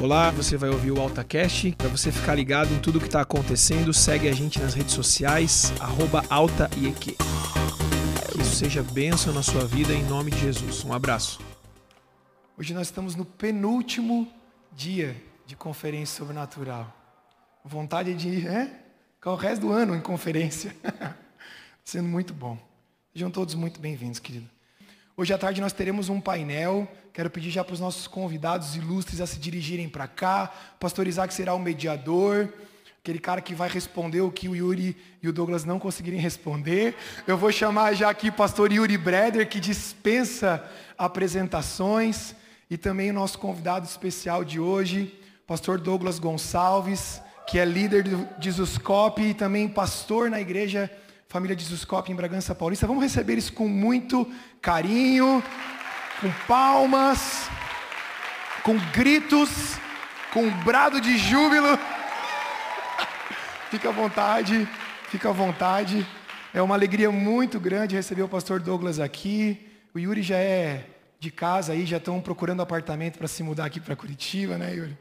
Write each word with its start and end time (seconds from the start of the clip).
Olá, 0.00 0.30
você 0.30 0.56
vai 0.56 0.70
ouvir 0.70 0.92
o 0.92 1.00
AltaCast. 1.00 1.72
Para 1.72 1.88
você 1.88 2.12
ficar 2.12 2.36
ligado 2.36 2.72
em 2.72 2.78
tudo 2.78 3.00
que 3.00 3.06
está 3.06 3.20
acontecendo, 3.20 3.92
segue 3.92 4.28
a 4.28 4.32
gente 4.32 4.60
nas 4.60 4.72
redes 4.72 4.94
sociais, 4.94 5.72
arroba 5.80 6.22
AltaIEQ. 6.30 7.16
Que 8.30 8.40
isso 8.40 8.54
seja 8.54 8.80
bênção 8.80 9.34
na 9.34 9.42
sua 9.42 9.66
vida 9.66 9.92
em 9.92 10.04
nome 10.04 10.30
de 10.30 10.38
Jesus. 10.38 10.84
Um 10.84 10.92
abraço. 10.92 11.40
Hoje 12.56 12.72
nós 12.72 12.86
estamos 12.86 13.16
no 13.16 13.24
penúltimo 13.24 14.32
dia 14.72 15.20
de 15.44 15.56
conferência 15.56 16.16
sobrenatural. 16.16 16.94
Vontade 17.64 18.14
de 18.14 18.46
é, 18.46 18.70
ficar 19.16 19.32
o 19.32 19.36
resto 19.36 19.62
do 19.62 19.72
ano 19.72 19.96
em 19.96 20.00
conferência. 20.00 20.76
Sendo 21.84 22.08
muito 22.08 22.32
bom. 22.32 22.56
Sejam 23.12 23.32
todos 23.32 23.56
muito 23.56 23.80
bem-vindos, 23.80 24.20
querido. 24.20 24.48
Hoje 25.16 25.34
à 25.34 25.38
tarde 25.38 25.60
nós 25.60 25.72
teremos 25.72 26.08
um 26.08 26.20
painel. 26.20 26.86
Quero 27.18 27.30
pedir 27.30 27.50
já 27.50 27.64
para 27.64 27.74
os 27.74 27.80
nossos 27.80 28.06
convidados 28.06 28.76
ilustres 28.76 29.20
a 29.20 29.26
se 29.26 29.40
dirigirem 29.40 29.88
para 29.88 30.06
cá. 30.06 30.52
Pastor 30.78 31.08
Isaac 31.08 31.34
será 31.34 31.52
o 31.52 31.58
mediador, 31.58 32.48
aquele 33.02 33.18
cara 33.18 33.40
que 33.40 33.56
vai 33.56 33.68
responder 33.68 34.20
o 34.20 34.30
que 34.30 34.48
o 34.48 34.54
Yuri 34.54 34.96
e 35.20 35.28
o 35.28 35.32
Douglas 35.32 35.64
não 35.64 35.80
conseguirem 35.80 36.20
responder. 36.20 36.94
Eu 37.26 37.36
vou 37.36 37.50
chamar 37.50 37.94
já 37.94 38.08
aqui 38.08 38.30
pastor 38.30 38.70
Yuri 38.70 38.96
Breder, 38.96 39.48
que 39.48 39.58
dispensa 39.58 40.64
apresentações. 40.96 42.36
E 42.70 42.78
também 42.78 43.10
o 43.10 43.14
nosso 43.14 43.36
convidado 43.40 43.84
especial 43.84 44.44
de 44.44 44.60
hoje, 44.60 45.12
pastor 45.44 45.80
Douglas 45.80 46.20
Gonçalves, 46.20 47.20
que 47.48 47.58
é 47.58 47.64
líder 47.64 48.04
de 48.38 48.50
Zuscope 48.52 49.22
e 49.22 49.34
também 49.34 49.68
pastor 49.68 50.30
na 50.30 50.40
igreja 50.40 50.88
família 51.28 51.54
de 51.54 51.66
em 52.08 52.14
Bragança 52.14 52.54
Paulista. 52.54 52.86
Vamos 52.86 53.02
receber 53.02 53.36
isso 53.36 53.52
com 53.52 53.68
muito 53.68 54.26
carinho, 54.62 55.42
com 56.20 56.30
palmas, 56.46 57.48
com 58.62 58.76
gritos, 58.92 59.76
com 60.32 60.42
um 60.42 60.64
brado 60.64 61.00
de 61.00 61.16
júbilo. 61.16 61.78
fica 63.70 63.88
à 63.88 63.92
vontade, 63.92 64.68
fica 65.08 65.28
à 65.28 65.32
vontade. 65.32 66.06
É 66.52 66.60
uma 66.60 66.74
alegria 66.74 67.10
muito 67.10 67.60
grande 67.60 67.94
receber 67.94 68.22
o 68.22 68.28
pastor 68.28 68.60
Douglas 68.60 68.98
aqui. 68.98 69.66
O 69.94 69.98
Yuri 69.98 70.22
já 70.22 70.36
é 70.38 70.86
de 71.20 71.30
casa 71.30 71.72
aí, 71.72 71.84
já 71.86 71.96
estão 71.96 72.20
procurando 72.20 72.62
apartamento 72.62 73.18
para 73.18 73.28
se 73.28 73.42
mudar 73.42 73.64
aqui 73.64 73.80
para 73.80 73.96
Curitiba, 73.96 74.56
né, 74.56 74.74
Yuri? 74.74 74.98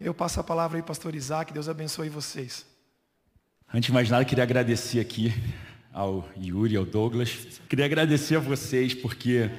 Eu 0.00 0.14
passo 0.14 0.40
a 0.40 0.44
palavra 0.44 0.78
aí, 0.78 0.82
pastor 0.82 1.14
Isaac, 1.14 1.52
Deus 1.52 1.68
abençoe 1.68 2.08
vocês. 2.08 2.66
Antes 3.72 3.86
de 3.86 3.92
mais 3.92 4.08
nada, 4.08 4.24
queria 4.24 4.44
agradecer 4.44 4.98
aqui 4.98 5.32
ao 5.92 6.28
Yuri, 6.36 6.76
ao 6.76 6.84
Douglas. 6.84 7.60
Queria 7.68 7.84
agradecer 7.84 8.36
a 8.36 8.40
vocês 8.40 8.94
porque, 8.94 9.50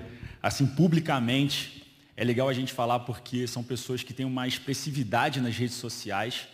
assim, 0.42 0.66
publicamente, 0.66 1.84
é 2.16 2.24
legal 2.24 2.50
a 2.50 2.54
gente 2.54 2.74
falar 2.74 3.00
porque 3.00 3.48
são 3.48 3.64
pessoas 3.64 4.04
que 4.04 4.14
têm 4.14 4.26
uma 4.26 4.48
expressividade 4.48 5.40
nas 5.40 5.56
redes 5.56 5.76
sociais, 5.76 6.48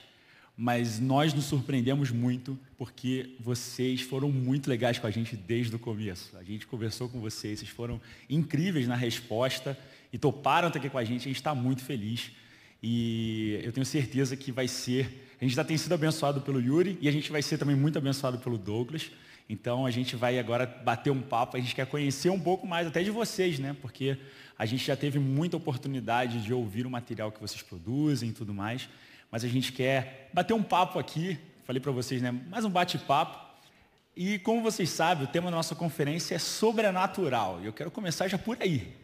mas 0.55 0.99
nós 0.99 1.33
nos 1.33 1.45
surpreendemos 1.45 2.09
muito 2.09 2.57
porque 2.77 3.35
vocês 3.39 4.01
foram 4.01 4.31
muito 4.31 4.69
legais 4.69 4.97
com 4.97 5.05
a 5.05 5.11
gente 5.11 5.35
desde 5.35 5.75
o 5.75 5.79
começo. 5.79 6.35
A 6.37 6.43
gente 6.43 6.65
conversou 6.65 7.07
com 7.07 7.19
vocês, 7.19 7.59
vocês 7.59 7.69
foram 7.69 8.01
incríveis 8.29 8.87
na 8.87 8.95
resposta 8.95 9.77
e 10.11 10.17
toparam 10.17 10.67
estar 10.67 10.79
aqui 10.79 10.89
com 10.89 10.97
a 10.97 11.03
gente, 11.03 11.21
a 11.21 11.27
gente 11.29 11.35
está 11.35 11.53
muito 11.53 11.83
feliz. 11.83 12.31
E 12.81 13.59
eu 13.63 13.71
tenho 13.71 13.85
certeza 13.85 14.35
que 14.35 14.51
vai 14.51 14.67
ser. 14.67 15.27
A 15.39 15.43
gente 15.43 15.55
já 15.55 15.63
tem 15.63 15.77
sido 15.77 15.93
abençoado 15.93 16.41
pelo 16.41 16.59
Yuri 16.59 16.97
e 17.01 17.07
a 17.07 17.11
gente 17.11 17.31
vai 17.31 17.41
ser 17.41 17.57
também 17.57 17.75
muito 17.75 17.97
abençoado 17.97 18.39
pelo 18.39 18.57
Douglas. 18.57 19.11
Então 19.49 19.85
a 19.85 19.91
gente 19.91 20.15
vai 20.15 20.37
agora 20.37 20.65
bater 20.65 21.09
um 21.09 21.21
papo, 21.21 21.55
a 21.55 21.59
gente 21.59 21.73
quer 21.73 21.87
conhecer 21.87 22.29
um 22.29 22.39
pouco 22.39 22.67
mais 22.67 22.85
até 22.87 23.01
de 23.01 23.11
vocês, 23.11 23.59
né? 23.59 23.75
Porque 23.81 24.17
a 24.57 24.65
gente 24.65 24.85
já 24.85 24.95
teve 24.95 25.19
muita 25.19 25.55
oportunidade 25.55 26.41
de 26.41 26.53
ouvir 26.53 26.85
o 26.85 26.89
material 26.89 27.31
que 27.31 27.39
vocês 27.39 27.61
produzem 27.61 28.29
e 28.29 28.33
tudo 28.33 28.53
mais, 28.53 28.89
mas 29.31 29.43
a 29.43 29.47
gente 29.47 29.71
quer 29.71 30.29
bater 30.33 30.53
um 30.53 30.63
papo 30.63 30.99
aqui, 30.99 31.39
falei 31.63 31.81
para 31.81 31.91
vocês, 31.91 32.21
né? 32.21 32.31
Mais 32.31 32.65
um 32.65 32.69
bate-papo. 32.69 33.47
E 34.15 34.39
como 34.39 34.61
vocês 34.61 34.89
sabem, 34.89 35.23
o 35.23 35.27
tema 35.27 35.51
da 35.51 35.57
nossa 35.57 35.75
conferência 35.75 36.35
é 36.35 36.39
sobrenatural. 36.39 37.61
E 37.61 37.67
eu 37.67 37.73
quero 37.73 37.91
começar 37.91 38.27
já 38.27 38.37
por 38.37 38.57
aí. 38.59 38.95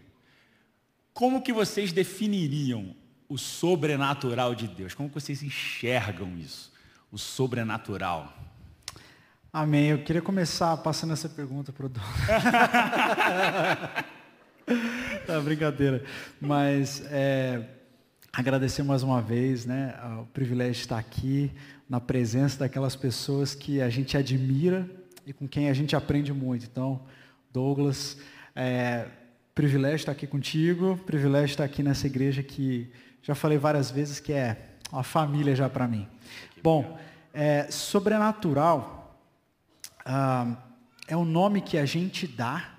Como 1.13 1.41
que 1.41 1.53
vocês 1.53 1.93
definiriam 1.93 2.95
o 3.29 3.37
sobrenatural 3.37 4.55
de 4.55 4.67
Deus? 4.67 4.95
Como 4.95 5.07
que 5.07 5.15
vocês 5.15 5.43
enxergam 5.43 6.35
isso? 6.37 6.73
O 7.11 7.17
sobrenatural. 7.17 8.33
Amém. 9.55 9.89
Eu 9.89 9.99
queria 9.99 10.19
começar 10.19 10.75
passando 10.77 11.13
essa 11.13 11.29
pergunta 11.29 11.71
para 11.71 11.85
o 11.85 11.89
Dom. 11.89 12.01
tá, 15.27 15.39
brincadeira. 15.41 16.03
Mas 16.41 17.03
é, 17.11 17.61
agradecer 18.33 18.81
mais 18.81 19.03
uma 19.03 19.21
vez 19.21 19.63
né, 19.63 19.93
o 20.19 20.25
privilégio 20.25 20.73
de 20.73 20.79
estar 20.79 20.97
aqui, 20.97 21.51
na 21.87 22.01
presença 22.01 22.57
daquelas 22.57 22.95
pessoas 22.95 23.53
que 23.53 23.79
a 23.79 23.91
gente 23.91 24.17
admira 24.17 24.89
e 25.23 25.31
com 25.31 25.47
quem 25.47 25.69
a 25.69 25.73
gente 25.73 25.95
aprende 25.95 26.33
muito. 26.33 26.65
Então, 26.65 27.01
Douglas, 27.51 28.17
é, 28.55 29.05
privilégio 29.53 29.97
estar 29.97 30.13
aqui 30.13 30.25
contigo, 30.25 30.99
privilégio 31.05 31.53
estar 31.53 31.65
aqui 31.65 31.83
nessa 31.83 32.07
igreja 32.07 32.41
que 32.41 32.91
já 33.21 33.35
falei 33.35 33.59
várias 33.59 33.91
vezes 33.91 34.19
que 34.19 34.33
é 34.33 34.57
uma 34.91 35.03
família 35.03 35.55
já 35.55 35.69
para 35.69 35.87
mim. 35.87 36.07
Bom, 36.63 36.97
é, 37.31 37.67
sobrenatural 37.69 39.02
é 41.07 41.15
o 41.15 41.25
nome 41.25 41.61
que 41.61 41.77
a 41.77 41.85
gente 41.85 42.27
dá 42.27 42.69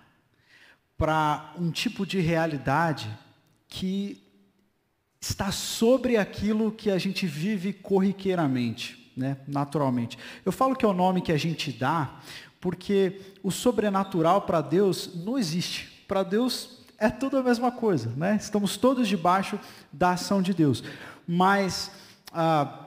para 0.96 1.52
um 1.58 1.70
tipo 1.70 2.06
de 2.06 2.20
realidade 2.20 3.10
que 3.68 4.22
está 5.20 5.50
sobre 5.50 6.16
aquilo 6.16 6.70
que 6.70 6.90
a 6.90 6.98
gente 6.98 7.26
vive 7.26 7.72
corriqueiramente, 7.72 9.12
né, 9.16 9.38
naturalmente. 9.48 10.18
Eu 10.44 10.52
falo 10.52 10.76
que 10.76 10.84
é 10.84 10.88
o 10.88 10.92
nome 10.92 11.22
que 11.22 11.32
a 11.32 11.36
gente 11.36 11.72
dá 11.72 12.20
porque 12.60 13.20
o 13.42 13.50
sobrenatural 13.50 14.42
para 14.42 14.60
Deus 14.60 15.10
não 15.14 15.38
existe. 15.38 16.04
Para 16.08 16.22
Deus 16.22 16.78
é 16.98 17.10
tudo 17.10 17.36
a 17.36 17.42
mesma 17.42 17.70
coisa, 17.70 18.10
né? 18.16 18.36
Estamos 18.40 18.76
todos 18.76 19.06
debaixo 19.06 19.58
da 19.92 20.12
ação 20.12 20.40
de 20.40 20.54
Deus. 20.54 20.82
Mas 21.26 21.90
ah, 22.32 22.83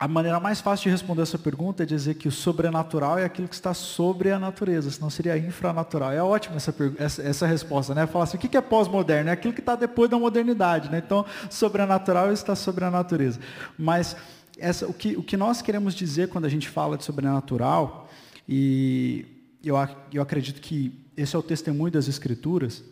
a 0.00 0.06
maneira 0.06 0.38
mais 0.38 0.60
fácil 0.60 0.84
de 0.84 0.90
responder 0.90 1.22
essa 1.22 1.38
pergunta 1.38 1.82
é 1.82 1.86
dizer 1.86 2.14
que 2.14 2.28
o 2.28 2.30
sobrenatural 2.30 3.18
é 3.18 3.24
aquilo 3.24 3.48
que 3.48 3.54
está 3.54 3.74
sobre 3.74 4.30
a 4.30 4.38
natureza, 4.38 4.90
senão 4.92 5.10
seria 5.10 5.36
infranatural. 5.36 6.12
É 6.12 6.22
ótima 6.22 6.56
essa, 6.56 6.72
essa, 6.98 7.22
essa 7.22 7.46
resposta, 7.46 7.94
né? 7.94 8.06
Falar 8.06 8.24
assim, 8.24 8.36
o 8.36 8.40
que 8.40 8.56
é 8.56 8.60
pós-moderno? 8.60 9.30
É 9.30 9.32
aquilo 9.32 9.52
que 9.52 9.58
está 9.58 9.74
depois 9.74 10.08
da 10.08 10.16
modernidade, 10.16 10.88
né? 10.88 11.02
Então, 11.04 11.26
sobrenatural 11.50 12.32
está 12.32 12.54
sobre 12.54 12.84
a 12.84 12.90
natureza. 12.92 13.40
Mas 13.76 14.14
essa, 14.56 14.86
o, 14.86 14.94
que, 14.94 15.16
o 15.16 15.22
que 15.22 15.36
nós 15.36 15.60
queremos 15.62 15.94
dizer 15.96 16.28
quando 16.28 16.44
a 16.44 16.48
gente 16.48 16.68
fala 16.68 16.96
de 16.96 17.04
sobrenatural, 17.04 18.08
e 18.48 19.26
eu, 19.64 19.74
eu 20.12 20.22
acredito 20.22 20.60
que 20.60 20.92
esse 21.16 21.34
é 21.34 21.38
o 21.38 21.42
testemunho 21.42 21.90
das 21.90 22.06
Escrituras, 22.06 22.84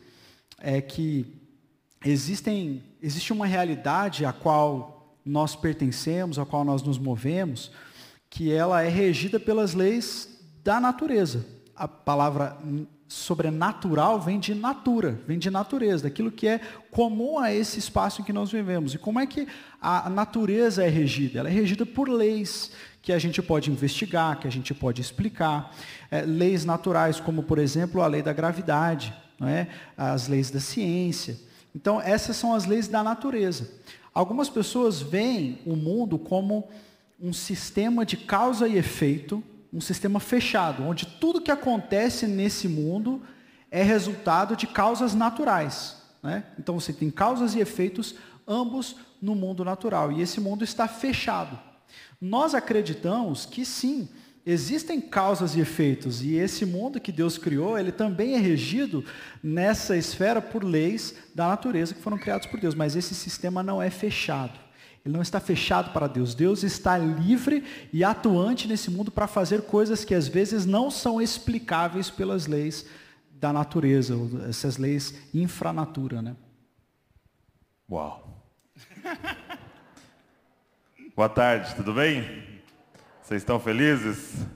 é 0.58 0.80
que 0.80 1.24
existem, 2.04 2.82
existe 3.00 3.32
uma 3.32 3.46
realidade 3.46 4.24
a 4.24 4.32
qual 4.32 4.95
nós 5.26 5.56
pertencemos, 5.56 6.38
a 6.38 6.46
qual 6.46 6.64
nós 6.64 6.82
nos 6.82 6.98
movemos, 6.98 7.72
que 8.30 8.52
ela 8.52 8.82
é 8.82 8.88
regida 8.88 9.40
pelas 9.40 9.74
leis 9.74 10.40
da 10.62 10.80
natureza. 10.80 11.44
A 11.74 11.88
palavra 11.88 12.56
sobrenatural 13.08 14.20
vem 14.20 14.38
de 14.38 14.54
natura, 14.54 15.20
vem 15.26 15.38
de 15.38 15.50
natureza, 15.50 16.04
daquilo 16.04 16.30
que 16.30 16.46
é 16.46 16.60
comum 16.90 17.38
a 17.38 17.52
esse 17.52 17.78
espaço 17.78 18.20
em 18.20 18.24
que 18.24 18.32
nós 18.32 18.50
vivemos. 18.50 18.94
E 18.94 18.98
como 18.98 19.20
é 19.20 19.26
que 19.26 19.46
a 19.80 20.08
natureza 20.10 20.84
é 20.84 20.88
regida? 20.88 21.40
Ela 21.40 21.48
é 21.48 21.52
regida 21.52 21.84
por 21.84 22.08
leis 22.08 22.72
que 23.02 23.12
a 23.12 23.18
gente 23.18 23.40
pode 23.40 23.70
investigar, 23.70 24.38
que 24.40 24.48
a 24.48 24.50
gente 24.50 24.74
pode 24.74 25.00
explicar. 25.00 25.72
É, 26.10 26.22
leis 26.22 26.64
naturais, 26.64 27.20
como, 27.20 27.42
por 27.42 27.58
exemplo, 27.58 28.02
a 28.02 28.06
lei 28.06 28.22
da 28.22 28.32
gravidade, 28.32 29.14
não 29.38 29.48
é? 29.48 29.68
as 29.96 30.26
leis 30.26 30.50
da 30.50 30.58
ciência. 30.58 31.38
Então, 31.74 32.00
essas 32.00 32.36
são 32.36 32.54
as 32.54 32.64
leis 32.64 32.88
da 32.88 33.04
natureza. 33.04 33.70
Algumas 34.16 34.48
pessoas 34.48 35.02
veem 35.02 35.58
o 35.66 35.76
mundo 35.76 36.18
como 36.18 36.66
um 37.20 37.34
sistema 37.34 38.02
de 38.06 38.16
causa 38.16 38.66
e 38.66 38.78
efeito, 38.78 39.44
um 39.70 39.78
sistema 39.78 40.18
fechado, 40.18 40.82
onde 40.84 41.04
tudo 41.04 41.42
que 41.42 41.50
acontece 41.50 42.26
nesse 42.26 42.66
mundo 42.66 43.20
é 43.70 43.82
resultado 43.82 44.56
de 44.56 44.66
causas 44.66 45.12
naturais. 45.12 45.98
Né? 46.22 46.44
Então 46.58 46.80
você 46.80 46.94
tem 46.94 47.10
causas 47.10 47.54
e 47.54 47.60
efeitos, 47.60 48.14
ambos 48.48 48.96
no 49.20 49.34
mundo 49.34 49.62
natural. 49.62 50.10
E 50.10 50.22
esse 50.22 50.40
mundo 50.40 50.64
está 50.64 50.88
fechado. 50.88 51.58
Nós 52.18 52.54
acreditamos 52.54 53.44
que 53.44 53.66
sim, 53.66 54.08
Existem 54.48 55.00
causas 55.00 55.56
e 55.56 55.60
efeitos, 55.60 56.22
e 56.22 56.36
esse 56.36 56.64
mundo 56.64 57.00
que 57.00 57.10
Deus 57.10 57.36
criou, 57.36 57.76
ele 57.76 57.90
também 57.90 58.34
é 58.34 58.38
regido 58.38 59.04
nessa 59.42 59.96
esfera 59.96 60.40
por 60.40 60.62
leis 60.62 61.16
da 61.34 61.48
natureza 61.48 61.92
que 61.92 62.00
foram 62.00 62.16
criadas 62.16 62.46
por 62.46 62.60
Deus, 62.60 62.72
mas 62.72 62.94
esse 62.94 63.12
sistema 63.12 63.60
não 63.60 63.82
é 63.82 63.90
fechado. 63.90 64.56
Ele 65.04 65.12
não 65.12 65.22
está 65.22 65.40
fechado 65.40 65.92
para 65.92 66.06
Deus. 66.06 66.32
Deus 66.32 66.62
está 66.62 66.96
livre 66.96 67.64
e 67.92 68.04
atuante 68.04 68.68
nesse 68.68 68.88
mundo 68.88 69.10
para 69.10 69.26
fazer 69.26 69.62
coisas 69.62 70.04
que 70.04 70.14
às 70.14 70.28
vezes 70.28 70.64
não 70.64 70.92
são 70.92 71.20
explicáveis 71.20 72.08
pelas 72.08 72.46
leis 72.46 72.86
da 73.32 73.52
natureza, 73.52 74.14
essas 74.48 74.76
leis 74.76 75.12
infranatura, 75.34 76.22
né? 76.22 76.36
Uau. 77.90 78.46
Boa 81.16 81.28
tarde, 81.28 81.74
tudo 81.74 81.94
bem? 81.94 82.55
Vocês 83.26 83.42
estão 83.42 83.58
felizes? 83.58 84.46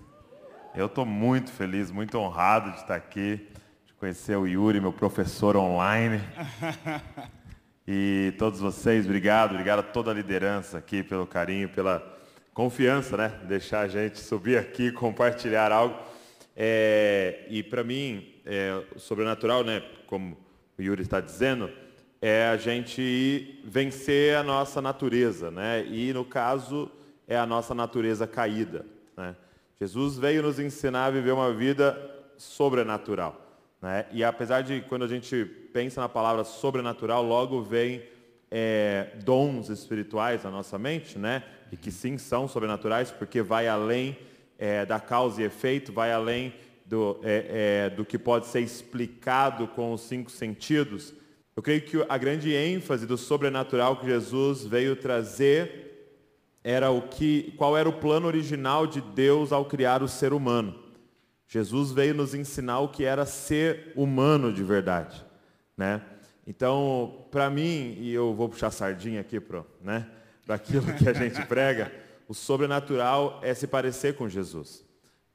Eu 0.76 0.86
estou 0.86 1.04
muito 1.04 1.50
feliz, 1.50 1.90
muito 1.90 2.16
honrado 2.16 2.70
de 2.70 2.76
estar 2.76 2.94
aqui, 2.94 3.48
de 3.84 3.92
conhecer 3.94 4.36
o 4.36 4.46
Yuri, 4.46 4.80
meu 4.80 4.92
professor 4.92 5.56
online. 5.56 6.20
E 7.84 8.32
todos 8.38 8.60
vocês, 8.60 9.06
obrigado, 9.06 9.50
obrigado 9.50 9.80
a 9.80 9.82
toda 9.82 10.12
a 10.12 10.14
liderança 10.14 10.78
aqui 10.78 11.02
pelo 11.02 11.26
carinho, 11.26 11.68
pela 11.68 12.16
confiança, 12.54 13.16
né? 13.16 13.40
Deixar 13.48 13.80
a 13.80 13.88
gente 13.88 14.20
subir 14.20 14.56
aqui 14.56 14.92
compartilhar 14.94 15.72
algo. 15.72 15.98
É, 16.56 17.46
e 17.48 17.64
para 17.64 17.82
mim, 17.82 18.36
é, 18.46 18.84
o 18.94 19.00
sobrenatural, 19.00 19.64
né, 19.64 19.82
como 20.06 20.38
o 20.78 20.82
Yuri 20.82 21.02
está 21.02 21.20
dizendo, 21.20 21.68
é 22.22 22.46
a 22.46 22.56
gente 22.56 23.60
vencer 23.64 24.36
a 24.36 24.44
nossa 24.44 24.80
natureza, 24.80 25.50
né? 25.50 25.84
E 25.88 26.12
no 26.12 26.24
caso 26.24 26.88
é 27.30 27.38
a 27.38 27.46
nossa 27.46 27.72
natureza 27.72 28.26
caída, 28.26 28.84
né? 29.16 29.36
Jesus 29.80 30.18
veio 30.18 30.42
nos 30.42 30.58
ensinar 30.58 31.06
a 31.06 31.10
viver 31.10 31.30
uma 31.30 31.54
vida 31.54 31.98
sobrenatural. 32.36 33.40
Né? 33.80 34.04
E 34.12 34.22
apesar 34.22 34.62
de 34.62 34.82
quando 34.82 35.04
a 35.04 35.08
gente 35.08 35.44
pensa 35.72 36.00
na 36.00 36.08
palavra 36.08 36.42
sobrenatural, 36.42 37.22
logo 37.22 37.62
vem 37.62 38.02
é, 38.50 39.12
dons 39.24 39.70
espirituais 39.70 40.42
na 40.42 40.50
nossa 40.50 40.76
mente, 40.76 41.18
né? 41.18 41.44
E 41.70 41.76
que 41.76 41.92
sim 41.92 42.18
são 42.18 42.48
sobrenaturais, 42.48 43.12
porque 43.12 43.40
vai 43.40 43.68
além 43.68 44.18
é, 44.58 44.84
da 44.84 44.98
causa 44.98 45.40
e 45.40 45.44
efeito, 45.44 45.92
vai 45.92 46.12
além 46.12 46.52
do, 46.84 47.20
é, 47.22 47.86
é 47.86 47.90
do 47.90 48.04
que 48.04 48.18
pode 48.18 48.48
ser 48.48 48.60
explicado 48.60 49.68
com 49.68 49.92
os 49.92 50.00
cinco 50.00 50.32
sentidos. 50.32 51.14
Eu 51.56 51.62
creio 51.62 51.82
que 51.82 52.04
a 52.08 52.18
grande 52.18 52.52
ênfase 52.52 53.06
do 53.06 53.16
sobrenatural 53.16 53.96
que 53.96 54.06
Jesus 54.06 54.64
veio 54.64 54.96
trazer 54.96 55.89
era 56.62 56.90
o 56.90 57.02
que, 57.02 57.54
qual 57.56 57.76
era 57.76 57.88
o 57.88 57.92
plano 57.92 58.26
original 58.26 58.86
de 58.86 59.00
Deus 59.00 59.52
ao 59.52 59.64
criar 59.64 60.02
o 60.02 60.08
ser 60.08 60.32
humano. 60.32 60.78
Jesus 61.48 61.90
veio 61.90 62.14
nos 62.14 62.34
ensinar 62.34 62.80
o 62.80 62.88
que 62.88 63.04
era 63.04 63.26
ser 63.26 63.92
humano 63.96 64.52
de 64.52 64.62
verdade, 64.62 65.24
né? 65.76 66.02
Então, 66.46 67.26
para 67.30 67.50
mim, 67.50 67.96
e 67.98 68.12
eu 68.12 68.34
vou 68.34 68.48
puxar 68.48 68.70
sardinha 68.70 69.20
aqui 69.20 69.38
para 69.38 69.64
né, 69.80 70.06
aquilo 70.48 70.92
que 70.94 71.08
a 71.08 71.12
gente 71.12 71.40
prega, 71.46 71.92
o 72.26 72.34
sobrenatural 72.34 73.40
é 73.42 73.54
se 73.54 73.66
parecer 73.66 74.14
com 74.16 74.28
Jesus. 74.28 74.84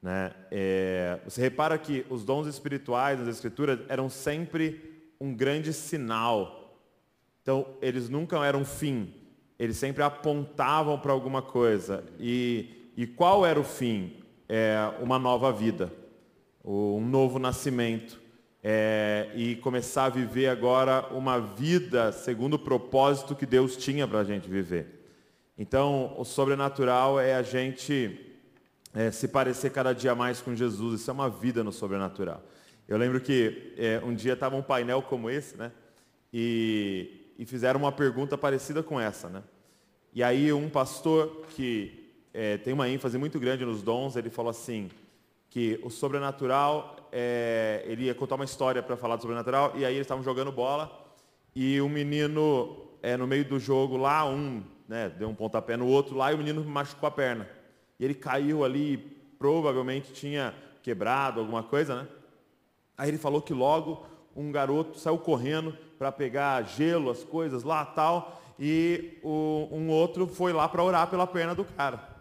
Né? 0.02 0.32
É, 0.50 1.18
você 1.24 1.40
repara 1.40 1.78
que 1.78 2.04
os 2.08 2.24
dons 2.24 2.46
espirituais 2.46 3.18
nas 3.18 3.28
Escrituras 3.28 3.80
eram 3.88 4.08
sempre 4.08 5.10
um 5.20 5.34
grande 5.34 5.72
sinal. 5.72 6.78
Então, 7.42 7.66
eles 7.80 8.08
nunca 8.08 8.44
eram 8.44 8.64
fim, 8.64 9.14
eles 9.58 9.76
sempre 9.76 10.02
apontavam 10.02 10.98
para 10.98 11.12
alguma 11.12 11.40
coisa. 11.40 12.04
E, 12.18 12.90
e 12.96 13.06
qual 13.06 13.44
era 13.46 13.58
o 13.58 13.64
fim? 13.64 14.22
É 14.48 14.76
uma 15.00 15.18
nova 15.18 15.52
vida, 15.52 15.92
um 16.64 17.04
novo 17.04 17.38
nascimento. 17.38 18.24
É, 18.68 19.30
e 19.36 19.54
começar 19.56 20.06
a 20.06 20.08
viver 20.08 20.48
agora 20.48 21.06
uma 21.12 21.38
vida 21.38 22.10
segundo 22.10 22.54
o 22.54 22.58
propósito 22.58 23.36
que 23.36 23.46
Deus 23.46 23.76
tinha 23.76 24.08
para 24.08 24.18
a 24.18 24.24
gente 24.24 24.48
viver. 24.48 25.08
Então, 25.56 26.14
o 26.18 26.24
sobrenatural 26.24 27.20
é 27.20 27.34
a 27.34 27.42
gente 27.42 28.20
é, 28.92 29.10
se 29.12 29.28
parecer 29.28 29.70
cada 29.70 29.92
dia 29.92 30.14
mais 30.14 30.40
com 30.40 30.54
Jesus. 30.54 31.00
Isso 31.00 31.10
é 31.10 31.14
uma 31.14 31.30
vida 31.30 31.62
no 31.62 31.70
sobrenatural. 31.70 32.42
Eu 32.88 32.98
lembro 32.98 33.20
que 33.20 33.72
é, 33.76 34.00
um 34.04 34.14
dia 34.14 34.32
estava 34.32 34.56
um 34.56 34.62
painel 34.62 35.00
como 35.00 35.30
esse, 35.30 35.56
né? 35.56 35.70
E 36.32 37.25
e 37.38 37.44
fizeram 37.44 37.80
uma 37.80 37.92
pergunta 37.92 38.36
parecida 38.36 38.82
com 38.82 39.00
essa, 39.00 39.28
né? 39.28 39.42
E 40.12 40.22
aí 40.22 40.52
um 40.52 40.68
pastor 40.68 41.44
que 41.50 42.12
é, 42.32 42.56
tem 42.56 42.72
uma 42.72 42.88
ênfase 42.88 43.18
muito 43.18 43.38
grande 43.38 43.64
nos 43.64 43.82
dons, 43.82 44.16
ele 44.16 44.30
falou 44.30 44.50
assim, 44.50 44.90
que 45.50 45.80
o 45.82 45.90
sobrenatural, 45.90 47.08
é, 47.12 47.82
ele 47.86 48.04
ia 48.04 48.14
contar 48.14 48.34
uma 48.34 48.44
história 48.44 48.82
para 48.82 48.96
falar 48.96 49.16
do 49.16 49.22
sobrenatural, 49.22 49.72
e 49.74 49.84
aí 49.84 49.94
eles 49.94 50.04
estavam 50.04 50.22
jogando 50.22 50.52
bola, 50.52 50.90
e 51.54 51.80
um 51.80 51.88
menino, 51.88 52.88
é, 53.02 53.16
no 53.16 53.26
meio 53.26 53.44
do 53.44 53.58
jogo 53.58 53.96
lá, 53.96 54.28
um 54.28 54.62
né, 54.88 55.08
deu 55.08 55.28
um 55.28 55.34
pontapé 55.34 55.76
no 55.76 55.86
outro 55.86 56.16
lá, 56.16 56.30
e 56.30 56.34
o 56.34 56.38
menino 56.38 56.64
machucou 56.64 57.06
a 57.06 57.10
perna. 57.10 57.48
E 57.98 58.04
ele 58.04 58.14
caiu 58.14 58.64
ali, 58.64 58.98
provavelmente 59.38 60.12
tinha 60.12 60.54
quebrado 60.82 61.40
alguma 61.40 61.62
coisa, 61.62 62.02
né? 62.02 62.08
Aí 62.96 63.08
ele 63.08 63.18
falou 63.18 63.42
que 63.42 63.52
logo 63.52 64.06
um 64.34 64.52
garoto 64.52 64.98
saiu 64.98 65.18
correndo 65.18 65.76
para 65.98 66.12
pegar 66.12 66.62
gelo, 66.62 67.10
as 67.10 67.24
coisas 67.24 67.62
lá 67.62 67.84
tal, 67.84 68.40
e 68.58 69.18
o, 69.22 69.68
um 69.70 69.88
outro 69.88 70.26
foi 70.26 70.52
lá 70.52 70.68
para 70.68 70.82
orar 70.82 71.08
pela 71.08 71.26
perna 71.26 71.54
do 71.54 71.64
cara. 71.64 72.16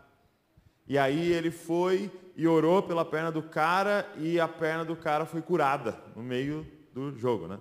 E 0.87 0.97
aí 0.97 1.31
ele 1.31 1.49
foi 1.49 2.11
e 2.35 2.47
orou 2.47 2.83
pela 2.83 3.05
perna 3.05 3.31
do 3.31 3.41
cara 3.41 4.07
e 4.17 4.39
a 4.39 4.47
perna 4.47 4.83
do 4.83 4.95
cara 4.95 5.25
foi 5.25 5.41
curada 5.41 5.97
no 6.15 6.21
meio 6.21 6.65
do 6.93 7.17
jogo, 7.17 7.47
né? 7.47 7.59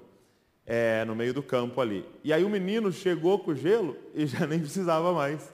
É, 0.67 1.05
no 1.05 1.15
meio 1.15 1.33
do 1.33 1.43
campo 1.43 1.81
ali. 1.81 2.05
E 2.23 2.33
aí 2.33 2.45
o 2.45 2.49
menino 2.49 2.91
chegou 2.91 3.39
com 3.39 3.53
o 3.53 3.55
gelo 3.55 3.97
e 4.15 4.27
já 4.27 4.47
nem 4.47 4.59
precisava 4.59 5.13
mais, 5.13 5.53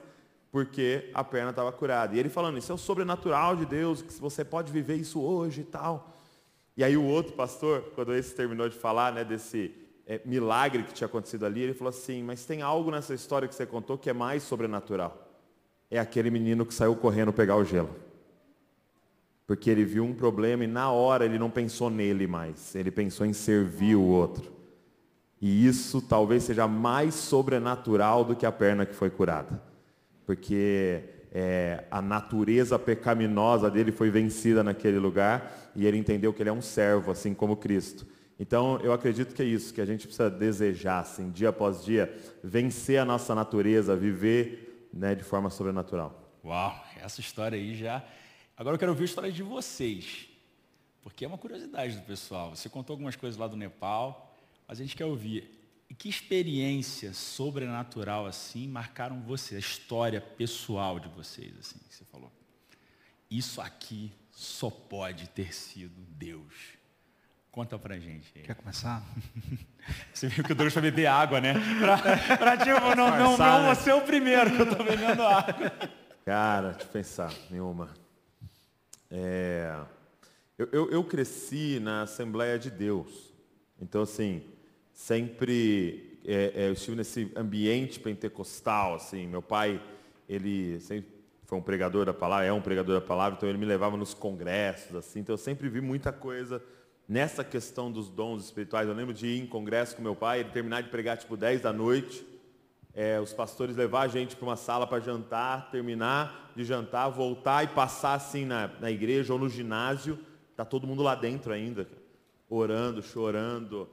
porque 0.51 1.09
a 1.13 1.23
perna 1.23 1.51
estava 1.51 1.71
curada. 1.71 2.15
E 2.15 2.19
ele 2.19 2.29
falando, 2.29 2.57
isso 2.57 2.71
é 2.71 2.75
o 2.75 2.77
sobrenatural 2.77 3.55
de 3.55 3.65
Deus, 3.65 4.01
que 4.01 4.13
você 4.13 4.43
pode 4.43 4.71
viver 4.71 4.95
isso 4.95 5.21
hoje 5.21 5.61
e 5.61 5.65
tal. 5.65 6.17
E 6.75 6.83
aí 6.83 6.97
o 6.97 7.03
outro 7.03 7.33
pastor, 7.33 7.91
quando 7.93 8.13
esse 8.15 8.33
terminou 8.33 8.67
de 8.67 8.75
falar 8.75 9.13
né, 9.13 9.23
desse 9.23 9.73
é, 10.11 10.19
milagre 10.25 10.83
que 10.83 10.93
tinha 10.93 11.05
acontecido 11.05 11.45
ali, 11.45 11.61
ele 11.61 11.73
falou 11.73 11.87
assim, 11.87 12.21
mas 12.21 12.43
tem 12.43 12.61
algo 12.61 12.91
nessa 12.91 13.13
história 13.13 13.47
que 13.47 13.55
você 13.55 13.65
contou 13.65 13.97
que 13.97 14.09
é 14.09 14.13
mais 14.13 14.43
sobrenatural. 14.43 15.25
É 15.89 15.97
aquele 15.97 16.29
menino 16.29 16.65
que 16.65 16.73
saiu 16.73 16.97
correndo 16.97 17.31
pegar 17.31 17.55
o 17.55 17.63
gelo. 17.63 17.95
Porque 19.47 19.69
ele 19.69 19.85
viu 19.85 20.03
um 20.03 20.13
problema 20.13 20.65
e 20.65 20.67
na 20.67 20.91
hora 20.91 21.23
ele 21.23 21.39
não 21.39 21.49
pensou 21.49 21.89
nele 21.89 22.27
mais, 22.27 22.75
ele 22.75 22.91
pensou 22.91 23.25
em 23.25 23.31
servir 23.31 23.95
o 23.95 24.03
outro. 24.03 24.51
E 25.39 25.65
isso 25.65 26.01
talvez 26.01 26.43
seja 26.43 26.67
mais 26.67 27.15
sobrenatural 27.15 28.25
do 28.25 28.35
que 28.35 28.45
a 28.45 28.51
perna 28.51 28.85
que 28.85 28.93
foi 28.93 29.09
curada. 29.09 29.63
Porque 30.25 31.03
é, 31.31 31.85
a 31.89 32.01
natureza 32.01 32.77
pecaminosa 32.77 33.71
dele 33.71 33.93
foi 33.93 34.09
vencida 34.09 34.61
naquele 34.61 34.99
lugar 34.99 35.71
e 35.73 35.85
ele 35.87 35.97
entendeu 35.97 36.33
que 36.33 36.41
ele 36.41 36.49
é 36.49 36.53
um 36.53 36.61
servo, 36.61 37.11
assim 37.11 37.33
como 37.33 37.55
Cristo. 37.55 38.05
Então, 38.41 38.79
eu 38.79 38.91
acredito 38.91 39.35
que 39.35 39.41
é 39.43 39.45
isso, 39.45 39.71
que 39.71 39.79
a 39.79 39.85
gente 39.85 40.07
precisa 40.07 40.27
desejar, 40.27 41.01
assim, 41.01 41.29
dia 41.29 41.49
após 41.49 41.85
dia, 41.85 42.11
vencer 42.43 42.99
a 42.99 43.05
nossa 43.05 43.35
natureza, 43.35 43.95
viver 43.95 44.89
né, 44.91 45.13
de 45.13 45.23
forma 45.23 45.51
sobrenatural. 45.51 46.39
Uau, 46.43 46.83
essa 46.99 47.21
história 47.21 47.55
aí 47.55 47.75
já. 47.75 48.03
Agora 48.57 48.73
eu 48.73 48.79
quero 48.79 48.93
ouvir 48.93 49.03
a 49.03 49.05
história 49.05 49.31
de 49.31 49.43
vocês, 49.43 50.27
porque 51.03 51.23
é 51.23 51.27
uma 51.27 51.37
curiosidade 51.37 51.95
do 51.95 52.01
pessoal. 52.01 52.55
Você 52.55 52.67
contou 52.67 52.95
algumas 52.95 53.15
coisas 53.15 53.39
lá 53.39 53.47
do 53.47 53.55
Nepal, 53.55 54.35
mas 54.67 54.79
a 54.79 54.81
gente 54.81 54.95
quer 54.95 55.05
ouvir. 55.05 55.47
E 55.87 55.93
que 55.93 56.09
experiência 56.09 57.13
sobrenatural 57.13 58.25
assim 58.25 58.67
marcaram 58.67 59.21
você, 59.21 59.55
a 59.55 59.59
história 59.59 60.19
pessoal 60.19 60.99
de 60.99 61.09
vocês 61.09 61.53
assim, 61.59 61.77
que 61.87 61.93
você 61.93 62.05
falou? 62.05 62.31
Isso 63.29 63.61
aqui 63.61 64.11
só 64.31 64.71
pode 64.71 65.29
ter 65.29 65.53
sido 65.53 66.01
Deus. 66.17 66.80
Conta 67.51 67.77
pra 67.77 67.99
gente. 67.99 68.31
Quer 68.31 68.55
começar? 68.55 69.03
Você 70.13 70.27
viu 70.29 70.41
que 70.41 70.53
o 70.53 70.55
Douglas 70.55 70.71
foi 70.71 70.83
beber 70.83 71.07
água, 71.07 71.41
né? 71.41 71.53
Pra, 71.79 72.37
pra 72.37 72.57
tipo, 72.57 72.95
não, 72.95 73.09
não, 73.17 73.37
não 73.37 73.63
né? 73.63 73.75
você 73.75 73.89
é 73.89 73.95
o 73.95 74.01
primeiro 74.01 74.51
que 74.51 74.61
eu 74.61 74.75
tô 74.77 74.81
bebendo 74.81 75.21
água. 75.21 75.71
Cara, 76.23 76.69
deixa 76.69 76.85
eu 76.85 76.91
pensar, 76.93 77.33
nenhuma. 77.49 77.89
É, 79.09 79.75
eu, 80.57 80.69
eu, 80.71 80.91
eu 80.91 81.03
cresci 81.03 81.79
na 81.81 82.03
Assembleia 82.03 82.57
de 82.57 82.71
Deus. 82.71 83.33
Então, 83.81 84.03
assim, 84.03 84.43
sempre 84.93 86.19
é, 86.25 86.53
é, 86.55 86.67
eu 86.69 86.73
estive 86.73 86.95
nesse 86.95 87.33
ambiente 87.35 87.99
pentecostal, 87.99 88.95
assim, 88.95 89.27
meu 89.27 89.41
pai, 89.41 89.81
ele 90.29 90.79
sempre 90.79 91.11
foi 91.45 91.57
um 91.57 91.61
pregador 91.61 92.05
da 92.05 92.13
palavra, 92.13 92.45
é 92.45 92.53
um 92.53 92.61
pregador 92.61 92.97
da 92.97 93.05
palavra, 93.05 93.35
então 93.35 93.49
ele 93.49 93.57
me 93.57 93.65
levava 93.65 93.97
nos 93.97 94.13
congressos, 94.13 94.95
assim, 94.95 95.19
então 95.19 95.33
eu 95.33 95.37
sempre 95.37 95.67
vi 95.67 95.81
muita 95.81 96.13
coisa 96.13 96.63
nessa 97.11 97.43
questão 97.43 97.91
dos 97.91 98.09
dons 98.09 98.45
espirituais. 98.45 98.87
Eu 98.87 98.95
lembro 98.95 99.13
de 99.13 99.27
ir 99.27 99.41
em 99.41 99.45
congresso 99.45 99.97
com 99.97 100.01
meu 100.01 100.15
pai, 100.15 100.39
ele 100.39 100.49
terminar 100.49 100.81
de 100.81 100.87
pregar 100.87 101.17
tipo 101.17 101.35
10 101.35 101.59
da 101.59 101.73
noite, 101.73 102.25
é, 102.93 103.19
os 103.19 103.33
pastores 103.33 103.75
levar 103.75 104.03
a 104.03 104.07
gente 104.07 104.33
para 104.33 104.45
uma 104.45 104.55
sala 104.55 104.87
para 104.87 105.01
jantar, 105.01 105.69
terminar 105.71 106.53
de 106.55 106.63
jantar, 106.63 107.09
voltar 107.09 107.65
e 107.65 107.67
passar 107.67 108.13
assim 108.13 108.45
na, 108.45 108.69
na 108.79 108.89
igreja 108.89 109.33
ou 109.33 109.39
no 109.39 109.49
ginásio, 109.49 110.17
tá 110.55 110.63
todo 110.63 110.87
mundo 110.87 111.03
lá 111.03 111.13
dentro 111.13 111.51
ainda, 111.51 111.85
orando, 112.49 113.03
chorando, 113.03 113.89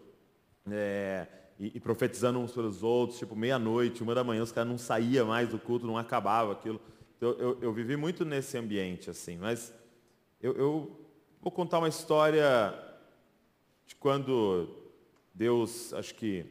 é, 0.71 1.27
e, 1.59 1.73
e, 1.75 1.81
profetizando 1.81 2.39
uns 2.39 2.53
pelos 2.53 2.85
outros, 2.85 3.19
tipo 3.19 3.35
meia-noite, 3.35 4.01
uma 4.01 4.15
da 4.15 4.23
manhã, 4.23 4.45
os 4.45 4.53
caras 4.53 4.71
não 4.71 4.79
saíam 4.79 5.27
mais 5.27 5.49
do 5.49 5.59
culto, 5.59 5.89
não 5.89 5.99
acabava 5.99 6.53
aquilo. 6.53 6.81
Eu, 7.21 7.37
eu, 7.37 7.59
eu 7.63 7.73
vivi 7.73 7.97
muito 7.97 8.25
nesse 8.25 8.57
ambiente, 8.57 9.11
assim, 9.11 9.37
mas 9.39 9.75
eu, 10.41 10.53
eu, 10.53 11.01
vou 11.43 11.51
contar 11.51 11.79
uma 11.79 11.89
história 11.89 12.87
de 13.89 13.97
quando 13.97 14.69
Deus, 15.33 15.95
acho 15.95 16.15
que, 16.15 16.45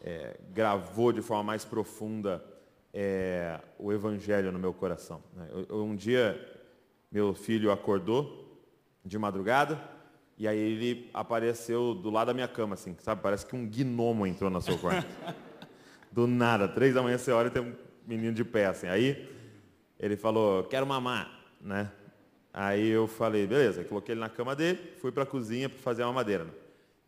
é, 0.00 0.38
gravou 0.54 1.12
de 1.12 1.20
forma 1.20 1.42
mais 1.42 1.64
profunda 1.64 2.42
é, 2.94 3.60
o 3.76 3.92
evangelho 3.92 4.52
no 4.52 4.60
meu 4.60 4.72
coração. 4.72 5.20
Né? 5.34 5.48
Eu, 5.68 5.82
um 5.82 5.96
dia, 5.96 6.40
meu 7.10 7.34
filho 7.34 7.72
acordou 7.72 8.62
de 9.04 9.18
madrugada 9.18 9.82
e 10.38 10.46
aí 10.46 10.56
ele 10.56 11.10
apareceu 11.12 11.94
do 11.94 12.10
lado 12.10 12.28
da 12.28 12.34
minha 12.34 12.46
cama, 12.46 12.74
assim, 12.74 12.94
sabe? 13.00 13.20
Parece 13.20 13.44
que 13.44 13.56
um 13.56 13.68
gnomo 13.68 14.24
entrou 14.24 14.48
na 14.48 14.60
sua 14.60 14.78
quarto. 14.78 15.08
do 16.12 16.28
nada, 16.28 16.68
três 16.68 16.94
da 16.94 17.02
manhã 17.02 17.18
você 17.18 17.32
olha 17.32 17.48
e 17.48 17.50
tem 17.50 17.62
um 17.62 17.74
menino 18.06 18.32
de 18.32 18.44
pé, 18.44 18.66
assim. 18.66 18.86
Aí 18.86 19.28
ele 19.98 20.16
falou, 20.16 20.62
quero 20.62 20.86
mamar, 20.86 21.28
né? 21.60 21.90
Aí 22.52 22.88
eu 22.88 23.06
falei, 23.06 23.46
beleza, 23.46 23.82
coloquei 23.84 24.12
ele 24.12 24.20
na 24.20 24.28
cama 24.28 24.54
dele, 24.54 24.78
fui 25.00 25.10
para 25.10 25.22
a 25.22 25.26
cozinha 25.26 25.68
para 25.68 25.78
fazer 25.78 26.02
uma 26.02 26.12
madeira. 26.12 26.46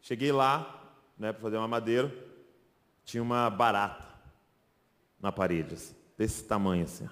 Cheguei 0.00 0.32
lá, 0.32 0.92
né, 1.18 1.32
para 1.32 1.42
fazer 1.42 1.56
uma 1.58 1.68
madeira, 1.68 2.12
tinha 3.04 3.22
uma 3.22 3.50
barata 3.50 4.06
na 5.20 5.30
parede, 5.30 5.74
assim, 5.74 5.94
desse 6.16 6.44
tamanho 6.44 6.84
assim. 6.84 7.08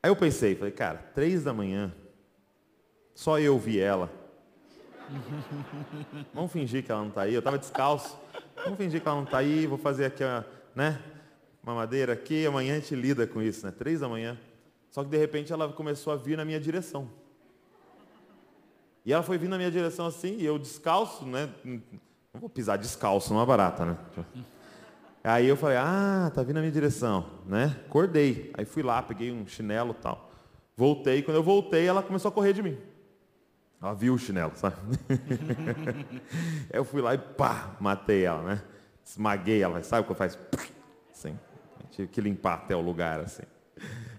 Aí 0.00 0.10
eu 0.10 0.16
pensei, 0.16 0.54
falei, 0.54 0.72
cara, 0.72 0.98
três 1.12 1.42
da 1.42 1.52
manhã, 1.52 1.92
só 3.14 3.40
eu 3.40 3.58
vi 3.58 3.80
ela. 3.80 4.08
Vamos 6.32 6.52
fingir 6.52 6.84
que 6.84 6.92
ela 6.92 7.00
não 7.00 7.08
está 7.08 7.22
aí. 7.22 7.34
Eu 7.34 7.40
estava 7.40 7.58
descalço. 7.58 8.16
Vamos 8.62 8.78
fingir 8.78 9.00
que 9.00 9.08
ela 9.08 9.16
não 9.16 9.24
está 9.24 9.38
aí. 9.38 9.66
Vou 9.66 9.78
fazer 9.78 10.04
aqui, 10.04 10.22
né, 10.74 11.02
uma 11.62 11.74
madeira 11.74 12.12
aqui. 12.12 12.46
Amanhã 12.46 12.76
a 12.76 12.78
gente 12.78 12.94
lida 12.94 13.26
com 13.26 13.42
isso, 13.42 13.66
né? 13.66 13.72
Três 13.72 14.00
da 14.00 14.08
manhã. 14.08 14.38
Só 14.90 15.04
que 15.04 15.10
de 15.10 15.16
repente 15.16 15.52
ela 15.52 15.70
começou 15.72 16.12
a 16.12 16.16
vir 16.16 16.36
na 16.36 16.44
minha 16.44 16.60
direção. 16.60 17.08
E 19.04 19.12
ela 19.12 19.22
foi 19.22 19.38
vindo 19.38 19.50
na 19.50 19.58
minha 19.58 19.70
direção 19.70 20.06
assim, 20.06 20.36
e 20.36 20.44
eu 20.44 20.58
descalço, 20.58 21.24
né? 21.24 21.48
Não 21.64 22.40
vou 22.40 22.50
pisar 22.50 22.76
descalço 22.76 23.32
numa 23.32 23.46
barata, 23.46 23.84
né? 23.84 23.98
Aí 25.24 25.46
eu 25.46 25.56
falei, 25.56 25.76
ah, 25.78 26.30
tá 26.34 26.42
vindo 26.42 26.54
na 26.54 26.60
minha 26.60 26.72
direção, 26.72 27.26
né? 27.46 27.76
Acordei. 27.86 28.52
Aí 28.56 28.64
fui 28.64 28.82
lá, 28.82 29.02
peguei 29.02 29.32
um 29.32 29.46
chinelo 29.46 29.92
e 29.98 30.02
tal. 30.02 30.30
Voltei, 30.76 31.22
quando 31.22 31.36
eu 31.36 31.42
voltei, 31.42 31.86
ela 31.86 32.02
começou 32.02 32.28
a 32.28 32.32
correr 32.32 32.52
de 32.52 32.62
mim. 32.62 32.78
Ela 33.80 33.94
viu 33.94 34.14
o 34.14 34.18
chinelo, 34.18 34.52
sabe? 34.54 34.76
eu 36.72 36.84
fui 36.84 37.00
lá 37.00 37.14
e 37.14 37.18
pá, 37.18 37.76
matei 37.80 38.24
ela, 38.24 38.42
né? 38.42 38.62
Esmaguei 39.04 39.62
ela, 39.62 39.82
sabe 39.82 40.02
o 40.02 40.04
que 40.04 40.12
eu 40.12 40.16
faço? 40.16 40.38
Assim, 41.10 41.38
tive 41.90 42.08
que 42.08 42.20
limpar 42.20 42.54
até 42.54 42.76
o 42.76 42.80
lugar, 42.80 43.20
assim. 43.20 43.44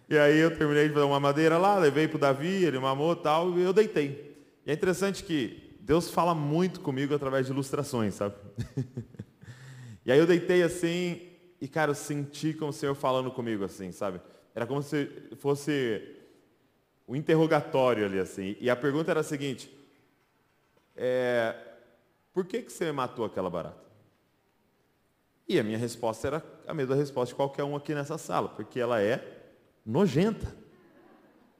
E 0.09 0.17
aí 0.17 0.39
eu 0.39 0.49
terminei 0.57 0.87
de 0.87 0.93
fazer 0.95 1.05
uma 1.05 1.19
madeira 1.19 1.59
lá, 1.59 1.77
levei 1.77 2.07
para 2.07 2.17
o 2.17 2.19
Davi, 2.19 2.63
ele 2.63 2.79
mamou 2.79 3.15
tal, 3.15 3.55
e 3.59 3.61
eu 3.61 3.71
deitei. 3.71 4.35
E 4.65 4.71
é 4.71 4.73
interessante 4.73 5.23
que 5.23 5.77
Deus 5.81 6.09
fala 6.09 6.33
muito 6.33 6.81
comigo 6.81 7.13
através 7.13 7.45
de 7.45 7.51
ilustrações, 7.51 8.15
sabe? 8.15 8.33
e 10.03 10.11
aí 10.11 10.17
eu 10.17 10.25
deitei 10.25 10.63
assim, 10.63 11.21
e 11.61 11.67
cara, 11.67 11.91
eu 11.91 11.95
senti 11.95 12.55
como 12.55 12.71
o 12.71 12.73
Senhor 12.73 12.95
falando 12.95 13.29
comigo 13.29 13.63
assim, 13.63 13.91
sabe? 13.91 14.19
Era 14.55 14.65
como 14.65 14.81
se 14.81 15.11
fosse 15.37 16.01
o 17.05 17.13
um 17.13 17.15
interrogatório 17.15 18.03
ali 18.03 18.17
assim. 18.17 18.57
E 18.59 18.67
a 18.67 18.75
pergunta 18.75 19.11
era 19.11 19.19
a 19.19 19.23
seguinte: 19.23 19.71
é, 20.95 21.55
por 22.33 22.45
que, 22.45 22.63
que 22.63 22.71
você 22.73 22.91
matou 22.91 23.25
aquela 23.25 23.49
barata? 23.49 23.83
E 25.47 25.59
a 25.59 25.63
minha 25.63 25.77
resposta 25.77 26.27
era 26.27 26.43
a 26.67 26.73
mesma 26.73 26.95
resposta 26.95 27.33
de 27.33 27.35
qualquer 27.35 27.63
um 27.63 27.75
aqui 27.75 27.93
nessa 27.93 28.17
sala, 28.17 28.49
porque 28.49 28.79
ela 28.79 28.99
é 28.99 29.38
nojenta, 29.89 30.55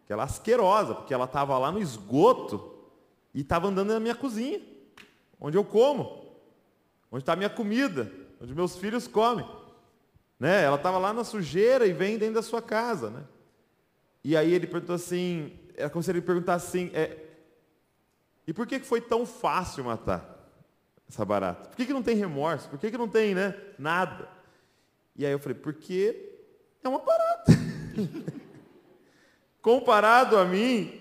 aquela 0.04 0.24
asquerosa, 0.24 0.96
porque 0.96 1.14
ela 1.14 1.26
estava 1.26 1.58
lá 1.58 1.72
no 1.72 1.82
esgoto 1.82 2.78
e 3.34 3.42
estava 3.42 3.68
andando 3.68 3.94
na 3.94 4.00
minha 4.00 4.16
cozinha, 4.16 4.62
onde 5.40 5.58
eu 5.58 5.64
como, 5.64 6.36
onde 7.12 7.22
está 7.22 7.34
a 7.34 7.36
minha 7.36 7.50
comida, 7.50 8.12
onde 8.42 8.54
meus 8.54 8.76
filhos 8.78 9.08
comem. 9.08 9.48
Né? 10.40 10.64
Ela 10.64 10.78
estava 10.78 10.98
lá 10.98 11.14
na 11.14 11.24
sujeira 11.24 11.86
e 11.86 11.94
vem 11.94 12.18
dentro 12.18 12.36
da 12.36 12.42
sua 12.42 12.62
casa. 12.62 13.10
Né? 13.10 13.24
E 14.24 14.38
aí 14.38 14.54
ele 14.54 14.68
perguntou 14.68 14.96
assim, 14.96 15.60
é 15.76 15.90
como 15.90 16.02
se 16.02 16.12
ele 16.12 16.22
perguntasse 16.22 16.68
assim, 16.68 16.92
é, 16.94 17.26
e 18.48 18.54
por 18.54 18.66
que 18.66 18.80
foi 18.80 19.00
tão 19.00 19.26
fácil 19.26 19.84
matar 19.84 20.38
essa 21.08 21.24
barata? 21.24 21.70
Por 21.70 21.78
que, 21.78 21.86
que 21.86 21.94
não 21.94 22.02
tem 22.02 22.16
remorso? 22.16 22.68
Por 22.68 22.80
que, 22.80 22.90
que 22.90 22.98
não 22.98 23.08
tem 23.08 23.36
né, 23.36 23.56
nada? 23.78 24.28
E 25.16 25.26
aí 25.26 25.32
eu 25.32 25.40
falei, 25.40 25.58
porque 25.58 26.34
é 26.84 26.90
uma 26.90 27.00
barata. 27.00 27.59
Comparado 29.62 30.38
a 30.38 30.46
mim, 30.46 31.00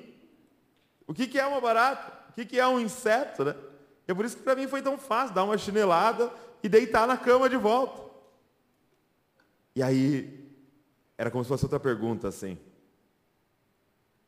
o 1.07 1.15
que, 1.15 1.27
que 1.27 1.39
é 1.39 1.47
uma 1.47 1.61
barata? 1.61 2.13
O 2.31 2.33
que, 2.33 2.45
que 2.45 2.59
é 2.59 2.67
um 2.67 2.81
inseto? 2.81 3.45
Né? 3.45 3.55
É 4.07 4.15
por 4.15 4.25
isso 4.25 4.37
que 4.37 4.43
para 4.43 4.57
mim 4.57 4.67
foi 4.67 4.83
tão 4.83 4.99
fácil 4.99 5.35
dar 5.35 5.45
uma 5.45 5.59
chinelada 5.59 6.33
e 6.63 6.69
deitar 6.69 7.07
na 7.07 7.17
cama 7.17 7.49
de 7.49 7.57
volta. 7.57 8.03
E 9.75 9.83
aí, 9.83 10.53
era 11.17 11.31
como 11.31 11.45
se 11.45 11.49
fosse 11.49 11.65
outra 11.65 11.79
pergunta 11.79 12.29
assim. 12.29 12.59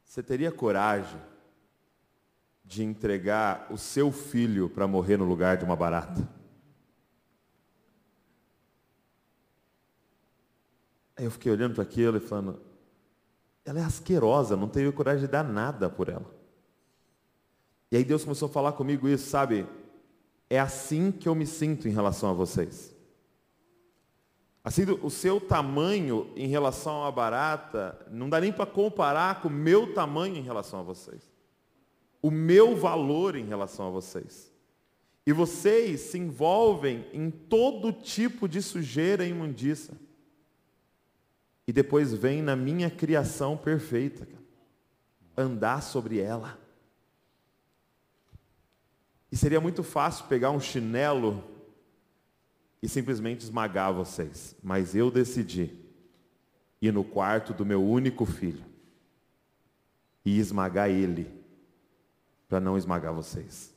Você 0.04 0.22
teria 0.22 0.50
coragem 0.52 1.20
de 2.64 2.84
entregar 2.84 3.66
o 3.70 3.76
seu 3.76 4.12
filho 4.12 4.68
para 4.68 4.86
morrer 4.86 5.16
no 5.16 5.24
lugar 5.24 5.56
de 5.56 5.64
uma 5.64 5.76
barata? 5.76 6.39
Aí 11.20 11.26
eu 11.26 11.30
fiquei 11.30 11.52
olhando 11.52 11.74
para 11.74 11.82
aquilo 11.82 12.16
e 12.16 12.20
falando, 12.20 12.58
ela 13.62 13.78
é 13.78 13.82
asquerosa, 13.84 14.56
não 14.56 14.66
teria 14.66 14.90
coragem 14.90 15.26
de 15.26 15.30
dar 15.30 15.44
nada 15.44 15.90
por 15.90 16.08
ela. 16.08 16.24
E 17.92 17.98
aí 17.98 18.02
Deus 18.02 18.24
começou 18.24 18.48
a 18.48 18.50
falar 18.50 18.72
comigo 18.72 19.06
isso, 19.06 19.28
sabe? 19.28 19.66
É 20.48 20.58
assim 20.58 21.12
que 21.12 21.28
eu 21.28 21.34
me 21.34 21.44
sinto 21.44 21.86
em 21.86 21.90
relação 21.90 22.30
a 22.30 22.32
vocês. 22.32 22.96
Assim, 24.64 24.84
o 25.02 25.10
seu 25.10 25.38
tamanho 25.38 26.32
em 26.34 26.46
relação 26.46 27.04
à 27.04 27.12
barata, 27.12 28.00
não 28.10 28.30
dá 28.30 28.40
nem 28.40 28.50
para 28.50 28.64
comparar 28.64 29.42
com 29.42 29.48
o 29.48 29.52
meu 29.52 29.92
tamanho 29.92 30.36
em 30.36 30.42
relação 30.42 30.80
a 30.80 30.84
vocês. 30.84 31.30
O 32.22 32.30
meu 32.30 32.74
valor 32.74 33.36
em 33.36 33.44
relação 33.44 33.88
a 33.88 33.90
vocês. 33.90 34.50
E 35.26 35.34
vocês 35.34 36.00
se 36.00 36.16
envolvem 36.18 37.06
em 37.12 37.30
todo 37.30 37.92
tipo 37.92 38.48
de 38.48 38.62
sujeira 38.62 39.26
e 39.26 39.30
imundícia 39.32 39.94
e 41.70 41.72
depois 41.72 42.12
vem 42.12 42.42
na 42.42 42.56
minha 42.56 42.90
criação 42.90 43.56
perfeita, 43.56 44.26
andar 45.36 45.84
sobre 45.84 46.18
ela. 46.18 46.58
E 49.30 49.36
seria 49.36 49.60
muito 49.60 49.84
fácil 49.84 50.26
pegar 50.26 50.50
um 50.50 50.58
chinelo 50.58 51.44
e 52.82 52.88
simplesmente 52.88 53.42
esmagar 53.42 53.94
vocês, 53.94 54.56
mas 54.60 54.96
eu 54.96 55.12
decidi 55.12 55.78
ir 56.82 56.92
no 56.92 57.04
quarto 57.04 57.54
do 57.54 57.64
meu 57.64 57.80
único 57.80 58.26
filho 58.26 58.64
e 60.24 60.40
esmagar 60.40 60.90
ele 60.90 61.32
para 62.48 62.58
não 62.58 62.76
esmagar 62.76 63.14
vocês. 63.14 63.72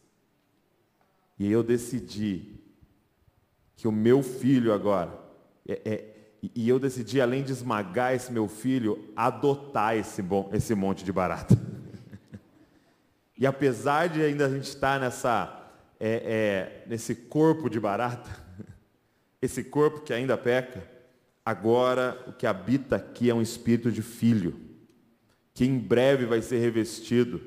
E 1.38 1.48
eu 1.52 1.62
decidi 1.62 2.60
que 3.76 3.88
o 3.88 3.92
meu 3.92 4.24
filho 4.24 4.74
agora 4.74 5.16
é, 5.68 5.80
é 5.86 6.13
e, 6.54 6.68
eu 6.68 6.78
decidi, 6.78 7.22
além 7.22 7.42
de 7.42 7.54
esmagar 7.54 8.14
esse 8.14 8.30
meu 8.30 8.50
filho, 8.50 9.08
adotar 9.16 9.96
esse, 9.96 10.22
bom, 10.22 10.50
esse 10.52 10.76
monte 10.76 11.06
de 11.06 11.12
barata. 11.14 11.58
e 13.38 13.48
apesar 13.48 14.10
de 14.10 14.22
ainda 14.22 14.48
a 14.48 14.50
gente 14.50 14.66
estar 14.66 15.00
nessa, 15.00 15.72
é, 15.98 16.82
é, 16.82 16.86
nesse 16.86 17.16
corpo 17.16 17.70
de 17.70 17.80
barata, 17.80 18.30
esse 19.42 19.64
corpo 19.64 20.02
que 20.02 20.14
ainda 20.14 20.38
peca, 20.38 20.86
agora 21.46 22.22
o 22.28 22.34
que 22.34 22.46
habita 22.46 22.98
aqui 22.98 23.30
é 23.30 23.34
um 23.34 23.42
espírito 23.42 23.90
de 23.90 24.02
filho, 24.02 24.60
que 25.54 25.64
em 25.64 25.80
breve 25.80 26.26
vai 26.26 26.42
ser 26.42 26.60
revestido 26.60 27.40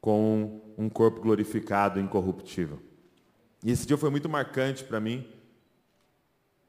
com 0.00 0.62
um 0.78 0.88
corpo 0.88 1.20
glorificado, 1.20 2.00
incorruptível. 2.00 2.80
E 3.62 3.70
esse 3.70 3.86
dia 3.86 3.98
foi 3.98 4.08
muito 4.08 4.30
marcante 4.30 4.82
para 4.82 4.98
mim, 4.98 5.26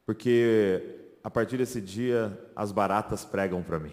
porque 0.04 1.05
a 1.26 1.30
partir 1.30 1.56
desse 1.56 1.80
dia, 1.80 2.40
as 2.54 2.70
baratas 2.70 3.24
pregam 3.24 3.60
para 3.60 3.80
mim. 3.80 3.90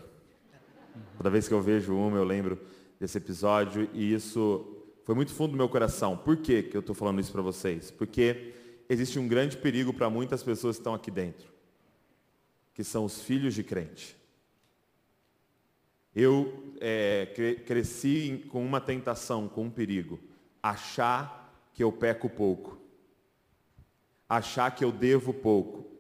Toda 1.18 1.32
vez 1.32 1.48
que 1.48 1.54
eu 1.56 1.64
vejo 1.64 1.96
uma, 1.96 2.16
eu 2.16 2.24
lembro 2.24 2.62
desse 3.00 3.18
episódio 3.18 3.90
e 3.92 4.14
isso 4.14 4.86
foi 5.04 5.16
muito 5.16 5.34
fundo 5.34 5.54
do 5.54 5.58
meu 5.58 5.68
coração. 5.68 6.16
Por 6.16 6.38
que, 6.38 6.62
que 6.62 6.78
eu 6.78 6.82
estou 6.82 6.94
falando 6.94 7.20
isso 7.20 7.32
para 7.32 7.42
vocês? 7.42 7.90
Porque 7.90 8.54
existe 8.88 9.18
um 9.18 9.28
grande 9.28 9.58
perigo 9.58 9.92
para 9.92 10.12
muitas 10.12 10.44
pessoas 10.44 10.76
que 10.76 10.82
estão 10.82 10.94
aqui 10.94 11.10
dentro, 11.10 11.52
que 12.72 12.84
são 12.84 13.04
os 13.04 13.24
filhos 13.24 13.56
de 13.56 13.64
crente. 13.64 14.16
Eu 16.16 16.72
é, 16.80 17.58
cresci 17.66 18.46
com 18.48 18.64
uma 18.64 18.80
tentação, 18.80 19.50
com 19.50 19.64
um 19.64 19.72
perigo, 19.72 20.20
achar 20.62 21.52
que 21.74 21.84
eu 21.84 21.92
peco 21.92 22.30
pouco, 22.30 22.78
achar 24.30 24.70
que 24.70 24.86
eu 24.86 24.92
devo 24.92 25.34
pouco, 25.34 25.93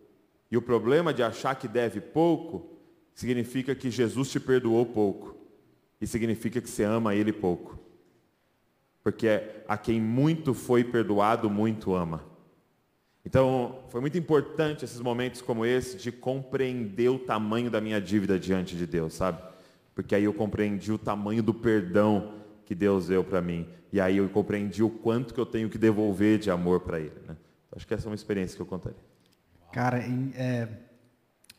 e 0.54 0.58
o 0.58 0.62
problema 0.62 1.12
de 1.12 1.24
achar 1.24 1.56
que 1.56 1.68
deve 1.68 2.00
pouco 2.00 2.78
significa 3.16 3.74
que 3.74 3.90
Jesus 3.90 4.30
te 4.30 4.40
perdoou 4.40 4.86
pouco. 4.86 5.36
E 6.00 6.06
significa 6.06 6.62
que 6.62 6.70
você 6.70 6.84
ama 6.84 7.16
Ele 7.16 7.34
pouco. 7.34 7.80
Porque 9.02 9.42
a 9.68 9.76
quem 9.76 10.00
muito 10.00 10.54
foi 10.54 10.84
perdoado, 10.84 11.50
muito 11.50 11.96
ama. 11.96 12.24
Então, 13.26 13.80
foi 13.90 14.00
muito 14.00 14.16
importante 14.16 14.86
esses 14.86 15.00
momentos 15.00 15.42
como 15.42 15.66
esse 15.66 15.98
de 15.98 16.12
compreender 16.12 17.10
o 17.10 17.18
tamanho 17.18 17.72
da 17.72 17.82
minha 17.82 18.00
dívida 18.00 18.38
diante 18.38 18.76
de 18.76 18.86
Deus, 18.86 19.16
sabe? 19.16 19.42
Porque 19.96 20.14
aí 20.14 20.26
eu 20.26 20.36
compreendi 20.36 20.92
o 20.92 21.00
tamanho 21.00 21.42
do 21.42 21.56
perdão 21.56 22.32
que 22.64 22.76
Deus 22.76 23.08
deu 23.08 23.24
para 23.24 23.42
mim. 23.42 23.68
E 23.92 24.00
aí 24.00 24.18
eu 24.18 24.30
compreendi 24.30 24.84
o 24.84 24.90
quanto 24.92 25.34
que 25.34 25.40
eu 25.40 25.48
tenho 25.48 25.68
que 25.68 25.80
devolver 25.80 26.38
de 26.38 26.52
amor 26.52 26.82
para 26.82 27.00
Ele. 27.00 27.20
Né? 27.28 27.36
Acho 27.76 27.88
que 27.88 27.94
essa 27.96 28.08
é 28.08 28.10
uma 28.12 28.16
experiência 28.16 28.56
que 28.56 28.62
eu 28.62 28.68
contaria. 28.68 29.13
Cara, 29.74 29.98
é 30.36 30.68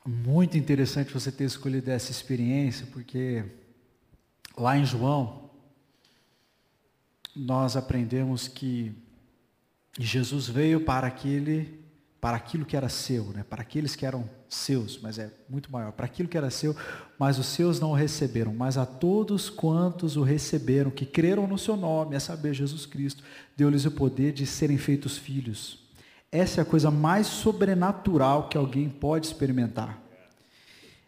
muito 0.07 0.57
interessante 0.57 1.13
você 1.13 1.33
ter 1.33 1.43
escolhido 1.43 1.91
essa 1.91 2.13
experiência, 2.13 2.87
porque 2.93 3.45
lá 4.57 4.79
em 4.79 4.85
João, 4.87 5.51
nós 7.35 7.77
aprendemos 7.77 8.47
que 8.47 8.95
Jesus 9.99 10.47
veio 10.47 10.85
para 10.85 11.09
aquele 11.09 11.83
para 12.21 12.37
aquilo 12.37 12.65
que 12.65 12.77
era 12.77 12.89
seu, 12.89 13.25
né? 13.33 13.45
para 13.51 13.61
aqueles 13.61 13.95
que 13.95 14.07
eram 14.07 14.31
seus, 14.49 14.99
mas 14.99 15.19
é 15.19 15.31
muito 15.47 15.71
maior, 15.71 15.93
para 15.93 16.07
aquilo 16.07 16.27
que 16.27 16.39
era 16.39 16.49
seu, 16.49 16.75
mas 17.19 17.39
os 17.39 17.45
seus 17.47 17.79
não 17.79 17.91
o 17.91 17.95
receberam, 17.95 18.55
mas 18.55 18.79
a 18.79 18.87
todos 18.87 19.51
quantos 19.51 20.17
o 20.17 20.23
receberam, 20.23 20.91
que 20.91 21.05
creram 21.05 21.47
no 21.47 21.59
seu 21.59 21.77
nome, 21.77 22.17
a 22.17 22.21
saber, 22.21 22.55
Jesus 22.55 22.87
Cristo, 22.87 23.23
deu-lhes 23.55 23.85
o 23.85 23.91
poder 23.91 24.33
de 24.33 24.47
serem 24.47 24.79
feitos 24.79 25.19
filhos. 25.19 25.84
Essa 26.35 26.61
é 26.61 26.63
a 26.63 26.65
coisa 26.65 26.91
mais 26.91 27.29
sobrenatural 27.29 28.49
que 28.49 28.59
alguém 28.59 28.89
pode 28.89 29.25
experimentar. 29.25 30.03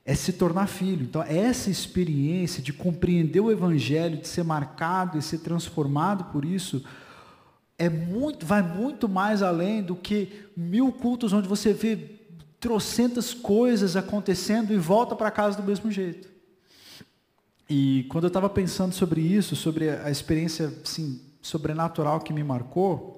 É 0.05 0.15
se 0.15 0.33
tornar 0.33 0.69
filho. 0.69 1.03
Então, 1.03 1.21
essa 1.21 1.69
experiência 1.69 2.63
de 2.63 2.73
compreender 2.73 3.41
o 3.41 3.51
Evangelho, 3.51 4.19
de 4.19 4.29
ser 4.29 4.45
marcado 4.45 5.19
e 5.19 5.23
ser 5.23 5.39
transformado 5.39 6.31
por 6.31 6.45
isso, 6.45 6.85
é 7.77 7.89
muito, 7.89 8.47
vai 8.47 8.63
muito 8.63 9.09
mais 9.09 9.43
além 9.43 9.83
do 9.83 9.97
que 9.97 10.45
mil 10.57 10.93
cultos 10.93 11.33
onde 11.33 11.49
você 11.49 11.73
vê 11.73 11.97
trocentas 12.61 13.35
coisas 13.35 13.97
acontecendo 13.97 14.73
e 14.73 14.77
volta 14.77 15.17
para 15.17 15.29
casa 15.33 15.61
do 15.61 15.67
mesmo 15.67 15.91
jeito. 15.91 16.29
E 17.69 18.07
quando 18.11 18.25
eu 18.25 18.29
estava 18.29 18.49
pensando 18.49 18.95
sobre 18.95 19.23
isso, 19.23 19.57
sobre 19.57 19.91
a 19.91 20.09
experiência 20.09 20.73
assim, 20.85 21.21
sobrenatural 21.43 22.21
que 22.21 22.33
me 22.33 22.45
marcou, 22.45 23.16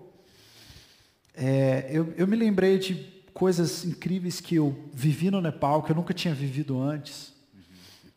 é, 1.40 1.88
eu, 1.88 2.12
eu 2.16 2.26
me 2.26 2.35
lembrei 2.35 2.78
de 2.78 2.97
coisas 3.33 3.85
incríveis 3.85 4.40
que 4.40 4.57
eu 4.57 4.76
vivi 4.92 5.30
no 5.30 5.40
Nepal, 5.40 5.85
que 5.85 5.92
eu 5.92 5.97
nunca 5.97 6.12
tinha 6.12 6.35
vivido 6.35 6.80
antes. 6.80 7.33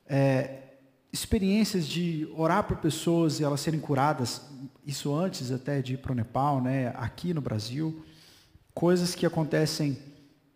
É, 0.08 0.58
experiências 1.14 1.88
de 1.88 2.28
orar 2.36 2.64
por 2.64 2.78
pessoas 2.78 3.40
e 3.40 3.44
elas 3.44 3.62
serem 3.62 3.80
curadas, 3.80 4.42
isso 4.84 5.14
antes 5.14 5.52
até 5.52 5.84
de 5.84 5.94
ir 5.94 5.98
para 5.98 6.12
o 6.12 6.16
Nepal, 6.16 6.62
né, 6.62 6.88
aqui 6.96 7.32
no 7.32 7.42
Brasil, 7.42 8.04
coisas 8.74 9.14
que 9.14 9.24
acontecem, 9.24 10.00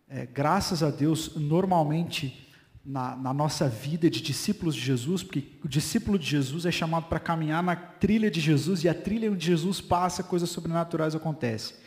é, 0.08 0.26
graças 0.26 0.82
a 0.82 0.90
Deus, 0.90 1.36
normalmente 1.36 2.52
na, 2.84 3.14
na, 3.14 3.32
nossa 3.32 3.68
vida 3.68 4.10
de 4.10 4.20
discípulos 4.20 4.74
de 4.74 4.80
Jesus, 4.80 5.22
porque 5.22 5.52
o 5.62 5.68
discípulo 5.68 6.18
de 6.18 6.26
Jesus 6.26 6.66
é 6.66 6.72
chamado 6.72 7.06
para 7.06 7.20
caminhar 7.20 7.62
na 7.62 7.76
trilha 7.76 8.28
de 8.28 8.40
Jesus 8.40 8.82
e 8.82 8.88
a 8.88 8.94
trilha 8.94 9.30
onde 9.30 9.46
Jesus 9.46 9.80
passa, 9.80 10.24
coisas 10.24 10.50
sobrenaturais 10.50 11.14
acontecem. 11.14 11.85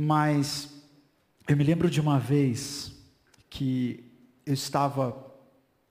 Mas 0.00 0.68
eu 1.48 1.56
me 1.56 1.64
lembro 1.64 1.90
de 1.90 2.00
uma 2.00 2.20
vez 2.20 2.92
que 3.50 4.04
eu 4.46 4.54
estava 4.54 5.26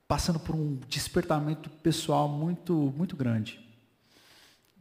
passando 0.08 0.40
por 0.40 0.56
um 0.56 0.80
despertamento 0.88 1.70
pessoal 1.70 2.30
muito, 2.30 2.74
muito 2.96 3.18
grande. 3.18 3.60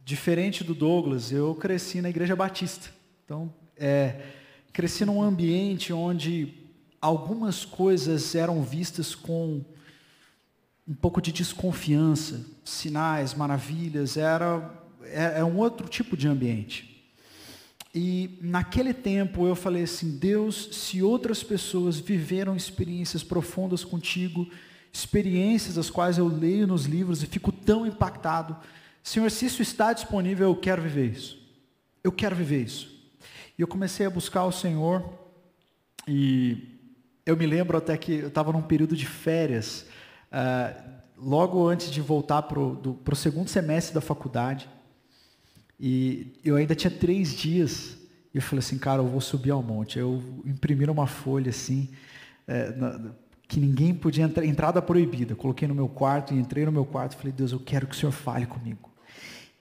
Diferente 0.05 0.63
do 0.63 0.73
Douglas, 0.73 1.29
eu 1.29 1.53
cresci 1.55 2.01
na 2.01 2.09
Igreja 2.09 2.37
Batista. 2.37 2.89
Então, 3.25 3.53
é, 3.75 4.27
cresci 4.71 5.03
num 5.03 5.21
ambiente 5.21 5.91
onde 5.91 6.53
algumas 7.01 7.65
coisas 7.65 8.33
eram 8.33 8.63
vistas 8.63 9.13
com 9.13 9.61
um 10.87 10.93
pouco 10.93 11.21
de 11.21 11.33
desconfiança, 11.33 12.45
sinais, 12.63 13.33
maravilhas, 13.33 14.15
era, 14.15 14.73
é, 15.03 15.39
é 15.39 15.43
um 15.43 15.57
outro 15.57 15.89
tipo 15.89 16.15
de 16.15 16.29
ambiente. 16.29 16.96
E 17.99 18.37
naquele 18.43 18.93
tempo 18.93 19.47
eu 19.47 19.55
falei 19.55 19.81
assim: 19.81 20.19
Deus, 20.19 20.69
se 20.71 21.01
outras 21.01 21.41
pessoas 21.41 21.97
viveram 21.97 22.55
experiências 22.55 23.23
profundas 23.23 23.83
contigo, 23.83 24.47
experiências 24.93 25.73
das 25.73 25.89
quais 25.89 26.19
eu 26.19 26.27
leio 26.27 26.67
nos 26.67 26.85
livros 26.85 27.23
e 27.23 27.25
fico 27.25 27.51
tão 27.51 27.87
impactado. 27.87 28.55
Senhor, 29.01 29.31
se 29.31 29.47
isso 29.47 29.63
está 29.63 29.93
disponível, 29.93 30.49
eu 30.49 30.55
quero 30.55 30.79
viver 30.79 31.07
isso. 31.09 31.41
Eu 32.03 32.11
quero 32.11 32.35
viver 32.35 32.61
isso. 32.61 32.87
E 33.57 33.63
eu 33.63 33.67
comecei 33.67 34.05
a 34.05 34.11
buscar 34.11 34.45
o 34.45 34.51
Senhor 34.51 35.03
e 36.07 36.79
eu 37.25 37.35
me 37.35 37.47
lembro 37.47 37.79
até 37.79 37.97
que 37.97 38.13
eu 38.13 38.27
estava 38.27 38.51
num 38.51 38.61
período 38.61 38.95
de 38.95 39.07
férias, 39.07 39.87
uh, 40.31 40.83
logo 41.17 41.67
antes 41.67 41.89
de 41.89 41.99
voltar 41.99 42.43
para 42.43 42.59
o 42.59 43.15
segundo 43.15 43.47
semestre 43.47 43.95
da 43.95 44.01
faculdade. 44.01 44.69
E 45.79 46.39
eu 46.43 46.55
ainda 46.55 46.75
tinha 46.75 46.91
três 46.91 47.35
dias. 47.35 47.97
E 48.33 48.37
eu 48.37 48.41
falei 48.41 48.59
assim, 48.59 48.77
cara, 48.77 49.01
eu 49.01 49.07
vou 49.07 49.21
subir 49.21 49.51
ao 49.51 49.61
monte. 49.61 49.99
Eu 49.99 50.21
imprimi 50.45 50.85
uma 50.85 51.07
folha 51.07 51.49
assim, 51.49 51.89
é, 52.47 52.71
na, 52.71 53.11
que 53.47 53.59
ninguém 53.59 53.93
podia 53.93 54.25
entrar, 54.25 54.45
entrada 54.45 54.81
proibida. 54.81 55.35
Coloquei 55.35 55.67
no 55.67 55.75
meu 55.75 55.87
quarto 55.87 56.33
e 56.33 56.37
entrei 56.37 56.65
no 56.65 56.71
meu 56.71 56.85
quarto 56.85 57.13
e 57.13 57.17
falei, 57.17 57.31
Deus, 57.31 57.51
eu 57.51 57.59
quero 57.59 57.87
que 57.87 57.95
o 57.95 57.97
Senhor 57.97 58.11
fale 58.11 58.45
comigo. 58.45 58.91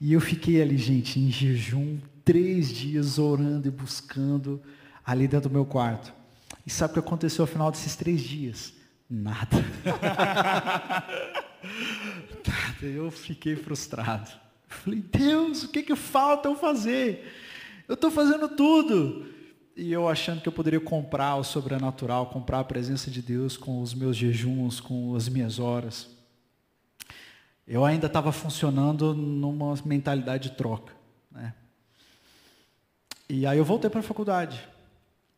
E 0.01 0.13
eu 0.13 0.21
fiquei 0.21 0.61
ali, 0.61 0.77
gente, 0.77 1.19
em 1.19 1.31
jejum, 1.31 1.99
três 2.25 2.69
dias 2.69 3.19
orando 3.19 3.69
e 3.69 3.71
buscando 3.71 4.61
ali 5.05 5.29
dentro 5.29 5.49
do 5.49 5.53
meu 5.53 5.65
quarto. 5.65 6.13
E 6.67 6.71
sabe 6.71 6.91
o 6.91 6.95
que 6.95 6.99
aconteceu 6.99 7.45
ao 7.45 7.47
final 7.47 7.71
desses 7.71 7.95
três 7.95 8.21
dias? 8.21 8.75
Nada. 9.09 9.57
Nada. 12.47 12.87
Eu 12.87 13.11
fiquei 13.11 13.55
frustrado. 13.55 14.46
Falei, 14.67 15.01
Deus, 15.01 15.65
o 15.65 15.69
que, 15.69 15.83
que 15.83 15.97
falta 15.97 16.49
eu 16.49 16.57
fazer? 16.57 17.33
Eu 17.89 17.95
estou 17.95 18.11
fazendo 18.11 18.49
tudo 18.49 19.27
e 19.77 19.93
eu 19.93 20.09
achando 20.09 20.41
que 20.41 20.49
eu 20.49 20.53
poderia 20.53 20.81
comprar 20.81 21.37
o 21.37 21.45
sobrenatural, 21.45 22.27
comprar 22.27 22.61
a 22.61 22.65
presença 22.65 23.11
de 23.11 23.21
Deus 23.21 23.57
com 23.57 23.81
os 23.81 23.95
meus 23.95 24.17
jejuns, 24.17 24.81
com 24.81 25.15
as 25.15 25.29
minhas 25.29 25.59
horas. 25.59 26.09
Eu 27.67 27.85
ainda 27.85 28.07
estava 28.07 28.33
funcionando 28.33 29.15
numa 29.15 29.75
mentalidade 29.85 30.51
de 30.51 30.57
troca. 30.57 30.93
Né? 31.31 31.53
E 33.29 33.45
aí 33.45 33.59
eu 33.59 33.65
voltei 33.65 33.91
para 33.91 34.01
a 34.01 34.05
faculdade. 34.05 34.67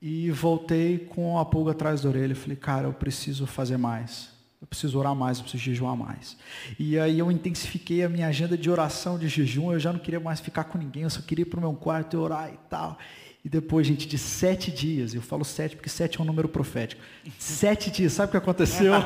E 0.01 0.31
voltei 0.31 0.99
com 0.99 1.39
a 1.39 1.45
pulga 1.45 1.73
atrás 1.73 2.03
da 2.03 2.09
orelha. 2.09 2.37
Falei, 2.37 2.57
cara, 2.57 2.87
eu 2.87 2.93
preciso 2.93 3.47
fazer 3.47 3.77
mais. 3.77 4.31
Eu 4.61 4.67
preciso 4.67 4.99
orar 4.99 5.15
mais, 5.15 5.39
eu 5.39 5.45
preciso 5.45 5.63
jejuar 5.63 5.97
mais. 5.97 6.37
E 6.79 6.99
aí 6.99 7.19
eu 7.19 7.31
intensifiquei 7.31 8.03
a 8.03 8.09
minha 8.09 8.27
agenda 8.27 8.59
de 8.59 8.69
oração, 8.69 9.17
de 9.19 9.29
jejum. 9.29 9.73
Eu 9.73 9.79
já 9.79 9.93
não 9.93 10.01
queria 10.01 10.19
mais 10.19 10.41
ficar 10.41 10.65
com 10.65 10.77
ninguém, 10.77 11.05
eu 11.05 11.11
só 11.11 11.23
queria 11.23 11.43
ir 11.43 11.47
para 11.47 11.59
o 11.59 11.61
meu 11.61 11.73
quarto 11.75 12.15
e 12.15 12.17
orar 12.17 12.53
e 12.53 12.59
tal. 12.69 12.99
E 13.45 13.49
depois, 13.49 13.87
gente, 13.87 14.09
de 14.09 14.19
sete 14.19 14.71
dias, 14.71 15.15
eu 15.15 15.23
falo 15.23 15.45
sete 15.45 15.77
porque 15.77 15.89
sete 15.89 16.19
é 16.19 16.23
um 16.23 16.25
número 16.27 16.49
profético. 16.49 17.01
Sete 17.39 17.91
dias, 17.91 18.13
sabe 18.13 18.29
o 18.29 18.31
que 18.33 18.37
aconteceu? 18.37 18.93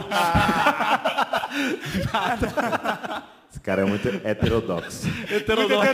Esse 3.50 3.60
cara 3.60 3.82
é 3.82 3.84
muito 3.84 4.08
heterodoxo. 4.08 5.06
Heterodoxo. 5.30 5.86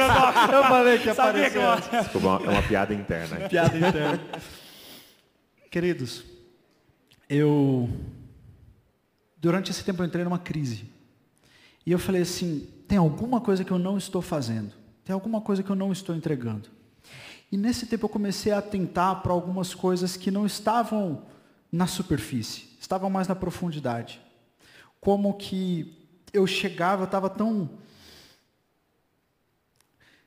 Eu 0.52 0.62
falei 0.62 0.98
que 1.00 1.10
apareceu. 1.10 1.60
Desculpa, 2.00 2.40
é 2.44 2.48
uma 2.48 2.62
piada 2.62 2.94
interna. 2.94 3.48
Piada 3.48 3.76
interna. 3.76 4.20
Queridos, 5.68 6.24
eu 7.28 7.90
durante 9.40 9.70
esse 9.70 9.84
tempo 9.84 10.02
eu 10.02 10.06
entrei 10.06 10.24
numa 10.24 10.38
crise. 10.38 10.84
E 11.86 11.92
eu 11.92 11.98
falei 11.98 12.22
assim, 12.22 12.68
tem 12.86 12.98
alguma 12.98 13.40
coisa 13.40 13.64
que 13.64 13.70
eu 13.70 13.78
não 13.78 13.96
estou 13.96 14.20
fazendo. 14.20 14.72
Tem 15.04 15.14
alguma 15.14 15.40
coisa 15.40 15.62
que 15.62 15.70
eu 15.70 15.76
não 15.76 15.90
estou 15.90 16.14
entregando. 16.14 16.68
E 17.50 17.56
nesse 17.56 17.86
tempo 17.86 18.04
eu 18.04 18.10
comecei 18.10 18.52
a 18.52 18.58
atentar 18.58 19.22
para 19.22 19.32
algumas 19.32 19.74
coisas 19.74 20.16
que 20.16 20.30
não 20.30 20.44
estavam 20.44 21.22
na 21.72 21.86
superfície, 21.86 22.68
estavam 22.78 23.08
mais 23.08 23.26
na 23.26 23.34
profundidade. 23.34 24.20
Como 25.00 25.34
que 25.34 25.96
eu 26.32 26.46
chegava, 26.46 27.02
eu 27.02 27.06
estava 27.06 27.30
tão. 27.30 27.70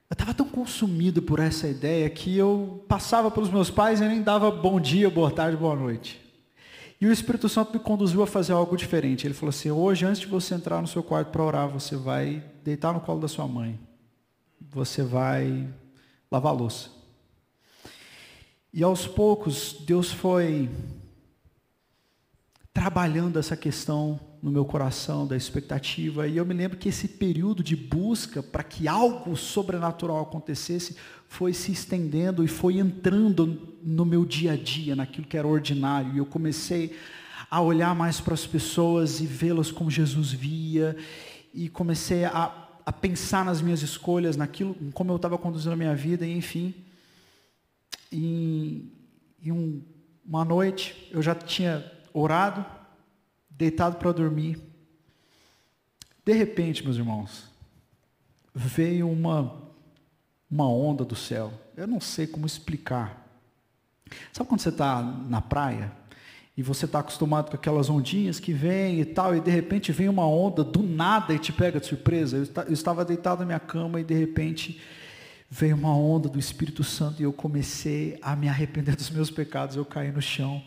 Eu 0.09 0.13
estava 0.13 0.33
tão 0.33 0.47
consumido 0.47 1.21
por 1.21 1.39
essa 1.39 1.67
ideia 1.67 2.09
que 2.09 2.35
eu 2.35 2.83
passava 2.87 3.31
pelos 3.31 3.49
meus 3.49 3.69
pais 3.69 4.01
e 4.01 4.07
nem 4.07 4.21
dava 4.21 4.51
bom 4.51 4.79
dia, 4.79 5.09
boa 5.09 5.31
tarde, 5.31 5.55
boa 5.55 5.75
noite. 5.75 6.19
E 7.01 7.07
o 7.07 7.11
Espírito 7.11 7.49
Santo 7.49 7.73
me 7.73 7.79
conduziu 7.79 8.21
a 8.21 8.27
fazer 8.27 8.53
algo 8.53 8.77
diferente. 8.77 9.25
Ele 9.25 9.33
falou 9.33 9.49
assim: 9.49 9.71
hoje, 9.71 10.05
antes 10.05 10.21
de 10.21 10.27
você 10.27 10.53
entrar 10.53 10.79
no 10.79 10.87
seu 10.87 11.01
quarto 11.01 11.31
para 11.31 11.43
orar, 11.43 11.67
você 11.67 11.95
vai 11.95 12.43
deitar 12.63 12.93
no 12.93 13.01
colo 13.01 13.19
da 13.19 13.27
sua 13.27 13.47
mãe. 13.47 13.79
Você 14.69 15.01
vai 15.01 15.67
lavar 16.31 16.53
a 16.53 16.55
louça. 16.55 16.91
E 18.71 18.83
aos 18.83 19.07
poucos, 19.07 19.75
Deus 19.81 20.11
foi 20.11 20.69
trabalhando 22.71 23.39
essa 23.39 23.57
questão 23.57 24.19
no 24.41 24.49
meu 24.49 24.65
coração 24.65 25.27
da 25.27 25.37
expectativa. 25.37 26.27
E 26.27 26.37
eu 26.37 26.45
me 26.45 26.53
lembro 26.53 26.77
que 26.77 26.89
esse 26.89 27.07
período 27.07 27.63
de 27.63 27.75
busca 27.75 28.41
para 28.41 28.63
que 28.63 28.87
algo 28.87 29.35
sobrenatural 29.37 30.21
acontecesse 30.21 30.95
foi 31.27 31.53
se 31.53 31.71
estendendo 31.71 32.43
e 32.43 32.47
foi 32.47 32.79
entrando 32.79 33.75
no 33.83 34.03
meu 34.03 34.25
dia 34.25 34.53
a 34.53 34.57
dia, 34.57 34.95
naquilo 34.95 35.27
que 35.27 35.37
era 35.37 35.47
ordinário. 35.47 36.13
E 36.13 36.17
eu 36.17 36.25
comecei 36.25 36.95
a 37.49 37.61
olhar 37.61 37.95
mais 37.95 38.19
para 38.19 38.33
as 38.33 38.45
pessoas 38.47 39.21
e 39.21 39.25
vê-las 39.25 39.71
como 39.71 39.91
Jesus 39.91 40.31
via. 40.31 40.97
E 41.53 41.69
comecei 41.69 42.25
a, 42.25 42.51
a 42.85 42.91
pensar 42.91 43.45
nas 43.45 43.61
minhas 43.61 43.81
escolhas, 43.81 44.35
naquilo, 44.35 44.75
como 44.93 45.11
eu 45.11 45.17
estava 45.17 45.37
conduzindo 45.37 45.73
a 45.73 45.77
minha 45.77 45.95
vida, 45.95 46.25
e 46.25 46.35
enfim. 46.35 46.73
E, 48.11 48.91
e 49.41 49.51
um, 49.51 49.81
uma 50.25 50.43
noite 50.43 51.09
eu 51.11 51.21
já 51.21 51.35
tinha 51.35 51.85
orado, 52.13 52.65
deitado 53.61 53.97
para 53.97 54.11
dormir. 54.11 54.59
De 56.25 56.33
repente, 56.33 56.83
meus 56.83 56.97
irmãos, 56.97 57.43
veio 58.55 59.07
uma, 59.07 59.55
uma 60.49 60.67
onda 60.67 61.05
do 61.05 61.15
céu. 61.15 61.53
Eu 61.77 61.85
não 61.85 62.01
sei 62.01 62.25
como 62.25 62.47
explicar. 62.47 63.23
Sabe 64.33 64.49
quando 64.49 64.61
você 64.61 64.69
está 64.69 65.01
na 65.03 65.41
praia 65.41 65.91
e 66.57 66.63
você 66.63 66.85
está 66.85 66.99
acostumado 66.99 67.51
com 67.51 67.55
aquelas 67.55 67.87
ondinhas 67.87 68.39
que 68.39 68.51
vêm 68.51 68.99
e 68.99 69.05
tal, 69.05 69.35
e 69.35 69.39
de 69.39 69.51
repente 69.51 69.91
vem 69.91 70.09
uma 70.09 70.27
onda 70.27 70.63
do 70.63 70.81
nada 70.81 71.31
e 71.31 71.39
te 71.39 71.53
pega 71.53 71.79
de 71.79 71.85
surpresa? 71.85 72.37
Eu, 72.37 72.73
estava 72.73 73.05
deitado 73.05 73.41
na 73.41 73.45
minha 73.45 73.59
cama 73.59 74.01
e 74.01 74.03
de 74.03 74.15
repente 74.15 74.81
veio 75.47 75.75
uma 75.75 75.95
onda 75.95 76.27
do 76.27 76.39
Espírito 76.39 76.83
Santo 76.83 77.21
e 77.21 77.25
eu 77.25 77.31
comecei 77.31 78.17
a 78.23 78.35
me 78.35 78.49
arrepender 78.49 78.95
dos 78.97 79.11
meus 79.11 79.29
pecados. 79.29 79.75
Eu 79.75 79.85
caí 79.85 80.11
no 80.11 80.21
chão. 80.21 80.63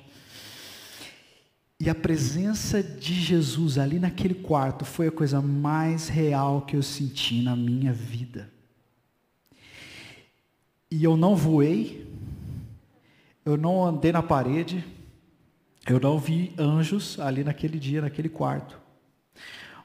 E 1.80 1.90
a 1.90 1.94
presença 1.94 2.82
de 2.82 3.14
Jesus 3.14 3.78
ali 3.78 3.98
naquele 3.98 4.34
quarto 4.34 4.84
foi 4.84 5.08
a 5.08 5.12
coisa 5.12 5.42
mais 5.42 6.08
real 6.08 6.62
que 6.62 6.76
eu 6.76 6.82
senti 6.82 7.42
na 7.42 7.56
minha 7.56 7.92
vida. 7.92 8.50
E 10.90 11.02
eu 11.02 11.16
não 11.16 11.34
voei, 11.34 12.06
eu 13.44 13.56
não 13.56 13.84
andei 13.84 14.12
na 14.12 14.22
parede, 14.22 14.84
eu 15.86 15.98
não 15.98 16.18
vi 16.18 16.54
anjos 16.56 17.18
ali 17.18 17.42
naquele 17.42 17.78
dia, 17.78 18.00
naquele 18.00 18.28
quarto. 18.28 18.80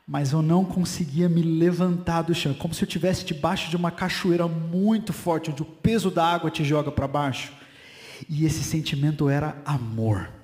Mas 0.07 0.31
eu 0.31 0.41
não 0.41 0.63
conseguia 0.63 1.27
me 1.27 1.41
levantar 1.41 2.21
do 2.21 2.33
chão, 2.33 2.53
como 2.53 2.73
se 2.73 2.83
eu 2.83 2.87
estivesse 2.87 3.25
debaixo 3.25 3.69
de 3.69 3.75
uma 3.75 3.91
cachoeira 3.91 4.47
muito 4.47 5.11
forte, 5.11 5.51
onde 5.51 5.61
o 5.61 5.65
peso 5.65 6.09
da 6.09 6.25
água 6.25 6.49
te 6.49 6.63
joga 6.63 6.91
para 6.91 7.07
baixo. 7.07 7.51
E 8.29 8.45
esse 8.45 8.63
sentimento 8.63 9.29
era 9.29 9.61
amor. 9.65 10.38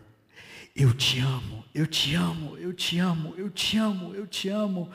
Eu 0.76 0.94
te 0.94 1.20
amo, 1.20 1.64
eu 1.74 1.88
te 1.88 2.16
amo, 2.16 2.58
eu 2.58 2.74
te 2.74 3.00
amo, 3.00 3.34
eu 3.38 3.50
te 3.50 3.78
amo, 3.78 4.14
eu 4.14 4.28
te 4.28 4.50
amo, 4.50 4.90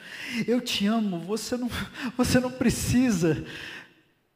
eu 0.46 0.60
te 0.60 0.86
amo. 0.86 1.20
Você 1.20 1.56
não, 1.56 1.70
você 2.18 2.38
não 2.38 2.50
precisa 2.50 3.42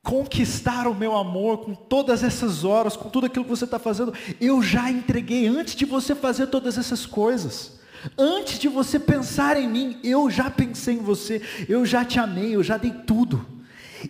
conquistar 0.03 0.87
o 0.87 0.95
meu 0.95 1.15
amor 1.15 1.59
com 1.59 1.75
todas 1.75 2.23
essas 2.23 2.65
horas, 2.65 2.97
com 2.97 3.11
tudo 3.11 3.27
aquilo 3.27 3.45
que 3.45 3.51
você 3.51 3.65
está 3.65 3.79
fazendo. 3.79 4.15
Eu 4.41 4.63
já 4.63 4.91
entreguei 4.91 5.47
antes 5.47 5.75
de 5.75 5.85
você 5.85 6.15
fazer 6.15 6.47
todas 6.47 6.79
essas 6.79 7.05
coisas. 7.05 7.79
Antes 8.17 8.59
de 8.59 8.69
você 8.69 8.99
pensar 8.99 9.59
em 9.59 9.69
mim, 9.69 10.01
eu 10.03 10.31
já 10.31 10.51
pensei 10.51 10.95
em 10.95 11.03
você, 11.03 11.43
eu 11.69 11.85
já 11.85 12.07
te 12.07 12.19
amei, 12.19 12.55
eu 12.55 12.63
já 12.63 12.79
dei 12.79 12.91
tudo. 12.91 13.54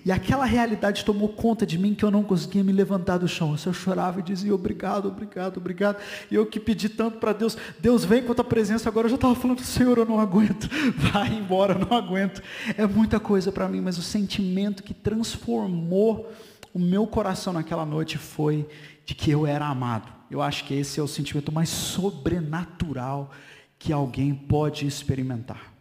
E 0.04 0.10
aquela 0.10 0.44
realidade 0.44 1.04
tomou 1.04 1.28
conta 1.28 1.66
de 1.66 1.78
mim 1.78 1.94
que 1.94 2.04
eu 2.04 2.10
não 2.10 2.22
conseguia 2.22 2.64
me 2.64 2.72
levantar 2.72 3.18
do 3.18 3.28
chão. 3.28 3.52
Eu 3.52 3.58
só 3.58 3.72
chorava 3.72 4.20
e 4.20 4.22
dizia 4.22 4.54
obrigado, 4.54 5.08
obrigado, 5.08 5.58
obrigado. 5.58 5.98
E 6.30 6.34
eu 6.34 6.46
que 6.46 6.58
pedi 6.58 6.88
tanto 6.88 7.18
para 7.18 7.32
Deus, 7.32 7.56
Deus 7.78 8.04
vem 8.04 8.22
com 8.22 8.32
a 8.32 8.34
tua 8.34 8.44
presença. 8.44 8.88
Agora 8.88 9.06
eu 9.06 9.10
já 9.10 9.16
estava 9.16 9.34
falando, 9.34 9.60
Senhor, 9.60 9.98
eu 9.98 10.06
não 10.06 10.18
aguento. 10.18 10.68
Vai 11.12 11.34
embora, 11.34 11.74
eu 11.74 11.86
não 11.86 11.96
aguento. 11.96 12.42
É 12.76 12.86
muita 12.86 13.20
coisa 13.20 13.52
para 13.52 13.68
mim, 13.68 13.80
mas 13.80 13.98
o 13.98 14.02
sentimento 14.02 14.82
que 14.82 14.94
transformou 14.94 16.32
o 16.72 16.78
meu 16.78 17.06
coração 17.06 17.52
naquela 17.52 17.84
noite 17.84 18.18
foi 18.18 18.66
de 19.04 19.14
que 19.14 19.30
eu 19.30 19.46
era 19.46 19.66
amado. 19.66 20.12
Eu 20.30 20.42
acho 20.42 20.64
que 20.64 20.74
esse 20.74 20.98
é 20.98 21.02
o 21.02 21.08
sentimento 21.08 21.52
mais 21.52 21.68
sobrenatural 21.68 23.30
que 23.78 23.92
alguém 23.92 24.34
pode 24.34 24.86
experimentar. 24.86 25.73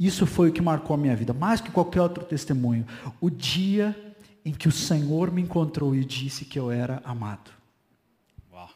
Isso 0.00 0.24
foi 0.24 0.48
o 0.48 0.52
que 0.52 0.62
marcou 0.62 0.94
a 0.94 0.96
minha 0.96 1.14
vida, 1.14 1.34
mais 1.34 1.60
que 1.60 1.70
qualquer 1.70 2.00
outro 2.00 2.24
testemunho. 2.24 2.86
O 3.20 3.28
dia 3.28 3.94
em 4.42 4.50
que 4.50 4.66
o 4.66 4.72
Senhor 4.72 5.30
me 5.30 5.42
encontrou 5.42 5.94
e 5.94 6.02
disse 6.02 6.46
que 6.46 6.58
eu 6.58 6.70
era 6.70 7.02
amado. 7.04 7.50
Uau. 8.50 8.70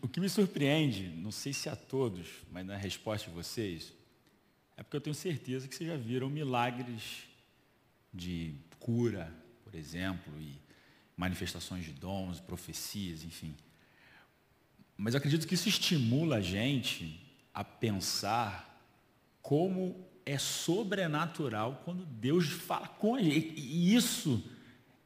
O 0.00 0.08
que 0.08 0.20
me 0.20 0.28
surpreende, 0.30 1.06
não 1.18 1.30
sei 1.30 1.52
se 1.52 1.68
a 1.68 1.76
todos, 1.76 2.26
mas 2.50 2.64
na 2.64 2.78
resposta 2.78 3.28
de 3.28 3.36
vocês, 3.36 3.92
é 4.74 4.82
porque 4.82 4.96
eu 4.96 5.02
tenho 5.02 5.14
certeza 5.14 5.68
que 5.68 5.74
vocês 5.74 5.90
já 5.90 5.98
viram 5.98 6.30
milagres 6.30 7.24
de 8.10 8.54
cura, 8.80 9.30
por 9.62 9.74
exemplo, 9.74 10.32
e 10.40 10.58
manifestações 11.14 11.84
de 11.84 11.92
dons, 11.92 12.40
profecias, 12.40 13.22
enfim. 13.22 13.54
Mas 14.96 15.12
eu 15.12 15.18
acredito 15.18 15.46
que 15.46 15.54
isso 15.54 15.68
estimula 15.68 16.36
a 16.36 16.40
gente 16.40 17.20
a 17.52 17.62
pensar 17.62 18.71
como 19.42 20.08
é 20.24 20.38
sobrenatural 20.38 21.82
quando 21.84 22.06
Deus 22.06 22.46
fala 22.46 22.86
com 22.86 23.16
a 23.16 23.22
gente. 23.22 23.54
E 23.56 23.94
isso 23.94 24.42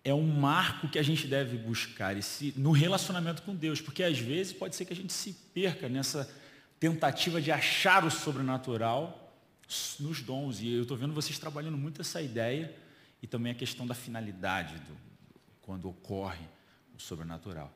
é 0.04 0.14
um 0.14 0.26
marco 0.26 0.88
que 0.88 0.98
a 0.98 1.02
gente 1.02 1.26
deve 1.26 1.56
buscar 1.56 2.16
esse, 2.16 2.54
no 2.56 2.70
relacionamento 2.70 3.42
com 3.42 3.54
Deus, 3.54 3.80
porque 3.80 4.04
às 4.04 4.18
vezes 4.18 4.52
pode 4.52 4.76
ser 4.76 4.84
que 4.84 4.92
a 4.92 4.96
gente 4.96 5.12
se 5.12 5.32
perca 5.52 5.88
nessa 5.88 6.30
tentativa 6.78 7.40
de 7.40 7.50
achar 7.50 8.04
o 8.04 8.10
sobrenatural 8.10 9.34
nos 9.98 10.22
dons. 10.22 10.60
E 10.60 10.74
eu 10.74 10.82
estou 10.82 10.96
vendo 10.96 11.14
vocês 11.14 11.38
trabalhando 11.38 11.76
muito 11.76 12.02
essa 12.02 12.22
ideia 12.22 12.72
e 13.22 13.26
também 13.26 13.52
a 13.52 13.54
questão 13.54 13.86
da 13.86 13.94
finalidade 13.94 14.74
do, 14.80 14.96
quando 15.62 15.88
ocorre 15.88 16.46
o 16.94 17.00
sobrenatural. 17.00 17.72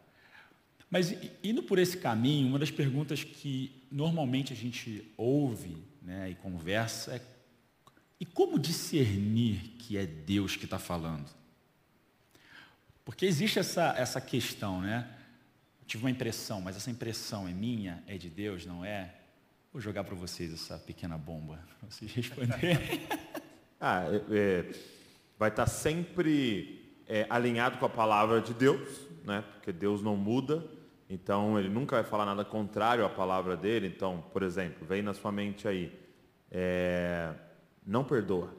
Mas 0.91 1.15
indo 1.43 1.63
por 1.63 1.79
esse 1.79 1.97
caminho, 1.97 2.49
uma 2.49 2.59
das 2.59 2.71
perguntas 2.71 3.25
que 3.25 3.73
normalmente 3.91 4.53
a 4.53 4.57
gente 4.57 5.05
ouve 5.17 5.77
né, 6.03 6.31
e 6.31 6.35
conversa 6.35 7.17
é 7.17 7.21
e 8.21 8.27
como 8.27 8.59
discernir 8.59 9.77
que 9.79 9.97
é 9.97 10.05
Deus 10.05 10.55
que 10.55 10.67
está 10.67 10.79
falando? 10.79 11.25
Porque 13.03 13.25
existe 13.25 13.59
essa, 13.59 13.95
essa 13.97 14.21
questão, 14.21 14.83
né? 14.83 15.09
Eu 15.81 15.87
tive 15.87 16.05
uma 16.05 16.11
impressão, 16.11 16.61
mas 16.61 16.77
essa 16.77 16.91
impressão 16.91 17.49
é 17.49 17.53
minha, 17.53 18.05
é 18.07 18.19
de 18.19 18.29
Deus, 18.29 18.67
não 18.67 18.85
é? 18.85 19.15
Vou 19.73 19.81
jogar 19.81 20.05
para 20.05 20.15
vocês 20.15 20.53
essa 20.53 20.77
pequena 20.77 21.17
bomba, 21.17 21.65
para 21.81 21.89
vocês 21.89 22.13
responderem. 22.13 22.79
ah, 23.81 24.05
é, 24.05 24.37
é, 24.37 24.73
vai 25.39 25.49
estar 25.49 25.65
tá 25.65 25.71
sempre 25.71 26.95
é, 27.09 27.27
alinhado 27.31 27.79
com 27.79 27.87
a 27.87 27.91
palavra 27.91 28.43
de 28.43 28.53
Deus, 28.53 29.01
né? 29.25 29.43
Porque 29.55 29.73
Deus 29.73 30.03
não 30.03 30.15
muda, 30.15 30.63
então, 31.13 31.59
ele 31.59 31.69
nunca 31.69 31.97
vai 31.97 32.05
falar 32.05 32.25
nada 32.25 32.45
contrário 32.45 33.05
à 33.05 33.09
palavra 33.09 33.57
dele. 33.57 33.89
Então, 33.89 34.23
por 34.33 34.45
exemplo, 34.45 34.87
vem 34.87 35.03
na 35.03 35.13
sua 35.13 35.33
mente 35.33 35.67
aí, 35.67 35.93
é, 36.49 37.35
não 37.85 38.05
perdoa. 38.05 38.55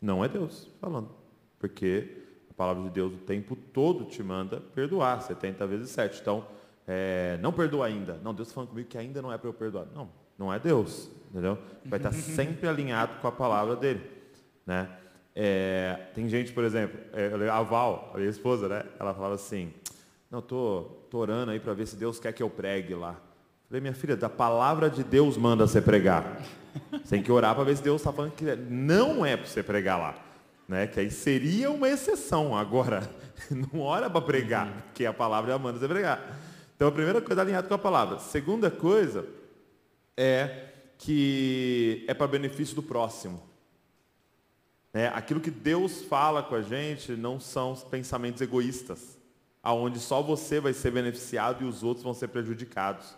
Não 0.00 0.24
é 0.24 0.28
Deus 0.28 0.66
falando, 0.80 1.14
porque 1.58 2.24
a 2.50 2.54
palavra 2.54 2.82
de 2.84 2.90
Deus 2.90 3.12
o 3.12 3.18
tempo 3.18 3.54
todo 3.54 4.06
te 4.06 4.22
manda 4.22 4.58
perdoar, 4.58 5.20
70 5.20 5.66
vezes 5.66 5.90
7. 5.90 6.22
Então, 6.22 6.46
é, 6.88 7.38
não 7.42 7.52
perdoa 7.52 7.86
ainda. 7.86 8.18
Não, 8.24 8.32
Deus 8.32 8.48
está 8.48 8.54
falando 8.54 8.70
comigo 8.70 8.88
que 8.88 8.96
ainda 8.96 9.20
não 9.20 9.30
é 9.30 9.36
para 9.36 9.50
eu 9.50 9.54
perdoar. 9.54 9.86
Não, 9.94 10.08
não 10.38 10.50
é 10.50 10.58
Deus, 10.58 11.10
entendeu? 11.30 11.58
Vai 11.84 11.98
estar 11.98 12.10
sempre 12.16 12.66
alinhado 12.66 13.20
com 13.20 13.28
a 13.28 13.32
palavra 13.32 13.76
dele, 13.76 14.00
né? 14.64 14.88
É, 15.34 16.08
tem 16.14 16.28
gente, 16.28 16.52
por 16.52 16.64
exemplo, 16.64 16.98
é, 17.12 17.48
a 17.48 17.62
Val, 17.62 18.10
a 18.14 18.18
minha 18.18 18.30
esposa, 18.30 18.68
né? 18.68 18.84
Ela 18.98 19.14
falava 19.14 19.34
assim, 19.34 19.72
não, 20.32 20.40
tô 20.40 20.86
orando 21.12 21.50
aí 21.50 21.60
para 21.60 21.74
ver 21.74 21.86
se 21.86 21.94
Deus 21.94 22.18
quer 22.18 22.32
que 22.32 22.42
eu 22.42 22.48
pregue 22.48 22.94
lá. 22.94 23.20
Falei, 23.68 23.82
minha 23.82 23.92
filha, 23.92 24.16
da 24.16 24.30
palavra 24.30 24.88
de 24.88 25.04
Deus 25.04 25.36
manda 25.36 25.66
você 25.66 25.78
pregar. 25.78 26.40
Você 26.90 27.16
tem 27.16 27.22
que 27.22 27.30
orar 27.30 27.54
para 27.54 27.64
ver 27.64 27.76
se 27.76 27.82
Deus 27.82 28.00
está 28.00 28.10
falando 28.10 28.32
que 28.32 28.56
não 28.56 29.26
é 29.26 29.36
para 29.36 29.46
você 29.46 29.62
pregar 29.62 29.98
lá. 29.98 30.14
Né? 30.66 30.86
Que 30.86 31.00
aí 31.00 31.10
seria 31.10 31.70
uma 31.70 31.86
exceção. 31.86 32.56
Agora, 32.56 33.10
não 33.50 33.80
ora 33.80 34.08
para 34.08 34.22
pregar, 34.22 34.72
porque 34.84 35.04
a 35.04 35.12
palavra 35.12 35.52
já 35.52 35.58
manda 35.58 35.78
você 35.78 35.86
pregar. 35.86 36.40
Então 36.74 36.88
a 36.88 36.92
primeira 36.92 37.20
coisa 37.20 37.42
é 37.42 37.44
alinhado 37.44 37.68
com 37.68 37.74
a 37.74 37.78
palavra. 37.78 38.18
Segunda 38.18 38.70
coisa 38.70 39.26
é 40.16 40.68
que 40.96 42.06
é 42.08 42.14
para 42.14 42.26
benefício 42.26 42.74
do 42.74 42.82
próximo. 42.82 43.42
É, 44.94 45.08
aquilo 45.08 45.40
que 45.40 45.50
Deus 45.50 46.00
fala 46.00 46.42
com 46.42 46.54
a 46.54 46.62
gente 46.62 47.12
não 47.12 47.38
são 47.38 47.74
pensamentos 47.74 48.40
egoístas 48.40 49.20
aonde 49.62 50.00
só 50.00 50.20
você 50.20 50.58
vai 50.58 50.72
ser 50.72 50.90
beneficiado 50.90 51.62
e 51.62 51.66
os 51.66 51.82
outros 51.82 52.02
vão 52.02 52.12
ser 52.12 52.28
prejudicados. 52.28 53.14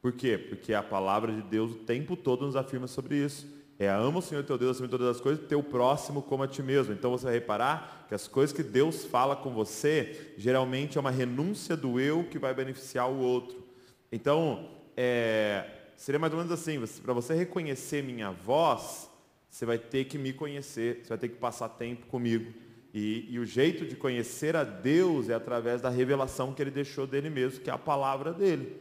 Por 0.00 0.12
quê? 0.12 0.38
Porque 0.38 0.72
a 0.72 0.82
palavra 0.82 1.32
de 1.32 1.42
Deus 1.42 1.72
o 1.72 1.76
tempo 1.76 2.16
todo 2.16 2.46
nos 2.46 2.56
afirma 2.56 2.86
sobre 2.86 3.16
isso. 3.16 3.46
É 3.78 3.88
ama 3.88 4.20
o 4.20 4.22
Senhor 4.22 4.42
teu 4.42 4.56
Deus 4.56 4.72
acima 4.72 4.88
de 4.88 4.92
todas 4.92 5.16
as 5.16 5.20
coisas, 5.20 5.46
teu 5.46 5.62
próximo 5.62 6.22
como 6.22 6.42
a 6.42 6.48
ti 6.48 6.62
mesmo. 6.62 6.94
Então 6.94 7.10
você 7.10 7.24
vai 7.24 7.34
reparar 7.34 8.06
que 8.08 8.14
as 8.14 8.26
coisas 8.26 8.56
que 8.56 8.62
Deus 8.62 9.04
fala 9.04 9.36
com 9.36 9.52
você, 9.52 10.32
geralmente 10.38 10.96
é 10.96 11.00
uma 11.00 11.10
renúncia 11.10 11.76
do 11.76 12.00
eu 12.00 12.24
que 12.24 12.38
vai 12.38 12.54
beneficiar 12.54 13.10
o 13.10 13.18
outro. 13.18 13.62
Então, 14.10 14.70
é, 14.96 15.68
seria 15.94 16.18
mais 16.18 16.32
ou 16.32 16.38
menos 16.38 16.52
assim, 16.52 16.80
para 17.02 17.12
você 17.12 17.34
reconhecer 17.34 18.02
minha 18.02 18.30
voz, 18.30 19.10
você 19.50 19.66
vai 19.66 19.78
ter 19.78 20.04
que 20.04 20.16
me 20.16 20.32
conhecer, 20.32 21.00
você 21.02 21.10
vai 21.10 21.18
ter 21.18 21.28
que 21.28 21.36
passar 21.36 21.68
tempo 21.68 22.06
comigo. 22.06 22.52
E, 22.98 23.26
e, 23.28 23.38
o 23.38 23.44
jeito 23.44 23.84
de 23.84 23.94
conhecer 23.94 24.56
a 24.56 24.64
Deus 24.64 25.28
é 25.28 25.34
através 25.34 25.82
da 25.82 25.90
revelação 25.90 26.54
que 26.54 26.62
ele 26.62 26.70
deixou 26.70 27.06
dele 27.06 27.28
mesmo, 27.28 27.60
que 27.60 27.68
é 27.68 27.72
a 27.74 27.76
palavra 27.76 28.32
dele. 28.32 28.74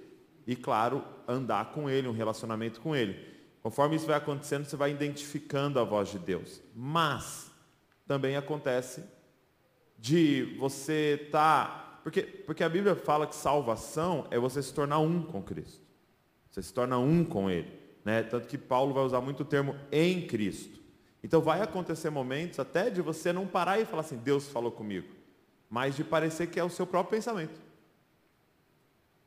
E, 0.47 0.55
claro, 0.55 1.03
andar 1.27 1.73
com 1.73 1.89
ele, 1.89 2.07
um 2.07 2.13
relacionamento 2.13 2.79
com 2.79 2.95
ele. 2.95 3.19
Conforme 3.61 3.97
isso 3.97 4.05
vai 4.05 4.15
acontecendo, 4.15 4.63
você 4.63 4.77
vai 4.77 4.91
identificando 4.91 5.81
a 5.81 5.83
voz 5.83 6.07
de 6.07 6.17
Deus. 6.17 6.61
Mas 6.73 7.51
também 8.07 8.37
acontece 8.37 9.03
de 9.99 10.55
você 10.57 11.19
estar. 11.25 11.67
Tá, 11.67 11.99
porque, 12.01 12.21
porque 12.21 12.63
a 12.63 12.69
Bíblia 12.69 12.95
fala 12.95 13.27
que 13.27 13.35
salvação 13.35 14.27
é 14.31 14.39
você 14.39 14.63
se 14.63 14.73
tornar 14.73 14.99
um 14.99 15.23
com 15.23 15.43
Cristo. 15.43 15.83
Você 16.49 16.63
se 16.63 16.73
torna 16.73 16.97
um 16.97 17.25
com 17.25 17.49
Ele. 17.49 17.67
Né? 18.05 18.23
Tanto 18.23 18.47
que 18.47 18.57
Paulo 18.57 18.93
vai 18.93 19.03
usar 19.03 19.19
muito 19.19 19.41
o 19.41 19.45
termo 19.45 19.75
em 19.91 20.25
Cristo. 20.25 20.84
Então 21.25 21.41
vai 21.41 21.59
acontecer 21.59 22.11
momentos 22.11 22.59
até 22.59 22.87
de 22.87 23.01
você 23.01 23.33
não 23.33 23.47
parar 23.47 23.79
e 23.79 23.85
falar 23.85 24.01
assim, 24.01 24.15
Deus 24.15 24.47
falou 24.47 24.71
comigo. 24.71 25.07
Mas 25.67 25.95
de 25.95 26.03
parecer 26.03 26.45
que 26.45 26.59
é 26.59 26.63
o 26.63 26.69
seu 26.69 26.85
próprio 26.85 27.17
pensamento. 27.17 27.59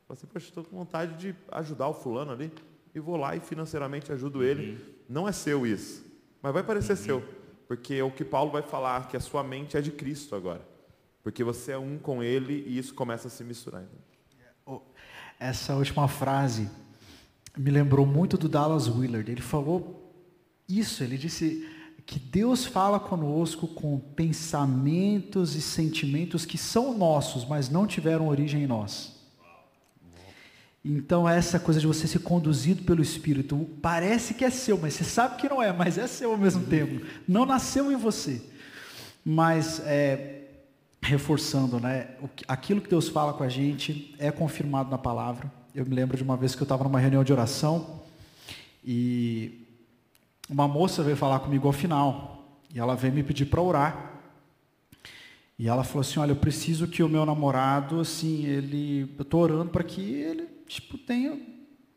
Você, 0.08 0.24
poxa, 0.24 0.46
estou 0.46 0.62
com 0.62 0.76
vontade 0.76 1.16
de 1.16 1.34
ajudar 1.50 1.88
o 1.88 1.92
fulano 1.92 2.30
ali. 2.30 2.52
E 2.94 3.00
vou 3.00 3.16
lá 3.16 3.34
e 3.34 3.40
financeiramente 3.40 4.12
ajudo 4.12 4.44
ele. 4.44 4.74
Uhum. 4.74 4.94
Não 5.08 5.28
é 5.28 5.32
seu 5.32 5.66
isso. 5.66 6.04
Mas 6.40 6.54
vai 6.54 6.62
parecer 6.62 6.92
uhum. 6.92 6.98
seu. 6.98 7.24
Porque 7.66 7.94
é 7.94 8.04
o 8.04 8.12
que 8.12 8.24
Paulo 8.24 8.52
vai 8.52 8.62
falar, 8.62 9.08
que 9.08 9.16
a 9.16 9.20
sua 9.20 9.42
mente 9.42 9.76
é 9.76 9.80
de 9.80 9.90
Cristo 9.90 10.36
agora. 10.36 10.64
Porque 11.24 11.42
você 11.42 11.72
é 11.72 11.78
um 11.78 11.98
com 11.98 12.22
ele 12.22 12.62
e 12.64 12.78
isso 12.78 12.94
começa 12.94 13.26
a 13.26 13.30
se 13.30 13.42
misturar. 13.42 13.84
Essa 15.40 15.74
última 15.74 16.06
frase 16.06 16.70
me 17.56 17.72
lembrou 17.72 18.06
muito 18.06 18.38
do 18.38 18.48
Dallas 18.48 18.86
Willard. 18.88 19.28
Ele 19.28 19.42
falou 19.42 20.14
isso, 20.68 21.02
ele 21.02 21.18
disse 21.18 21.76
que 22.08 22.18
Deus 22.18 22.64
fala 22.64 22.98
conosco 22.98 23.68
com 23.68 23.98
pensamentos 23.98 25.54
e 25.54 25.60
sentimentos 25.60 26.46
que 26.46 26.56
são 26.56 26.96
nossos, 26.96 27.46
mas 27.46 27.68
não 27.68 27.86
tiveram 27.86 28.28
origem 28.28 28.62
em 28.62 28.66
nós. 28.66 29.14
Então, 30.82 31.28
essa 31.28 31.60
coisa 31.60 31.78
de 31.78 31.86
você 31.86 32.08
ser 32.08 32.20
conduzido 32.20 32.82
pelo 32.82 33.02
Espírito, 33.02 33.68
parece 33.82 34.32
que 34.32 34.42
é 34.42 34.48
seu, 34.48 34.78
mas 34.78 34.94
você 34.94 35.04
sabe 35.04 35.36
que 35.36 35.50
não 35.50 35.62
é, 35.62 35.70
mas 35.70 35.98
é 35.98 36.06
seu 36.06 36.30
ao 36.30 36.38
mesmo 36.38 36.64
tempo. 36.64 37.04
Não 37.28 37.44
nasceu 37.44 37.92
em 37.92 37.96
você. 37.96 38.40
Mas, 39.22 39.82
é, 39.84 40.44
reforçando, 41.02 41.78
né, 41.78 42.12
aquilo 42.48 42.80
que 42.80 42.88
Deus 42.88 43.10
fala 43.10 43.34
com 43.34 43.44
a 43.44 43.50
gente 43.50 44.14
é 44.18 44.30
confirmado 44.30 44.90
na 44.90 44.96
palavra. 44.96 45.52
Eu 45.74 45.84
me 45.84 45.94
lembro 45.94 46.16
de 46.16 46.22
uma 46.22 46.38
vez 46.38 46.54
que 46.54 46.62
eu 46.62 46.64
estava 46.64 46.84
numa 46.84 46.98
reunião 46.98 47.22
de 47.22 47.34
oração 47.34 48.00
e 48.82 49.67
uma 50.48 50.66
moça 50.66 51.02
veio 51.02 51.16
falar 51.16 51.40
comigo 51.40 51.66
ao 51.66 51.72
final. 51.72 52.58
E 52.74 52.78
ela 52.78 52.94
veio 52.94 53.12
me 53.12 53.22
pedir 53.22 53.46
para 53.46 53.60
orar. 53.60 54.20
E 55.58 55.68
ela 55.68 55.84
falou 55.84 56.02
assim: 56.02 56.20
Olha, 56.20 56.32
eu 56.32 56.36
preciso 56.36 56.86
que 56.86 57.02
o 57.02 57.08
meu 57.08 57.26
namorado, 57.26 58.00
assim, 58.00 58.46
ele. 58.46 59.12
Eu 59.18 59.22
estou 59.22 59.40
orando 59.40 59.70
para 59.70 59.82
que 59.82 60.00
ele 60.00 60.58
tipo, 60.68 60.98
tenha 60.98 61.38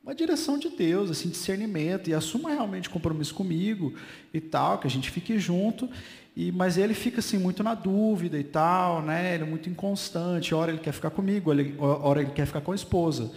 uma 0.04 0.16
direção 0.16 0.58
de 0.58 0.70
Deus, 0.70 1.12
assim, 1.12 1.30
discernimento, 1.30 2.10
e 2.10 2.14
assuma 2.14 2.50
realmente 2.50 2.90
compromisso 2.90 3.36
comigo 3.36 3.94
e 4.34 4.42
tal, 4.42 4.80
que 4.80 4.88
a 4.88 4.90
gente 4.90 5.12
fique 5.12 5.38
junto. 5.38 5.88
E, 6.36 6.52
mas 6.52 6.78
ele 6.78 6.94
fica 6.94 7.20
assim 7.20 7.38
muito 7.38 7.62
na 7.62 7.76
dúvida 7.76 8.40
e 8.40 8.44
tal, 8.44 9.02
né? 9.02 9.36
Ele 9.36 9.44
é 9.44 9.46
muito 9.46 9.70
inconstante. 9.70 10.56
Hora 10.56 10.72
ele 10.72 10.80
quer 10.80 10.94
ficar 10.94 11.12
comigo, 11.12 11.52
hora 11.80 12.22
ele 12.22 12.32
quer 12.32 12.48
ficar 12.48 12.62
com 12.62 12.72
a 12.72 12.76
esposa 12.76 13.32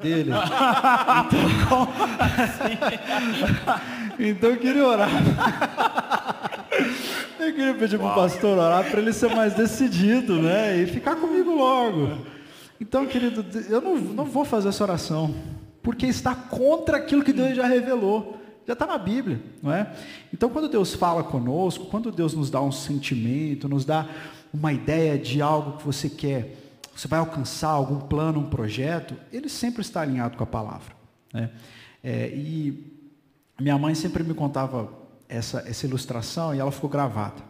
dele. 0.00 0.30
então, 1.26 1.88
então 4.18 4.50
eu 4.50 4.56
queria 4.56 4.86
orar. 4.86 5.10
Eu 7.38 7.54
queria 7.54 7.74
pedir 7.74 7.98
para 7.98 8.12
o 8.12 8.14
pastor 8.14 8.58
orar 8.58 8.88
para 8.90 9.00
ele 9.00 9.12
ser 9.12 9.34
mais 9.34 9.54
decidido, 9.54 10.40
né? 10.40 10.76
E 10.76 10.86
ficar 10.86 11.16
comigo 11.16 11.50
logo. 11.50 12.18
Então, 12.80 13.06
querido, 13.06 13.44
eu 13.68 13.80
não, 13.80 13.96
não 13.96 14.24
vou 14.24 14.44
fazer 14.44 14.68
essa 14.68 14.84
oração, 14.84 15.34
porque 15.82 16.06
está 16.06 16.34
contra 16.34 16.98
aquilo 16.98 17.24
que 17.24 17.32
Deus 17.32 17.56
já 17.56 17.66
revelou. 17.66 18.38
Já 18.66 18.74
está 18.74 18.86
na 18.86 18.98
Bíblia, 18.98 19.40
não 19.62 19.72
é? 19.72 19.90
Então, 20.32 20.48
quando 20.48 20.68
Deus 20.68 20.94
fala 20.94 21.24
conosco, 21.24 21.86
quando 21.86 22.12
Deus 22.12 22.34
nos 22.34 22.50
dá 22.50 22.60
um 22.60 22.70
sentimento, 22.70 23.68
nos 23.68 23.84
dá 23.84 24.06
uma 24.52 24.72
ideia 24.72 25.18
de 25.18 25.42
algo 25.42 25.78
que 25.78 25.84
você 25.84 26.08
quer, 26.08 26.56
você 26.94 27.08
vai 27.08 27.18
alcançar 27.18 27.70
algum 27.70 27.98
plano, 27.98 28.40
um 28.40 28.48
projeto, 28.48 29.16
ele 29.32 29.48
sempre 29.48 29.80
está 29.80 30.02
alinhado 30.02 30.36
com 30.36 30.44
a 30.44 30.46
palavra. 30.46 30.94
Né? 31.32 31.50
É, 32.02 32.28
e 32.28 32.89
minha 33.60 33.78
mãe 33.78 33.94
sempre 33.94 34.22
me 34.22 34.34
contava 34.34 34.90
essa, 35.28 35.62
essa 35.66 35.86
ilustração 35.86 36.54
e 36.54 36.58
ela 36.58 36.72
ficou 36.72 36.88
gravada. 36.88 37.42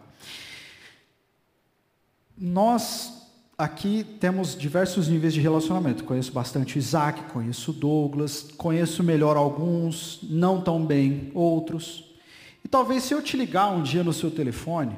Nós 2.37 3.29
aqui 3.57 4.03
temos 4.19 4.55
diversos 4.55 5.07
níveis 5.07 5.33
de 5.33 5.39
relacionamento. 5.39 6.03
Conheço 6.03 6.31
bastante 6.31 6.77
Isaac, 6.77 7.31
conheço 7.31 7.71
Douglas, 7.71 8.49
conheço 8.57 9.03
melhor 9.03 9.37
alguns, 9.37 10.19
não 10.23 10.61
tão 10.61 10.85
bem 10.85 11.31
outros. 11.33 12.11
E 12.63 12.67
talvez 12.67 13.03
se 13.03 13.13
eu 13.13 13.21
te 13.21 13.37
ligar 13.37 13.71
um 13.71 13.81
dia 13.81 14.03
no 14.03 14.13
seu 14.13 14.31
telefone, 14.31 14.97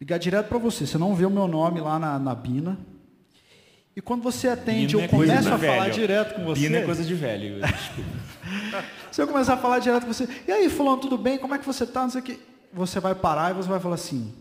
ligar 0.00 0.18
direto 0.18 0.48
para 0.48 0.58
você, 0.58 0.86
você 0.86 0.98
não 0.98 1.14
vê 1.14 1.24
o 1.26 1.30
meu 1.30 1.46
nome 1.46 1.80
lá 1.80 1.98
na, 1.98 2.18
na 2.18 2.34
Bina. 2.34 2.78
E 3.96 4.00
quando 4.00 4.22
você 4.22 4.48
atende, 4.48 4.96
Bina 4.96 5.02
eu 5.02 5.04
é 5.04 5.08
começo 5.08 5.48
a 5.48 5.58
falar 5.58 5.88
direto 5.90 6.34
com 6.34 6.44
você. 6.44 6.60
Bina 6.60 6.78
é 6.78 6.82
coisa 6.82 7.04
de 7.04 7.14
velho. 7.14 7.60
se 9.12 9.22
eu 9.22 9.26
começar 9.28 9.54
a 9.54 9.56
falar 9.56 9.78
direto 9.78 10.04
com 10.04 10.12
você, 10.12 10.28
e 10.46 10.50
aí, 10.50 10.68
fulano, 10.68 11.00
tudo 11.00 11.16
bem? 11.16 11.38
Como 11.38 11.54
é 11.54 11.58
que 11.58 11.66
você 11.66 11.84
está? 11.84 12.02
Não 12.02 12.10
sei 12.10 12.20
o 12.20 12.24
que. 12.24 12.40
Você 12.72 12.98
vai 12.98 13.14
parar 13.14 13.52
e 13.52 13.54
você 13.54 13.68
vai 13.68 13.78
falar 13.78 13.94
assim, 13.94 14.34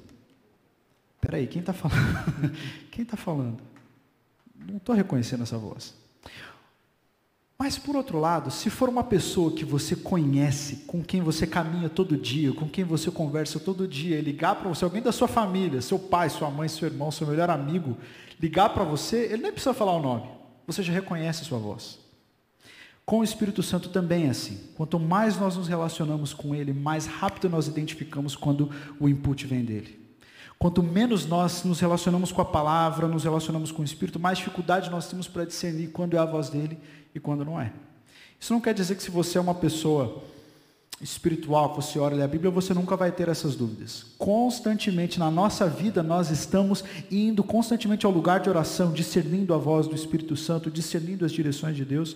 Peraí, 1.24 1.48
quem 1.48 1.62
está 1.62 1.72
falando? 1.72 2.52
quem 2.92 3.04
está 3.04 3.16
falando? 3.16 3.58
Não 4.68 4.76
estou 4.76 4.94
reconhecendo 4.94 5.44
essa 5.44 5.58
voz. 5.58 5.94
Mas 7.58 7.78
por 7.78 7.96
outro 7.96 8.20
lado, 8.20 8.52
se 8.52 8.70
for 8.70 8.90
uma 8.90 9.06
pessoa 9.06 9.56
que 9.56 9.64
você 9.64 9.96
conhece, 9.96 10.84
com 10.86 11.02
quem 11.02 11.22
você 11.22 11.48
caminha 11.48 11.88
todo 11.88 12.18
dia, 12.18 12.52
com 12.52 12.68
quem 12.68 12.84
você 12.84 13.10
conversa 13.10 13.58
todo 13.58 13.88
dia, 13.88 14.20
ligar 14.20 14.56
para 14.56 14.68
você, 14.68 14.84
alguém 14.84 15.02
da 15.02 15.14
sua 15.14 15.30
família, 15.30 15.80
seu 15.80 15.98
pai, 15.98 16.30
sua 16.30 16.50
mãe, 16.50 16.68
seu 16.68 16.90
irmão, 16.90 17.10
seu 17.10 17.26
melhor 17.26 17.50
amigo, 17.50 17.98
ligar 18.44 18.72
para 18.74 18.84
você, 18.84 19.24
ele 19.32 19.42
nem 19.42 19.54
precisa 19.54 19.74
falar 19.74 19.94
o 19.94 20.02
nome. 20.02 20.30
Você 20.68 20.84
já 20.84 20.92
reconhece 20.92 21.44
a 21.44 21.46
sua 21.46 21.58
voz. 21.58 21.98
Com 23.06 23.20
o 23.20 23.24
Espírito 23.24 23.64
Santo 23.64 23.88
também 23.88 24.28
é 24.28 24.32
assim. 24.32 24.60
Quanto 24.76 25.00
mais 25.00 25.38
nós 25.40 25.56
nos 25.56 25.70
relacionamos 25.70 26.34
com 26.34 26.54
Ele, 26.54 26.74
mais 26.74 27.06
rápido 27.06 27.50
nós 27.50 27.68
identificamos 27.68 28.36
quando 28.36 28.70
o 29.00 29.08
input 29.08 29.48
vem 29.48 29.64
dele. 29.64 29.98
Quanto 30.60 30.84
menos 30.84 31.26
nós 31.26 31.64
nos 31.64 31.80
relacionamos 31.80 32.34
com 32.34 32.42
a 32.42 32.46
palavra, 32.46 33.08
nos 33.08 33.24
relacionamos 33.24 33.72
com 33.72 33.82
o 33.82 33.86
Espírito, 33.86 34.20
mais 34.20 34.38
dificuldade 34.40 34.90
nós 34.90 35.08
temos 35.08 35.26
para 35.26 35.46
discernir 35.46 35.92
quando 35.92 36.18
é 36.18 36.20
a 36.20 36.26
voz 36.26 36.50
dele 36.50 36.78
e 37.16 37.22
quando 37.22 37.46
não 37.46 37.60
é. 37.60 37.72
Isso 38.38 38.52
não 38.52 38.60
quer 38.60 38.74
dizer 38.74 38.96
que 38.96 39.04
se 39.04 39.12
você 39.12 39.38
é 39.38 39.42
uma 39.42 39.56
pessoa 39.56 40.22
espiritual, 41.02 41.70
que 41.70 41.76
você 41.78 42.00
lê 42.00 42.24
a 42.24 42.28
Bíblia, 42.28 42.52
você 42.52 42.74
nunca 42.74 42.96
vai 42.96 43.12
ter 43.12 43.28
essas 43.28 43.56
dúvidas. 43.56 44.06
Constantemente 44.18 45.20
na 45.20 45.30
nossa 45.30 45.68
vida 45.68 46.02
nós 46.02 46.30
estamos 46.30 46.84
indo 47.12 47.44
constantemente 47.44 48.06
ao 48.06 48.12
lugar 48.12 48.40
de 48.40 48.50
oração, 48.50 48.92
discernindo 48.92 49.54
a 49.54 49.58
voz 49.58 49.88
do 49.88 49.96
Espírito 49.96 50.36
Santo, 50.36 50.72
discernindo 50.72 51.26
as 51.26 51.32
direções 51.32 51.76
de 51.76 51.84
Deus, 51.84 52.16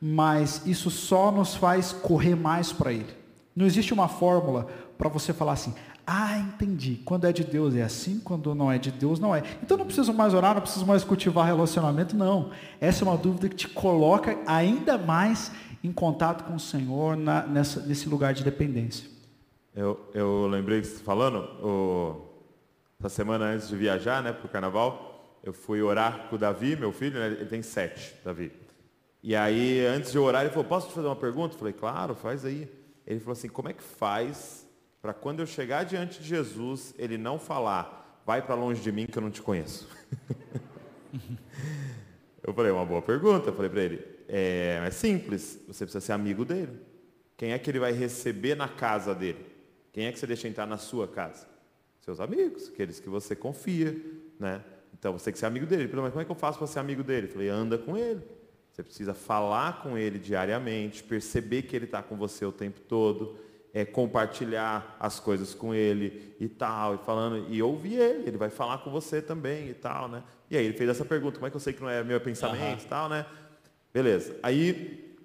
mas 0.00 0.62
isso 0.66 0.90
só 0.90 1.30
nos 1.32 1.54
faz 1.54 1.92
correr 1.92 2.34
mais 2.34 2.72
para 2.72 2.92
Ele. 2.92 3.16
Não 3.56 3.66
existe 3.66 3.92
uma 3.92 4.08
fórmula 4.08 4.68
para 4.96 5.08
você 5.08 5.32
falar 5.32 5.52
assim, 5.52 5.74
ah, 6.10 6.38
entendi. 6.38 7.00
Quando 7.04 7.26
é 7.26 7.32
de 7.34 7.44
Deus 7.44 7.74
é 7.74 7.82
assim, 7.82 8.18
quando 8.18 8.54
não 8.54 8.72
é 8.72 8.78
de 8.78 8.90
Deus 8.90 9.20
não 9.20 9.36
é. 9.36 9.42
Então 9.62 9.76
não 9.76 9.84
preciso 9.84 10.10
mais 10.14 10.32
orar, 10.32 10.54
não 10.54 10.62
preciso 10.62 10.86
mais 10.86 11.04
cultivar 11.04 11.44
relacionamento, 11.44 12.16
não. 12.16 12.50
Essa 12.80 13.04
é 13.04 13.08
uma 13.08 13.16
dúvida 13.18 13.46
que 13.46 13.56
te 13.56 13.68
coloca 13.68 14.38
ainda 14.46 14.96
mais 14.96 15.52
em 15.82 15.92
contato 15.92 16.44
com 16.44 16.54
o 16.54 16.60
Senhor 16.60 17.16
na, 17.16 17.46
nessa, 17.46 17.80
nesse 17.80 18.08
lugar 18.08 18.34
de 18.34 18.42
dependência. 18.42 19.08
Eu, 19.74 20.00
eu 20.12 20.46
lembrei 20.46 20.82
falando, 20.82 21.38
o, 21.64 22.26
essa 22.98 23.08
semana 23.08 23.46
antes 23.46 23.68
de 23.68 23.76
viajar 23.76 24.22
né, 24.22 24.32
para 24.32 24.46
o 24.46 24.48
carnaval, 24.48 25.38
eu 25.42 25.52
fui 25.52 25.80
orar 25.80 26.28
com 26.28 26.36
o 26.36 26.38
Davi, 26.38 26.74
meu 26.74 26.92
filho, 26.92 27.18
né, 27.18 27.26
ele 27.28 27.46
tem 27.46 27.62
sete, 27.62 28.14
Davi. 28.24 28.50
E 29.22 29.36
aí, 29.36 29.84
antes 29.86 30.12
de 30.12 30.18
orar, 30.18 30.42
ele 30.42 30.50
falou, 30.50 30.64
posso 30.64 30.88
te 30.88 30.94
fazer 30.94 31.06
uma 31.06 31.16
pergunta? 31.16 31.54
Eu 31.54 31.58
falei, 31.58 31.72
claro, 31.72 32.14
faz 32.14 32.44
aí. 32.44 32.68
Ele 33.06 33.20
falou 33.20 33.32
assim, 33.32 33.48
como 33.48 33.68
é 33.68 33.72
que 33.72 33.82
faz 33.82 34.66
para 35.00 35.14
quando 35.14 35.40
eu 35.40 35.46
chegar 35.46 35.84
diante 35.84 36.20
de 36.20 36.28
Jesus, 36.28 36.94
ele 36.98 37.16
não 37.16 37.38
falar, 37.38 38.20
vai 38.26 38.42
para 38.42 38.54
longe 38.54 38.82
de 38.82 38.90
mim 38.90 39.06
que 39.06 39.16
eu 39.16 39.22
não 39.22 39.30
te 39.30 39.40
conheço. 39.40 39.88
eu 42.42 42.52
falei, 42.52 42.70
uma 42.72 42.84
boa 42.84 43.00
pergunta, 43.00 43.50
eu 43.50 43.54
falei 43.54 43.70
para 43.70 43.82
ele, 43.82 44.17
é, 44.28 44.82
é 44.86 44.90
simples, 44.90 45.58
você 45.66 45.84
precisa 45.84 46.04
ser 46.04 46.12
amigo 46.12 46.44
dele. 46.44 46.78
Quem 47.36 47.52
é 47.52 47.58
que 47.58 47.70
ele 47.70 47.78
vai 47.78 47.92
receber 47.92 48.54
na 48.54 48.68
casa 48.68 49.14
dele? 49.14 49.46
Quem 49.92 50.06
é 50.06 50.12
que 50.12 50.18
você 50.18 50.26
deixa 50.26 50.46
entrar 50.46 50.66
na 50.66 50.76
sua 50.76 51.08
casa? 51.08 51.46
Seus 52.00 52.20
amigos, 52.20 52.68
aqueles 52.68 53.00
que 53.00 53.08
você 53.08 53.34
confia, 53.34 53.96
né? 54.38 54.62
Então 54.92 55.12
você 55.12 55.26
tem 55.26 55.32
que 55.32 55.38
ser 55.38 55.46
amigo 55.46 55.66
dele. 55.66 55.88
Mas 55.94 56.10
como 56.10 56.20
é 56.20 56.24
que 56.24 56.30
eu 56.30 56.36
faço 56.36 56.58
para 56.58 56.66
ser 56.66 56.80
amigo 56.80 57.02
dele? 57.02 57.26
Eu 57.26 57.32
falei, 57.32 57.48
anda 57.48 57.78
com 57.78 57.96
ele. 57.96 58.22
Você 58.72 58.82
precisa 58.82 59.14
falar 59.14 59.82
com 59.82 59.96
ele 59.96 60.18
diariamente, 60.18 61.02
perceber 61.02 61.62
que 61.62 61.74
ele 61.74 61.84
está 61.84 62.02
com 62.02 62.16
você 62.16 62.44
o 62.44 62.52
tempo 62.52 62.80
todo, 62.80 63.36
é, 63.72 63.84
compartilhar 63.84 64.96
as 65.00 65.18
coisas 65.18 65.52
com 65.52 65.74
ele 65.74 66.34
e 66.38 66.48
tal, 66.48 66.94
e 66.94 66.98
falando, 66.98 67.52
e 67.52 67.60
ouvir 67.60 67.94
ele, 67.94 68.28
ele 68.28 68.36
vai 68.36 68.50
falar 68.50 68.78
com 68.78 68.90
você 68.90 69.20
também 69.20 69.68
e 69.68 69.74
tal, 69.74 70.08
né? 70.08 70.22
E 70.50 70.56
aí 70.56 70.64
ele 70.64 70.76
fez 70.76 70.90
essa 70.90 71.04
pergunta, 71.04 71.38
como 71.38 71.46
é 71.46 71.50
que 71.50 71.56
eu 71.56 71.60
sei 71.60 71.72
que 71.72 71.80
não 71.80 71.90
é 71.90 72.02
meu 72.04 72.20
pensamento 72.20 72.80
uhum. 72.80 72.86
e 72.86 72.88
tal, 72.88 73.08
né? 73.08 73.26
Beleza. 73.92 74.36
Aí 74.42 75.16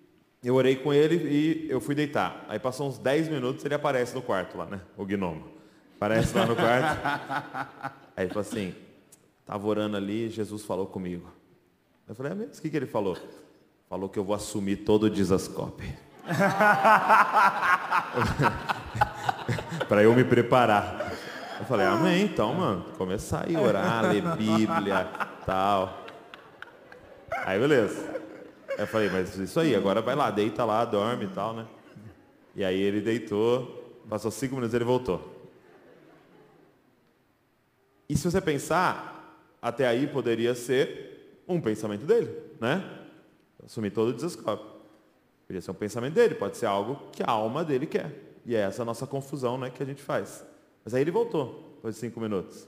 eu 0.43 0.55
orei 0.55 0.75
com 0.75 0.93
ele 0.93 1.15
e 1.15 1.69
eu 1.69 1.79
fui 1.79 1.95
deitar. 1.95 2.45
Aí 2.49 2.59
passou 2.59 2.87
uns 2.87 2.97
10 2.97 3.29
minutos, 3.29 3.63
ele 3.63 3.75
aparece 3.75 4.13
no 4.13 4.21
quarto 4.21 4.57
lá, 4.57 4.65
né? 4.65 4.81
O 4.97 5.05
gnomo. 5.05 5.47
Aparece 5.95 6.37
lá 6.37 6.45
no 6.45 6.55
quarto. 6.55 6.99
Aí 8.15 8.25
ele 8.25 8.29
falou 8.29 8.41
assim, 8.41 8.75
estava 9.39 9.65
orando 9.65 9.97
ali, 9.97 10.29
Jesus 10.29 10.63
falou 10.63 10.85
comigo. 10.85 11.27
Eu 12.07 12.13
falei, 12.13 12.33
é 12.33 12.35
mesmo? 12.35 12.53
O 12.53 12.61
que, 12.61 12.69
que 12.69 12.75
ele 12.75 12.85
falou? 12.85 13.17
Falou 13.89 14.09
que 14.09 14.19
eu 14.19 14.23
vou 14.23 14.35
assumir 14.35 14.77
todo 14.77 15.03
o 15.03 15.09
Dizascope. 15.09 15.95
para 19.87 20.03
eu 20.03 20.13
me 20.13 20.23
preparar. 20.23 21.11
Eu 21.59 21.65
falei, 21.65 21.85
amém, 21.85 22.25
então, 22.25 22.53
mano. 22.53 22.85
Começar 22.97 23.45
a 23.49 23.61
orar, 23.61 24.11
ler 24.11 24.23
Bíblia, 24.35 25.07
tal. 25.45 26.05
Aí, 27.45 27.59
beleza. 27.59 28.22
Eu 28.77 28.87
falei, 28.87 29.09
mas 29.09 29.35
isso 29.37 29.59
aí, 29.59 29.75
agora 29.75 30.01
vai 30.01 30.15
lá, 30.15 30.31
deita 30.31 30.65
lá, 30.65 30.83
dorme 30.83 31.25
e 31.25 31.29
tal, 31.29 31.53
né? 31.53 31.67
E 32.55 32.63
aí 32.63 32.79
ele 32.79 33.01
deitou, 33.01 34.01
passou 34.09 34.31
cinco 34.31 34.55
minutos 34.55 34.73
e 34.73 34.77
ele 34.77 34.85
voltou. 34.85 35.33
E 38.09 38.17
se 38.17 38.29
você 38.29 38.41
pensar, 38.41 39.47
até 39.61 39.87
aí 39.87 40.07
poderia 40.07 40.53
ser 40.55 41.41
um 41.47 41.59
pensamento 41.59 42.05
dele, 42.05 42.35
né? 42.59 42.83
Assumir 43.65 43.91
todo 43.91 44.09
o 44.09 44.13
desescope. 44.13 44.73
Poderia 45.47 45.61
ser 45.61 45.71
um 45.71 45.75
pensamento 45.75 46.13
dele, 46.13 46.35
pode 46.35 46.57
ser 46.57 46.65
algo 46.65 46.99
que 47.11 47.23
a 47.23 47.29
alma 47.31 47.63
dele 47.63 47.85
quer. 47.85 48.11
E 48.45 48.55
é 48.55 48.59
essa 48.59 48.83
nossa 48.83 49.07
confusão 49.07 49.57
né, 49.57 49.69
que 49.69 49.81
a 49.81 49.85
gente 49.85 50.01
faz. 50.01 50.45
Mas 50.83 50.93
aí 50.93 51.01
ele 51.01 51.11
voltou, 51.11 51.73
depois 51.75 51.95
de 51.95 52.01
cinco 52.01 52.19
minutos. 52.19 52.67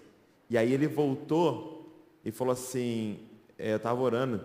E 0.50 0.58
aí 0.58 0.72
ele 0.74 0.88
voltou 0.88 1.94
e 2.24 2.32
falou 2.32 2.54
assim, 2.54 3.20
é, 3.58 3.74
eu 3.74 3.78
estava 3.78 4.02
orando, 4.02 4.42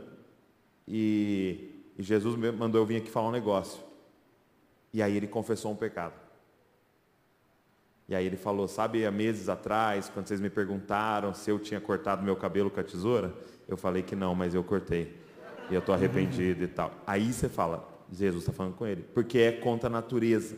e, 0.90 1.70
e 1.96 2.02
Jesus 2.02 2.34
mandou 2.52 2.80
eu 2.80 2.84
vir 2.84 2.96
aqui 2.96 3.08
falar 3.08 3.28
um 3.28 3.32
negócio. 3.32 3.80
E 4.92 5.00
aí 5.00 5.16
ele 5.16 5.28
confessou 5.28 5.70
um 5.70 5.76
pecado. 5.76 6.14
E 8.08 8.14
aí 8.14 8.26
ele 8.26 8.36
falou, 8.36 8.66
sabe, 8.66 9.06
há 9.06 9.10
meses 9.12 9.48
atrás, 9.48 10.10
quando 10.12 10.26
vocês 10.26 10.40
me 10.40 10.50
perguntaram 10.50 11.32
se 11.32 11.48
eu 11.48 11.60
tinha 11.60 11.80
cortado 11.80 12.24
meu 12.24 12.34
cabelo 12.34 12.68
com 12.68 12.80
a 12.80 12.82
tesoura, 12.82 13.32
eu 13.68 13.76
falei 13.76 14.02
que 14.02 14.16
não, 14.16 14.34
mas 14.34 14.52
eu 14.52 14.64
cortei. 14.64 15.16
E 15.70 15.74
eu 15.74 15.78
estou 15.78 15.94
arrependido 15.94 16.64
e 16.64 16.66
tal. 16.66 16.92
Aí 17.06 17.32
você 17.32 17.48
fala, 17.48 17.88
Jesus 18.10 18.42
está 18.42 18.52
falando 18.52 18.74
com 18.74 18.84
ele, 18.84 19.04
porque 19.14 19.38
é 19.38 19.52
contra 19.52 19.88
a 19.88 19.92
natureza. 19.92 20.56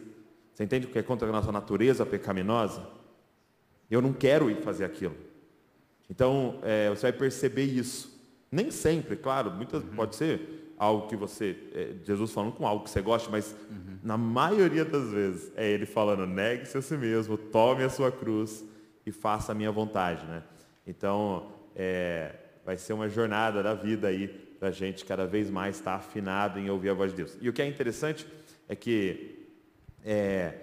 Você 0.54 0.64
entende 0.64 0.86
que 0.86 0.98
é 0.98 1.02
contra 1.02 1.28
a 1.28 1.32
nossa 1.32 1.52
natureza 1.52 2.06
pecaminosa? 2.06 2.88
Eu 3.90 4.00
não 4.00 4.14
quero 4.14 4.50
ir 4.50 4.62
fazer 4.62 4.86
aquilo. 4.86 5.14
Então, 6.08 6.58
é, 6.62 6.88
você 6.88 7.02
vai 7.02 7.12
perceber 7.12 7.64
isso. 7.64 8.11
Nem 8.52 8.70
sempre, 8.70 9.16
claro, 9.16 9.50
muitas, 9.50 9.82
uhum. 9.82 9.94
pode 9.96 10.14
ser 10.14 10.74
algo 10.76 11.08
que 11.08 11.16
você, 11.16 11.56
é, 11.74 11.94
Jesus 12.04 12.32
falando 12.32 12.52
com 12.52 12.66
algo 12.66 12.84
que 12.84 12.90
você 12.90 13.00
gosta, 13.00 13.30
mas 13.30 13.56
uhum. 13.70 13.98
na 14.02 14.18
maioria 14.18 14.84
das 14.84 15.10
vezes 15.10 15.50
é 15.56 15.70
ele 15.70 15.86
falando, 15.86 16.26
negue-se 16.26 16.76
a 16.76 16.82
si 16.82 16.96
mesmo, 16.96 17.38
tome 17.38 17.82
a 17.82 17.88
sua 17.88 18.12
cruz 18.12 18.62
e 19.06 19.10
faça 19.10 19.52
a 19.52 19.54
minha 19.54 19.72
vontade, 19.72 20.26
né? 20.26 20.42
Então, 20.86 21.50
é, 21.74 22.34
vai 22.64 22.76
ser 22.76 22.92
uma 22.92 23.08
jornada 23.08 23.62
da 23.62 23.72
vida 23.72 24.08
aí 24.08 24.28
para 24.28 24.68
a 24.68 24.72
gente 24.72 25.04
cada 25.04 25.26
vez 25.26 25.48
mais 25.48 25.76
estar 25.76 25.92
tá 25.92 25.96
afinado 25.96 26.58
em 26.58 26.68
ouvir 26.68 26.90
a 26.90 26.94
voz 26.94 27.10
de 27.10 27.16
Deus. 27.16 27.38
E 27.40 27.48
o 27.48 27.52
que 27.52 27.62
é 27.62 27.66
interessante 27.66 28.26
é 28.68 28.76
que 28.76 29.46
é, 30.04 30.54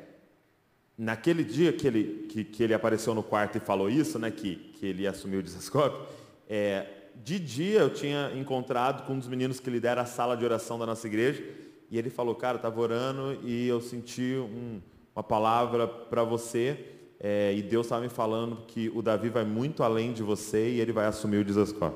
naquele 0.97 1.43
dia 1.43 1.73
que 1.73 1.87
ele, 1.87 2.27
que, 2.29 2.43
que, 2.43 2.61
ele 2.61 2.73
apareceu 2.73 3.15
no 3.15 3.23
quarto 3.23 3.57
e 3.57 3.59
falou 3.59 3.89
isso, 3.89 4.19
né, 4.19 4.29
que, 4.29 4.55
que 4.75 4.85
ele 4.85 5.07
assumiu 5.07 5.39
o 5.39 5.43
desascope, 5.43 6.13
é, 6.49 6.85
de 7.23 7.39
dia 7.39 7.79
eu 7.79 7.89
tinha 7.89 8.31
encontrado 8.35 9.05
com 9.05 9.13
um 9.13 9.19
dos 9.19 9.27
meninos 9.27 9.59
que 9.59 9.69
lidera 9.69 10.01
a 10.01 10.05
sala 10.05 10.35
de 10.35 10.45
oração 10.45 10.79
da 10.79 10.85
nossa 10.85 11.05
igreja, 11.07 11.43
e 11.91 11.97
ele 11.97 12.09
falou, 12.09 12.35
cara, 12.35 12.55
eu 12.55 12.57
estava 12.57 12.79
orando 12.79 13.37
e 13.43 13.67
eu 13.67 13.81
senti 13.81 14.35
um, 14.37 14.79
uma 15.15 15.23
palavra 15.23 15.87
para 15.87 16.23
você, 16.23 16.85
é, 17.19 17.53
e 17.53 17.61
Deus 17.61 17.85
estava 17.85 18.01
me 18.01 18.09
falando 18.09 18.65
que 18.67 18.89
o 18.95 19.01
Davi 19.01 19.29
vai 19.29 19.43
muito 19.43 19.83
além 19.83 20.13
de 20.13 20.23
você 20.23 20.69
e 20.69 20.79
ele 20.79 20.93
vai 20.93 21.05
assumir 21.05 21.37
o 21.37 21.43
Dizascó. 21.43 21.93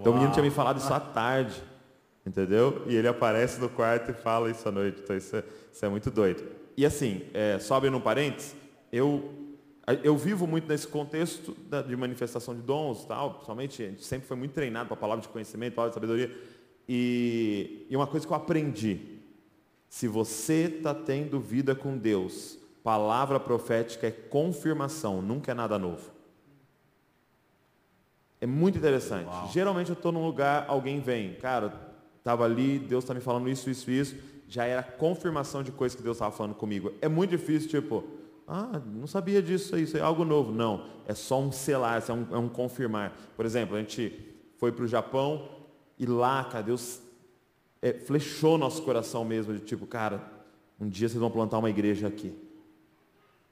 Então 0.00 0.12
o 0.12 0.14
menino 0.14 0.32
tinha 0.32 0.44
me 0.44 0.50
falado 0.50 0.78
isso 0.78 0.92
à 0.92 1.00
tarde, 1.00 1.60
entendeu? 2.24 2.82
E 2.86 2.94
ele 2.94 3.08
aparece 3.08 3.60
no 3.60 3.68
quarto 3.68 4.10
e 4.10 4.14
fala 4.14 4.50
isso 4.50 4.68
à 4.68 4.70
noite, 4.70 5.00
então 5.02 5.16
isso 5.16 5.34
é, 5.34 5.42
isso 5.72 5.84
é 5.84 5.88
muito 5.88 6.10
doido. 6.10 6.44
E 6.76 6.86
assim, 6.86 7.22
é, 7.34 7.58
só 7.58 7.74
abrindo 7.74 7.96
um 7.96 8.00
parênteses, 8.00 8.54
eu 8.92 9.47
eu 10.02 10.16
vivo 10.16 10.46
muito 10.46 10.68
nesse 10.68 10.86
contexto 10.86 11.56
de 11.86 11.96
manifestação 11.96 12.54
de 12.54 12.62
dons, 12.62 13.04
tal, 13.04 13.30
principalmente, 13.34 13.82
a 13.82 13.86
gente 13.86 14.04
sempre 14.04 14.26
foi 14.26 14.36
muito 14.36 14.52
treinado 14.52 14.88
para 14.88 14.96
a 14.96 15.00
palavra 15.00 15.22
de 15.22 15.28
conhecimento, 15.28 15.74
palavra 15.74 15.90
de 15.90 15.94
sabedoria. 15.94 16.36
E, 16.88 17.86
e 17.88 17.96
uma 17.96 18.06
coisa 18.06 18.26
que 18.26 18.32
eu 18.32 18.36
aprendi, 18.36 19.18
se 19.88 20.08
você 20.08 20.74
está 20.76 20.94
tendo 20.94 21.40
vida 21.40 21.74
com 21.74 21.96
Deus, 21.96 22.58
palavra 22.82 23.38
profética 23.38 24.06
é 24.06 24.10
confirmação, 24.10 25.22
nunca 25.22 25.52
é 25.52 25.54
nada 25.54 25.78
novo. 25.78 26.10
É 28.40 28.46
muito 28.46 28.78
interessante. 28.78 29.26
Uau. 29.26 29.50
Geralmente 29.52 29.90
eu 29.90 29.94
estou 29.94 30.12
num 30.12 30.24
lugar, 30.24 30.66
alguém 30.68 31.00
vem, 31.00 31.34
cara, 31.34 31.72
estava 32.18 32.44
ali, 32.44 32.78
Deus 32.78 33.04
está 33.04 33.14
me 33.14 33.20
falando 33.20 33.48
isso, 33.48 33.68
isso, 33.68 33.90
isso, 33.90 34.16
já 34.48 34.64
era 34.64 34.82
confirmação 34.82 35.62
de 35.62 35.72
coisas 35.72 35.96
que 35.96 36.02
Deus 36.02 36.16
estava 36.16 36.34
falando 36.34 36.54
comigo. 36.54 36.92
É 37.00 37.08
muito 37.08 37.30
difícil, 37.30 37.68
tipo, 37.68 38.04
ah, 38.48 38.80
não 38.86 39.06
sabia 39.06 39.42
disso, 39.42 39.76
isso 39.76 39.98
é 39.98 40.00
algo 40.00 40.24
novo. 40.24 40.50
Não, 40.50 40.86
é 41.06 41.14
só 41.14 41.38
um 41.38 41.52
selar, 41.52 42.02
é 42.08 42.12
um, 42.12 42.26
é 42.32 42.38
um 42.38 42.48
confirmar. 42.48 43.12
Por 43.36 43.44
exemplo, 43.44 43.76
a 43.76 43.78
gente 43.78 44.18
foi 44.56 44.72
para 44.72 44.84
o 44.84 44.88
Japão 44.88 45.50
e 45.98 46.06
lá, 46.06 46.44
cara, 46.44 46.62
Deus 46.62 47.02
é, 47.82 47.92
flechou 47.92 48.56
nosso 48.56 48.82
coração 48.82 49.22
mesmo, 49.22 49.52
de 49.52 49.60
tipo, 49.60 49.86
cara, 49.86 50.22
um 50.80 50.88
dia 50.88 51.08
vocês 51.08 51.20
vão 51.20 51.30
plantar 51.30 51.58
uma 51.58 51.68
igreja 51.68 52.08
aqui. 52.08 52.34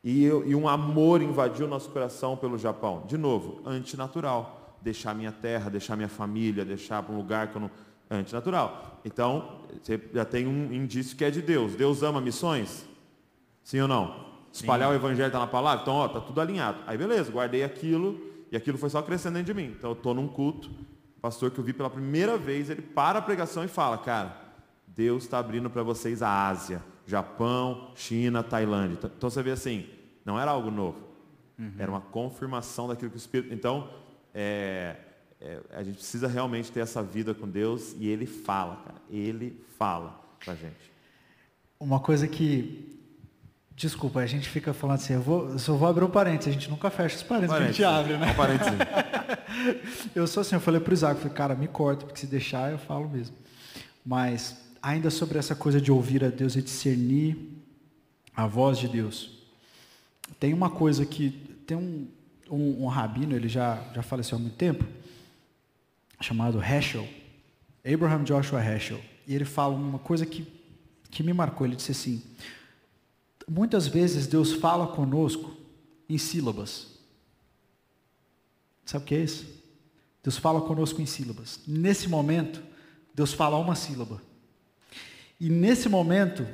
E, 0.03 0.25
eu, 0.25 0.47
e 0.49 0.55
um 0.55 0.67
amor 0.67 1.21
invadiu 1.21 1.69
nosso 1.69 1.91
coração 1.91 2.35
pelo 2.35 2.57
Japão. 2.57 3.05
De 3.07 3.19
novo, 3.19 3.61
antinatural. 3.67 4.79
Deixar 4.81 5.15
minha 5.15 5.33
terra, 5.33 5.69
deixar 5.69 5.97
minha 5.97 6.09
família, 6.09 6.65
deixar 6.65 7.03
para 7.03 7.15
um 7.15 7.19
lugar 7.19 7.49
que 7.49 7.57
eu 7.57 7.61
não. 7.61 7.71
Antinatural. 8.09 9.01
Então, 9.05 9.63
você 9.83 10.01
já 10.15 10.25
tem 10.25 10.47
um 10.47 10.73
indício 10.73 11.17
que 11.17 11.25
é 11.25 11.31
de 11.31 11.43
Deus. 11.43 11.75
Deus 11.75 12.05
ama 12.05 12.21
missões? 12.21 12.87
Sim 13.65 13.81
ou 13.81 13.89
não? 13.89 14.36
Espalhar 14.57 14.89
Sim. 14.89 14.95
o 14.95 14.97
evangelho 14.97 15.27
está 15.27 15.39
na 15.39 15.47
palavra, 15.47 15.83
então 15.83 15.95
ó, 15.95 16.09
tá 16.09 16.21
tudo 16.21 16.41
alinhado. 16.41 16.79
Aí 16.87 16.97
beleza, 16.97 17.31
guardei 17.31 17.63
aquilo 17.63 18.21
e 18.51 18.57
aquilo 18.57 18.79
foi 18.79 18.91
só 18.91 19.03
crescendo 19.03 19.35
dentro 19.35 19.55
de 19.55 19.61
mim. 19.61 19.75
Então 19.77 19.91
eu 19.91 19.97
estou 19.97 20.15
num 20.15 20.27
culto, 20.27 20.71
pastor 21.21 21.51
que 21.51 21.59
eu 21.59 21.65
vi 21.65 21.73
pela 21.73 21.91
primeira 21.91 22.37
vez, 22.37 22.71
ele 22.71 22.83
para 22.83 23.19
a 23.19 23.23
pregação 23.23 23.65
e 23.65 23.69
fala, 23.69 23.99
cara, 23.99 24.37
Deus 24.87 25.25
está 25.25 25.39
abrindo 25.39 25.69
para 25.69 25.83
vocês 25.83 26.23
a 26.23 26.49
Ásia, 26.49 26.83
Japão, 27.07 27.93
China, 27.95 28.43
Tailândia. 28.43 28.99
Então, 29.03 29.31
você 29.31 29.43
vê 29.43 29.51
assim, 29.51 29.87
não 30.25 30.39
era 30.41 30.51
algo 30.51 30.71
novo, 30.71 30.99
uhum. 31.59 31.73
era 31.79 31.91
uma 31.91 32.01
confirmação 32.01 32.89
daquilo 32.89 33.11
que 33.11 33.17
o 33.17 33.19
Espírito. 33.19 33.53
Então 33.53 33.91
é, 34.33 34.97
é, 35.41 35.61
a 35.71 35.83
gente 35.83 35.97
precisa 35.97 36.29
realmente 36.29 36.73
ter 36.73 36.81
essa 36.81 37.03
vida 37.03 37.35
com 37.35 37.49
Deus 37.49 37.95
e 37.99 38.09
Ele 38.09 38.27
fala, 38.27 38.77
cara, 38.77 39.01
Ele 39.11 39.63
fala 39.79 40.21
para 40.43 40.53
a 40.53 40.57
gente. 40.57 40.93
Uma 41.79 42.01
coisa 42.01 42.27
que 42.27 42.96
Desculpa, 43.77 44.21
a 44.21 44.27
gente 44.27 44.49
fica 44.49 44.73
falando 44.73 44.97
assim, 44.97 45.13
eu 45.13 45.21
vou, 45.21 45.59
só 45.59 45.75
vou 45.75 45.87
abrir 45.87 46.03
um 46.03 46.09
parênteses, 46.09 46.49
a 46.49 46.53
gente 46.53 46.71
nunca 46.71 46.89
fecha 46.89 47.15
os 47.15 47.23
parênteses, 47.23 47.55
parênteses. 47.55 47.85
a 47.85 47.91
gente 47.91 47.99
abre, 48.01 48.17
né? 48.17 48.33
Um 48.33 48.35
parênteses. 48.35 48.73
eu 50.17 50.27
sou 50.27 50.41
assim, 50.41 50.55
eu 50.55 50.61
falei 50.63 50.81
para 50.81 50.93
o 50.93 50.95
Isaac, 50.95 51.21
falei, 51.21 51.35
cara, 51.35 51.55
me 51.55 51.69
corta, 51.69 52.07
porque 52.07 52.19
se 52.19 52.27
deixar 52.27 52.73
eu 52.73 52.79
falo 52.79 53.07
mesmo. 53.07 53.37
Mas, 54.03 54.57
ainda 54.83 55.11
sobre 55.11 55.39
essa 55.39 55.55
coisa 55.55 55.79
de 55.79 55.93
ouvir 55.93 56.25
a 56.25 56.31
Deus 56.31 56.57
e 56.57 56.63
discernir 56.63 57.37
a 58.35 58.47
voz 58.47 58.79
de 58.79 58.89
Deus, 58.89 59.31
tem 60.41 60.55
uma 60.55 60.71
coisa 60.71 61.05
que, 61.05 61.29
tem 61.67 61.77
um, 61.77 62.09
um, 62.51 62.85
um 62.85 62.87
rabino, 62.87 63.37
ele 63.37 63.49
já, 63.49 63.79
já 63.95 64.03
faleceu 64.03 64.39
há 64.39 64.41
muito 64.41 64.57
tempo, 64.57 64.87
chamado 66.19 66.63
Heschel, 66.63 67.07
Abraham 67.85 68.25
Joshua 68.25 68.65
Heschel, 68.65 69.03
e 69.27 69.35
ele 69.35 69.45
fala 69.45 69.75
uma 69.75 69.99
coisa 69.99 70.25
que, 70.25 70.51
que 71.11 71.23
me 71.23 71.35
marcou, 71.35 71.67
ele 71.67 71.77
disse 71.77 71.93
assim, 71.93 72.23
Muitas 73.49 73.87
vezes 73.87 74.27
Deus 74.27 74.53
fala 74.53 74.87
conosco 74.89 75.57
em 76.09 76.19
sílabas. 76.19 76.89
Sabe 78.85 79.05
o 79.05 79.07
que 79.07 79.15
é 79.15 79.21
isso? 79.21 79.47
Deus 80.23 80.37
fala 80.37 80.61
conosco 80.61 81.01
em 81.01 81.07
sílabas. 81.07 81.61
Nesse 81.67 82.09
momento, 82.09 82.63
Deus 83.15 83.33
fala 83.33 83.57
uma 83.57 83.75
sílaba. 83.75 84.21
E 85.41 85.49
nesse 85.49 85.89
momento, 85.89 86.47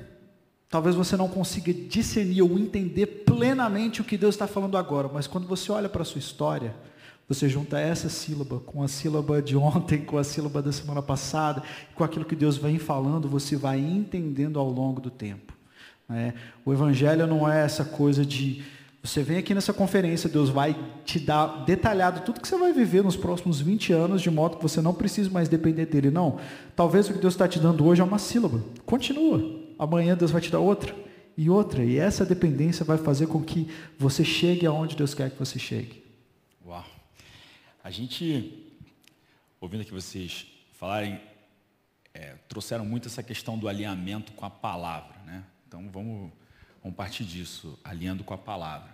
talvez 0.68 0.94
você 0.94 1.16
não 1.16 1.28
consiga 1.28 1.72
discernir 1.72 2.42
ou 2.42 2.58
entender 2.58 3.06
plenamente 3.06 4.00
o 4.00 4.04
que 4.04 4.18
Deus 4.18 4.34
está 4.34 4.46
falando 4.46 4.76
agora, 4.76 5.08
mas 5.12 5.26
quando 5.26 5.46
você 5.46 5.72
olha 5.72 5.88
para 5.88 6.02
a 6.02 6.04
sua 6.04 6.18
história, 6.18 6.74
Você 7.28 7.48
junta 7.48 7.78
essa 7.78 8.08
sílaba 8.08 8.60
com 8.60 8.82
a 8.82 8.88
sílaba 8.88 9.40
de 9.40 9.56
ontem, 9.56 10.04
com 10.04 10.18
a 10.18 10.24
sílaba 10.24 10.60
da 10.60 10.72
semana 10.72 11.00
passada, 11.00 11.62
com 11.94 12.04
aquilo 12.04 12.24
que 12.24 12.36
Deus 12.36 12.56
vem 12.56 12.78
falando, 12.78 13.28
você 13.28 13.56
vai 13.56 13.78
entendendo 13.78 14.58
ao 14.58 14.68
longo 14.68 15.00
do 15.00 15.10
tempo. 15.10 15.54
Né? 16.08 16.34
O 16.64 16.72
Evangelho 16.72 17.26
não 17.26 17.50
é 17.50 17.64
essa 17.64 17.84
coisa 17.84 18.24
de 18.24 18.64
você 19.02 19.20
vem 19.20 19.36
aqui 19.36 19.52
nessa 19.52 19.72
conferência, 19.72 20.30
Deus 20.30 20.48
vai 20.48 20.76
te 21.04 21.18
dar 21.18 21.64
detalhado 21.64 22.20
tudo 22.20 22.40
que 22.40 22.46
você 22.46 22.56
vai 22.56 22.72
viver 22.72 23.02
nos 23.02 23.16
próximos 23.16 23.60
20 23.60 23.92
anos, 23.92 24.22
de 24.22 24.30
modo 24.30 24.58
que 24.58 24.62
você 24.62 24.80
não 24.80 24.94
precise 24.94 25.28
mais 25.28 25.48
depender 25.48 25.86
dele. 25.86 26.08
Não. 26.08 26.38
Talvez 26.76 27.08
o 27.08 27.12
que 27.12 27.18
Deus 27.18 27.34
está 27.34 27.48
te 27.48 27.58
dando 27.58 27.84
hoje 27.84 28.00
é 28.00 28.04
uma 28.04 28.20
sílaba. 28.20 28.62
Continua. 28.86 29.60
Amanhã 29.76 30.16
Deus 30.16 30.30
vai 30.30 30.40
te 30.40 30.52
dar 30.52 30.60
outra 30.60 30.94
e 31.36 31.50
outra. 31.50 31.82
E 31.82 31.98
essa 31.98 32.24
dependência 32.24 32.84
vai 32.84 32.96
fazer 32.96 33.26
com 33.26 33.42
que 33.42 33.68
você 33.98 34.24
chegue 34.24 34.66
aonde 34.66 34.94
Deus 34.94 35.14
quer 35.14 35.30
que 35.30 35.38
você 35.38 35.58
chegue. 35.58 36.04
Uau. 36.64 36.86
A 37.82 37.90
gente, 37.90 38.72
ouvindo 39.60 39.80
aqui 39.80 39.90
vocês 39.90 40.46
falarem, 40.74 41.20
é, 42.14 42.36
trouxeram 42.48 42.84
muito 42.84 43.08
essa 43.08 43.22
questão 43.22 43.58
do 43.58 43.66
alinhamento 43.66 44.30
com 44.34 44.46
a 44.46 44.50
palavra. 44.50 45.16
Né? 45.26 45.42
Então 45.72 45.88
vamos 45.90 46.30
Vamos 46.82 46.96
partir 46.96 47.24
disso, 47.24 47.78
alinhando 47.84 48.24
com 48.24 48.34
a 48.34 48.38
palavra. 48.38 48.90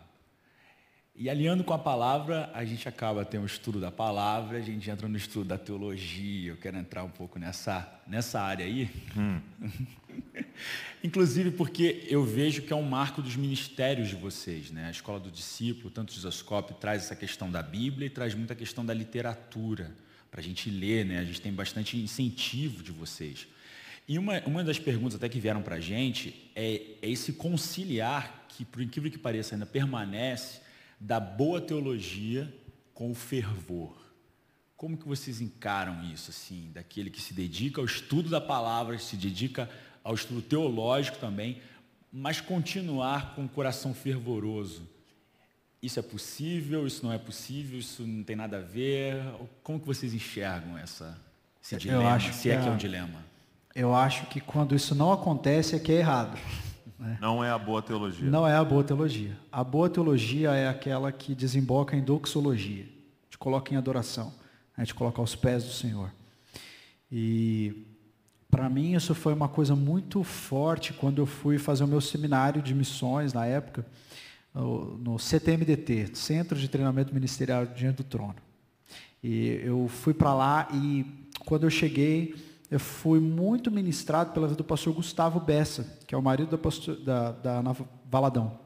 E 1.16 1.30
alinhando 1.30 1.64
com 1.64 1.72
a 1.72 1.78
palavra, 1.78 2.50
a 2.52 2.62
gente 2.62 2.86
acaba 2.86 3.24
tendo 3.24 3.44
o 3.44 3.46
estudo 3.46 3.80
da 3.80 3.90
palavra, 3.90 4.58
a 4.58 4.60
gente 4.60 4.88
entra 4.90 5.08
no 5.08 5.16
estudo 5.16 5.46
da 5.46 5.56
teologia. 5.56 6.50
Eu 6.50 6.56
quero 6.58 6.76
entrar 6.76 7.02
um 7.02 7.10
pouco 7.10 7.38
nessa, 7.38 7.90
nessa 8.06 8.40
área 8.42 8.66
aí. 8.66 8.90
Hum. 9.16 9.40
Inclusive 11.02 11.50
porque 11.52 12.06
eu 12.08 12.22
vejo 12.24 12.62
que 12.62 12.72
é 12.72 12.76
um 12.76 12.82
marco 12.82 13.22
dos 13.22 13.36
ministérios 13.36 14.08
de 14.08 14.14
vocês. 14.14 14.70
Né? 14.70 14.86
A 14.86 14.90
Escola 14.90 15.18
do 15.18 15.30
Discípulo, 15.30 15.90
tanto 15.90 16.10
o 16.10 16.14
Isoscope, 16.14 16.74
traz 16.74 17.04
essa 17.04 17.16
questão 17.16 17.50
da 17.50 17.62
Bíblia 17.62 18.06
e 18.06 18.10
traz 18.10 18.34
muita 18.34 18.54
questão 18.54 18.84
da 18.84 18.92
literatura, 18.92 19.96
para 20.30 20.40
a 20.40 20.44
gente 20.44 20.68
ler. 20.70 21.06
Né? 21.06 21.18
A 21.18 21.24
gente 21.24 21.40
tem 21.40 21.52
bastante 21.52 21.96
incentivo 21.96 22.82
de 22.82 22.92
vocês. 22.92 23.48
E 24.08 24.18
uma, 24.18 24.40
uma 24.46 24.64
das 24.64 24.78
perguntas 24.78 25.16
até 25.16 25.28
que 25.28 25.38
vieram 25.38 25.60
para 25.60 25.76
a 25.76 25.80
gente 25.80 26.50
é, 26.56 26.80
é 27.02 27.10
esse 27.10 27.34
conciliar 27.34 28.46
que, 28.48 28.64
por 28.64 28.80
incrível 28.80 29.10
que 29.10 29.18
pareça, 29.18 29.54
ainda 29.54 29.66
permanece 29.66 30.62
da 30.98 31.20
boa 31.20 31.60
teologia 31.60 32.52
com 32.94 33.10
o 33.10 33.14
fervor. 33.14 33.94
Como 34.78 34.96
que 34.96 35.06
vocês 35.06 35.42
encaram 35.42 36.02
isso, 36.10 36.30
assim, 36.30 36.70
daquele 36.72 37.10
que 37.10 37.20
se 37.20 37.34
dedica 37.34 37.82
ao 37.82 37.84
estudo 37.84 38.30
da 38.30 38.40
palavra, 38.40 38.98
se 38.98 39.14
dedica 39.14 39.68
ao 40.02 40.14
estudo 40.14 40.40
teológico 40.40 41.18
também, 41.18 41.60
mas 42.10 42.40
continuar 42.40 43.34
com 43.34 43.44
o 43.44 43.48
coração 43.48 43.92
fervoroso? 43.92 44.88
Isso 45.82 45.98
é 45.98 46.02
possível? 46.02 46.86
Isso 46.86 47.04
não 47.04 47.12
é 47.12 47.18
possível? 47.18 47.78
Isso 47.78 48.06
não 48.06 48.24
tem 48.24 48.34
nada 48.34 48.56
a 48.56 48.62
ver? 48.62 49.16
Como 49.62 49.78
que 49.78 49.86
vocês 49.86 50.14
enxergam 50.14 50.78
essa, 50.78 51.20
esse 51.62 51.76
dilema? 51.76 52.02
Eu 52.04 52.08
acho 52.08 52.32
se 52.32 52.48
é 52.48 52.56
que 52.56 52.64
é, 52.64 52.68
é 52.68 52.72
um 52.72 52.76
dilema 52.78 53.27
eu 53.78 53.94
acho 53.94 54.26
que 54.26 54.40
quando 54.40 54.74
isso 54.74 54.92
não 54.92 55.12
acontece 55.12 55.76
é 55.76 55.78
que 55.78 55.92
é 55.92 55.98
errado. 55.98 56.36
Né? 56.98 57.16
Não 57.20 57.44
é 57.44 57.48
a 57.48 57.56
boa 57.56 57.80
teologia. 57.80 58.28
Não 58.28 58.44
é 58.44 58.56
a 58.56 58.64
boa 58.64 58.82
teologia. 58.82 59.38
A 59.52 59.62
boa 59.62 59.88
teologia 59.88 60.50
é 60.50 60.68
aquela 60.68 61.12
que 61.12 61.32
desemboca 61.32 61.96
em 61.96 62.02
doxologia, 62.02 62.86
te 63.30 63.38
coloca 63.38 63.72
em 63.72 63.76
adoração, 63.76 64.34
né? 64.76 64.84
te 64.84 64.92
coloca 64.92 65.20
aos 65.20 65.36
pés 65.36 65.62
do 65.62 65.70
Senhor. 65.70 66.10
E 67.10 67.86
para 68.50 68.68
mim 68.68 68.96
isso 68.96 69.14
foi 69.14 69.32
uma 69.32 69.48
coisa 69.48 69.76
muito 69.76 70.24
forte 70.24 70.92
quando 70.92 71.22
eu 71.22 71.26
fui 71.26 71.56
fazer 71.56 71.84
o 71.84 71.88
meu 71.88 72.00
seminário 72.00 72.60
de 72.60 72.74
missões 72.74 73.32
na 73.32 73.46
época, 73.46 73.86
no 74.52 75.20
CTMDT, 75.20 76.16
Centro 76.16 76.58
de 76.58 76.66
Treinamento 76.66 77.14
Ministerial 77.14 77.64
Diante 77.64 77.98
do 77.98 78.04
Trono. 78.04 78.34
E 79.22 79.60
eu 79.62 79.86
fui 79.86 80.12
para 80.12 80.34
lá 80.34 80.68
e 80.74 81.06
quando 81.44 81.62
eu 81.62 81.70
cheguei, 81.70 82.34
eu 82.70 82.78
fui 82.78 83.18
muito 83.18 83.70
ministrado 83.70 84.32
pela 84.32 84.46
vida 84.46 84.58
do 84.58 84.64
pastor 84.64 84.92
Gustavo 84.92 85.40
Bessa, 85.40 85.98
que 86.06 86.14
é 86.14 86.18
o 86.18 86.22
marido 86.22 86.50
da, 86.50 86.58
pastor, 86.58 86.96
da, 86.96 87.32
da 87.32 87.58
Ana 87.58 87.76
Valadão. 88.10 88.58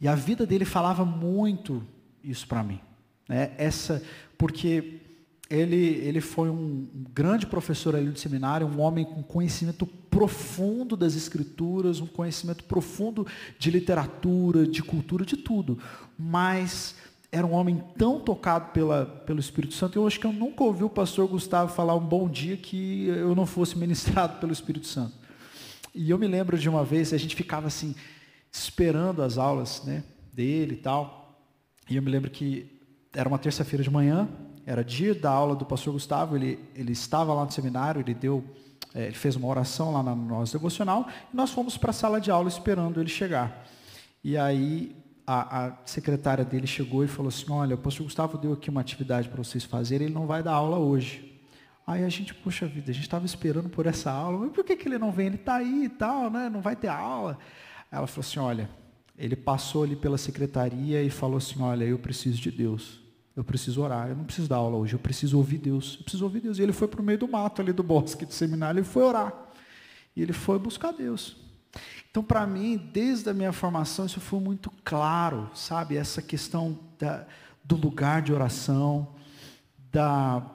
E 0.00 0.08
a 0.08 0.14
vida 0.14 0.44
dele 0.44 0.64
falava 0.64 1.04
muito 1.04 1.82
isso 2.22 2.46
para 2.48 2.62
mim. 2.62 2.80
Né? 3.28 3.52
Essa, 3.56 4.02
porque 4.36 5.00
ele, 5.48 5.76
ele 5.76 6.20
foi 6.20 6.50
um 6.50 6.88
grande 7.12 7.46
professor 7.46 7.94
ali 7.94 8.10
do 8.10 8.18
seminário, 8.18 8.66
um 8.66 8.80
homem 8.80 9.04
com 9.04 9.22
conhecimento 9.22 9.86
profundo 9.86 10.96
das 10.96 11.14
escrituras, 11.14 12.00
um 12.00 12.06
conhecimento 12.06 12.64
profundo 12.64 13.26
de 13.58 13.70
literatura, 13.70 14.66
de 14.66 14.82
cultura, 14.82 15.24
de 15.24 15.36
tudo. 15.36 15.78
Mas 16.18 16.96
era 17.34 17.44
um 17.44 17.52
homem 17.52 17.82
tão 17.98 18.20
tocado 18.20 18.70
pela, 18.70 19.06
pelo 19.26 19.40
Espírito 19.40 19.74
Santo. 19.74 19.98
Eu 19.98 20.06
acho 20.06 20.20
que 20.20 20.26
eu 20.26 20.32
nunca 20.32 20.62
ouvi 20.62 20.84
o 20.84 20.88
pastor 20.88 21.26
Gustavo 21.26 21.72
falar 21.72 21.96
um 21.96 22.06
bom 22.06 22.28
dia 22.28 22.56
que 22.56 23.08
eu 23.08 23.34
não 23.34 23.44
fosse 23.44 23.76
ministrado 23.76 24.38
pelo 24.38 24.52
Espírito 24.52 24.86
Santo. 24.86 25.14
E 25.92 26.10
eu 26.10 26.16
me 26.16 26.28
lembro 26.28 26.56
de 26.56 26.68
uma 26.68 26.84
vez, 26.84 27.12
a 27.12 27.18
gente 27.18 27.34
ficava 27.34 27.66
assim, 27.66 27.92
esperando 28.52 29.20
as 29.20 29.36
aulas 29.36 29.82
né, 29.84 30.04
dele 30.32 30.74
e 30.74 30.76
tal. 30.76 31.40
E 31.90 31.96
eu 31.96 32.02
me 32.02 32.10
lembro 32.10 32.30
que 32.30 32.70
era 33.12 33.28
uma 33.28 33.38
terça-feira 33.38 33.82
de 33.82 33.90
manhã, 33.90 34.28
era 34.64 34.84
dia 34.84 35.12
da 35.12 35.30
aula 35.30 35.56
do 35.56 35.66
pastor 35.66 35.92
Gustavo, 35.92 36.36
ele, 36.36 36.60
ele 36.72 36.92
estava 36.92 37.34
lá 37.34 37.44
no 37.44 37.50
seminário, 37.50 38.00
ele 38.00 38.14
deu, 38.14 38.44
é, 38.94 39.06
ele 39.06 39.14
fez 39.14 39.34
uma 39.34 39.48
oração 39.48 39.92
lá 39.92 40.04
no 40.04 40.14
nosso 40.14 40.52
devocional, 40.52 41.08
e 41.32 41.36
nós 41.36 41.50
fomos 41.50 41.76
para 41.76 41.90
a 41.90 41.92
sala 41.92 42.20
de 42.20 42.30
aula 42.30 42.48
esperando 42.48 43.00
ele 43.00 43.10
chegar. 43.10 43.66
E 44.22 44.36
aí 44.36 45.03
a, 45.26 45.66
a, 45.66 45.76
secretária 45.86 46.44
dele 46.44 46.66
chegou 46.66 47.04
e 47.04 47.08
falou 47.08 47.28
assim: 47.28 47.50
Olha, 47.50 47.74
o 47.74 47.78
pastor 47.78 48.04
Gustavo 48.04 48.38
deu 48.38 48.52
aqui 48.52 48.70
uma 48.70 48.80
atividade 48.80 49.28
para 49.28 49.42
vocês 49.42 49.64
fazerem, 49.64 50.06
ele 50.06 50.14
não 50.14 50.26
vai 50.26 50.42
dar 50.42 50.52
aula 50.52 50.78
hoje. 50.78 51.32
Aí 51.86 52.02
a 52.04 52.08
gente, 52.08 52.34
puxa 52.34 52.66
vida, 52.66 52.90
a 52.90 52.94
gente 52.94 53.04
estava 53.04 53.26
esperando 53.26 53.68
por 53.68 53.86
essa 53.86 54.10
aula, 54.10 54.38
mas 54.38 54.52
por 54.52 54.64
que, 54.64 54.76
que 54.76 54.88
ele 54.88 54.98
não 54.98 55.12
vem? 55.12 55.26
Ele 55.26 55.36
está 55.36 55.56
aí 55.56 55.84
e 55.84 55.88
tal, 55.88 56.30
né? 56.30 56.48
não 56.48 56.60
vai 56.60 56.74
ter 56.74 56.88
aula. 56.88 57.38
Ela 57.90 58.06
falou 58.06 58.26
assim: 58.26 58.38
Olha, 58.38 58.70
ele 59.16 59.36
passou 59.36 59.84
ali 59.84 59.96
pela 59.96 60.18
secretaria 60.18 61.02
e 61.02 61.10
falou 61.10 61.38
assim: 61.38 61.60
Olha, 61.62 61.84
eu 61.84 61.98
preciso 61.98 62.40
de 62.40 62.50
Deus. 62.50 63.02
Eu 63.36 63.42
preciso 63.42 63.82
orar, 63.82 64.08
eu 64.08 64.14
não 64.14 64.24
preciso 64.24 64.48
dar 64.48 64.56
aula 64.56 64.76
hoje, 64.76 64.94
eu 64.94 64.98
preciso 64.98 65.36
ouvir 65.36 65.58
Deus. 65.58 65.96
Eu 65.98 66.02
preciso 66.04 66.24
ouvir 66.24 66.40
Deus. 66.40 66.58
E 66.58 66.62
ele 66.62 66.72
foi 66.72 66.86
para 66.86 67.00
o 67.00 67.04
meio 67.04 67.18
do 67.18 67.26
mato 67.26 67.60
ali 67.60 67.72
do 67.72 67.82
bosque 67.82 68.24
do 68.24 68.32
seminário, 68.32 68.78
ele 68.78 68.86
foi 68.86 69.02
orar. 69.02 69.34
E 70.14 70.22
ele 70.22 70.32
foi 70.32 70.58
buscar 70.58 70.92
Deus. 70.92 71.43
Então, 72.14 72.22
para 72.22 72.46
mim, 72.46 72.76
desde 72.76 73.28
a 73.28 73.34
minha 73.34 73.52
formação, 73.52 74.06
isso 74.06 74.20
foi 74.20 74.38
muito 74.38 74.70
claro, 74.84 75.50
sabe? 75.52 75.96
Essa 75.96 76.22
questão 76.22 76.78
da, 76.96 77.26
do 77.64 77.74
lugar 77.74 78.22
de 78.22 78.32
oração, 78.32 79.16
da, 79.90 80.48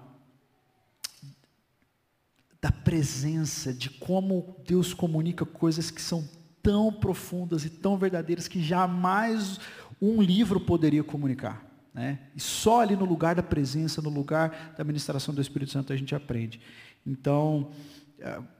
da 2.61 2.71
presença, 2.71 3.73
de 3.73 3.89
como 3.89 4.55
Deus 4.65 4.93
comunica 4.93 5.45
coisas 5.45 5.91
que 5.91 6.01
são 6.01 6.25
tão 6.63 6.93
profundas 6.93 7.65
e 7.65 7.69
tão 7.69 7.97
verdadeiras 7.97 8.47
que 8.47 8.63
jamais 8.63 9.59
um 10.01 10.21
livro 10.21 10.61
poderia 10.61 11.03
comunicar. 11.03 11.61
Né? 11.93 12.19
E 12.37 12.39
só 12.39 12.79
ali 12.79 12.95
no 12.95 13.03
lugar 13.03 13.35
da 13.35 13.43
presença, 13.43 14.01
no 14.01 14.09
lugar 14.09 14.75
da 14.77 14.85
ministração 14.85 15.35
do 15.35 15.41
Espírito 15.41 15.73
Santo, 15.73 15.91
a 15.91 15.97
gente 15.97 16.15
aprende. 16.15 16.61
Então, 17.05 17.71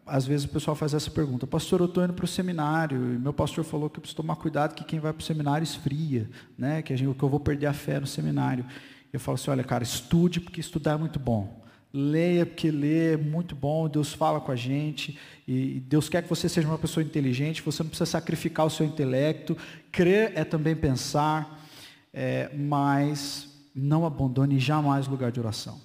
às 0.06 0.26
vezes 0.26 0.46
o 0.46 0.50
pessoal 0.50 0.76
faz 0.76 0.94
essa 0.94 1.12
pergunta, 1.12 1.46
pastor, 1.46 1.82
eu 1.82 1.86
estou 1.86 2.04
indo 2.04 2.14
para 2.14 2.26
o 2.26 2.28
seminário, 2.28 2.98
e 2.98 3.18
meu 3.18 3.34
pastor 3.34 3.64
falou 3.64 3.90
que 3.90 3.98
eu 3.98 4.02
preciso 4.02 4.18
tomar 4.18 4.36
cuidado 4.36 4.74
que 4.74 4.84
quem 4.84 5.00
vai 5.00 5.14
para 5.14 5.22
o 5.22 5.24
seminário 5.24 5.64
esfria, 5.64 6.30
né? 6.58 6.82
que, 6.82 6.94
a 6.94 6.98
gente, 6.98 7.14
que 7.16 7.24
eu 7.24 7.30
vou 7.30 7.40
perder 7.40 7.68
a 7.68 7.74
fé 7.74 8.00
no 8.00 8.08
seminário. 8.08 8.66
Eu 9.12 9.20
falo 9.20 9.36
assim, 9.36 9.52
olha 9.52 9.64
cara, 9.64 9.84
estude 9.84 10.40
porque 10.40 10.60
estudar 10.60 10.94
é 10.94 10.98
muito 10.98 11.20
bom. 11.20 11.60
Leia 11.92 12.46
porque 12.46 12.70
ler 12.70 13.16
é 13.16 13.18
muito 13.18 13.56
bom, 13.56 13.90
Deus 13.90 14.14
fala 14.14 14.40
com 14.40 14.52
a 14.52 14.56
gente, 14.56 15.18
e 15.48 15.80
Deus 15.80 16.08
quer 16.08 16.22
que 16.22 16.30
você 16.30 16.48
seja 16.48 16.68
uma 16.68 16.78
pessoa 16.78 17.04
inteligente, 17.04 17.64
você 17.64 17.82
não 17.82 17.90
precisa 17.90 18.06
sacrificar 18.06 18.66
o 18.66 18.70
seu 18.70 18.86
intelecto, 18.86 19.58
crer 19.92 20.34
é 20.36 20.44
também 20.44 20.76
pensar, 20.76 21.66
é, 22.14 22.52
mas 22.56 23.50
não 23.74 24.06
abandone 24.06 24.60
jamais 24.60 25.08
o 25.08 25.12
lugar 25.12 25.32
de 25.32 25.40
oração. 25.40 25.82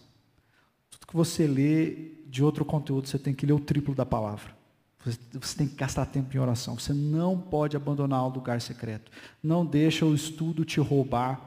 Tudo 0.90 1.06
que 1.06 1.16
você 1.16 1.46
lê, 1.46 2.14
de 2.34 2.42
outro 2.42 2.64
conteúdo, 2.64 3.06
você 3.06 3.16
tem 3.16 3.32
que 3.32 3.46
ler 3.46 3.52
o 3.52 3.60
triplo 3.60 3.94
da 3.94 4.04
palavra. 4.04 4.56
Você, 5.04 5.16
você 5.40 5.56
tem 5.56 5.68
que 5.68 5.76
gastar 5.76 6.04
tempo 6.06 6.36
em 6.36 6.40
oração. 6.40 6.76
Você 6.76 6.92
não 6.92 7.38
pode 7.38 7.76
abandonar 7.76 8.24
o 8.24 8.28
lugar 8.28 8.60
secreto. 8.60 9.12
Não 9.40 9.64
deixa 9.64 10.04
o 10.04 10.12
estudo 10.12 10.64
te 10.64 10.80
roubar 10.80 11.40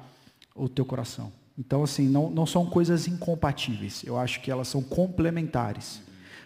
o 0.55 0.69
teu 0.69 0.85
coração. 0.85 1.29
Então, 1.59 1.83
assim, 1.83 2.07
não, 2.07 2.29
não 2.29 2.45
são 2.45 2.65
coisas 2.65 3.05
incompatíveis. 3.05 4.01
Eu 4.05 4.17
acho 4.17 4.39
que 4.39 4.49
elas 4.49 4.69
são 4.69 4.81
complementares. 4.81 6.01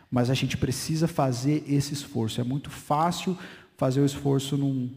Mas 0.10 0.32
a 0.32 0.34
gente 0.34 0.58
precisa 0.58 1.08
fazer 1.08 1.64
esse 1.68 1.94
esforço. 1.94 2.42
É 2.42 2.44
muito 2.44 2.72
fácil 2.72 3.38
fazer 3.78 4.02
o 4.02 4.06
esforço 4.06 4.58
num, 4.58 4.90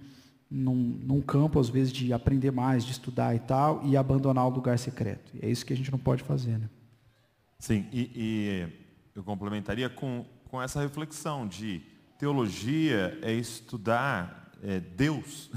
num, 0.50 0.74
num, 0.74 1.20
campo, 1.20 1.60
às 1.60 1.68
vezes, 1.68 1.92
de 1.92 2.14
aprender 2.14 2.50
mais, 2.50 2.82
de 2.82 2.92
estudar 2.92 3.36
e 3.36 3.40
tal, 3.40 3.82
e 3.84 3.94
abandonar 3.94 4.46
o 4.46 4.50
lugar 4.50 4.78
secreto. 4.78 5.30
E 5.34 5.44
é 5.44 5.50
isso 5.50 5.66
que 5.66 5.74
a 5.74 5.76
gente 5.76 5.92
não 5.92 5.98
pode 5.98 6.22
fazer. 6.22 6.58
Né? 6.58 6.70
Sim, 7.58 7.84
e, 7.92 8.10
e 8.16 8.83
eu 9.14 9.22
complementaria 9.22 9.88
com, 9.88 10.26
com 10.48 10.60
essa 10.60 10.80
reflexão 10.80 11.46
de 11.46 11.80
teologia 12.18 13.18
é 13.22 13.32
estudar 13.32 14.52
é, 14.62 14.80
Deus. 14.80 15.50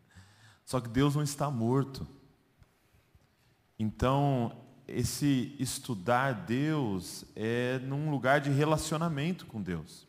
Só 0.66 0.80
que 0.80 0.88
Deus 0.88 1.14
não 1.14 1.22
está 1.22 1.50
morto. 1.50 2.06
Então, 3.78 4.66
esse 4.86 5.56
estudar 5.58 6.32
Deus 6.32 7.24
é 7.34 7.78
num 7.78 8.10
lugar 8.10 8.40
de 8.40 8.50
relacionamento 8.50 9.46
com 9.46 9.62
Deus. 9.62 10.06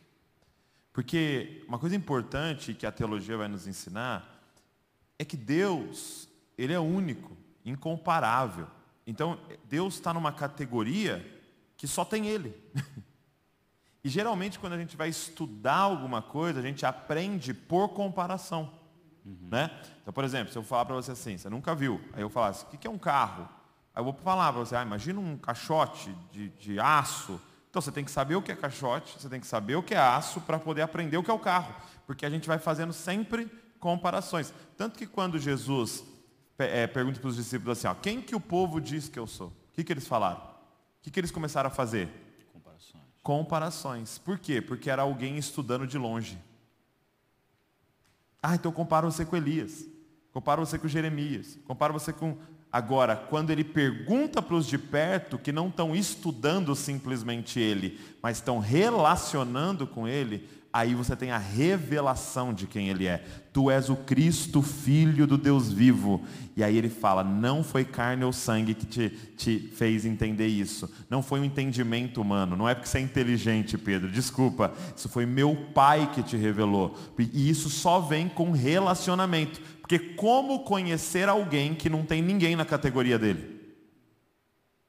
Porque 0.92 1.64
uma 1.66 1.78
coisa 1.78 1.96
importante 1.96 2.74
que 2.74 2.84
a 2.84 2.92
teologia 2.92 3.36
vai 3.36 3.48
nos 3.48 3.66
ensinar 3.66 4.44
é 5.18 5.24
que 5.24 5.36
Deus, 5.36 6.28
ele 6.58 6.74
é 6.74 6.80
único, 6.80 7.34
incomparável. 7.64 8.66
Então, 9.06 9.40
Deus 9.68 9.94
está 9.94 10.12
numa 10.12 10.32
categoria 10.32 11.41
que 11.82 11.88
só 11.88 12.04
tem 12.04 12.28
Ele. 12.28 12.56
e 14.04 14.08
geralmente, 14.08 14.56
quando 14.56 14.74
a 14.74 14.78
gente 14.78 14.96
vai 14.96 15.08
estudar 15.08 15.78
alguma 15.78 16.22
coisa, 16.22 16.60
a 16.60 16.62
gente 16.62 16.86
aprende 16.86 17.52
por 17.52 17.88
comparação. 17.88 18.72
Uhum. 19.26 19.48
Né? 19.50 19.68
Então, 20.00 20.14
por 20.14 20.22
exemplo, 20.22 20.52
se 20.52 20.56
eu 20.56 20.62
falar 20.62 20.84
para 20.84 20.94
você 20.94 21.10
assim, 21.10 21.36
você 21.36 21.50
nunca 21.50 21.74
viu, 21.74 22.00
aí 22.12 22.22
eu 22.22 22.30
falar 22.30 22.50
assim, 22.50 22.66
o 22.72 22.78
que 22.78 22.86
é 22.86 22.90
um 22.90 22.98
carro? 22.98 23.48
Aí 23.92 24.00
eu 24.00 24.04
vou 24.04 24.12
falar 24.12 24.52
para 24.52 24.64
você, 24.64 24.76
ah, 24.76 24.82
imagina 24.82 25.18
um 25.18 25.36
caixote 25.36 26.14
de, 26.30 26.50
de 26.50 26.78
aço. 26.78 27.40
Então 27.68 27.82
você 27.82 27.90
tem 27.90 28.04
que 28.04 28.12
saber 28.12 28.36
o 28.36 28.42
que 28.42 28.52
é 28.52 28.54
caixote, 28.54 29.20
você 29.20 29.28
tem 29.28 29.40
que 29.40 29.46
saber 29.48 29.74
o 29.74 29.82
que 29.82 29.94
é 29.94 29.98
aço 29.98 30.40
para 30.40 30.60
poder 30.60 30.82
aprender 30.82 31.16
o 31.16 31.22
que 31.24 31.32
é 31.32 31.34
o 31.34 31.38
carro. 31.40 31.74
Porque 32.06 32.24
a 32.24 32.30
gente 32.30 32.46
vai 32.46 32.60
fazendo 32.60 32.92
sempre 32.92 33.50
comparações. 33.80 34.54
Tanto 34.76 34.96
que 34.96 35.06
quando 35.08 35.36
Jesus 35.36 36.04
é, 36.60 36.86
pergunta 36.86 37.18
para 37.18 37.28
os 37.28 37.34
discípulos 37.34 37.76
assim, 37.76 37.88
ó, 37.88 37.94
quem 37.94 38.22
que 38.22 38.36
o 38.36 38.40
povo 38.40 38.80
diz 38.80 39.08
que 39.08 39.18
eu 39.18 39.26
sou? 39.26 39.48
O 39.48 39.72
que, 39.72 39.82
que 39.82 39.92
eles 39.92 40.06
falaram? 40.06 40.51
O 41.02 41.04
que, 41.04 41.10
que 41.10 41.18
eles 41.18 41.32
começaram 41.32 41.66
a 41.66 41.70
fazer? 41.70 42.08
Comparações. 42.52 43.02
Comparações. 43.20 44.18
Por 44.18 44.38
quê? 44.38 44.62
Porque 44.62 44.88
era 44.88 45.02
alguém 45.02 45.36
estudando 45.36 45.84
de 45.84 45.98
longe. 45.98 46.38
Ah, 48.40 48.54
então 48.54 48.70
compara 48.70 49.04
você 49.04 49.24
com 49.24 49.36
Elias. 49.36 49.84
Compara 50.32 50.64
você 50.64 50.78
com 50.78 50.86
Jeremias. 50.86 51.58
Compara 51.66 51.92
você 51.92 52.12
com 52.12 52.38
Agora, 52.72 53.16
quando 53.16 53.50
ele 53.50 53.64
pergunta 53.64 54.40
para 54.40 54.54
os 54.54 54.66
de 54.66 54.78
perto, 54.78 55.38
que 55.38 55.52
não 55.52 55.68
estão 55.68 55.94
estudando 55.94 56.74
simplesmente 56.74 57.60
ele, 57.60 58.00
mas 58.22 58.38
estão 58.38 58.58
relacionando 58.60 59.86
com 59.86 60.08
ele, 60.08 60.48
aí 60.72 60.94
você 60.94 61.14
tem 61.14 61.30
a 61.30 61.38
revelação 61.38 62.54
de 62.54 62.66
quem 62.66 62.88
ele 62.88 63.06
é. 63.06 63.22
Tu 63.52 63.70
és 63.70 63.90
o 63.90 63.96
Cristo, 63.96 64.62
filho 64.62 65.26
do 65.26 65.36
Deus 65.36 65.70
vivo. 65.70 66.22
E 66.56 66.64
aí 66.64 66.76
ele 66.76 66.88
fala: 66.88 67.22
não 67.22 67.62
foi 67.62 67.84
carne 67.84 68.24
ou 68.24 68.32
sangue 68.32 68.74
que 68.74 68.86
te, 68.86 69.10
te 69.36 69.58
fez 69.74 70.06
entender 70.06 70.46
isso. 70.46 70.90
Não 71.10 71.22
foi 71.22 71.40
um 71.40 71.44
entendimento 71.44 72.20
humano. 72.20 72.56
Não 72.56 72.68
é 72.68 72.74
porque 72.74 72.88
você 72.88 72.98
é 72.98 73.02
inteligente, 73.02 73.76
Pedro. 73.76 74.10
Desculpa. 74.10 74.72
Isso 74.96 75.08
foi 75.08 75.26
meu 75.26 75.54
pai 75.74 76.10
que 76.14 76.22
te 76.22 76.36
revelou. 76.36 76.96
E 77.18 77.50
isso 77.50 77.68
só 77.68 78.00
vem 78.00 78.28
com 78.28 78.52
relacionamento. 78.52 79.60
Porque 79.80 79.98
como 79.98 80.64
conhecer 80.64 81.28
alguém 81.28 81.74
que 81.74 81.90
não 81.90 82.04
tem 82.04 82.22
ninguém 82.22 82.56
na 82.56 82.64
categoria 82.64 83.18
dele? 83.18 83.60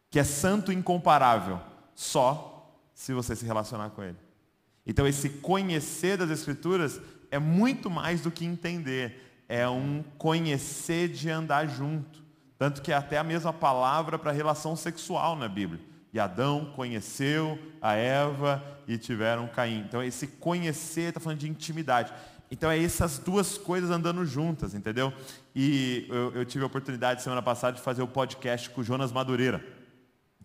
Que 0.10 0.20
é 0.20 0.24
santo 0.24 0.72
e 0.72 0.76
incomparável? 0.76 1.60
Só 1.94 2.72
se 2.94 3.14
você 3.14 3.36
se 3.36 3.46
relacionar 3.46 3.90
com 3.90 4.02
ele. 4.02 4.23
Então 4.86 5.08
esse 5.08 5.30
conhecer 5.30 6.18
das 6.18 6.30
escrituras 6.30 7.00
é 7.32 7.40
muito 7.40 7.90
mais 7.90 8.22
do 8.22 8.30
que 8.30 8.46
entender, 8.46 9.44
é 9.48 9.68
um 9.68 10.04
conhecer 10.18 11.08
de 11.10 11.30
andar 11.30 11.68
junto. 11.68 12.22
Tanto 12.58 12.82
que 12.82 12.92
é 12.92 12.96
até 12.96 13.18
a 13.18 13.24
mesma 13.24 13.52
palavra 13.52 14.18
para 14.20 14.32
relação 14.32 14.76
sexual 14.76 15.36
na 15.36 15.48
Bíblia. 15.48 15.82
E 16.14 16.20
Adão 16.20 16.72
conheceu 16.76 17.58
a 17.82 17.94
Eva 17.94 18.64
e 18.88 18.98
tiveram 18.98 19.48
Caim. 19.48 19.80
Então 19.80 20.04
esse 20.04 20.28
conhecer 20.28 21.10
está 21.10 21.20
falando 21.20 21.40
de 21.40 21.50
intimidade. 21.50 22.14
Então 22.52 22.70
é 22.70 22.82
essas 22.82 23.18
duas 23.18 23.58
coisas 23.58 23.90
andando 23.90 24.24
juntas, 24.24 24.76
entendeu? 24.76 25.12
E 25.56 26.06
eu, 26.08 26.36
eu, 26.36 26.46
tive 26.46 26.64
a 26.64 26.68
oportunidade 26.68 27.24
semana 27.24 27.42
passada 27.42 27.76
de 27.76 27.82
fazer 27.82 28.04
o 28.04 28.08
podcast 28.08 28.70
com 28.70 28.82
o 28.82 28.84
Jonas 28.84 29.12
Madureira, 29.12 29.66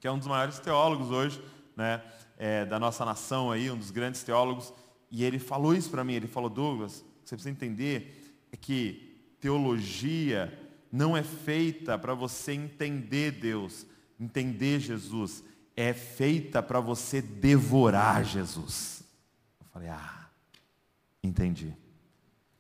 que 0.01 0.07
é 0.07 0.11
um 0.11 0.17
dos 0.17 0.27
maiores 0.27 0.59
teólogos 0.59 1.11
hoje, 1.11 1.39
né, 1.77 2.01
é, 2.39 2.65
da 2.65 2.79
nossa 2.79 3.05
nação 3.05 3.51
aí, 3.51 3.71
um 3.71 3.77
dos 3.77 3.91
grandes 3.91 4.23
teólogos. 4.23 4.73
E 5.11 5.25
ele 5.25 5.39
falou 5.39 5.75
isso 5.75 5.91
para 5.91 6.05
mim. 6.05 6.15
Ele 6.15 6.29
falou, 6.29 6.49
Douglas, 6.49 7.05
você 7.25 7.35
precisa 7.35 7.51
entender 7.51 8.15
é 8.53 8.57
que 8.57 9.35
teologia 9.41 10.53
não 10.91 11.17
é 11.17 11.23
feita 11.23 11.99
para 11.99 12.15
você 12.15 12.53
entender 12.53 13.33
Deus, 13.33 13.87
entender 14.19 14.81
Jesus, 14.81 15.45
é 15.77 15.93
feita 15.93 16.63
para 16.63 16.81
você 16.81 17.21
devorar 17.21 18.25
Jesus. 18.25 19.03
Eu 19.61 19.67
falei, 19.71 19.89
ah, 19.89 20.29
entendi. 21.23 21.75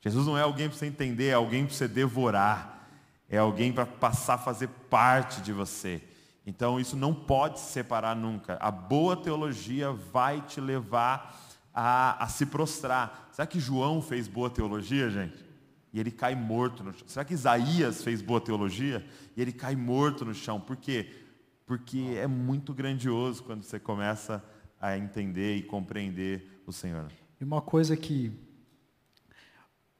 Jesus 0.00 0.26
não 0.26 0.38
é 0.38 0.42
alguém 0.42 0.68
para 0.68 0.76
você 0.76 0.86
entender, 0.86 1.28
é 1.28 1.34
alguém 1.34 1.64
para 1.64 1.74
você 1.74 1.88
devorar, 1.88 2.88
é 3.28 3.38
alguém 3.38 3.72
para 3.72 3.86
passar 3.86 4.34
a 4.34 4.38
fazer 4.38 4.68
parte 4.90 5.40
de 5.40 5.52
você. 5.52 6.02
Então 6.48 6.80
isso 6.80 6.96
não 6.96 7.12
pode 7.12 7.60
se 7.60 7.72
separar 7.72 8.16
nunca. 8.16 8.56
A 8.58 8.70
boa 8.70 9.14
teologia 9.14 9.92
vai 9.92 10.40
te 10.40 10.62
levar 10.62 11.38
a, 11.74 12.24
a 12.24 12.26
se 12.26 12.46
prostrar. 12.46 13.28
Será 13.32 13.46
que 13.46 13.60
João 13.60 14.00
fez 14.00 14.26
boa 14.26 14.48
teologia, 14.48 15.10
gente? 15.10 15.44
E 15.92 16.00
ele 16.00 16.10
cai 16.10 16.34
morto 16.34 16.82
no 16.82 16.90
chão. 16.94 17.06
Será 17.06 17.22
que 17.22 17.34
Isaías 17.34 18.02
fez 18.02 18.22
boa 18.22 18.40
teologia? 18.40 19.06
E 19.36 19.42
ele 19.42 19.52
cai 19.52 19.76
morto 19.76 20.24
no 20.24 20.32
chão. 20.32 20.58
Por 20.58 20.78
quê? 20.78 21.26
Porque 21.66 22.14
é 22.16 22.26
muito 22.26 22.72
grandioso 22.72 23.42
quando 23.42 23.62
você 23.62 23.78
começa 23.78 24.42
a 24.80 24.96
entender 24.96 25.56
e 25.56 25.62
compreender 25.62 26.62
o 26.66 26.72
Senhor. 26.72 27.12
E 27.38 27.44
uma 27.44 27.60
coisa 27.60 27.94
que 27.94 28.32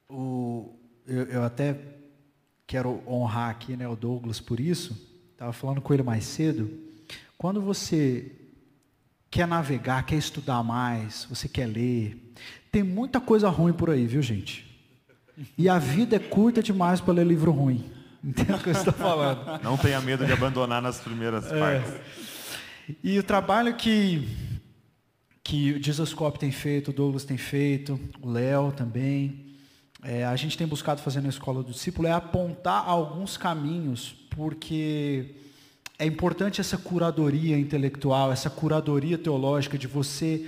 o, 0.09 0.73
eu, 1.05 1.25
eu, 1.25 1.43
até 1.43 1.79
quero 2.65 3.03
honrar 3.07 3.51
aqui 3.51 3.77
né, 3.77 3.87
o 3.87 3.95
Douglas 3.95 4.39
por 4.39 4.59
isso. 4.59 5.08
Estava 5.39 5.53
falando 5.53 5.79
com 5.79 5.93
ele 5.93 6.03
mais 6.03 6.25
cedo. 6.25 6.69
Quando 7.37 7.61
você 7.61 8.29
quer 9.31 9.47
navegar, 9.47 10.05
quer 10.05 10.17
estudar 10.17 10.61
mais, 10.63 11.25
você 11.29 11.47
quer 11.47 11.65
ler, 11.65 12.33
tem 12.69 12.83
muita 12.83 13.21
coisa 13.21 13.47
ruim 13.47 13.71
por 13.71 13.89
aí, 13.89 14.05
viu 14.05 14.21
gente? 14.21 14.69
E 15.57 15.69
a 15.69 15.79
vida 15.79 16.17
é 16.17 16.19
curta 16.19 16.61
demais 16.61 16.99
para 16.99 17.13
ler 17.13 17.25
livro 17.25 17.53
ruim. 17.53 17.89
Entende 18.21 18.51
o 18.51 18.59
que 18.59 18.67
eu 18.67 18.73
estou 18.73 18.91
falando? 18.91 19.63
Não 19.63 19.77
tenha 19.77 20.01
medo 20.01 20.25
de 20.25 20.33
abandonar 20.33 20.81
nas 20.81 20.99
primeiras 20.99 21.49
é. 21.49 21.57
partes. 21.57 21.93
E 23.01 23.17
o 23.17 23.23
trabalho 23.23 23.73
que, 23.75 24.27
que 25.41 25.71
o 25.71 25.81
Jesus 25.81 26.13
Cop 26.13 26.37
tem 26.37 26.51
feito, 26.51 26.91
o 26.91 26.93
Douglas 26.93 27.23
tem 27.23 27.37
feito, 27.37 27.97
o 28.21 28.29
Léo 28.29 28.73
também, 28.73 29.48
é, 30.03 30.25
a 30.25 30.35
gente 30.35 30.57
tem 30.57 30.65
buscado 30.65 31.01
fazer 31.01 31.21
na 31.21 31.29
escola 31.29 31.61
do 31.61 31.71
discípulo 31.71 32.07
é 32.07 32.11
apontar 32.11 32.87
alguns 32.87 33.35
caminhos, 33.35 34.15
porque 34.29 35.35
é 35.97 36.05
importante 36.05 36.61
essa 36.61 36.77
curadoria 36.77 37.57
intelectual, 37.57 38.31
essa 38.31 38.49
curadoria 38.49 39.17
teológica 39.17 39.77
de 39.77 39.87
você 39.87 40.47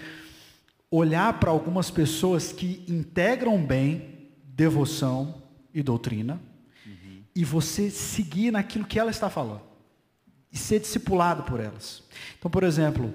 olhar 0.89 1.39
para 1.39 1.51
algumas 1.51 1.91
pessoas 1.91 2.51
que 2.51 2.85
integram 2.87 3.61
bem 3.63 4.29
devoção 4.45 5.41
e 5.73 5.83
doutrina 5.83 6.39
uhum. 6.85 7.23
e 7.35 7.43
você 7.43 7.89
seguir 7.89 8.51
naquilo 8.51 8.85
que 8.85 8.99
ela 8.99 9.11
está 9.11 9.29
falando 9.29 9.61
e 10.51 10.57
ser 10.57 10.79
discipulado 10.79 11.43
por 11.43 11.59
elas. 11.59 12.03
Então, 12.37 12.51
por 12.51 12.63
exemplo, 12.63 13.13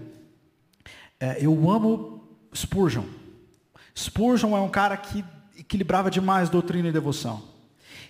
é, 1.18 1.38
eu 1.40 1.70
amo 1.70 2.28
Spurgeon. 2.54 3.04
Spurgeon 3.94 4.56
é 4.56 4.60
um 4.60 4.68
cara 4.68 4.96
que 4.96 5.24
equilibrava 5.66 6.10
demais 6.10 6.48
doutrina 6.48 6.88
e 6.88 6.92
devoção. 6.92 7.42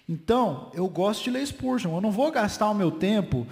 Então, 0.09 0.71
eu 0.73 0.87
gosto 0.89 1.25
de 1.25 1.31
ler 1.31 1.45
Spurgeon. 1.47 1.97
Eu 1.97 2.01
não 2.01 2.13
vou 2.13 2.31
gastar 2.31 2.71
o 2.71 2.75
meu 2.75 2.93
tempo 2.93 3.47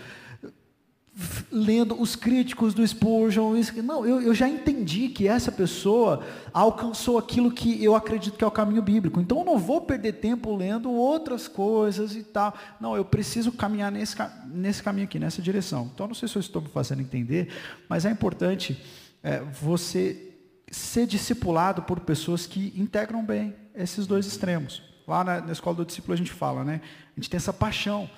lendo 1.51 2.01
os 2.01 2.15
críticos 2.15 2.75
do 2.75 2.87
Spurgeon. 2.87 3.55
Não, 3.83 4.07
eu, 4.07 4.21
eu 4.21 4.35
já 4.35 4.49
entendi 4.49 5.09
que 5.09 5.27
essa 5.27 5.51
pessoa 5.51 6.23
alcançou 6.53 7.19
aquilo 7.19 7.51
que 7.51 7.83
eu 7.83 7.97
acredito 7.97 8.37
que 8.37 8.45
é 8.45 8.47
o 8.47 8.53
caminho 8.53 8.83
bíblico. 8.83 9.21
Então, 9.21 9.39
eu 9.39 9.45
não 9.45 9.59
vou 9.59 9.81
perder 9.81 10.15
tempo 10.15 10.55
lendo 10.55 10.93
outras 10.93 11.49
coisas 11.49 12.15
e 12.15 12.23
tal. 12.23 12.55
Não, 12.81 12.97
eu 12.97 13.05
preciso 13.05 13.51
caminhar 13.51 13.91
nesse, 13.91 14.15
nesse 14.47 14.83
caminho 14.83 15.07
aqui, 15.07 15.19
nessa 15.19 15.43
direção. 15.43 15.91
Então, 15.93 16.07
não 16.07 16.15
sei 16.15 16.29
se 16.29 16.37
eu 16.37 16.41
estou 16.41 16.63
me 16.63 16.69
fazendo 16.69 17.01
entender, 17.01 17.49
mas 17.89 18.05
é 18.05 18.11
importante 18.11 18.81
é, 19.23 19.41
você 19.41 20.31
ser 20.71 21.07
discipulado 21.07 21.83
por 21.83 22.01
pessoas 22.01 22.47
que 22.47 22.73
integram 22.77 23.25
bem 23.25 23.64
esses 23.75 24.07
dois 24.07 24.27
extremos. 24.27 24.83
Lá 25.07 25.22
na, 25.22 25.41
na 25.41 25.53
escola 25.53 25.77
do 25.77 25.85
discípulo 25.85 26.14
a 26.14 26.16
gente 26.16 26.33
fala, 26.33 26.64
né? 26.64 26.81
A 27.16 27.20
gente 27.20 27.29
tem 27.29 27.37
essa 27.37 27.53
paixão 27.53 28.09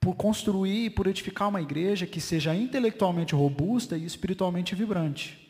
por 0.00 0.14
construir 0.14 0.86
e 0.86 0.90
por 0.90 1.06
edificar 1.06 1.48
uma 1.48 1.60
igreja 1.60 2.06
que 2.06 2.20
seja 2.20 2.54
intelectualmente 2.54 3.34
robusta 3.34 3.96
e 3.96 4.04
espiritualmente 4.04 4.74
vibrante. 4.74 5.46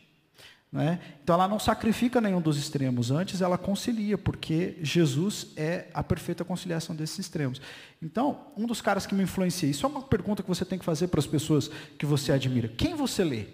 Né? 0.71 0.99
Então 1.23 1.35
ela 1.35 1.47
não 1.47 1.59
sacrifica 1.59 2.19
nenhum 2.19 2.41
dos 2.41 2.57
extremos, 2.57 3.09
antes 3.09 3.41
ela 3.41 3.57
concilia, 3.57 4.17
porque 4.17 4.77
Jesus 4.81 5.47
é 5.55 5.87
a 5.93 6.03
perfeita 6.03 6.43
conciliação 6.43 6.95
desses 6.95 7.19
extremos. 7.19 7.61
Então, 8.01 8.47
um 8.57 8.65
dos 8.65 8.81
caras 8.81 9.05
que 9.05 9.15
me 9.15 9.23
influencia, 9.23 9.69
isso 9.69 9.85
é 9.85 9.89
uma 9.89 10.01
pergunta 10.01 10.43
que 10.43 10.49
você 10.49 10.65
tem 10.65 10.77
que 10.77 10.83
fazer 10.83 11.07
para 11.07 11.19
as 11.19 11.27
pessoas 11.27 11.69
que 11.97 12.05
você 12.05 12.31
admira. 12.31 12.67
Quem 12.67 12.95
você 12.95 13.23
lê? 13.23 13.45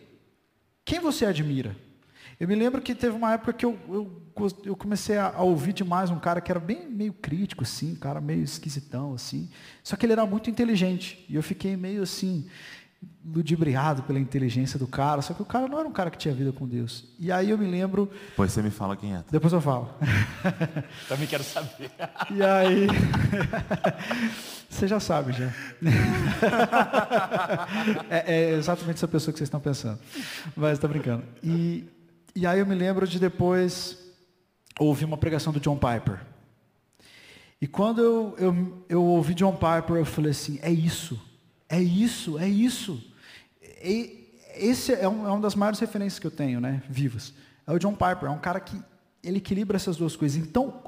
Quem 0.83 0.99
você 0.99 1.25
admira? 1.25 1.75
Eu 2.43 2.47
me 2.49 2.55
lembro 2.55 2.81
que 2.81 2.93
teve 2.93 3.15
uma 3.15 3.31
época 3.31 3.53
que 3.53 3.65
eu, 3.65 3.79
eu, 3.87 4.21
eu 4.65 4.75
comecei 4.75 5.17
a, 5.17 5.29
a, 5.29 5.43
ouvir 5.43 5.71
demais 5.71 6.09
um 6.09 6.19
cara 6.19 6.41
que 6.41 6.51
era 6.51 6.59
bem 6.59 6.89
meio 6.89 7.13
crítico, 7.13 7.63
assim, 7.63 7.93
um 7.93 7.95
cara 7.95 8.19
meio 8.19 8.43
esquisitão, 8.43 9.13
assim. 9.13 9.49
Só 9.81 9.95
que 9.95 10.05
ele 10.05 10.11
era 10.11 10.25
muito 10.25 10.49
inteligente. 10.49 11.25
E 11.29 11.35
eu 11.35 11.41
fiquei 11.41 11.77
meio 11.77 12.03
assim, 12.03 12.45
ludibriado 13.25 14.03
pela 14.03 14.19
inteligência 14.19 14.77
do 14.77 14.85
cara. 14.85 15.21
Só 15.21 15.33
que 15.33 15.41
o 15.41 15.45
cara 15.45 15.69
não 15.69 15.79
era 15.79 15.87
um 15.87 15.93
cara 15.93 16.11
que 16.11 16.17
tinha 16.17 16.33
vida 16.33 16.51
com 16.51 16.67
Deus. 16.67 17.05
E 17.17 17.31
aí 17.31 17.49
eu 17.49 17.57
me 17.57 17.65
lembro. 17.65 18.11
Depois 18.31 18.51
você 18.51 18.61
me 18.61 18.71
fala 18.71 18.97
quem 18.97 19.15
é. 19.15 19.23
Depois 19.31 19.53
eu 19.53 19.61
falo. 19.61 19.89
Também 21.07 21.27
quero 21.27 21.45
saber. 21.45 21.91
E 22.29 22.43
aí. 22.43 22.87
você 24.69 24.85
já 24.85 24.99
sabe, 24.99 25.31
já. 25.31 25.45
é, 28.09 28.35
é 28.35 28.49
exatamente 28.55 28.97
essa 28.97 29.07
pessoa 29.07 29.31
que 29.31 29.37
vocês 29.37 29.47
estão 29.47 29.61
pensando. 29.61 29.97
Mas 30.57 30.73
está 30.73 30.89
brincando. 30.89 31.23
E 31.41 31.87
e 32.35 32.47
aí 32.47 32.59
eu 32.59 32.65
me 32.65 32.75
lembro 32.75 33.07
de 33.07 33.19
depois 33.19 33.97
ouvir 34.79 35.05
uma 35.05 35.17
pregação 35.17 35.53
do 35.53 35.59
John 35.59 35.77
Piper. 35.77 36.19
E 37.61 37.67
quando 37.67 38.01
eu, 38.01 38.35
eu, 38.37 38.85
eu 38.89 39.03
ouvi 39.03 39.33
John 39.33 39.53
Piper, 39.53 39.97
eu 39.97 40.05
falei 40.05 40.31
assim, 40.31 40.59
é 40.61 40.71
isso, 40.71 41.19
é 41.69 41.81
isso, 41.81 42.37
é 42.37 42.47
isso. 42.47 43.01
E 43.81 44.29
esse 44.55 44.93
é, 44.93 45.07
um, 45.07 45.25
é 45.27 45.31
uma 45.31 45.39
das 45.39 45.55
maiores 45.55 45.79
referências 45.79 46.19
que 46.19 46.27
eu 46.27 46.31
tenho, 46.31 46.59
né, 46.59 46.83
vivas. 46.89 47.33
É 47.65 47.71
o 47.71 47.79
John 47.79 47.93
Piper, 47.93 48.25
é 48.25 48.29
um 48.29 48.39
cara 48.39 48.59
que 48.59 48.77
ele 49.23 49.37
equilibra 49.37 49.77
essas 49.77 49.95
duas 49.95 50.15
coisas. 50.15 50.37
Então, 50.37 50.83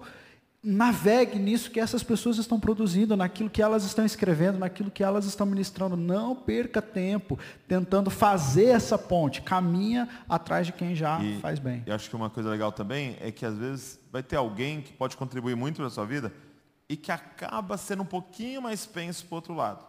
navegue 0.66 1.38
nisso 1.38 1.70
que 1.70 1.80
essas 1.80 2.02
pessoas 2.02 2.38
estão 2.38 2.60
produzindo, 2.60 3.16
naquilo 3.16 3.50
que 3.50 3.62
elas 3.62 3.86
estão 3.86 4.04
escrevendo, 4.04 4.58
naquilo 4.58 4.90
que 4.90 5.04
elas 5.04 5.26
estão 5.26 5.46
ministrando. 5.46 5.96
Não 5.96 6.36
perca 6.36 6.82
tempo 6.82 7.38
tentando 7.68 8.10
fazer 8.10 8.66
essa 8.66 8.98
ponte. 8.98 9.44
Caminha 9.44 10.10
atrás 10.28 10.66
de 10.66 10.74
quem 10.74 10.96
já 10.96 11.22
e, 11.24 11.40
faz 11.40 11.60
bem. 11.60 11.84
Eu 11.86 11.94
acho 11.94 12.10
que 12.10 12.16
uma 12.16 12.30
coisa 12.30 12.50
legal 12.50 12.72
também 12.72 13.16
é 13.22 13.32
que 13.32 13.46
às 13.46 13.56
vezes 13.58 14.00
vai 14.12 14.24
ter 14.24 14.38
alguém 14.38 14.82
que 14.82 14.92
pode 14.92 15.16
contribuir 15.16 15.56
muito 15.56 15.82
na 15.82 15.90
sua 15.90 16.06
vida 16.06 16.34
e 16.90 16.98
que 16.98 17.12
acaba 17.12 17.78
sendo 17.78 18.02
um 18.02 18.08
pouquinho 18.08 18.62
mais 18.62 18.86
penso 18.86 19.26
para 19.26 19.34
o 19.34 19.36
outro 19.36 19.54
lado. 19.54 19.86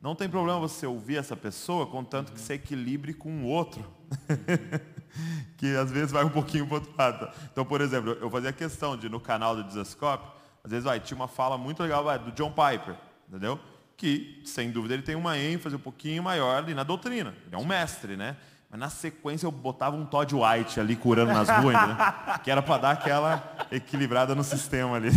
Não 0.00 0.14
tem 0.14 0.28
problema 0.28 0.58
você 0.58 0.86
ouvir 0.86 1.16
essa 1.16 1.36
pessoa, 1.36 1.86
contanto 1.86 2.32
que 2.32 2.40
você 2.40 2.54
equilibre 2.54 3.12
com 3.12 3.42
o 3.42 3.46
outro. 3.46 3.84
que 5.56 5.74
às 5.76 5.90
vezes 5.90 6.12
vai 6.12 6.24
um 6.24 6.30
pouquinho 6.30 6.66
para 6.66 6.74
o 6.74 6.78
outro 6.78 6.94
lado. 6.96 7.28
Então, 7.52 7.64
por 7.64 7.80
exemplo, 7.80 8.16
eu 8.20 8.30
fazia 8.30 8.52
questão 8.52 8.96
de, 8.96 9.08
no 9.08 9.20
canal 9.20 9.56
do 9.56 9.64
Desascope, 9.64 10.26
às 10.62 10.70
vezes 10.70 10.84
vai, 10.84 10.98
tinha 11.00 11.16
uma 11.16 11.28
fala 11.28 11.58
muito 11.58 11.82
legal 11.82 12.02
vai, 12.02 12.18
do 12.18 12.32
John 12.32 12.50
Piper, 12.50 12.94
entendeu? 13.28 13.58
Que, 13.96 14.42
sem 14.44 14.70
dúvida, 14.70 14.94
ele 14.94 15.02
tem 15.02 15.14
uma 15.14 15.38
ênfase 15.38 15.76
um 15.76 15.80
pouquinho 15.80 16.22
maior 16.22 16.56
ali 16.56 16.74
na 16.74 16.82
doutrina. 16.82 17.34
Ele 17.46 17.54
é 17.54 17.58
um 17.58 17.64
mestre, 17.64 18.16
né? 18.16 18.36
Mas 18.70 18.80
na 18.80 18.90
sequência 18.90 19.46
eu 19.46 19.52
botava 19.52 19.94
um 19.94 20.04
Todd 20.04 20.34
White 20.34 20.80
ali 20.80 20.96
curando 20.96 21.32
nas 21.32 21.48
ruas, 21.48 21.74
né? 21.74 21.96
que 22.42 22.50
era 22.50 22.60
para 22.60 22.78
dar 22.78 22.90
aquela 22.90 23.56
equilibrada 23.70 24.34
no 24.34 24.42
sistema 24.42 24.96
ali. 24.96 25.10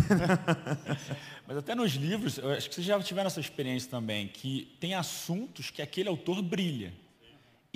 Mas 1.48 1.58
até 1.58 1.74
nos 1.74 1.94
livros, 1.94 2.38
eu 2.38 2.52
acho 2.52 2.70
que 2.70 2.76
vocês 2.76 2.86
já 2.86 3.02
tiveram 3.02 3.28
essa 3.28 3.40
experiência 3.40 3.90
também, 3.90 4.28
que 4.28 4.78
tem 4.80 4.94
assuntos 4.94 5.72
que 5.72 5.82
aquele 5.82 6.10
autor 6.10 6.42
brilha. 6.42 6.94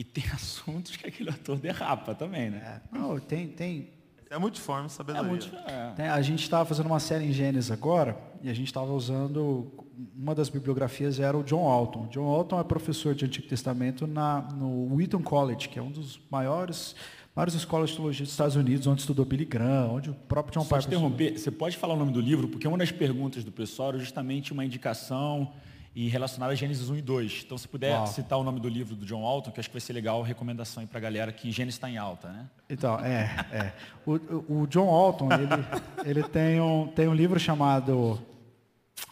E 0.02 0.04
tem 0.04 0.24
assuntos 0.34 0.96
que 0.96 1.08
aquele 1.08 1.30
autor 1.30 1.60
derrapa 1.60 2.16
também, 2.16 2.50
né? 2.50 2.82
É, 2.92 2.98
não, 2.98 3.20
tem, 3.20 3.48
tem. 3.48 3.90
É 4.32 4.38
multiforme 4.40 4.90
sabedoria. 4.90 5.28
É 5.28 5.30
muito, 5.30 5.56
é. 5.56 5.94
Tem, 5.96 6.08
a 6.08 6.22
gente 6.24 6.42
estava 6.42 6.66
fazendo 6.66 6.88
uma 6.88 7.00
série 7.00 7.26
em 7.26 7.32
Gênesis 7.32 7.70
agora 7.70 8.18
e 8.42 8.50
a 8.50 8.54
gente 8.54 8.66
estava 8.66 8.92
usando 8.92 9.72
uma 10.18 10.34
das 10.34 10.50
bibliografias 10.50 11.20
era 11.20 11.38
o 11.38 11.44
John 11.44 11.70
Alton. 11.70 12.08
John 12.08 12.26
Alton 12.26 12.60
é 12.60 12.64
professor 12.64 13.14
de 13.14 13.26
Antigo 13.26 13.48
Testamento 13.48 14.08
na, 14.08 14.42
no 14.42 14.96
Wheaton 14.96 15.22
College, 15.22 15.70
que 15.70 15.78
é 15.78 15.82
um 15.82 15.92
dos 15.92 16.20
maiores 16.32 16.96
várias 17.36 17.54
escolas 17.54 17.92
de 17.92 17.98
teologia 17.98 18.24
dos 18.26 18.32
Estados 18.34 18.56
Unidos, 18.56 18.88
onde 18.88 19.02
estudou 19.02 19.24
Billy 19.24 19.46
Graham, 19.46 19.94
onde 19.94 20.10
o 20.10 20.14
próprio 20.14 20.60
John 20.60 20.66
Piper... 20.66 20.88
interromper, 20.88 21.38
você 21.38 21.52
pode 21.52 21.78
falar 21.78 21.94
o 21.94 21.98
nome 21.98 22.12
do 22.12 22.20
livro? 22.20 22.48
Porque 22.48 22.68
uma 22.68 22.78
das 22.78 22.92
perguntas 22.92 23.44
do 23.44 23.52
pessoal 23.52 23.90
era 23.90 24.00
justamente 24.00 24.52
uma 24.52 24.66
indicação 24.66 25.54
e 25.94 26.08
relacionada 26.08 26.54
a 26.54 26.56
Gênesis 26.56 26.90
1 26.90 26.98
e 26.98 27.02
2. 27.02 27.44
Então, 27.46 27.58
se 27.58 27.68
puder 27.68 27.98
Uau. 27.98 28.08
citar 28.08 28.40
o 28.40 28.44
nome 28.44 28.60
do 28.60 28.70
livro 28.70 28.96
do 28.96 29.06
John 29.06 29.26
Alton, 29.26 29.52
que 29.52 29.60
acho 29.60 29.70
que 29.70 29.74
vai 29.74 29.82
ser 29.82 29.94
legal, 29.94 30.22
recomendação 30.22 30.82
aí 30.82 30.88
para 30.88 30.98
a 31.00 31.02
galera 31.02 31.32
que 31.34 31.52
Gênesis 31.52 31.76
está 31.76 31.90
em 31.90 31.98
alta, 31.98 32.30
né? 32.30 32.50
Então, 32.70 32.98
é, 33.00 33.30
é. 33.52 33.74
O, 34.06 34.62
o 34.62 34.68
John 34.68 34.90
Alton, 34.90 35.30
ele, 35.34 36.10
ele 36.10 36.24
tem, 36.24 36.62
um, 36.62 36.88
tem 36.88 37.08
um 37.08 37.14
livro 37.14 37.40
chamado 37.40 38.20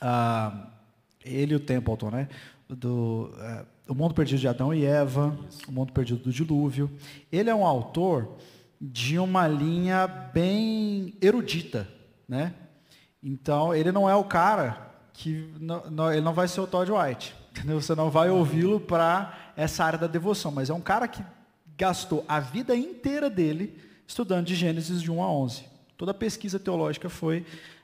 uh, 0.02 0.68
Ele 1.24 1.54
e 1.54 1.56
o 1.56 1.60
Templeton, 1.60 2.12
né? 2.12 2.30
Do, 2.70 3.34
uh, 3.34 3.66
o 3.92 3.96
Mundo 3.96 4.14
Perdido 4.14 4.40
de 4.40 4.48
Adão 4.48 4.74
e 4.74 4.86
Eva, 4.86 5.38
O 5.68 5.72
Mundo 5.72 5.92
Perdido 5.92 6.24
do 6.24 6.32
Dilúvio. 6.32 6.90
Ele 7.32 7.50
é 7.50 7.56
um 7.56 7.66
autor 7.66 8.38
de 8.80 9.20
uma 9.20 9.48
linha 9.48 10.08
bem 10.08 11.14
erudita, 11.22 11.90
né? 12.28 12.54
Então, 13.22 13.76
ele 13.76 13.92
não 13.92 14.10
é 14.10 14.16
o 14.16 14.24
cara 14.24 14.89
que 15.20 15.54
não, 15.60 15.90
não, 15.90 16.12
ele 16.14 16.22
não 16.22 16.34
vai 16.34 16.48
ser 16.48 16.62
o 16.62 16.68
Todd 16.68 16.90
White. 16.90 17.36
Entendeu? 17.52 17.82
Você 17.82 17.94
não 17.94 18.10
vai 18.10 18.30
ouvi-lo 18.30 18.80
para 18.80 19.52
essa 19.58 19.84
área 19.84 20.00
da 20.00 20.08
devoção, 20.08 20.50
mas 20.50 20.70
é 20.70 20.74
um 20.74 20.80
cara 20.80 21.10
que 21.10 21.22
gastou 21.78 22.24
a 22.26 22.40
vida 22.40 22.74
inteira 22.74 23.30
dele 23.30 23.78
estudando 24.08 24.46
de 24.46 24.56
Gênesis 24.56 25.02
de 25.02 25.12
1 25.12 25.22
a 25.22 25.30
11. 25.30 25.66
Toda 25.98 26.12
a 26.12 26.14
pesquisa 26.14 26.58
teológica 26.58 27.10
foi 27.10 27.40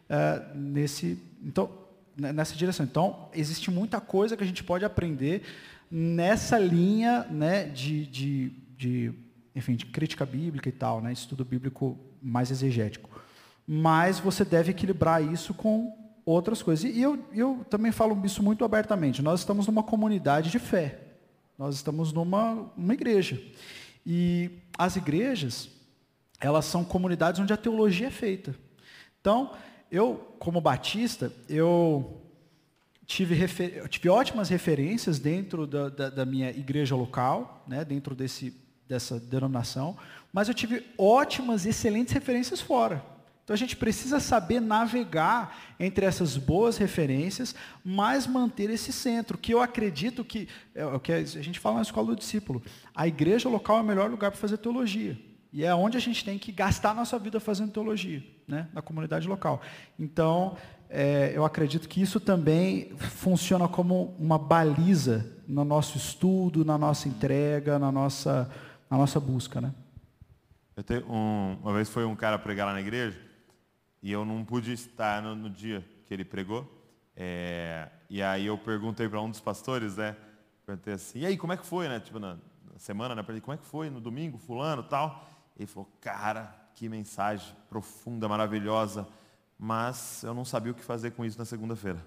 uh, 0.09 0.57
nesse, 0.57 1.21
então, 1.43 1.69
nessa 2.15 2.55
direção. 2.55 2.85
Então, 2.85 3.27
existe 3.33 3.69
muita 3.69 3.99
coisa 3.99 4.37
que 4.37 4.43
a 4.43 4.47
gente 4.47 4.63
pode 4.63 4.85
aprender 4.85 5.43
nessa 5.91 6.57
linha 6.57 7.25
né, 7.29 7.65
de, 7.65 8.05
de, 8.05 8.49
de, 8.77 9.13
enfim, 9.53 9.75
de 9.75 9.85
crítica 9.87 10.25
bíblica 10.25 10.69
e 10.69 10.71
tal, 10.71 11.01
né, 11.01 11.11
estudo 11.11 11.43
bíblico 11.43 11.99
mais 12.21 12.49
exegético. 12.49 13.09
Mas 13.67 14.19
você 14.19 14.45
deve 14.45 14.71
equilibrar 14.71 15.21
isso 15.21 15.53
com 15.53 16.04
outras 16.25 16.63
coisas. 16.63 16.83
E 16.83 16.99
eu, 16.99 17.23
eu 17.33 17.65
também 17.69 17.91
falo 17.91 18.19
isso 18.25 18.41
muito 18.41 18.65
abertamente. 18.65 19.21
Nós 19.21 19.41
estamos 19.41 19.67
numa 19.67 19.83
comunidade 19.83 20.49
de 20.49 20.59
fé. 20.59 20.99
Nós 21.57 21.75
estamos 21.75 22.11
numa 22.11 22.71
uma 22.75 22.93
igreja. 22.93 23.41
E 24.05 24.49
as 24.77 24.95
igrejas, 24.95 25.69
elas 26.39 26.65
são 26.65 26.83
comunidades 26.83 27.39
onde 27.39 27.53
a 27.53 27.57
teologia 27.57 28.07
é 28.07 28.11
feita. 28.11 28.55
Então, 29.21 29.51
eu, 29.91 30.35
como 30.39 30.59
batista, 30.59 31.31
eu 31.47 32.21
tive, 33.05 33.35
refer... 33.35 33.87
tive 33.87 34.09
ótimas 34.09 34.49
referências 34.49 35.19
dentro 35.19 35.65
da, 35.65 35.89
da, 35.89 36.09
da 36.09 36.25
minha 36.25 36.49
igreja 36.49 36.95
local, 36.95 37.63
né, 37.67 37.85
dentro 37.85 38.13
desse, 38.13 38.53
dessa 38.87 39.19
denominação, 39.19 39.97
mas 40.33 40.47
eu 40.47 40.53
tive 40.53 40.85
ótimas, 40.97 41.65
excelentes 41.65 42.13
referências 42.13 42.59
fora. 42.59 43.03
Então 43.45 43.53
a 43.53 43.57
gente 43.57 43.77
precisa 43.77 44.19
saber 44.19 44.59
navegar 44.59 45.55
entre 45.79 46.03
essas 46.03 46.35
boas 46.35 46.77
referências, 46.77 47.53
mas 47.83 48.25
manter 48.25 48.71
esse 48.71 48.91
centro, 48.91 49.37
que 49.37 49.53
eu 49.53 49.61
acredito 49.61 50.25
que 50.25 50.47
é 50.73 50.83
o 50.83 50.99
que 50.99 51.13
a 51.13 51.23
gente 51.23 51.59
fala 51.59 51.75
na 51.75 51.83
escola 51.83 52.07
do 52.07 52.15
discípulo. 52.15 52.59
A 52.95 53.07
igreja 53.07 53.47
local 53.47 53.77
é 53.77 53.81
o 53.81 53.85
melhor 53.85 54.09
lugar 54.09 54.31
para 54.31 54.39
fazer 54.39 54.57
teologia. 54.57 55.15
E 55.53 55.63
é 55.63 55.73
onde 55.75 55.95
a 55.95 56.01
gente 56.01 56.25
tem 56.25 56.39
que 56.39 56.51
gastar 56.51 56.95
nossa 56.95 57.19
vida 57.19 57.39
fazendo 57.39 57.71
teologia, 57.71 58.23
né? 58.47 58.67
na 58.73 58.81
comunidade 58.81 59.27
local. 59.27 59.61
Então, 59.97 60.57
é, 60.89 61.31
eu 61.35 61.45
acredito 61.45 61.87
que 61.87 62.01
isso 62.01 62.19
também 62.19 62.95
funciona 62.97 63.67
como 63.67 64.15
uma 64.17 64.39
baliza 64.39 65.31
no 65.47 65.63
nosso 65.63 65.97
estudo, 65.97 66.65
na 66.65 66.79
nossa 66.79 67.07
entrega, 67.07 67.77
na 67.77 67.91
nossa, 67.91 68.49
na 68.89 68.97
nossa 68.97 69.19
busca. 69.19 69.61
Né? 69.61 69.71
Um, 71.07 71.57
uma 71.61 71.73
vez 71.73 71.89
foi 71.89 72.05
um 72.05 72.15
cara 72.15 72.39
pregar 72.39 72.65
lá 72.65 72.73
na 72.73 72.81
igreja, 72.81 73.24
e 74.05 74.11
eu 74.11 74.23
não 74.23 74.45
pude 74.45 74.71
estar 74.71 75.19
no, 75.19 75.35
no 75.35 75.49
dia 75.49 75.83
que 76.05 76.13
ele 76.13 76.23
pregou. 76.23 76.71
É, 77.15 77.89
e 78.07 78.21
aí 78.21 78.45
eu 78.45 78.55
perguntei 78.55 79.09
para 79.09 79.19
um 79.19 79.31
dos 79.31 79.39
pastores, 79.39 79.97
né? 79.97 80.15
Perguntei 80.63 80.93
assim, 80.93 81.21
e 81.21 81.25
aí, 81.25 81.35
como 81.35 81.53
é 81.53 81.57
que 81.57 81.65
foi, 81.65 81.89
né? 81.89 81.99
Tipo, 81.99 82.19
na, 82.19 82.35
na 82.71 82.77
semana, 82.77 83.15
né? 83.15 83.23
Perguntei, 83.23 83.41
como 83.41 83.55
é 83.55 83.57
que 83.57 83.65
foi 83.65 83.89
no 83.89 83.99
domingo, 83.99 84.37
fulano 84.37 84.83
tal? 84.83 85.27
Ele 85.57 85.65
falou, 85.65 85.89
cara, 85.99 86.55
que 86.75 86.87
mensagem 86.87 87.55
profunda, 87.67 88.29
maravilhosa, 88.29 89.07
mas 89.57 90.21
eu 90.21 90.35
não 90.35 90.45
sabia 90.45 90.71
o 90.71 90.75
que 90.75 90.83
fazer 90.83 91.09
com 91.09 91.25
isso 91.25 91.39
na 91.39 91.45
segunda-feira. 91.45 91.97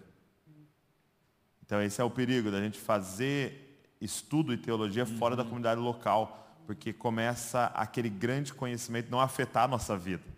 Então 1.66 1.82
esse 1.82 2.00
é 2.00 2.04
o 2.04 2.10
perigo 2.10 2.48
da 2.48 2.60
gente 2.60 2.78
fazer 2.78 3.90
estudo 4.00 4.52
e 4.52 4.56
teologia 4.56 5.04
fora 5.04 5.34
da 5.34 5.42
uhum. 5.42 5.48
comunidade 5.48 5.80
local, 5.80 6.54
porque 6.64 6.92
começa 6.92 7.72
aquele 7.74 8.08
grande 8.08 8.54
conhecimento 8.54 9.10
não 9.10 9.18
afetar 9.18 9.64
a 9.64 9.68
nossa 9.68 9.96
vida 9.96 10.37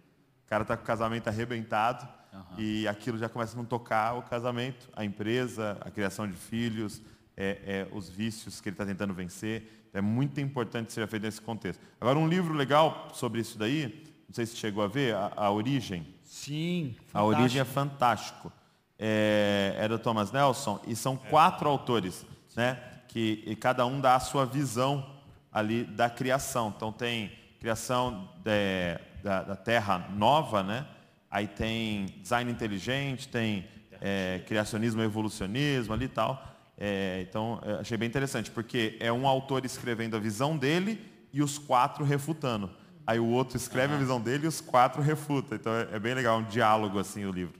cara 0.50 0.62
está 0.62 0.76
com 0.76 0.82
o 0.82 0.86
casamento 0.86 1.28
arrebentado 1.28 2.08
uhum. 2.32 2.58
e 2.58 2.88
aquilo 2.88 3.16
já 3.16 3.28
começa 3.28 3.54
a 3.54 3.56
não 3.56 3.64
tocar 3.64 4.14
o 4.14 4.22
casamento, 4.22 4.90
a 4.96 5.04
empresa, 5.04 5.78
a 5.80 5.92
criação 5.92 6.26
de 6.26 6.36
filhos, 6.36 7.00
é, 7.36 7.58
é, 7.64 7.88
os 7.92 8.08
vícios 8.08 8.60
que 8.60 8.68
ele 8.68 8.74
está 8.74 8.84
tentando 8.84 9.14
vencer. 9.14 9.86
É 9.94 10.00
muito 10.00 10.40
importante 10.40 10.92
ser 10.92 11.06
feito 11.06 11.22
nesse 11.22 11.40
contexto. 11.40 11.80
Agora, 12.00 12.18
um 12.18 12.28
livro 12.28 12.52
legal 12.52 13.08
sobre 13.14 13.40
isso 13.40 13.56
daí, 13.56 14.04
não 14.28 14.34
sei 14.34 14.44
se 14.44 14.56
chegou 14.56 14.82
a 14.82 14.88
ver, 14.88 15.14
A, 15.14 15.32
a 15.36 15.50
Origem. 15.52 16.04
Sim, 16.24 16.96
fantástico. 17.06 17.18
A 17.18 17.24
Origem 17.24 17.60
é 17.60 17.64
fantástico. 17.64 18.52
É, 18.98 19.76
é 19.78 19.88
do 19.88 19.98
Thomas 20.00 20.32
Nelson 20.32 20.80
e 20.86 20.96
são 20.96 21.16
quatro 21.16 21.68
autores, 21.68 22.26
né? 22.56 22.74
Que 23.08 23.42
e 23.46 23.56
cada 23.56 23.86
um 23.86 24.00
dá 24.00 24.16
a 24.16 24.20
sua 24.20 24.44
visão 24.44 25.18
ali 25.52 25.84
da 25.84 26.10
criação. 26.10 26.72
Então 26.76 26.92
tem 26.92 27.32
criação 27.58 28.28
de, 28.44 29.00
da, 29.22 29.42
da, 29.42 29.56
Terra 29.56 30.08
nova, 30.16 30.62
né? 30.62 30.86
Aí 31.30 31.46
tem 31.46 32.06
design 32.20 32.50
inteligente, 32.50 33.28
tem 33.28 33.66
é, 34.00 34.42
criacionismo 34.46 35.02
evolucionismo 35.02 35.94
ali 35.94 36.06
e 36.06 36.08
tal. 36.08 36.44
É, 36.76 37.24
então, 37.28 37.60
achei 37.78 37.96
bem 37.96 38.08
interessante, 38.08 38.50
porque 38.50 38.96
é 39.00 39.12
um 39.12 39.28
autor 39.28 39.64
escrevendo 39.64 40.16
a 40.16 40.20
visão 40.20 40.56
dele 40.56 41.00
e 41.32 41.42
os 41.42 41.58
quatro 41.58 42.04
refutando. 42.04 42.70
Aí 43.06 43.18
o 43.18 43.26
outro 43.26 43.56
escreve 43.56 43.94
a 43.94 43.96
visão 43.96 44.20
dele 44.20 44.44
e 44.44 44.48
os 44.48 44.60
quatro 44.60 45.02
refutam. 45.02 45.56
Então 45.56 45.72
é, 45.74 45.88
é, 45.92 45.98
bem 45.98 46.14
legal, 46.14 46.38
um 46.38 46.44
diálogo 46.44 46.98
assim 46.98 47.24
o 47.24 47.32
livro. 47.32 47.58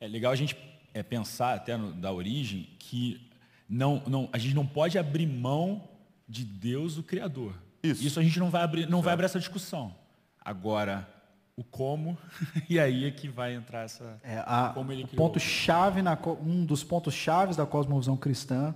É 0.00 0.08
legal 0.08 0.32
a 0.32 0.36
gente 0.36 0.56
é, 0.92 1.02
pensar 1.02 1.54
até 1.54 1.76
no, 1.76 1.92
da 1.92 2.12
origem 2.12 2.68
que 2.78 3.20
não, 3.68 4.02
não, 4.06 4.28
a 4.32 4.38
gente 4.38 4.54
não 4.54 4.66
pode 4.66 4.98
abrir 4.98 5.26
mão 5.26 5.88
de 6.28 6.44
Deus, 6.44 6.98
o 6.98 7.02
Criador. 7.02 7.54
Isso. 7.82 8.04
Isso 8.04 8.18
a 8.18 8.22
gente 8.22 8.38
não 8.38 8.50
vai 8.50 8.62
abrir, 8.62 8.88
não 8.88 9.00
vai 9.00 9.14
abrir 9.14 9.26
essa 9.26 9.38
discussão. 9.38 9.94
Agora, 10.50 11.08
o 11.56 11.62
como, 11.62 12.18
e 12.68 12.80
aí 12.80 13.04
é 13.04 13.10
que 13.12 13.28
vai 13.28 13.54
entrar 13.54 13.84
essa. 13.84 14.18
É, 14.24 14.42
a, 14.44 14.72
como 14.74 14.90
ele 14.90 15.04
criou. 15.04 15.16
Ponto 15.16 15.38
-chave 15.38 16.02
na, 16.02 16.18
um 16.44 16.64
dos 16.64 16.82
pontos 16.82 17.14
chaves 17.14 17.56
da 17.56 17.64
cosmovisão 17.64 18.16
cristã 18.16 18.74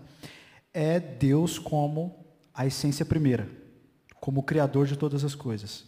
é 0.72 1.00
Deus 1.00 1.58
como 1.58 2.24
a 2.54 2.64
essência 2.64 3.04
primeira, 3.04 3.48
como 4.20 4.38
o 4.38 4.42
criador 4.44 4.86
de 4.86 4.96
todas 4.96 5.24
as 5.24 5.34
coisas. 5.34 5.84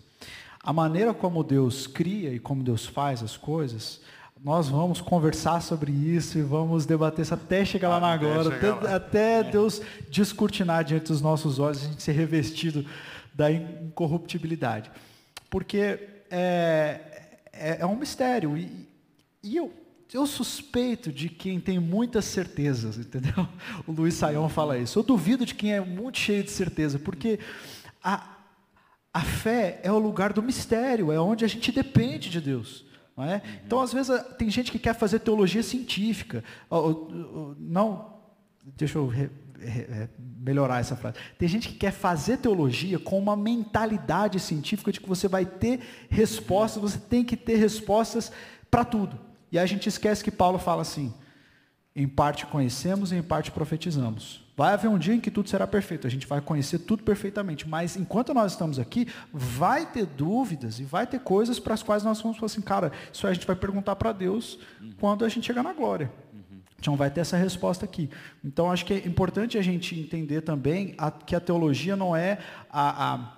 A 0.61 0.72
maneira 0.72 1.14
como 1.14 1.45
Deus 1.45 1.87
cria 1.87 2.32
e 2.32 2.41
como 2.41 2.64
Deus 2.64 2.84
faz 2.84 3.22
as 3.22 3.37
coisas, 3.37 4.01
nós 4.43 4.68
vamos 4.68 5.01
conversar 5.01 5.62
sobre 5.62 5.93
isso 5.93 6.37
e 6.37 6.43
vamos 6.43 6.84
debater 6.84 7.22
isso 7.22 7.34
até 7.34 7.64
chegar 7.64 7.91
lá 7.91 8.01
na 8.01 8.12
agora, 8.12 8.57
até, 8.57 8.70
lá. 8.72 8.97
até 8.97 9.45
Deus 9.45 9.80
descortinar 10.11 10.82
diante 10.82 11.07
dos 11.07 11.22
nossos 11.22 11.61
olhos, 11.61 11.84
a 11.84 11.89
gente 11.89 12.03
ser 12.03 12.12
revestido 12.12 12.84
da 13.32 13.53
incorruptibilidade. 13.53 14.91
Porque 15.51 15.79
é, 16.31 17.01
é, 17.53 17.79
é 17.81 17.87
um 17.87 17.97
mistério. 17.97 18.57
E, 18.57 18.89
e 19.43 19.57
eu, 19.57 19.73
eu 20.13 20.27
suspeito 20.27 21.13
de 21.13 21.29
quem 21.29 21.61
tem 21.61 21.79
muitas 21.79 22.25
certezas, 22.25 22.99
entendeu? 22.99 23.49
O 23.87 23.93
Luiz 23.93 24.15
Saião 24.15 24.49
fala 24.49 24.79
isso. 24.79 24.99
Eu 24.99 25.03
duvido 25.03 25.45
de 25.45 25.55
quem 25.55 25.73
é 25.73 25.81
muito 25.81 26.19
cheio 26.19 26.43
de 26.43 26.51
certeza, 26.51 26.99
porque 26.99 27.39
a, 28.03 28.37
a 29.13 29.21
fé 29.21 29.81
é 29.83 29.91
o 29.91 29.99
lugar 29.99 30.33
do 30.33 30.43
mistério, 30.43 31.13
é 31.13 31.21
onde 31.21 31.45
a 31.45 31.49
gente 31.49 31.73
depende 31.73 32.29
de 32.29 32.41
Deus. 32.41 32.85
Não 33.17 33.25
é? 33.25 33.43
Então, 33.65 33.81
às 33.81 33.93
vezes, 33.93 34.13
tem 34.37 34.51
gente 34.51 34.71
que 34.71 34.79
quer 34.79 34.95
fazer 34.95 35.21
teologia 35.21 35.63
científica. 35.63 36.45
Não, 37.59 38.15
deixa 38.77 38.99
eu 38.99 39.11
melhorar 40.39 40.81
essa 40.81 40.97
frase. 40.97 41.17
Tem 41.39 41.49
gente 41.49 41.69
que 41.69 41.75
quer 41.75 41.93
fazer 41.93 42.39
teologia 42.39 42.99
com 42.99 43.19
uma 43.19 43.37
mentalidade 43.37 44.39
científica 44.41 44.93
de 44.93 45.01
que 45.01 45.09
você 45.09 45.29
vai 45.29 45.45
ter 45.45 45.81
respostas, 46.09 46.83
você 46.83 46.99
tem 46.99 47.25
que 47.25 47.37
ter 47.37 47.57
respostas 47.57 48.31
para 48.71 48.85
tudo. 48.85 49.19
E 49.51 49.59
a 49.59 49.67
gente 49.67 49.89
esquece 49.89 50.23
que 50.23 50.31
Paulo 50.31 50.59
fala 50.59 50.83
assim: 50.83 51.13
em 51.95 52.07
parte 52.07 52.47
conhecemos 52.47 53.11
e 53.13 53.17
em 53.17 53.23
parte 53.23 53.51
profetizamos. 53.51 54.45
Vai 54.57 54.73
haver 54.73 54.89
um 54.89 54.99
dia 54.99 55.15
em 55.15 55.21
que 55.21 55.31
tudo 55.31 55.51
será 55.51 55.67
perfeito, 55.67 56.07
a 56.07 56.11
gente 56.11 56.27
vai 56.27 56.41
conhecer 56.41 56.79
tudo 56.79 57.03
perfeitamente, 57.03 57.69
mas 57.69 57.95
enquanto 57.95 58.33
nós 58.33 58.53
estamos 58.53 58.79
aqui, 58.79 59.07
vai 59.31 59.85
ter 59.85 60.07
dúvidas 60.07 60.81
e 60.81 60.85
vai 60.85 61.07
ter 61.07 61.21
coisas 61.21 61.59
para 61.59 61.75
as 61.75 61.83
quais 61.83 62.03
nós 62.03 62.23
vamos 62.23 62.39
falar 62.39 62.47
assim, 62.47 62.63
cara, 62.63 62.91
isso 63.13 63.27
a 63.27 63.35
gente 63.35 63.47
vai 63.47 63.55
perguntar 63.55 63.97
para 63.97 64.13
Deus 64.13 64.59
quando 64.99 65.27
a 65.27 65.29
gente 65.29 65.47
chegar 65.47 65.63
na 65.63 65.75
glória. 65.75 66.11
Então 66.79 66.97
vai 66.97 67.11
ter 67.11 67.20
essa 67.20 67.37
resposta 67.37 67.85
aqui. 67.85 68.11
Então 68.45 68.70
acho 68.70 68.85
que 68.85 68.95
é 68.95 69.07
importante 69.07 69.59
a 69.59 69.62
gente 69.62 69.99
entender 69.99 70.43
também 70.43 70.95
a, 70.99 71.11
que 71.11 71.35
a 71.35 71.41
teologia 71.41 71.97
não 71.97 72.14
é 72.14 72.39
a, 72.70 73.14
a, 73.14 73.33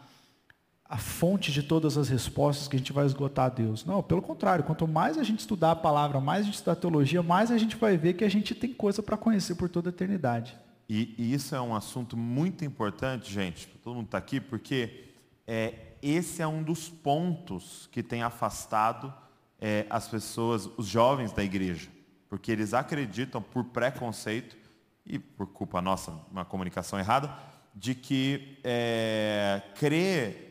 a, 0.84 0.98
fonte 0.98 1.52
de 1.52 1.62
todas 1.62 1.96
as 1.96 2.08
respostas 2.08 2.68
que 2.68 2.76
a 2.76 2.78
gente 2.78 2.92
vai 2.92 3.06
esgotar 3.06 3.46
a 3.46 3.48
Deus. 3.48 3.84
Não, 3.84 4.02
pelo 4.02 4.20
contrário, 4.20 4.64
quanto 4.64 4.86
mais 4.86 5.16
a 5.16 5.22
gente 5.22 5.40
estudar 5.40 5.72
a 5.72 5.76
palavra, 5.76 6.20
mais 6.20 6.42
a 6.42 6.44
gente 6.44 6.54
estudar 6.54 6.72
a 6.72 6.76
teologia, 6.76 7.22
mais 7.22 7.50
a 7.50 7.58
gente 7.58 7.76
vai 7.76 7.96
ver 7.96 8.14
que 8.14 8.24
a 8.24 8.30
gente 8.30 8.54
tem 8.54 8.72
coisa 8.72 9.02
para 9.02 9.16
conhecer 9.16 9.54
por 9.54 9.68
toda 9.68 9.88
a 9.88 9.92
eternidade. 9.92 10.56
E, 10.88 11.14
e, 11.18 11.34
isso 11.34 11.54
é 11.54 11.60
um 11.60 11.74
assunto 11.74 12.16
muito 12.16 12.64
importante, 12.64 13.32
gente, 13.32 13.68
todo 13.84 13.96
mundo 13.96 14.06
está 14.06 14.16
aqui, 14.16 14.40
porque 14.40 15.04
é, 15.46 15.74
esse 16.02 16.40
é 16.40 16.46
um 16.46 16.62
dos 16.62 16.88
pontos 16.88 17.88
que 17.92 18.02
tem 18.02 18.22
afastado 18.22 19.12
é, 19.60 19.84
as 19.90 20.08
pessoas, 20.08 20.66
os 20.78 20.86
jovens 20.86 21.30
da 21.30 21.44
igreja 21.44 21.90
porque 22.28 22.52
eles 22.52 22.74
acreditam, 22.74 23.40
por 23.40 23.64
preconceito 23.64 24.56
e 25.04 25.18
por 25.18 25.46
culpa 25.46 25.80
nossa, 25.80 26.12
uma 26.30 26.44
comunicação 26.44 26.98
errada, 26.98 27.34
de 27.74 27.94
que 27.94 28.58
é, 28.62 29.62
crer 29.76 30.48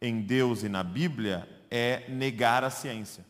em 0.00 0.20
Deus 0.20 0.62
e 0.62 0.68
na 0.68 0.82
Bíblia 0.82 1.48
é 1.70 2.04
negar 2.08 2.64
a 2.64 2.70
ciência. 2.70 3.24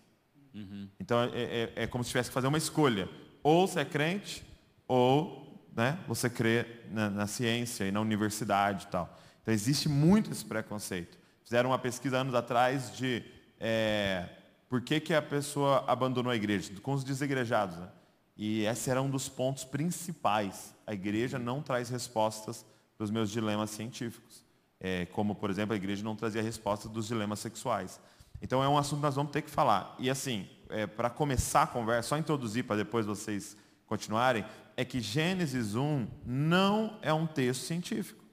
Uhum. 0.55 0.89
Então 0.99 1.22
é, 1.22 1.28
é, 1.35 1.72
é, 1.76 1.87
como 1.87 2.03
se 2.05 2.11
tivesse 2.11 2.31
que 2.31 2.35
fazer 2.35 2.47
uma 2.47 2.59
escolha. 2.59 3.09
Ou 3.43 3.66
você 3.66 3.81
é 3.81 3.85
crente, 3.85 4.45
ou 4.87 5.68
né, 5.74 5.99
você 6.07 6.28
crê 6.28 6.66
na, 6.91 7.09
na 7.09 7.26
ciência 7.26 7.85
e 7.85 7.93
na 7.93 8.01
universidade 8.01 8.85
e 8.85 8.89
tal. 8.89 9.18
Então 9.43 9.55
existe 9.55 9.89
muito 9.89 10.31
esse 10.31 10.45
preconceito. 10.45 11.18
Fizeram 11.45 11.70
uma 11.70 11.78
pesquisa 11.78 12.18
anos 12.18 12.35
atrás 12.35 12.95
de 12.97 13.24
é, 13.59 14.28
por 14.71 14.81
que, 14.81 15.01
que 15.01 15.12
a 15.12 15.21
pessoa 15.21 15.85
abandonou 15.89 16.31
a 16.31 16.37
igreja? 16.37 16.73
Com 16.81 16.93
os 16.93 17.03
desigrejados. 17.03 17.77
Né? 17.77 17.89
E 18.37 18.64
esse 18.64 18.89
era 18.89 19.03
um 19.03 19.11
dos 19.11 19.29
pontos 19.29 19.64
principais. 19.64 20.73
A 20.87 20.95
igreja 20.95 21.41
não 21.41 21.61
traz 21.61 21.91
respostas 21.91 22.64
para 22.97 23.05
os 23.05 23.11
meus 23.11 23.33
dilemas 23.33 23.71
científicos. 23.71 24.47
É, 24.79 25.07
como, 25.07 25.35
por 25.35 25.51
exemplo, 25.51 25.75
a 25.75 25.77
igreja 25.77 26.05
não 26.05 26.14
trazia 26.14 26.41
respostas 26.41 26.89
dos 26.89 27.09
dilemas 27.09 27.41
sexuais. 27.41 28.01
Então 28.41 28.62
é 28.62 28.68
um 28.68 28.79
assunto 28.79 29.01
que 29.01 29.07
nós 29.07 29.16
vamos 29.16 29.33
ter 29.33 29.43
que 29.43 29.51
falar. 29.51 29.97
E 29.99 30.09
assim, 30.09 30.49
é, 30.68 30.87
para 30.87 31.11
começar 31.11 31.64
a 31.64 31.66
conversa, 31.66 32.11
só 32.11 32.16
introduzir 32.16 32.62
para 32.62 32.77
depois 32.77 33.05
vocês 33.05 33.57
continuarem, 33.87 34.45
é 34.77 34.85
que 34.85 35.01
Gênesis 35.01 35.75
1 35.75 36.07
não 36.25 36.97
é 37.03 37.12
um 37.12 37.27
texto 37.27 37.62
científico. 37.62 38.25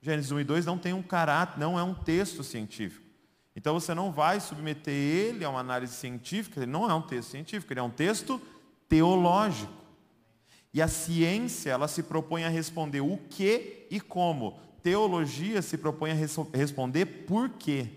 Gênesis 0.00 0.30
1 0.30 0.38
e 0.38 0.44
2 0.44 0.64
não 0.64 0.78
tem 0.78 0.92
um 0.92 1.02
caráter, 1.02 1.58
não 1.58 1.76
é 1.76 1.82
um 1.82 1.92
texto 1.92 2.44
científico. 2.44 3.05
Então 3.56 3.72
você 3.72 3.94
não 3.94 4.12
vai 4.12 4.38
submeter 4.38 4.92
ele 4.92 5.42
a 5.42 5.48
uma 5.48 5.60
análise 5.60 5.94
científica, 5.94 6.60
ele 6.60 6.70
não 6.70 6.88
é 6.88 6.94
um 6.94 7.00
texto 7.00 7.30
científico, 7.30 7.72
ele 7.72 7.80
é 7.80 7.82
um 7.82 7.90
texto 7.90 8.40
teológico. 8.86 9.72
E 10.74 10.82
a 10.82 10.86
ciência, 10.86 11.70
ela 11.70 11.88
se 11.88 12.02
propõe 12.02 12.44
a 12.44 12.50
responder 12.50 13.00
o 13.00 13.16
que 13.30 13.86
e 13.90 13.98
como. 13.98 14.60
Teologia 14.82 15.62
se 15.62 15.78
propõe 15.78 16.10
a 16.10 16.14
responder 16.52 17.06
por 17.06 17.48
quê. 17.48 17.88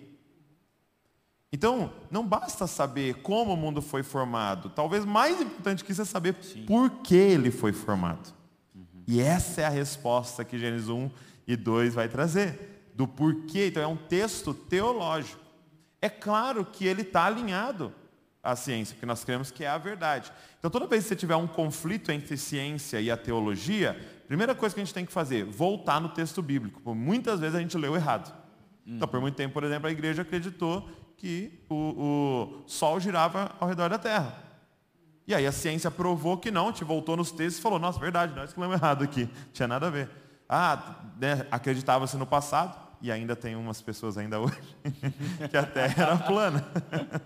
Então, 1.51 1.91
não 2.09 2.25
basta 2.25 2.65
saber 2.65 3.15
como 3.15 3.53
o 3.53 3.57
mundo 3.57 3.81
foi 3.81 4.01
formado. 4.01 4.69
Talvez 4.69 5.03
mais 5.03 5.41
importante 5.41 5.83
que 5.83 5.91
isso 5.91 6.03
é 6.03 6.05
saber 6.05 6.37
Sim. 6.41 6.63
por 6.65 6.89
que 7.01 7.15
ele 7.15 7.51
foi 7.51 7.73
formado. 7.73 8.33
Uhum. 8.73 9.03
E 9.05 9.19
essa 9.19 9.61
é 9.61 9.65
a 9.65 9.69
resposta 9.69 10.45
que 10.45 10.57
Gênesis 10.57 10.87
1 10.87 11.09
e 11.45 11.57
2 11.57 11.95
vai 11.95 12.07
trazer. 12.07 12.91
Do 12.95 13.07
porquê. 13.07 13.67
Então, 13.67 13.83
é 13.83 13.87
um 13.87 13.97
texto 13.97 14.53
teológico. 14.53 15.48
É 16.01 16.09
claro 16.09 16.65
que 16.65 16.85
ele 16.85 17.01
está 17.01 17.25
alinhado 17.25 17.93
à 18.41 18.55
ciência, 18.55 18.95
porque 18.95 19.05
nós 19.05 19.23
cremos 19.23 19.51
que 19.51 19.63
é 19.63 19.67
a 19.67 19.77
verdade. 19.77 20.31
Então, 20.57 20.71
toda 20.71 20.87
vez 20.87 21.03
que 21.03 21.09
você 21.09 21.15
tiver 21.15 21.35
um 21.35 21.47
conflito 21.47 22.11
entre 22.11 22.37
ciência 22.37 23.01
e 23.01 23.11
a 23.11 23.17
teologia, 23.17 23.99
primeira 24.27 24.55
coisa 24.55 24.73
que 24.73 24.81
a 24.81 24.83
gente 24.83 24.93
tem 24.93 25.05
que 25.05 25.11
fazer, 25.11 25.43
voltar 25.43 25.99
no 25.99 26.09
texto 26.09 26.41
bíblico. 26.41 26.81
Porque 26.81 26.97
muitas 26.97 27.39
vezes 27.39 27.55
a 27.55 27.59
gente 27.59 27.77
leu 27.77 27.95
errado. 27.95 28.33
Então, 28.85 29.07
por 29.07 29.21
muito 29.21 29.35
tempo, 29.35 29.53
por 29.53 29.63
exemplo, 29.63 29.87
a 29.87 29.91
igreja 29.91 30.23
acreditou 30.23 30.89
que 31.15 31.63
o, 31.69 31.75
o 31.75 32.63
Sol 32.65 32.99
girava 32.99 33.51
ao 33.59 33.67
redor 33.67 33.89
da 33.89 33.99
Terra. 33.99 34.49
E 35.27 35.35
aí 35.35 35.45
a 35.45 35.51
ciência 35.51 35.91
provou 35.91 36.37
que 36.37 36.49
não, 36.49 36.71
te 36.71 36.83
voltou 36.83 37.15
nos 37.15 37.29
textos 37.29 37.59
e 37.59 37.61
falou, 37.61 37.77
nossa, 37.77 37.99
verdade, 37.99 38.33
nós 38.33 38.51
que 38.51 38.59
lemos 38.59 38.77
errado 38.77 39.03
aqui, 39.03 39.29
tinha 39.53 39.67
nada 39.67 39.85
a 39.85 39.89
ver. 39.91 40.09
Ah, 40.47 40.95
né, 41.21 41.45
acreditava-se 41.51 42.17
no 42.17 42.25
passado, 42.25 42.75
e 43.01 43.11
ainda 43.11 43.35
tem 43.35 43.55
umas 43.55 43.81
pessoas 43.81 44.17
ainda 44.17 44.39
hoje, 44.39 44.57
que 45.49 45.55
a 45.55 45.63
Terra 45.63 46.03
era 46.03 46.17
plana. 46.17 46.65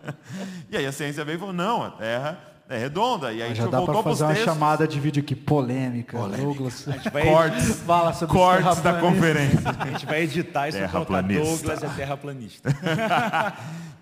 e 0.69 0.77
aí 0.77 0.85
a 0.85 0.91
ciência 0.91 1.25
veio 1.25 1.37
e 1.37 1.39
falou, 1.39 1.53
não, 1.53 1.83
a 1.83 1.91
Terra 1.91 2.53
é 2.69 2.77
redonda. 2.77 3.33
E 3.33 3.41
aí 3.41 3.55
já 3.55 3.65
dá 3.65 3.81
para 3.81 4.03
fazer 4.03 4.23
uma 4.23 4.35
chamada 4.35 4.87
de 4.87 4.99
vídeo 4.99 5.21
aqui 5.21 5.35
polêmica. 5.35 6.17
polêmica. 6.17 6.43
Douglas. 6.43 6.87
A 6.87 6.91
gente 6.91 7.09
vai 7.09 7.23
cortes, 7.23 7.79
fala 7.81 8.13
sobre 8.13 8.35
cortes 8.35 8.81
da 8.81 8.99
conferência. 8.99 9.59
A 9.79 9.87
gente 9.87 10.05
vai 10.05 10.21
editar 10.21 10.69
isso 10.69 10.77
terra 10.77 11.05
planista. 11.05 11.43
Douglas 11.43 11.83
é 11.83 11.89
terraplanista. 11.89 12.69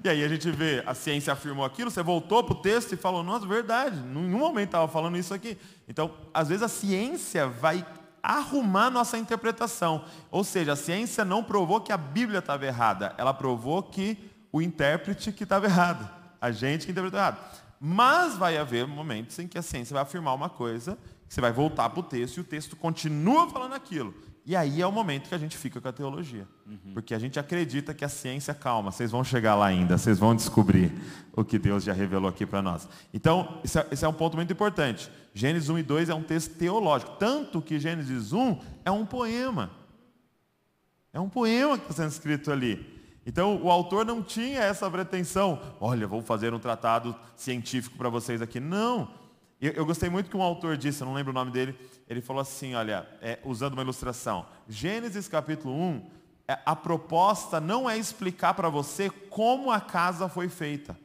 e 0.03 0.09
aí 0.09 0.23
a 0.23 0.27
gente 0.27 0.51
vê, 0.51 0.83
a 0.85 0.93
ciência 0.93 1.33
afirmou 1.33 1.65
aquilo, 1.65 1.89
você 1.89 2.03
voltou 2.03 2.43
para 2.43 2.53
o 2.53 2.61
texto 2.61 2.93
e 2.93 2.97
falou, 2.97 3.23
nossa, 3.23 3.47
verdade, 3.47 3.97
em 3.97 4.13
nenhum 4.13 4.39
momento 4.39 4.67
estava 4.67 4.87
falando 4.87 5.17
isso 5.17 5.33
aqui. 5.33 5.57
Então, 5.87 6.11
às 6.33 6.49
vezes 6.49 6.63
a 6.63 6.67
ciência 6.67 7.47
vai 7.47 7.85
arrumar 8.21 8.89
nossa 8.89 9.17
interpretação. 9.17 10.03
Ou 10.29 10.43
seja, 10.43 10.73
a 10.73 10.75
ciência 10.75 11.25
não 11.25 11.43
provou 11.43 11.81
que 11.81 11.91
a 11.91 11.97
Bíblia 11.97 12.39
estava 12.39 12.65
errada, 12.65 13.13
ela 13.17 13.33
provou 13.33 13.81
que 13.83 14.17
o 14.51 14.61
intérprete 14.61 15.31
que 15.31 15.43
estava 15.43 15.65
errado, 15.65 16.09
a 16.39 16.51
gente 16.51 16.85
que 16.85 16.91
interpretou 16.91 17.19
errado. 17.19 17.39
Mas 17.79 18.35
vai 18.35 18.57
haver 18.57 18.85
momentos 18.85 19.39
em 19.39 19.47
que 19.47 19.57
a 19.57 19.61
ciência 19.61 19.93
vai 19.93 20.03
afirmar 20.03 20.35
uma 20.35 20.49
coisa, 20.49 20.97
você 21.27 21.41
vai 21.41 21.51
voltar 21.51 21.89
para 21.89 21.99
o 21.99 22.03
texto 22.03 22.37
e 22.37 22.41
o 22.41 22.43
texto 22.43 22.75
continua 22.75 23.49
falando 23.49 23.73
aquilo. 23.73 24.13
E 24.45 24.55
aí 24.55 24.81
é 24.81 24.87
o 24.87 24.91
momento 24.91 25.29
que 25.29 25.35
a 25.35 25.37
gente 25.37 25.55
fica 25.55 25.79
com 25.79 25.87
a 25.87 25.93
teologia. 25.93 26.47
Uhum. 26.65 26.93
Porque 26.93 27.13
a 27.13 27.19
gente 27.19 27.39
acredita 27.39 27.93
que 27.93 28.03
a 28.03 28.09
ciência, 28.09 28.53
calma, 28.53 28.91
vocês 28.91 29.11
vão 29.11 29.23
chegar 29.23 29.55
lá 29.55 29.67
ainda, 29.67 29.97
vocês 29.97 30.17
vão 30.17 30.35
descobrir 30.35 30.91
o 31.33 31.43
que 31.43 31.59
Deus 31.59 31.83
já 31.83 31.93
revelou 31.93 32.29
aqui 32.29 32.45
para 32.45 32.61
nós. 32.61 32.87
Então, 33.13 33.59
esse 33.63 33.79
é, 33.79 33.87
esse 33.91 34.03
é, 34.03 34.07
um 34.07 34.13
ponto 34.13 34.35
muito 34.35 34.51
importante. 34.51 35.09
Gênesis 35.33 35.69
1 35.69 35.79
e 35.79 35.83
2 35.83 36.09
é 36.09 36.13
um 36.13 36.23
texto 36.23 36.55
teológico. 36.55 37.11
Tanto 37.17 37.61
que 37.61 37.79
Gênesis 37.79 38.33
1 38.33 38.59
é 38.85 38.91
um 38.91 39.05
poema. 39.05 39.71
É 41.13 41.19
um 41.19 41.29
poema 41.29 41.77
que 41.77 41.83
está 41.83 42.03
sendo 42.03 42.11
escrito 42.11 42.51
ali. 42.51 43.01
Então, 43.25 43.61
o 43.61 43.69
autor 43.69 44.05
não 44.05 44.23
tinha 44.23 44.61
essa 44.61 44.89
pretensão. 44.89 45.61
Olha, 45.79 46.07
vou 46.07 46.21
fazer 46.21 46.53
um 46.53 46.59
tratado 46.59 47.15
científico 47.35 47.97
para 47.97 48.09
vocês 48.09 48.41
aqui. 48.41 48.59
Não. 48.59 49.13
Eu, 49.61 49.73
eu, 49.73 49.85
gostei 49.85 50.09
muito 50.09 50.29
que 50.29 50.35
um 50.35 50.41
autor 50.41 50.75
disse, 50.75 51.01
eu 51.01 51.05
não 51.05 51.13
lembro 51.13 51.31
o 51.31 51.33
nome 51.35 51.51
dele, 51.51 51.77
ele 52.09 52.19
falou 52.19 52.41
assim, 52.41 52.73
olha, 52.73 53.07
é, 53.21 53.37
usando 53.45 53.73
uma 53.73 53.83
ilustração. 53.83 54.47
Gênesis 54.67 55.27
capítulo 55.27 55.75
1, 55.75 56.09
é, 56.47 56.59
a 56.65 56.75
proposta 56.75 57.59
não 57.59 57.87
é 57.87 57.95
explicar 57.95 58.55
para 58.55 58.69
você 58.69 59.09
como 59.29 59.69
a 59.69 59.79
casa 59.79 60.27
foi 60.27 60.49
feita. 60.49 60.97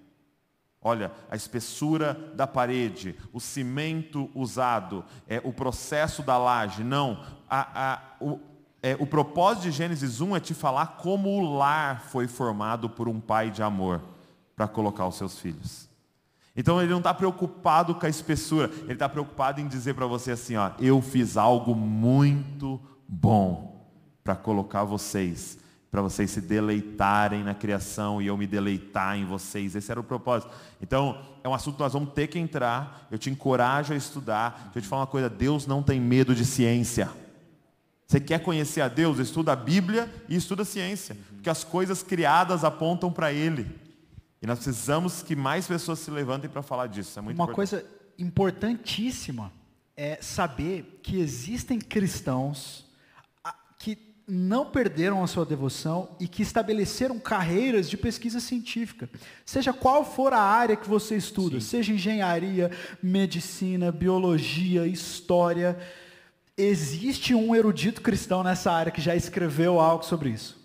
Olha, 0.87 1.11
a 1.29 1.35
espessura 1.35 2.15
da 2.37 2.47
parede, 2.47 3.17
o 3.33 3.41
cimento 3.41 4.31
usado, 4.33 5.05
é, 5.27 5.41
o 5.43 5.53
processo 5.53 6.23
da 6.23 6.39
laje. 6.39 6.85
Não. 6.85 7.25
A, 7.51 7.95
a, 7.95 8.25
o, 8.25 8.39
é, 8.81 8.97
o 9.01 9.05
propósito 9.05 9.65
de 9.65 9.73
Gênesis 9.73 10.21
1 10.21 10.37
é 10.37 10.39
te 10.39 10.55
falar 10.55 10.99
como 10.99 11.29
o 11.29 11.57
lar 11.59 12.03
foi 12.03 12.29
formado 12.29 12.89
por 12.89 13.09
um 13.09 13.19
pai 13.19 13.51
de 13.51 13.65
amor 13.65 14.01
para 14.55 14.69
colocar 14.69 15.09
os 15.09 15.17
seus 15.17 15.41
filhos. 15.41 15.89
Então 16.57 16.81
ele 16.81 16.93
não 16.93 16.99
está 16.99 17.13
preocupado 17.13 17.93
com 17.97 18.07
a 18.07 18.09
espessura, 18.09 18.71
ele 18.85 18.93
está 18.93 19.09
preocupado 19.09 19.61
em 19.61 19.67
dizer 19.67 19.95
para 19.95 20.07
você 20.07 20.31
assim, 20.31 20.55
ó, 20.55 20.71
eu 20.79 21.03
fiz 21.03 21.37
algo 21.37 21.75
muito 21.75 22.81
bom 23.09 23.85
para 24.23 24.37
colocar 24.37 24.85
vocês, 24.85 25.59
para 25.91 26.03
vocês 26.03 26.31
se 26.31 26.41
deleitarem 26.41 27.43
na 27.43 27.55
criação 27.55 28.21
e 28.21 28.27
eu 28.27 28.37
me 28.37 28.47
deleitar 28.47 29.17
em 29.17 29.25
vocês. 29.25 29.75
Esse 29.75 29.91
era 29.91 30.01
o 30.01 30.05
propósito. 30.05 30.51
Então, 30.81 31.21
é 31.43 31.49
um 31.49 31.55
assunto 31.55 31.77
que 31.77 31.83
nós 31.83 31.93
vamos 31.93 32.13
ter 32.13 32.27
que 32.27 32.39
entrar. 32.39 33.07
Eu 33.11 33.19
te 33.19 33.31
encorajo 33.31 33.93
a 33.93 33.97
estudar. 33.97 34.65
Deixa 34.65 34.79
eu 34.79 34.83
te 34.83 34.89
falar 34.89 35.03
uma 35.03 35.07
coisa, 35.07 35.31
Deus 35.31 35.67
não 35.67 35.83
tem 35.83 36.01
medo 36.01 36.35
de 36.35 36.45
ciência. 36.45 37.11
Você 38.07 38.21
quer 38.21 38.41
conhecer 38.41 38.81
a 38.81 38.89
Deus? 38.89 39.19
Estuda 39.19 39.53
a 39.53 39.57
Bíblia 39.57 40.13
e 40.29 40.37
estuda 40.37 40.63
a 40.63 40.65
ciência. 40.65 41.17
Porque 41.35 41.51
as 41.51 41.65
coisas 41.65 42.03
criadas 42.03 42.63
apontam 42.63 43.13
para 43.13 43.33
Ele. 43.33 43.67
E 44.41 44.47
nós 44.47 44.59
precisamos 44.59 45.23
que 45.23 45.35
mais 45.35 45.67
pessoas 45.67 45.99
se 45.99 46.11
levantem 46.11 46.49
para 46.49 46.63
falar 46.63 46.87
disso. 46.87 47.19
É 47.19 47.23
muito 47.23 47.37
Uma 47.37 47.45
importante. 47.51 47.71
coisa 47.71 47.91
importantíssima 48.19 49.53
é 49.97 50.19
saber 50.21 51.01
que 51.03 51.19
existem 51.19 51.79
cristãos 51.81 52.86
não 54.27 54.67
perderam 54.67 55.23
a 55.23 55.27
sua 55.27 55.47
devoção 55.47 56.17
e 56.19 56.27
que 56.27 56.43
estabeleceram 56.43 57.19
carreiras 57.19 57.89
de 57.89 57.97
pesquisa 57.97 58.41
científica. 58.41 59.09
Seja 59.45 59.73
qual 59.73 60.05
for 60.05 60.33
a 60.33 60.41
área 60.41 60.77
que 60.77 60.89
você 60.89 61.17
estuda, 61.17 61.61
Sim. 61.61 61.67
seja 61.67 61.93
engenharia, 61.93 62.71
medicina, 63.01 63.93
biologia, 63.93 64.87
história, 64.87 65.79
existe 66.57 67.35
um 67.35 67.55
erudito 67.55 68.03
cristão 68.03 68.43
nessa 68.43 68.73
área 68.73 68.91
que 68.91 69.01
já 69.01 69.15
escreveu 69.15 69.79
algo 69.79 70.05
sobre 70.05 70.31
isso. 70.31 70.59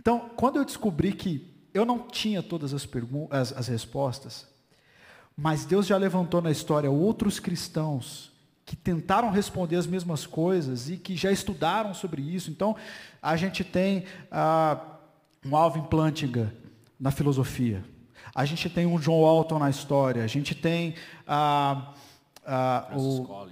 Então, 0.00 0.30
quando 0.34 0.56
eu 0.56 0.64
descobri 0.64 1.12
que 1.12 1.46
eu 1.72 1.84
não 1.84 2.00
tinha 2.08 2.42
todas 2.42 2.74
as, 2.74 2.88
as, 3.30 3.52
as 3.52 3.68
respostas, 3.68 4.48
mas 5.36 5.64
Deus 5.64 5.86
já 5.86 5.96
levantou 5.96 6.42
na 6.42 6.50
história 6.50 6.90
outros 6.90 7.38
cristãos 7.38 8.29
que 8.70 8.76
tentaram 8.76 9.32
responder 9.32 9.74
as 9.74 9.84
mesmas 9.84 10.24
coisas 10.24 10.88
e 10.88 10.96
que 10.96 11.16
já 11.16 11.32
estudaram 11.32 11.92
sobre 11.92 12.22
isso. 12.22 12.52
Então, 12.52 12.76
a 13.20 13.34
gente 13.34 13.64
tem 13.64 14.04
ah, 14.30 14.80
um 15.44 15.56
Alvin 15.56 15.82
Plantinga 15.82 16.54
na 16.98 17.10
filosofia. 17.10 17.84
A 18.32 18.44
gente 18.44 18.70
tem 18.70 18.86
um 18.86 18.96
John 19.00 19.22
Walton 19.22 19.58
na 19.58 19.68
história. 19.68 20.22
A 20.22 20.28
gente 20.28 20.54
tem 20.54 20.94
ah, 21.26 21.92
ah, 22.46 22.92
o 22.96 23.50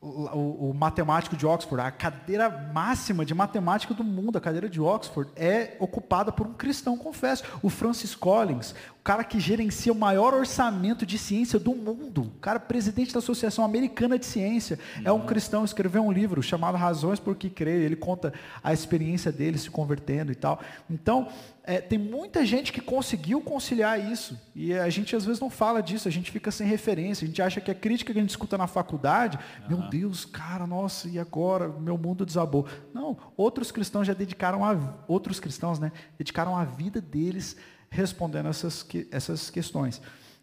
o, 0.00 0.70
o, 0.70 0.74
matemático 0.74 1.36
de 1.36 1.44
Oxford, 1.44 1.84
a 1.84 1.90
cadeira 1.90 2.48
máxima 2.72 3.24
de 3.24 3.34
matemática 3.34 3.92
do 3.92 4.04
mundo, 4.04 4.38
a 4.38 4.40
cadeira 4.40 4.68
de 4.68 4.80
Oxford, 4.80 5.30
é 5.34 5.76
ocupada 5.80 6.30
por 6.30 6.46
um 6.46 6.52
cristão, 6.52 6.96
confesso. 6.96 7.42
O 7.62 7.68
Francis 7.68 8.14
Collins, 8.14 8.74
o 8.97 8.97
cara 9.08 9.24
que 9.24 9.40
gerencia 9.40 9.90
o 9.90 9.96
maior 9.96 10.34
orçamento 10.34 11.06
de 11.06 11.16
ciência 11.16 11.58
do 11.58 11.74
mundo, 11.74 12.24
o 12.24 12.40
cara 12.42 12.60
presidente 12.60 13.10
da 13.10 13.20
Associação 13.20 13.64
Americana 13.64 14.18
de 14.18 14.26
Ciência, 14.26 14.78
uhum. 14.98 15.02
é 15.02 15.10
um 15.10 15.24
cristão, 15.24 15.64
escreveu 15.64 16.02
um 16.04 16.12
livro 16.12 16.42
chamado 16.42 16.76
Razões 16.76 17.18
por 17.18 17.34
que 17.34 17.48
Crer, 17.48 17.80
ele 17.80 17.96
conta 17.96 18.34
a 18.62 18.70
experiência 18.70 19.32
dele 19.32 19.56
se 19.56 19.70
convertendo 19.70 20.30
e 20.30 20.34
tal. 20.34 20.60
Então, 20.90 21.26
é, 21.64 21.80
tem 21.80 21.98
muita 21.98 22.44
gente 22.44 22.70
que 22.70 22.82
conseguiu 22.82 23.40
conciliar 23.40 23.98
isso. 23.98 24.38
E 24.54 24.74
a 24.74 24.90
gente 24.90 25.16
às 25.16 25.24
vezes 25.24 25.40
não 25.40 25.48
fala 25.48 25.82
disso, 25.82 26.06
a 26.06 26.10
gente 26.10 26.30
fica 26.30 26.50
sem 26.50 26.66
referência. 26.66 27.24
A 27.24 27.28
gente 27.28 27.40
acha 27.40 27.62
que 27.62 27.70
a 27.70 27.74
crítica 27.74 28.12
que 28.12 28.18
a 28.18 28.22
gente 28.22 28.30
escuta 28.30 28.58
na 28.58 28.66
faculdade, 28.66 29.38
uhum. 29.62 29.78
meu 29.78 29.88
Deus, 29.88 30.26
cara, 30.26 30.66
nossa, 30.66 31.08
e 31.08 31.18
agora? 31.18 31.68
Meu 31.68 31.96
mundo 31.96 32.26
desabou. 32.26 32.66
Não, 32.92 33.16
outros 33.38 33.72
cristãos 33.72 34.06
já 34.06 34.12
dedicaram 34.12 34.66
a 34.66 34.76
outros 35.08 35.40
cristãos, 35.40 35.78
né? 35.78 35.92
Dedicaram 36.18 36.54
a 36.54 36.64
vida 36.64 37.00
deles 37.00 37.56
respondendo 37.90 38.48
essas, 38.48 38.86
essas 39.10 39.50
questões. 39.50 40.00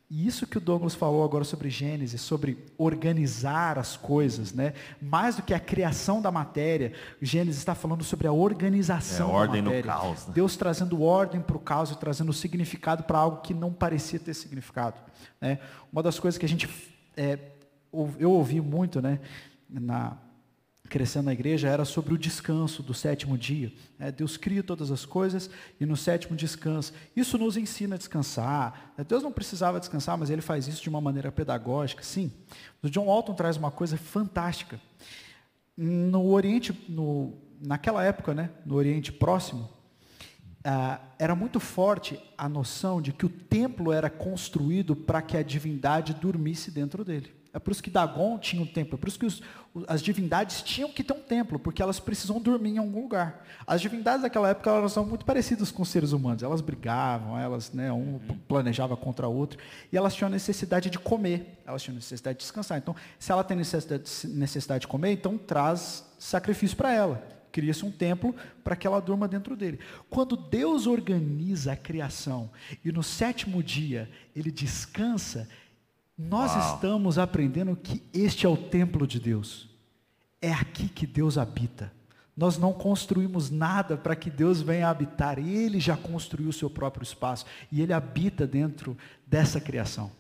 E 0.10 0.28
isso 0.28 0.46
que 0.46 0.58
o 0.58 0.62
Douglas 0.62 0.94
falou 0.94 1.24
agora 1.24 1.44
sobre 1.44 1.68
Gênesis, 1.68 2.22
sobre 2.22 2.64
organizar 2.78 3.80
as 3.80 3.98
coisas, 3.98 4.54
né? 4.54 4.74
mais 5.02 5.36
do 5.36 5.42
que 5.42 5.52
a 5.52 5.60
criação 5.60 6.22
da 6.22 6.32
matéria, 6.32 6.94
Gênesis 7.20 7.58
está 7.58 7.74
falando 7.74 8.04
sobre 8.04 8.28
a 8.28 8.32
organização 8.32 9.32
é, 9.32 9.34
ordem 9.34 9.64
da 9.64 9.70
matéria. 9.70 9.92
No 9.92 10.00
caos, 10.00 10.28
né? 10.28 10.34
Deus 10.36 10.56
trazendo 10.56 11.02
ordem 11.02 11.42
para 11.42 11.58
o 11.58 11.60
caos 11.60 11.90
e 11.90 11.98
trazendo 11.98 12.32
significado 12.34 13.04
para 13.04 13.18
algo 13.18 13.42
que 13.42 13.54
não 13.54 13.74
parecia 13.74 14.20
ter 14.20 14.36
significado. 14.36 14.98
Né? 15.42 15.58
Uma 15.92 16.04
das 16.04 16.20
coisas 16.20 16.38
que 16.38 16.46
a 16.46 16.50
gente, 16.50 16.70
é, 17.18 17.40
eu 18.20 18.32
ouvi 18.32 18.62
muito 18.62 19.02
né, 19.02 19.20
na, 19.68 20.16
crescendo 20.90 21.26
na 21.26 21.34
igreja 21.34 21.68
era 21.68 21.84
sobre 21.86 22.14
o 22.14 22.18
descanso 22.18 22.84
do 22.84 22.94
sétimo 22.94 23.38
dia. 23.38 23.74
É, 24.00 24.12
Deus 24.12 24.38
cria 24.38 24.64
todas 24.64 24.92
as 24.92 25.06
coisas 25.06 25.50
e 25.80 25.86
no 25.86 25.98
sétimo 25.98 26.36
descansa. 26.36 26.94
Isso 27.16 27.38
nos 27.38 27.58
ensina 27.58 27.96
a 27.96 27.98
descansar. 27.98 28.94
É, 28.98 29.04
Deus 29.04 29.24
não 29.24 29.32
precisava 29.32 29.80
descansar, 29.80 30.18
mas 30.18 30.30
ele 30.30 30.42
faz 30.42 30.68
isso 30.68 30.82
de 30.82 30.90
uma 30.90 31.02
maneira 31.02 31.32
pedagógica, 31.32 32.04
sim. 32.04 32.32
O 32.82 32.90
John 32.90 33.06
Walton 33.06 33.34
traz 33.34 33.58
uma 33.58 33.72
coisa 33.72 33.98
fantástica. 33.98 34.80
No 35.76 36.28
Oriente, 36.32 36.74
no, 36.88 37.34
naquela 37.62 38.04
época, 38.04 38.34
né, 38.34 38.50
no 38.66 38.76
Oriente 38.76 39.12
Próximo, 39.12 39.70
ah, 40.64 41.00
era 41.20 41.36
muito 41.36 41.60
forte 41.60 42.20
a 42.38 42.50
noção 42.50 43.02
de 43.02 43.14
que 43.14 43.26
o 43.26 43.30
templo 43.30 43.92
era 43.92 44.10
construído 44.10 44.96
para 44.96 45.22
que 45.22 45.38
a 45.38 45.44
divindade 45.44 46.14
dormisse 46.14 46.72
dentro 46.72 47.06
dele. 47.06 47.32
É 47.56 47.60
por 47.60 47.72
isso 47.72 47.82
que 47.82 47.90
Dagon 47.90 48.38
tinha 48.38 48.62
um 48.62 48.66
templo, 48.66 48.96
é 48.96 48.98
por 48.98 49.08
isso 49.08 49.18
que 49.18 49.26
os, 49.26 49.42
as 49.88 50.02
divindades 50.02 50.62
tinham 50.62 50.92
que 50.92 51.02
ter 51.02 51.14
um 51.14 51.22
templo, 51.22 51.58
porque 51.58 51.82
elas 51.82 52.02
precisam 52.02 52.38
dormir 52.42 52.72
em 52.72 52.80
algum 52.80 53.04
lugar. 53.04 53.46
As 53.66 53.80
divindades 53.80 54.24
daquela 54.24 54.50
época 54.50 54.70
elas 54.70 54.92
são 54.92 55.06
muito 55.06 55.24
parecidas 55.24 55.72
com 55.72 55.82
os 55.82 55.88
seres 55.88 56.12
humanos. 56.12 56.44
Elas 56.44 56.60
brigavam, 56.60 57.40
elas, 57.40 57.72
né, 57.72 57.94
um 57.94 58.20
planejava 58.46 58.98
contra 58.98 59.26
o 59.26 59.34
outro, 59.34 59.58
e 59.90 59.96
elas 59.96 60.14
tinham 60.14 60.30
necessidade 60.30 60.90
de 60.90 61.00
comer, 61.00 61.58
elas 61.66 61.82
tinham 61.82 61.96
necessidade 61.96 62.40
de 62.40 62.44
descansar. 62.44 62.78
Então, 62.78 62.94
se 63.18 63.32
ela 63.32 63.42
tem 63.42 63.56
necessidade, 63.56 64.04
necessidade 64.26 64.82
de 64.82 64.88
comer, 64.88 65.14
então 65.14 65.38
traz 65.38 66.04
sacrifício 66.20 66.76
para 66.76 66.94
ela. 66.94 67.26
Cria-se 67.54 67.86
um 67.86 67.92
templo 67.92 68.36
para 68.66 68.76
que 68.76 68.86
ela 68.86 69.00
durma 69.00 69.30
dentro 69.30 69.56
dele. 69.56 69.80
Quando 70.10 70.36
Deus 70.36 70.88
organiza 70.88 71.72
a 71.72 71.78
criação 71.78 72.50
e 72.84 72.92
no 72.92 73.02
sétimo 73.02 73.64
dia 73.64 74.10
ele 74.36 74.52
descansa, 74.52 75.48
nós 76.18 76.52
Uau. 76.52 76.76
estamos 76.76 77.18
aprendendo 77.18 77.76
que 77.76 78.02
este 78.14 78.46
é 78.46 78.50
o 78.50 78.56
templo 78.56 79.06
de 79.06 79.20
Deus. 79.20 79.70
É 80.42 80.52
aqui 80.52 80.88
que 80.88 81.06
Deus 81.06 81.38
habita. 81.38 81.92
Nós 82.36 82.58
não 82.58 82.74
construímos 82.74 83.50
nada 83.50 83.96
para 83.96 84.16
que 84.16 84.30
Deus 84.30 84.62
venha 84.62 84.90
habitar. 84.90 85.40
Ele 85.40 85.80
já 85.80 85.96
construiu 85.96 86.50
o 86.50 86.54
seu 86.54 86.70
próprio 86.70 87.04
espaço 87.04 87.46
e 87.72 87.82
ele 87.82 87.94
habita 87.94 88.46
dentro 88.46 88.98
dessa 89.26 89.60
criação. 89.60 90.12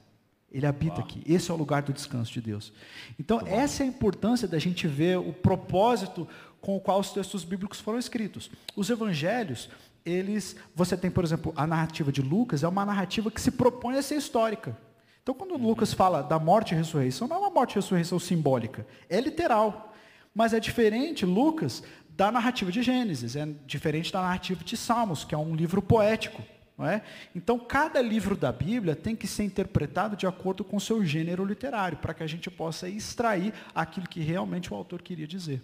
Ele 0.51 0.65
habita 0.65 0.95
Uau. 0.95 1.03
aqui. 1.03 1.21
Esse 1.25 1.51
é 1.51 1.53
o 1.53 1.57
lugar 1.57 1.81
do 1.81 1.91
descanso 1.93 2.31
de 2.31 2.41
Deus. 2.41 2.71
Então, 3.19 3.41
essa 3.45 3.83
é 3.83 3.85
a 3.85 3.89
importância 3.89 4.47
da 4.47 4.57
gente 4.59 4.87
ver 4.87 5.17
o 5.17 5.33
propósito 5.33 6.27
com 6.61 6.77
o 6.77 6.79
qual 6.79 6.99
os 6.99 7.11
textos 7.11 7.43
bíblicos 7.43 7.79
foram 7.79 7.99
escritos. 7.99 8.49
Os 8.75 8.89
evangelhos, 8.89 9.69
eles, 10.05 10.55
você 10.73 10.95
tem, 10.95 11.11
por 11.11 11.23
exemplo, 11.23 11.53
a 11.55 11.67
narrativa 11.67 12.11
de 12.11 12.21
Lucas, 12.21 12.63
é 12.63 12.67
uma 12.67 12.85
narrativa 12.85 13.29
que 13.29 13.41
se 13.41 13.51
propõe 13.51 13.97
a 13.97 14.01
ser 14.01 14.15
histórica. 14.15 14.77
Então, 15.25 15.33
quando 15.33 15.57
Lucas 15.57 15.91
fala 15.91 16.21
da 16.21 16.37
morte 16.37 16.75
e 16.75 16.77
ressurreição, 16.77 17.27
não 17.27 17.37
é 17.37 17.39
uma 17.39 17.49
morte 17.49 17.71
e 17.71 17.75
ressurreição 17.77 18.19
simbólica, 18.19 18.85
é 19.09 19.19
literal. 19.19 19.91
Mas 20.35 20.53
é 20.53 20.59
diferente, 20.59 21.25
Lucas, 21.25 21.81
da 22.09 22.31
narrativa 22.31 22.71
de 22.71 22.83
Gênesis, 22.83 23.35
é 23.35 23.47
diferente 23.65 24.13
da 24.13 24.21
narrativa 24.21 24.63
de 24.63 24.77
Salmos, 24.77 25.25
que 25.25 25.33
é 25.33 25.37
um 25.37 25.55
livro 25.55 25.81
poético. 25.81 26.43
Não 26.77 26.85
é? 26.85 27.01
Então, 27.33 27.57
cada 27.57 27.99
livro 28.03 28.37
da 28.37 28.51
Bíblia 28.51 28.95
tem 28.95 29.15
que 29.15 29.25
ser 29.25 29.45
interpretado 29.45 30.15
de 30.15 30.27
acordo 30.27 30.63
com 30.63 30.77
o 30.77 30.79
seu 30.79 31.03
gênero 31.03 31.43
literário, 31.43 31.97
para 31.97 32.13
que 32.13 32.21
a 32.21 32.27
gente 32.27 32.51
possa 32.51 32.87
extrair 32.87 33.51
aquilo 33.73 34.07
que 34.07 34.19
realmente 34.19 34.71
o 34.71 34.77
autor 34.77 35.01
queria 35.01 35.25
dizer. 35.25 35.59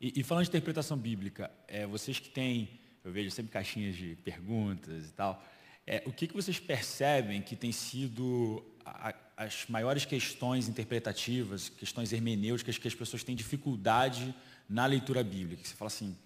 E, 0.00 0.14
e 0.16 0.24
falando 0.24 0.46
de 0.46 0.50
interpretação 0.50 0.96
bíblica, 0.96 1.48
é, 1.68 1.86
vocês 1.86 2.18
que 2.18 2.28
têm, 2.28 2.80
eu 3.04 3.12
vejo 3.12 3.30
sempre 3.30 3.52
caixinhas 3.52 3.94
de 3.94 4.16
perguntas 4.16 5.10
e 5.10 5.12
tal, 5.12 5.40
é, 5.86 6.02
o 6.06 6.12
que, 6.12 6.26
que 6.26 6.34
vocês 6.34 6.58
percebem 6.58 7.42
que 7.42 7.54
tem 7.54 7.70
sido 7.70 8.64
a, 8.84 9.14
as 9.36 9.66
maiores 9.68 10.04
questões 10.04 10.68
interpretativas, 10.68 11.68
questões 11.68 12.12
hermenêuticas 12.12 12.78
que 12.78 12.88
as 12.88 12.94
pessoas 12.94 13.22
têm 13.22 13.36
dificuldade 13.36 14.34
na 14.68 14.86
leitura 14.86 15.22
bíblica? 15.22 15.62
Que 15.62 15.68
você 15.68 15.74
fala 15.74 15.88
assim, 15.88 16.16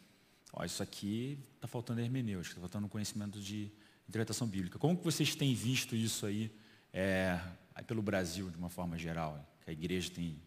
ó, 0.52 0.64
isso 0.64 0.82
aqui 0.82 1.38
está 1.56 1.66
faltando 1.66 2.00
hermenêutica, 2.00 2.54
está 2.54 2.60
faltando 2.60 2.88
conhecimento 2.88 3.40
de 3.40 3.70
interpretação 4.08 4.46
bíblica. 4.46 4.78
Como 4.78 4.96
que 4.96 5.04
vocês 5.04 5.34
têm 5.34 5.54
visto 5.54 5.96
isso 5.96 6.24
aí, 6.24 6.50
é, 6.92 7.38
aí 7.74 7.84
pelo 7.84 8.00
Brasil, 8.00 8.50
de 8.50 8.56
uma 8.56 8.70
forma 8.70 8.96
geral? 8.96 9.44
Que 9.64 9.70
a 9.70 9.72
igreja 9.72 10.10
tem. 10.10 10.40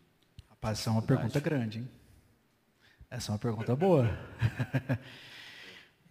Rapaz, 0.50 0.80
essa 0.80 0.90
é 0.90 0.94
uma 0.94 1.02
pergunta 1.02 1.40
grande, 1.40 1.80
hein? 1.80 1.90
Essa 3.10 3.32
é 3.32 3.34
uma 3.34 3.40
pergunta 3.40 3.76
boa. 3.76 4.08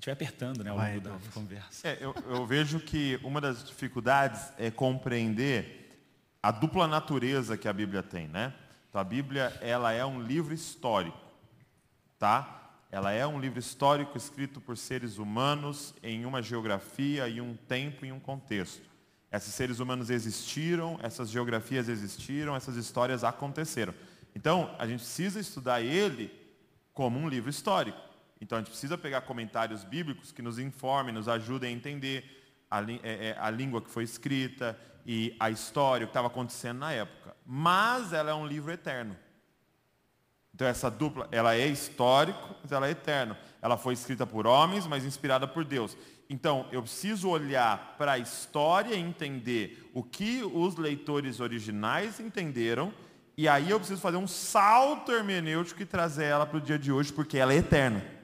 a 0.01 0.03
gente 0.03 0.07
vai 0.07 0.15
apertando 0.15 0.65
né, 0.65 0.71
ao 0.71 0.79
longo 0.79 1.01
da 1.01 1.19
conversa. 1.35 1.89
É, 1.89 1.99
eu, 2.01 2.15
eu 2.27 2.47
vejo 2.47 2.81
que 2.81 3.21
uma 3.23 3.39
das 3.39 3.63
dificuldades 3.63 4.51
é 4.57 4.71
compreender 4.71 6.01
a 6.43 6.51
dupla 6.51 6.87
natureza 6.87 7.55
que 7.55 7.69
a 7.69 7.73
Bíblia 7.73 8.03
tem, 8.03 8.27
né? 8.27 8.55
Então 8.89 8.99
a 8.99 9.05
Bíblia, 9.05 9.55
ela 9.61 9.93
é 9.93 10.05
um 10.05 10.23
livro 10.23 10.55
histórico, 10.55 11.19
tá? 12.19 12.73
Ela 12.91 13.13
é 13.13 13.27
um 13.27 13.39
livro 13.39 13.59
histórico 13.59 14.17
escrito 14.17 14.59
por 14.59 14.79
seres 14.79 15.19
humanos 15.19 15.95
em 16.03 16.25
uma 16.25 16.41
geografia 16.41 17.29
e 17.29 17.39
um 17.39 17.55
tempo 17.55 18.07
e 18.07 18.11
um 18.11 18.19
contexto. 18.19 18.89
Esses 19.31 19.53
seres 19.53 19.81
humanos 19.81 20.09
existiram, 20.09 20.99
essas 21.03 21.29
geografias 21.29 21.91
existiram, 21.91 22.57
essas 22.57 22.77
histórias 22.77 23.23
aconteceram. 23.23 23.95
Então, 24.35 24.75
a 24.79 24.87
gente 24.87 25.01
precisa 25.01 25.39
estudar 25.39 25.83
ele 25.83 26.33
como 26.95 27.19
um 27.19 27.29
livro 27.29 27.51
histórico. 27.51 28.10
Então, 28.41 28.57
a 28.57 28.61
gente 28.61 28.71
precisa 28.71 28.97
pegar 28.97 29.21
comentários 29.23 29.85
bíblicos 29.85 30.33
que 30.33 30.43
nos 30.43 30.59
informem, 30.59 31.15
nos 31.15 31.29
ajudem 31.29 31.71
a 31.71 31.77
entender 31.77 32.41
a, 32.71 32.81
é, 32.81 32.99
é, 33.03 33.37
a 33.39 33.51
língua 33.51 33.83
que 33.83 33.91
foi 33.91 34.05
escrita 34.05 34.79
e 35.05 35.35
a 35.41 35.51
história, 35.51 36.05
o 36.05 36.09
que 36.09 36.11
estava 36.11 36.29
acontecendo 36.29 36.79
na 36.79 36.93
época. 36.93 37.35
Mas 37.45 38.13
ela 38.13 38.31
é 38.31 38.35
um 38.35 38.47
livro 38.47 38.71
eterno. 38.71 39.17
Então 40.55 40.69
essa 40.69 40.91
dupla, 40.91 41.29
ela 41.33 41.55
é 41.55 41.67
histórico, 41.67 42.55
mas 42.63 42.71
ela 42.71 42.87
é 42.87 42.91
eterno. 42.91 43.37
Ela 43.63 43.77
foi 43.77 43.95
escrita 43.95 44.27
por 44.27 44.47
homens, 44.47 44.87
mas 44.87 45.05
inspirada 45.05 45.47
por 45.49 45.65
Deus. 45.65 45.97
Então 46.29 46.67
eu 46.71 46.83
preciso 46.83 47.29
olhar 47.29 47.97
para 47.97 48.13
a 48.13 48.19
história 48.19 48.95
e 48.95 49.01
entender 49.01 49.91
o 49.95 50.03
que 50.03 50.43
os 50.45 50.77
leitores 50.77 51.41
originais 51.41 52.21
entenderam, 52.21 52.93
e 53.37 53.49
aí 53.49 53.71
eu 53.71 53.79
preciso 53.79 54.01
fazer 54.01 54.19
um 54.19 54.29
salto 54.29 55.11
hermenêutico 55.11 55.81
e 55.81 55.87
trazer 55.87 56.25
ela 56.25 56.45
para 56.45 56.59
o 56.59 56.61
dia 56.61 56.79
de 56.79 56.93
hoje, 56.93 57.13
porque 57.13 57.39
ela 57.39 57.55
é 57.55 57.57
eterna. 57.57 58.20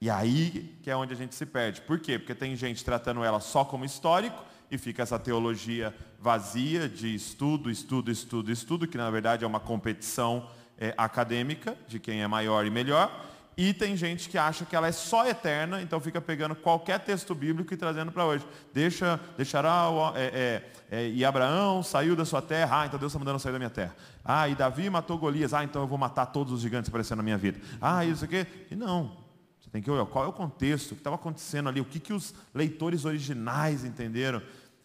E 0.00 0.10
aí 0.10 0.78
que 0.82 0.90
é 0.90 0.96
onde 0.96 1.12
a 1.12 1.16
gente 1.16 1.34
se 1.34 1.46
perde. 1.46 1.80
Por 1.80 1.98
quê? 1.98 2.18
Porque 2.18 2.34
tem 2.34 2.54
gente 2.54 2.84
tratando 2.84 3.24
ela 3.24 3.40
só 3.40 3.64
como 3.64 3.84
histórico 3.84 4.44
e 4.70 4.76
fica 4.76 5.02
essa 5.02 5.18
teologia 5.18 5.94
vazia 6.20 6.88
de 6.88 7.14
estudo, 7.14 7.70
estudo, 7.70 8.10
estudo, 8.10 8.50
estudo, 8.50 8.86
que 8.86 8.98
na 8.98 9.10
verdade 9.10 9.44
é 9.44 9.46
uma 9.46 9.60
competição 9.60 10.48
é, 10.78 10.92
acadêmica 10.96 11.76
de 11.88 11.98
quem 11.98 12.22
é 12.22 12.26
maior 12.26 12.66
e 12.66 12.70
melhor. 12.70 13.26
E 13.56 13.72
tem 13.72 13.96
gente 13.96 14.28
que 14.28 14.36
acha 14.36 14.66
que 14.66 14.76
ela 14.76 14.86
é 14.86 14.92
só 14.92 15.26
eterna, 15.26 15.80
então 15.80 15.98
fica 15.98 16.20
pegando 16.20 16.54
qualquer 16.54 17.00
texto 17.00 17.34
bíblico 17.34 17.72
e 17.72 17.76
trazendo 17.76 18.12
para 18.12 18.26
hoje. 18.26 18.46
Deixa, 18.74 19.18
deixará 19.34 19.88
o, 19.88 20.14
é, 20.14 20.26
é, 20.26 20.70
é, 20.90 21.08
e 21.08 21.24
Abraão 21.24 21.82
saiu 21.82 22.14
da 22.14 22.26
sua 22.26 22.42
terra, 22.42 22.82
ah, 22.82 22.86
então 22.86 22.98
Deus 22.98 23.12
está 23.12 23.18
mandando 23.18 23.38
sair 23.38 23.52
da 23.52 23.58
minha 23.58 23.70
terra. 23.70 23.96
Ah, 24.22 24.46
e 24.46 24.54
Davi 24.54 24.90
matou 24.90 25.16
Golias, 25.16 25.54
ah, 25.54 25.64
então 25.64 25.80
eu 25.80 25.88
vou 25.88 25.96
matar 25.96 26.26
todos 26.26 26.52
os 26.52 26.60
gigantes 26.60 26.90
que 26.90 26.92
apareceram 26.92 27.16
na 27.16 27.22
minha 27.22 27.38
vida. 27.38 27.58
Ah, 27.80 28.04
isso 28.04 28.26
aqui. 28.26 28.46
E 28.70 28.76
não. 28.76 29.25
Você 29.66 29.70
tem 29.72 29.82
que 29.82 29.90
olhar 29.90 30.06
qual 30.06 30.24
é 30.24 30.28
o 30.28 30.32
contexto, 30.32 30.92
o 30.92 30.94
que 30.94 31.00
estava 31.00 31.16
acontecendo 31.16 31.68
ali, 31.68 31.80
o 31.80 31.84
que, 31.84 31.98
que 31.98 32.12
os 32.12 32.32
leitores 32.54 33.04
originais 33.04 33.84
entenderam. 33.84 34.40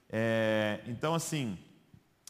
É, 0.10 0.82
então, 0.88 1.14
assim, 1.14 1.56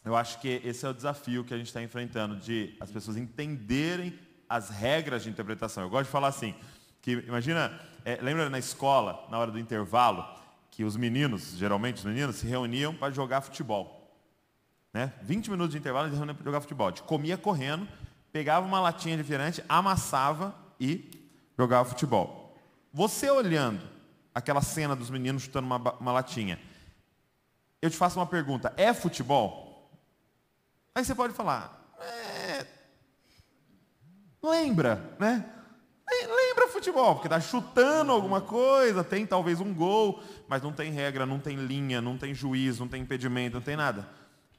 eu 0.03 0.15
acho 0.15 0.39
que 0.41 0.61
esse 0.63 0.85
é 0.85 0.89
o 0.89 0.93
desafio 0.93 1.45
que 1.45 1.53
a 1.53 1.57
gente 1.57 1.67
está 1.67 1.81
enfrentando, 1.81 2.35
de 2.35 2.75
as 2.79 2.91
pessoas 2.91 3.15
entenderem 3.15 4.13
as 4.49 4.69
regras 4.69 5.23
de 5.23 5.29
interpretação. 5.29 5.83
Eu 5.83 5.89
gosto 5.89 6.05
de 6.05 6.11
falar 6.11 6.27
assim, 6.27 6.53
que 7.01 7.11
imagina, 7.11 7.71
é, 8.03 8.19
lembra 8.21 8.49
na 8.49 8.59
escola, 8.59 9.25
na 9.31 9.39
hora 9.39 9.49
do 9.49 9.57
intervalo, 9.57 10.25
que 10.69 10.83
os 10.83 10.97
meninos, 10.97 11.55
geralmente 11.57 11.97
os 11.97 12.05
meninos, 12.05 12.35
se 12.35 12.45
reuniam 12.45 12.93
para 12.93 13.13
jogar 13.13 13.41
futebol. 13.41 13.97
Né? 14.93 15.13
20 15.21 15.49
minutos 15.49 15.71
de 15.71 15.77
intervalo 15.77 16.07
eles 16.07 16.17
reuniam 16.17 16.35
para 16.35 16.43
jogar 16.43 16.59
futebol. 16.59 16.87
A 16.87 16.89
gente 16.89 17.03
comia 17.03 17.37
correndo, 17.37 17.87
pegava 18.31 18.65
uma 18.65 18.81
latinha 18.81 19.15
de 19.15 19.21
refrigerante, 19.21 19.63
amassava 19.69 20.53
e 20.79 21.09
jogava 21.57 21.87
futebol. 21.87 22.40
Você 22.93 23.29
olhando 23.29 23.87
aquela 24.33 24.61
cena 24.61 24.95
dos 24.95 25.09
meninos 25.09 25.43
chutando 25.43 25.67
uma, 25.67 25.77
uma 25.77 26.11
latinha, 26.11 26.59
eu 27.81 27.89
te 27.89 27.97
faço 27.97 28.19
uma 28.19 28.25
pergunta, 28.25 28.73
é 28.77 28.93
futebol? 28.93 29.89
Aí 30.93 31.03
você 31.03 31.15
pode 31.15 31.33
falar, 31.33 31.93
é... 31.99 32.65
lembra, 34.43 35.15
né? 35.19 35.45
Lembra 36.27 36.67
futebol, 36.67 37.15
porque 37.15 37.27
está 37.27 37.39
chutando 37.39 38.11
alguma 38.11 38.41
coisa, 38.41 39.03
tem 39.03 39.25
talvez 39.25 39.61
um 39.61 39.73
gol, 39.73 40.21
mas 40.47 40.61
não 40.61 40.73
tem 40.73 40.91
regra, 40.91 41.25
não 41.25 41.39
tem 41.39 41.55
linha, 41.55 42.01
não 42.01 42.17
tem 42.17 42.33
juiz, 42.33 42.77
não 42.77 42.87
tem 42.87 43.01
impedimento, 43.01 43.55
não 43.55 43.61
tem 43.61 43.77
nada. 43.77 44.09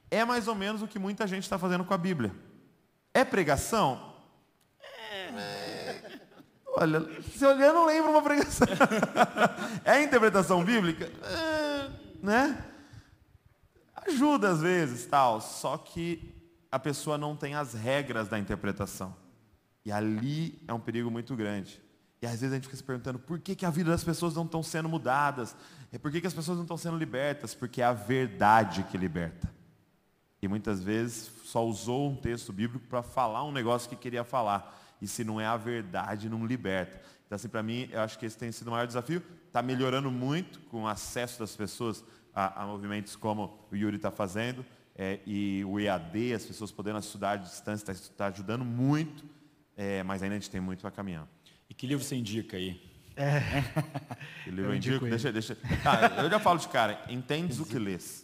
É 0.09 0.25
mais 0.25 0.47
ou 0.47 0.55
menos 0.55 0.81
o 0.81 0.87
que 0.87 0.97
muita 0.97 1.27
gente 1.27 1.43
está 1.43 1.59
fazendo 1.59 1.85
com 1.85 1.93
a 1.93 1.97
Bíblia. 1.97 2.33
É 3.13 3.23
pregação? 3.23 4.15
É... 4.81 5.62
Olha, 6.75 7.07
se 7.21 7.45
olhar 7.45 7.71
não 7.71 7.85
lembra 7.85 8.09
uma 8.09 8.21
pregação. 8.21 8.67
é 9.85 10.01
interpretação 10.01 10.63
bíblica? 10.63 11.05
É... 11.05 11.89
Né? 12.21 12.65
Ajuda 14.07 14.49
às 14.49 14.61
vezes, 14.61 15.05
tal, 15.05 15.39
só 15.39 15.77
que 15.77 16.33
a 16.71 16.79
pessoa 16.79 17.17
não 17.17 17.35
tem 17.35 17.53
as 17.53 17.73
regras 17.73 18.27
da 18.27 18.39
interpretação. 18.39 19.15
E 19.85 19.91
ali 19.91 20.59
é 20.67 20.73
um 20.73 20.79
perigo 20.79 21.11
muito 21.11 21.35
grande. 21.35 21.81
E 22.21 22.25
às 22.25 22.39
vezes 22.39 22.51
a 22.51 22.55
gente 22.55 22.63
fica 22.63 22.77
se 22.77 22.83
perguntando 22.83 23.19
por 23.19 23.37
que, 23.39 23.55
que 23.55 23.65
a 23.65 23.69
vida 23.69 23.91
das 23.91 24.03
pessoas 24.03 24.33
não 24.33 24.45
estão 24.45 24.63
sendo 24.63 24.89
mudadas? 24.89 25.55
É 25.91 25.97
por 25.97 26.09
que, 26.11 26.21
que 26.21 26.27
as 26.27 26.33
pessoas 26.33 26.57
não 26.57 26.63
estão 26.63 26.77
sendo 26.77 26.97
libertas? 26.97 27.53
Porque 27.53 27.81
é 27.81 27.85
a 27.85 27.93
verdade 27.93 28.83
que 28.83 28.97
liberta. 28.97 29.53
E 30.41 30.47
muitas 30.47 30.81
vezes 30.81 31.31
só 31.43 31.65
usou 31.65 32.09
um 32.09 32.15
texto 32.15 32.51
bíblico 32.51 32.87
para 32.87 33.03
falar 33.03 33.43
um 33.43 33.51
negócio 33.51 33.89
que 33.89 33.95
queria 33.95 34.23
falar. 34.23 34.82
E 35.03 35.07
se 35.07 35.23
não 35.25 35.39
é 35.39 35.45
a 35.45 35.57
verdade, 35.57 36.29
não 36.29 36.45
liberta. 36.45 37.01
Então, 37.25 37.35
assim, 37.35 37.49
para 37.49 37.61
mim, 37.61 37.89
eu 37.91 37.99
acho 37.99 38.17
que 38.17 38.25
esse 38.25 38.37
tem 38.37 38.49
sido 38.53 38.67
o 38.67 38.71
maior 38.71 38.87
desafio. 38.87 39.21
Está 39.45 39.61
melhorando 39.61 40.09
muito 40.09 40.61
com 40.61 40.83
o 40.83 40.87
acesso 40.87 41.39
das 41.39 41.53
pessoas 41.53 42.05
a, 42.33 42.63
a 42.63 42.65
movimentos 42.65 43.13
como 43.13 43.59
o 43.69 43.75
Yuri 43.75 43.97
está 43.97 44.09
fazendo, 44.09 44.65
é, 44.95 45.19
e 45.25 45.61
o 45.65 45.77
EAD, 45.77 46.33
as 46.33 46.45
pessoas 46.45 46.71
podendo 46.71 46.99
estudar 46.99 47.31
à 47.31 47.35
distância, 47.35 47.91
está 47.91 48.13
tá 48.15 48.27
ajudando 48.27 48.63
muito, 48.63 49.25
é, 49.75 50.01
mas 50.03 50.23
ainda 50.23 50.35
a 50.35 50.39
gente 50.39 50.49
tem 50.49 50.61
muito 50.61 50.79
para 50.79 50.91
caminhar. 50.91 51.27
E 51.69 51.73
que 51.73 51.85
livro 51.85 52.03
você 52.03 52.15
indica 52.15 52.55
aí? 52.55 52.81
É. 53.15 53.41
Que 54.43 54.51
livro 54.51 54.71
eu 54.71 54.75
indico? 54.75 55.05
Deixa, 55.05 55.31
deixa. 55.31 55.57
Ah, 55.85 56.23
eu 56.23 56.29
já 56.29 56.39
falo 56.39 56.59
de 56.59 56.67
cara, 56.69 57.03
entendes 57.09 57.59
o 57.59 57.65
que 57.65 57.77
lês. 57.77 58.22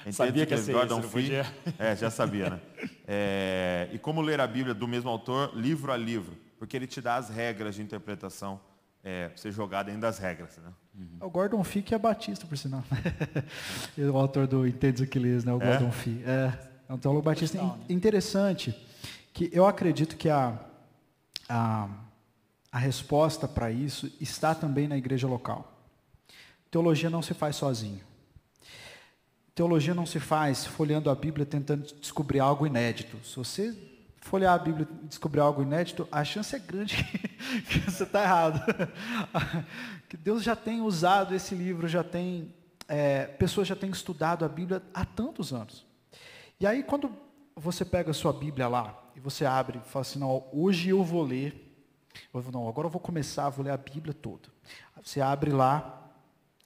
Entendes 0.00 0.16
sabia 0.16 0.46
que 0.46 0.54
ia 0.54 0.58
ser 0.58 0.72
Gordon 0.72 1.00
isso, 1.00 1.08
Fee, 1.08 1.30
É, 1.78 1.94
já 1.94 2.10
sabia, 2.10 2.50
né? 2.50 2.60
É, 3.06 3.88
e 3.92 3.98
como 3.98 4.20
ler 4.20 4.40
a 4.40 4.46
Bíblia 4.46 4.74
do 4.74 4.88
mesmo 4.88 5.10
autor, 5.10 5.52
livro 5.54 5.92
a 5.92 5.96
livro, 5.96 6.36
porque 6.58 6.76
ele 6.76 6.86
te 6.86 7.00
dá 7.00 7.16
as 7.16 7.28
regras 7.28 7.74
de 7.74 7.82
interpretação 7.82 8.60
é, 9.02 9.30
ser 9.34 9.52
jogado 9.52 9.86
dentro 9.86 10.02
das 10.02 10.18
regras. 10.18 10.56
Né? 10.58 10.72
Uhum. 10.94 11.26
O 11.26 11.30
Gordon 11.30 11.64
Fee 11.64 11.82
que 11.82 11.94
é 11.94 11.98
batista, 11.98 12.46
por 12.46 12.56
sinal. 12.56 12.84
o 13.96 14.16
autor 14.16 14.46
do 14.46 14.66
Entendes 14.66 15.02
Aquiles, 15.02 15.44
né? 15.44 15.52
o 15.52 15.62
é? 15.62 15.66
Gordon 15.66 15.92
Fee. 15.92 16.22
É, 16.24 16.52
é 16.88 16.92
um 16.92 16.98
teólogo 16.98 17.22
batista 17.22 17.58
Legal, 17.58 17.76
né? 17.76 17.84
interessante, 17.88 18.74
que 19.32 19.50
eu 19.52 19.66
acredito 19.66 20.16
que 20.16 20.28
a, 20.28 20.58
a, 21.48 21.88
a 22.70 22.78
resposta 22.78 23.46
para 23.46 23.70
isso 23.70 24.10
está 24.20 24.54
também 24.54 24.88
na 24.88 24.96
igreja 24.96 25.26
local. 25.26 25.72
Teologia 26.70 27.10
não 27.10 27.22
se 27.22 27.34
faz 27.34 27.56
sozinho. 27.56 28.09
Teologia 29.60 29.92
não 29.92 30.06
se 30.06 30.18
faz 30.18 30.64
folheando 30.64 31.10
a 31.10 31.14
Bíblia 31.14 31.44
tentando 31.44 31.82
descobrir 32.00 32.40
algo 32.40 32.66
inédito. 32.66 33.22
Se 33.22 33.36
você 33.36 33.76
folhear 34.22 34.54
a 34.54 34.58
Bíblia 34.58 34.88
e 35.02 35.06
descobrir 35.06 35.40
algo 35.40 35.60
inédito, 35.60 36.08
a 36.10 36.24
chance 36.24 36.56
é 36.56 36.58
grande 36.58 36.96
que, 37.68 37.78
você 37.80 38.04
está 38.04 38.22
errado. 38.22 38.58
que 40.08 40.16
Deus 40.16 40.42
já 40.42 40.56
tem 40.56 40.80
usado 40.80 41.34
esse 41.34 41.54
livro, 41.54 41.86
já 41.86 42.02
tem 42.02 42.54
é, 42.88 43.26
pessoas 43.26 43.68
já 43.68 43.76
têm 43.76 43.90
estudado 43.90 44.46
a 44.46 44.48
Bíblia 44.48 44.82
há 44.94 45.04
tantos 45.04 45.52
anos. 45.52 45.84
E 46.58 46.66
aí 46.66 46.82
quando 46.82 47.14
você 47.54 47.84
pega 47.84 48.12
a 48.12 48.14
sua 48.14 48.32
Bíblia 48.32 48.66
lá 48.66 48.98
e 49.14 49.20
você 49.20 49.44
abre 49.44 49.76
e 49.76 49.90
fala 49.90 50.00
assim, 50.00 50.20
não, 50.20 50.42
hoje 50.54 50.88
eu 50.88 51.04
vou 51.04 51.22
ler, 51.22 51.70
eu 52.32 52.40
vou, 52.40 52.50
não, 52.50 52.66
agora 52.66 52.86
eu 52.86 52.90
vou 52.90 52.98
começar, 52.98 53.50
vou 53.50 53.66
ler 53.66 53.72
a 53.72 53.76
Bíblia 53.76 54.14
toda. 54.14 54.48
Você 55.04 55.20
abre 55.20 55.50
lá 55.50 56.00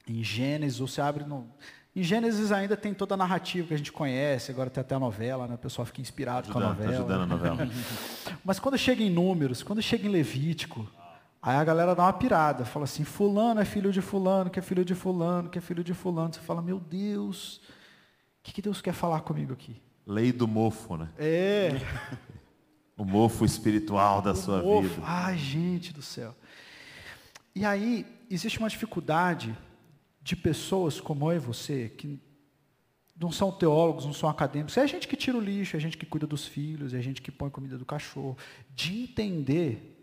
em 0.07 0.23
Gênesis, 0.23 0.79
ou 0.79 0.87
você 0.87 1.01
abre 1.01 1.25
no. 1.25 1.49
Em 1.95 2.03
Gênesis 2.03 2.51
ainda 2.51 2.75
tem 2.75 2.93
toda 2.93 3.13
a 3.13 3.17
narrativa 3.17 3.69
que 3.69 3.73
a 3.73 3.77
gente 3.77 3.91
conhece, 3.91 4.51
agora 4.51 4.69
tem 4.69 4.81
até 4.81 4.95
a 4.95 4.99
novela, 4.99 5.47
né? 5.47 5.55
o 5.55 5.57
pessoal 5.57 5.85
fica 5.85 6.01
inspirado 6.01 6.49
ajudando, 6.49 6.61
com 6.61 6.67
a 6.67 6.73
novela. 6.73 6.91
Ajudando 6.91 7.21
a 7.21 7.25
novela. 7.25 7.69
Mas 8.43 8.59
quando 8.59 8.77
chega 8.77 9.01
em 9.01 9.09
Números, 9.09 9.63
quando 9.63 9.81
chega 9.81 10.05
em 10.05 10.11
Levítico, 10.11 10.85
aí 11.41 11.55
a 11.55 11.63
galera 11.63 11.95
dá 11.95 12.03
uma 12.03 12.11
pirada, 12.11 12.65
fala 12.65 12.83
assim, 12.83 13.05
fulano 13.05 13.61
é 13.61 13.65
filho 13.65 13.93
de 13.93 14.01
fulano, 14.01 14.49
que 14.49 14.59
é 14.59 14.61
filho 14.61 14.83
de 14.83 14.93
fulano, 14.93 15.49
que 15.49 15.57
é 15.57 15.61
filho 15.61 15.85
de 15.85 15.93
fulano. 15.93 16.33
Você 16.33 16.41
fala, 16.41 16.61
meu 16.61 16.81
Deus, 16.81 17.61
o 18.39 18.43
que, 18.43 18.51
que 18.51 18.61
Deus 18.61 18.81
quer 18.81 18.93
falar 18.93 19.21
comigo 19.21 19.53
aqui? 19.53 19.81
Lei 20.05 20.33
do 20.33 20.47
mofo, 20.47 20.97
né? 20.97 21.09
É. 21.17 21.71
O 22.97 23.03
mofo 23.03 23.43
espiritual 23.43 24.21
da 24.21 24.33
sua 24.33 24.61
Mofo. 24.61 24.87
vida. 24.87 25.01
Ai, 25.05 25.37
gente 25.37 25.91
do 25.91 26.01
céu. 26.01 26.33
E 27.53 27.65
aí, 27.65 28.05
existe 28.29 28.57
uma 28.57 28.69
dificuldade 28.69 29.53
de 30.25 30.35
pessoas 30.35 30.99
como 30.99 31.31
eu 31.31 31.35
e 31.35 31.39
você, 31.39 31.87
que 31.87 32.19
não 33.15 33.31
são 33.31 33.51
teólogos, 33.51 34.05
não 34.05 34.11
são 34.11 34.27
acadêmicos, 34.27 34.75
é 34.75 34.81
a 34.81 34.87
gente 34.87 35.07
que 35.07 35.15
tira 35.15 35.37
o 35.37 35.39
lixo, 35.39 35.75
é 35.75 35.77
a 35.77 35.81
gente 35.81 35.95
que 35.99 36.05
cuida 36.05 36.25
dos 36.25 36.47
filhos, 36.47 36.95
é 36.95 36.97
a 36.97 37.01
gente 37.01 37.21
que 37.21 37.31
põe 37.31 37.47
comida 37.51 37.77
do 37.77 37.85
cachorro, 37.85 38.35
de 38.75 39.03
entender 39.03 39.95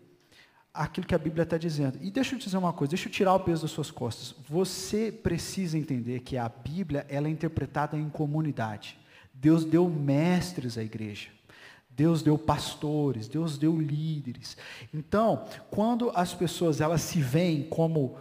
aquilo 0.73 1.05
que 1.05 1.13
a 1.13 1.17
Bíblia 1.17 1.43
está 1.43 1.57
dizendo. 1.57 1.99
E 2.01 2.09
deixa 2.09 2.35
eu 2.35 2.39
te 2.39 2.45
dizer 2.45 2.55
uma 2.55 2.71
coisa, 2.71 2.91
deixa 2.91 3.09
eu 3.09 3.11
tirar 3.11 3.35
o 3.35 3.41
peso 3.41 3.63
das 3.63 3.71
suas 3.71 3.91
costas. 3.91 4.33
Você 4.47 5.11
precisa 5.11 5.77
entender 5.77 6.21
que 6.21 6.37
a 6.37 6.47
Bíblia 6.47 7.05
ela 7.09 7.27
é 7.27 7.29
interpretada 7.29 7.97
em 7.97 8.09
comunidade. 8.09 8.97
Deus 9.33 9.65
deu 9.65 9.89
mestres 9.89 10.77
à 10.77 10.83
igreja. 10.83 11.31
Deus 11.89 12.23
deu 12.23 12.37
pastores, 12.37 13.27
Deus 13.27 13.57
deu 13.57 13.77
líderes. 13.77 14.55
Então, 14.93 15.45
quando 15.69 16.11
as 16.15 16.33
pessoas 16.33 16.79
elas 16.79 17.01
se 17.01 17.21
veem 17.21 17.63
como 17.63 18.15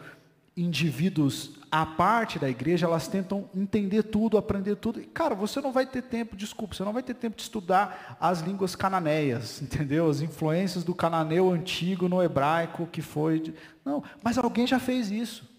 indivíduos 0.57 1.62
à 1.73 1.87
parte 1.87 2.39
da 2.39 2.51
igreja, 2.51 2.85
elas 2.85 3.09
tentam 3.09 3.49
entender 3.55 4.03
tudo, 4.03 4.37
aprender 4.37 4.77
tudo. 4.77 5.01
E, 5.01 5.07
cara, 5.07 5.35
você 5.35 5.59
não 5.59 5.73
vai 5.73 5.87
ter 5.87 6.03
tempo, 6.03 6.37
desculpa, 6.37 6.75
você 6.75 6.85
não 6.85 6.93
vai 6.93 7.03
ter 7.03 7.15
tempo 7.15 7.35
de 7.35 7.41
estudar 7.43 8.19
as 8.21 8.41
línguas 8.41 8.77
cananeias, 8.77 9.61
entendeu? 9.63 10.11
As 10.11 10.21
influências 10.21 10.85
do 10.85 10.95
cananeu 10.95 11.51
antigo 11.51 12.11
no 12.11 12.23
hebraico 12.23 12.87
que 12.87 13.01
foi. 13.01 13.41
de- 13.41 13.55
Não, 13.83 14.05
mas 14.23 14.37
alguém 14.37 14.67
já 14.67 14.79
fez 14.79 15.11
isso. 15.11 15.51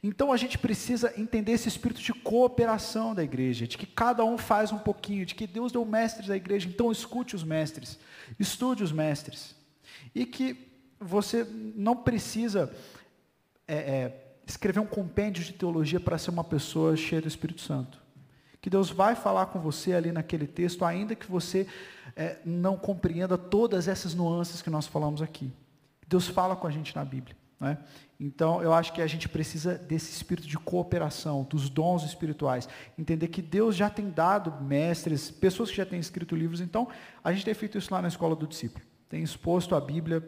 Então 0.00 0.30
a 0.30 0.36
gente 0.36 0.56
precisa 0.56 1.12
entender 1.20 1.50
esse 1.50 1.66
espírito 1.66 2.00
de 2.00 2.12
cooperação 2.14 3.12
da 3.12 3.24
igreja, 3.24 3.66
de 3.66 3.76
que 3.76 3.84
cada 3.84 4.24
um 4.24 4.38
faz 4.38 4.70
um 4.70 4.78
pouquinho, 4.78 5.26
de 5.26 5.34
que 5.34 5.44
Deus 5.44 5.72
deu 5.72 5.84
mestres 5.84 6.28
da 6.28 6.36
igreja, 6.36 6.68
então 6.68 6.92
escute 6.92 7.34
os 7.34 7.42
mestres, 7.42 7.98
estude 8.38 8.84
os 8.84 8.92
mestres. 8.92 9.56
E 10.14 10.24
que 10.24 10.56
você 11.00 11.44
não 11.74 11.96
precisa 11.96 12.72
é, 13.66 13.74
é, 13.74 14.27
escrever 14.48 14.80
um 14.80 14.86
compêndio 14.86 15.44
de 15.44 15.52
teologia 15.52 16.00
para 16.00 16.16
ser 16.16 16.30
uma 16.30 16.42
pessoa 16.42 16.96
cheia 16.96 17.20
do 17.20 17.28
Espírito 17.28 17.60
Santo. 17.60 18.00
Que 18.60 18.70
Deus 18.70 18.90
vai 18.90 19.14
falar 19.14 19.46
com 19.46 19.60
você 19.60 19.92
ali 19.92 20.10
naquele 20.10 20.46
texto, 20.46 20.84
ainda 20.84 21.14
que 21.14 21.30
você 21.30 21.66
é, 22.16 22.38
não 22.44 22.76
compreenda 22.76 23.38
todas 23.38 23.86
essas 23.86 24.14
nuances 24.14 24.62
que 24.62 24.70
nós 24.70 24.86
falamos 24.86 25.22
aqui. 25.22 25.52
Deus 26.08 26.26
fala 26.26 26.56
com 26.56 26.66
a 26.66 26.70
gente 26.70 26.96
na 26.96 27.04
Bíblia. 27.04 27.36
Né? 27.60 27.78
Então, 28.18 28.62
eu 28.62 28.72
acho 28.72 28.92
que 28.92 29.02
a 29.02 29.06
gente 29.06 29.28
precisa 29.28 29.76
desse 29.76 30.10
espírito 30.10 30.48
de 30.48 30.58
cooperação, 30.58 31.46
dos 31.48 31.68
dons 31.68 32.02
espirituais. 32.02 32.68
Entender 32.98 33.28
que 33.28 33.42
Deus 33.42 33.76
já 33.76 33.90
tem 33.90 34.10
dado 34.10 34.64
mestres, 34.64 35.30
pessoas 35.30 35.70
que 35.70 35.76
já 35.76 35.86
têm 35.86 36.00
escrito 36.00 36.34
livros. 36.34 36.60
Então, 36.60 36.88
a 37.22 37.32
gente 37.32 37.44
tem 37.44 37.54
feito 37.54 37.78
isso 37.78 37.92
lá 37.92 38.02
na 38.02 38.08
escola 38.08 38.34
do 38.34 38.46
discípulo. 38.46 38.84
Tem 39.08 39.22
exposto 39.22 39.74
a 39.74 39.80
Bíblia 39.80 40.20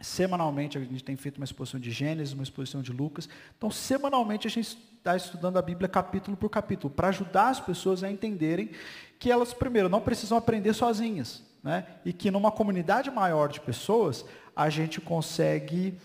Semanalmente 0.00 0.76
a 0.76 0.80
gente 0.80 1.02
tem 1.02 1.16
feito 1.16 1.38
uma 1.38 1.44
exposição 1.44 1.80
de 1.80 1.90
Gênesis, 1.90 2.34
uma 2.34 2.42
exposição 2.42 2.82
de 2.82 2.92
Lucas. 2.92 3.28
Então, 3.56 3.70
semanalmente 3.70 4.46
a 4.46 4.50
gente 4.50 4.76
está 4.98 5.16
estudando 5.16 5.56
a 5.56 5.62
Bíblia 5.62 5.88
capítulo 5.88 6.36
por 6.36 6.50
capítulo, 6.50 6.92
para 6.92 7.08
ajudar 7.08 7.48
as 7.48 7.60
pessoas 7.60 8.02
a 8.02 8.10
entenderem 8.10 8.70
que 9.18 9.30
elas, 9.30 9.54
primeiro, 9.54 9.88
não 9.88 10.00
precisam 10.00 10.36
aprender 10.36 10.74
sozinhas. 10.74 11.42
Né? 11.62 11.86
E 12.04 12.12
que 12.12 12.30
numa 12.30 12.52
comunidade 12.52 13.10
maior 13.10 13.48
de 13.48 13.60
pessoas, 13.60 14.24
a 14.54 14.68
gente 14.68 15.00
consegue 15.00 15.98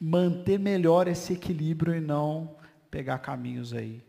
manter 0.00 0.58
melhor 0.58 1.06
esse 1.06 1.32
equilíbrio 1.34 1.94
e 1.94 2.00
não 2.00 2.56
pegar 2.90 3.18
caminhos 3.18 3.72
aí. 3.72 4.02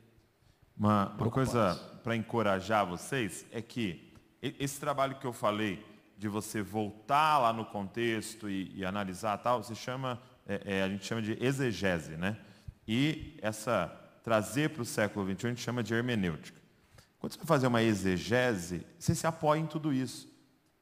Uma, 0.78 1.10
uma 1.18 1.30
coisa 1.30 1.76
para 2.04 2.16
encorajar 2.16 2.86
vocês 2.86 3.46
é 3.52 3.62
que 3.62 4.12
esse 4.42 4.80
trabalho 4.80 5.16
que 5.16 5.26
eu 5.26 5.34
falei 5.34 5.84
de 6.24 6.30
você 6.30 6.62
voltar 6.62 7.38
lá 7.38 7.52
no 7.52 7.66
contexto 7.66 8.50
e, 8.50 8.72
e 8.74 8.86
analisar 8.86 9.38
tal, 9.40 9.62
se 9.62 9.76
chama, 9.76 10.22
é, 10.48 10.78
é, 10.78 10.84
a 10.84 10.88
gente 10.88 11.06
chama 11.06 11.22
de 11.22 11.38
exegese, 11.44 12.16
né? 12.16 12.38
E 12.88 13.38
essa 13.42 13.94
trazer 14.24 14.70
para 14.70 14.84
o 14.84 14.86
século 14.86 15.26
XXI 15.26 15.48
a 15.48 15.50
gente 15.50 15.62
chama 15.62 15.84
de 15.84 15.94
hermenêutica. 15.94 16.58
Quando 17.20 17.34
você 17.34 17.40
vai 17.40 17.46
fazer 17.46 17.68
uma 17.68 17.84
exegese, 17.84 18.88
você 18.98 19.14
se 19.14 19.28
apoia 19.28 19.60
em 19.60 19.66
tudo 19.66 19.92
isso. 19.92 20.30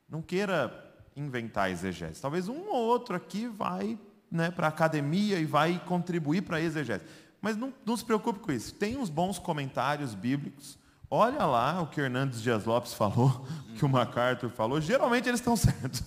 Não 0.07 0.21
queira 0.21 0.93
inventar 1.15 1.71
exegese. 1.71 2.21
Talvez 2.21 2.47
um 2.47 2.69
ou 2.69 2.75
outro 2.75 3.15
aqui 3.15 3.47
vai 3.47 3.97
né, 4.29 4.51
para 4.51 4.67
a 4.67 4.69
academia 4.69 5.39
e 5.39 5.45
vai 5.45 5.83
contribuir 5.85 6.43
para 6.43 6.57
a 6.57 6.61
exegese. 6.61 7.03
Mas 7.41 7.57
não, 7.57 7.73
não 7.83 7.97
se 7.97 8.05
preocupe 8.05 8.39
com 8.41 8.51
isso. 8.51 8.75
Tem 8.75 8.95
uns 8.95 9.09
bons 9.09 9.39
comentários 9.39 10.13
bíblicos. 10.13 10.77
Olha 11.14 11.45
lá 11.45 11.82
o 11.82 11.88
que 11.88 11.99
Hernandes 11.99 12.41
Dias 12.41 12.64
Lopes 12.64 12.93
falou, 12.93 13.45
o 13.70 13.74
que 13.74 13.84
o 13.84 13.89
MacArthur 13.89 14.49
falou. 14.49 14.80
Geralmente 14.80 15.28
eles 15.28 15.41
estão 15.41 15.57
certos. 15.59 16.01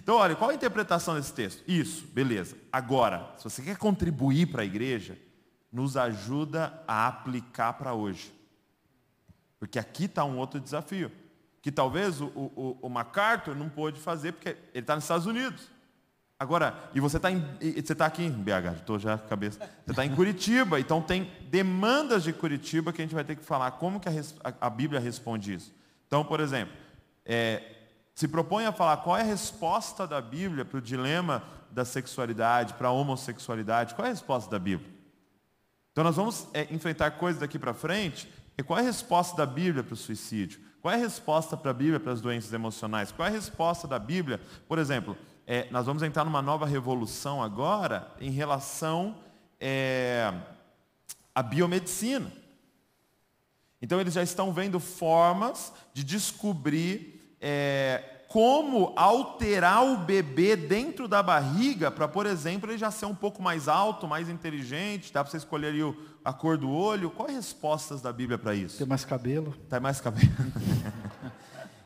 então, 0.00 0.14
olha, 0.14 0.36
qual 0.36 0.50
a 0.50 0.54
interpretação 0.54 1.16
desse 1.16 1.32
texto? 1.32 1.64
Isso, 1.66 2.06
beleza. 2.12 2.56
Agora, 2.72 3.34
se 3.36 3.42
você 3.42 3.62
quer 3.62 3.76
contribuir 3.76 4.46
para 4.46 4.62
a 4.62 4.64
igreja, 4.64 5.18
nos 5.72 5.96
ajuda 5.96 6.80
a 6.86 7.08
aplicar 7.08 7.72
para 7.72 7.94
hoje. 7.94 8.32
Porque 9.58 9.76
aqui 9.76 10.04
está 10.04 10.24
um 10.24 10.38
outro 10.38 10.60
desafio. 10.60 11.10
Que 11.60 11.72
talvez 11.72 12.20
o, 12.20 12.26
o, 12.26 12.78
o 12.82 12.88
MacArthur 12.88 13.56
não 13.56 13.68
pôde 13.68 13.98
fazer, 13.98 14.30
porque 14.30 14.50
ele 14.50 14.84
está 14.84 14.94
nos 14.94 15.02
Estados 15.02 15.26
Unidos. 15.26 15.68
Agora, 16.38 16.90
e 16.94 17.00
você 17.00 17.16
está 17.16 17.28
você 17.30 17.94
tá 17.94 18.06
aqui 18.06 18.22
em 18.22 18.30
BH, 18.30 18.74
estou 18.80 18.98
já 18.98 19.14
a 19.14 19.18
cabeça. 19.18 19.58
Você 19.84 19.92
está 19.92 20.04
em 20.04 20.14
Curitiba, 20.14 20.78
então 20.78 21.00
tem 21.00 21.30
demandas 21.50 22.22
de 22.24 22.32
Curitiba 22.32 22.92
que 22.92 23.00
a 23.00 23.04
gente 23.04 23.14
vai 23.14 23.24
ter 23.24 23.36
que 23.36 23.44
falar 23.44 23.70
como 23.72 23.98
que 23.98 24.08
a- 24.08 24.12
a 24.60 24.68
Bíblia 24.68 25.00
responde 25.00 25.54
isso. 25.54 25.74
Então, 26.06 26.22
por 26.24 26.38
exemplo, 26.40 26.74
é, 27.24 27.62
se 28.14 28.28
propõe 28.28 28.66
a 28.66 28.72
falar 28.72 28.98
qual 28.98 29.16
é 29.16 29.22
a 29.22 29.24
resposta 29.24 30.06
da 30.06 30.20
Bíblia 30.20 30.64
para 30.64 30.76
o 30.78 30.80
dilema 30.82 31.42
da 31.70 31.86
sexualidade, 31.86 32.74
para 32.74 32.88
a 32.88 32.92
homossexualidade. 32.92 33.94
Qual 33.94 34.04
é 34.04 34.10
a 34.10 34.12
resposta 34.12 34.50
da 34.50 34.58
Bíblia? 34.58 34.90
Então 35.92 36.04
nós 36.04 36.16
vamos 36.16 36.46
é, 36.52 36.66
enfrentar 36.72 37.12
coisas 37.12 37.40
daqui 37.40 37.58
para 37.58 37.72
frente. 37.72 38.30
E 38.58 38.62
qual 38.62 38.78
é 38.78 38.82
a 38.82 38.84
resposta 38.84 39.34
da 39.36 39.46
Bíblia 39.46 39.82
para 39.82 39.94
o 39.94 39.96
suicídio? 39.96 40.60
Qual 40.82 40.92
é 40.92 40.96
a 40.98 41.00
resposta 41.00 41.56
para 41.56 41.70
a 41.70 41.74
Bíblia 41.74 41.98
para 41.98 42.12
as 42.12 42.20
doenças 42.20 42.52
emocionais? 42.52 43.10
Qual 43.10 43.26
é 43.26 43.30
a 43.30 43.34
resposta 43.34 43.88
da 43.88 43.98
Bíblia? 43.98 44.38
Por 44.68 44.78
exemplo, 44.78 45.16
é, 45.46 45.66
nós 45.70 45.86
vamos 45.86 46.02
entrar 46.02 46.24
numa 46.24 46.42
nova 46.42 46.66
revolução 46.66 47.42
agora 47.42 48.10
em 48.20 48.30
relação 48.30 49.16
é, 49.60 50.32
à 51.34 51.42
biomedicina. 51.42 52.30
Então 53.80 54.00
eles 54.00 54.14
já 54.14 54.22
estão 54.22 54.52
vendo 54.52 54.80
formas 54.80 55.72
de 55.94 56.02
descobrir 56.02 57.36
é, 57.40 58.02
como 58.28 58.92
alterar 58.96 59.84
o 59.84 59.98
bebê 59.98 60.56
dentro 60.56 61.06
da 61.06 61.22
barriga 61.22 61.90
para, 61.90 62.08
por 62.08 62.26
exemplo, 62.26 62.68
ele 62.70 62.78
já 62.78 62.90
ser 62.90 63.06
um 63.06 63.14
pouco 63.14 63.40
mais 63.40 63.68
alto, 63.68 64.08
mais 64.08 64.28
inteligente, 64.28 65.12
dá 65.12 65.22
para 65.22 65.30
você 65.30 65.36
escolher 65.36 65.68
ali 65.68 65.82
o- 65.82 65.96
a 66.24 66.32
cor 66.32 66.56
do 66.58 66.68
olho. 66.70 67.08
Quais 67.10 67.34
respostas 67.36 68.02
da 68.02 68.12
Bíblia 68.12 68.36
para 68.36 68.54
isso? 68.54 68.78
Ter 68.78 68.86
mais 68.86 69.04
cabelo. 69.04 69.54
Tá 69.68 69.78
mais 69.78 70.00
cabelo. 70.00 70.32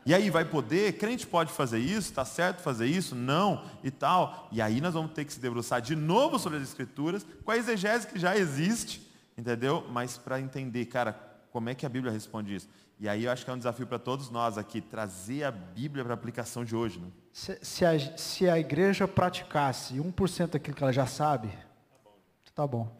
E 0.06 0.14
aí 0.14 0.30
vai 0.30 0.44
poder, 0.44 0.96
crente 0.96 1.26
pode 1.26 1.52
fazer 1.52 1.78
isso, 1.78 2.10
está 2.10 2.24
certo 2.24 2.62
fazer 2.62 2.86
isso? 2.86 3.14
Não, 3.14 3.64
e 3.84 3.90
tal. 3.90 4.48
E 4.50 4.62
aí 4.62 4.80
nós 4.80 4.94
vamos 4.94 5.12
ter 5.12 5.24
que 5.24 5.32
se 5.32 5.40
debruçar 5.40 5.80
de 5.80 5.94
novo 5.94 6.38
sobre 6.38 6.58
as 6.58 6.64
escrituras, 6.64 7.26
com 7.44 7.50
a 7.50 7.56
exegese 7.56 8.06
que 8.06 8.18
já 8.18 8.36
existe, 8.36 9.06
entendeu? 9.36 9.86
Mas 9.90 10.16
para 10.16 10.40
entender, 10.40 10.86
cara, 10.86 11.12
como 11.50 11.68
é 11.68 11.74
que 11.74 11.84
a 11.84 11.88
Bíblia 11.88 12.12
responde 12.12 12.54
isso? 12.54 12.68
E 12.98 13.08
aí 13.08 13.24
eu 13.24 13.32
acho 13.32 13.44
que 13.44 13.50
é 13.50 13.54
um 13.54 13.58
desafio 13.58 13.86
para 13.86 13.98
todos 13.98 14.30
nós 14.30 14.58
aqui, 14.58 14.80
trazer 14.80 15.44
a 15.44 15.50
Bíblia 15.50 16.04
para 16.04 16.12
a 16.12 16.14
aplicação 16.14 16.64
de 16.64 16.76
hoje, 16.76 16.98
né? 16.98 17.08
Se, 17.32 17.58
se 17.62 17.84
a, 17.84 18.16
se 18.16 18.48
a 18.48 18.58
igreja 18.58 19.08
praticasse 19.08 19.94
1% 19.94 20.50
daquilo 20.50 20.76
que 20.76 20.82
ela 20.82 20.92
já 20.92 21.06
sabe, 21.06 21.50
tá 22.54 22.66
bom. 22.66 22.99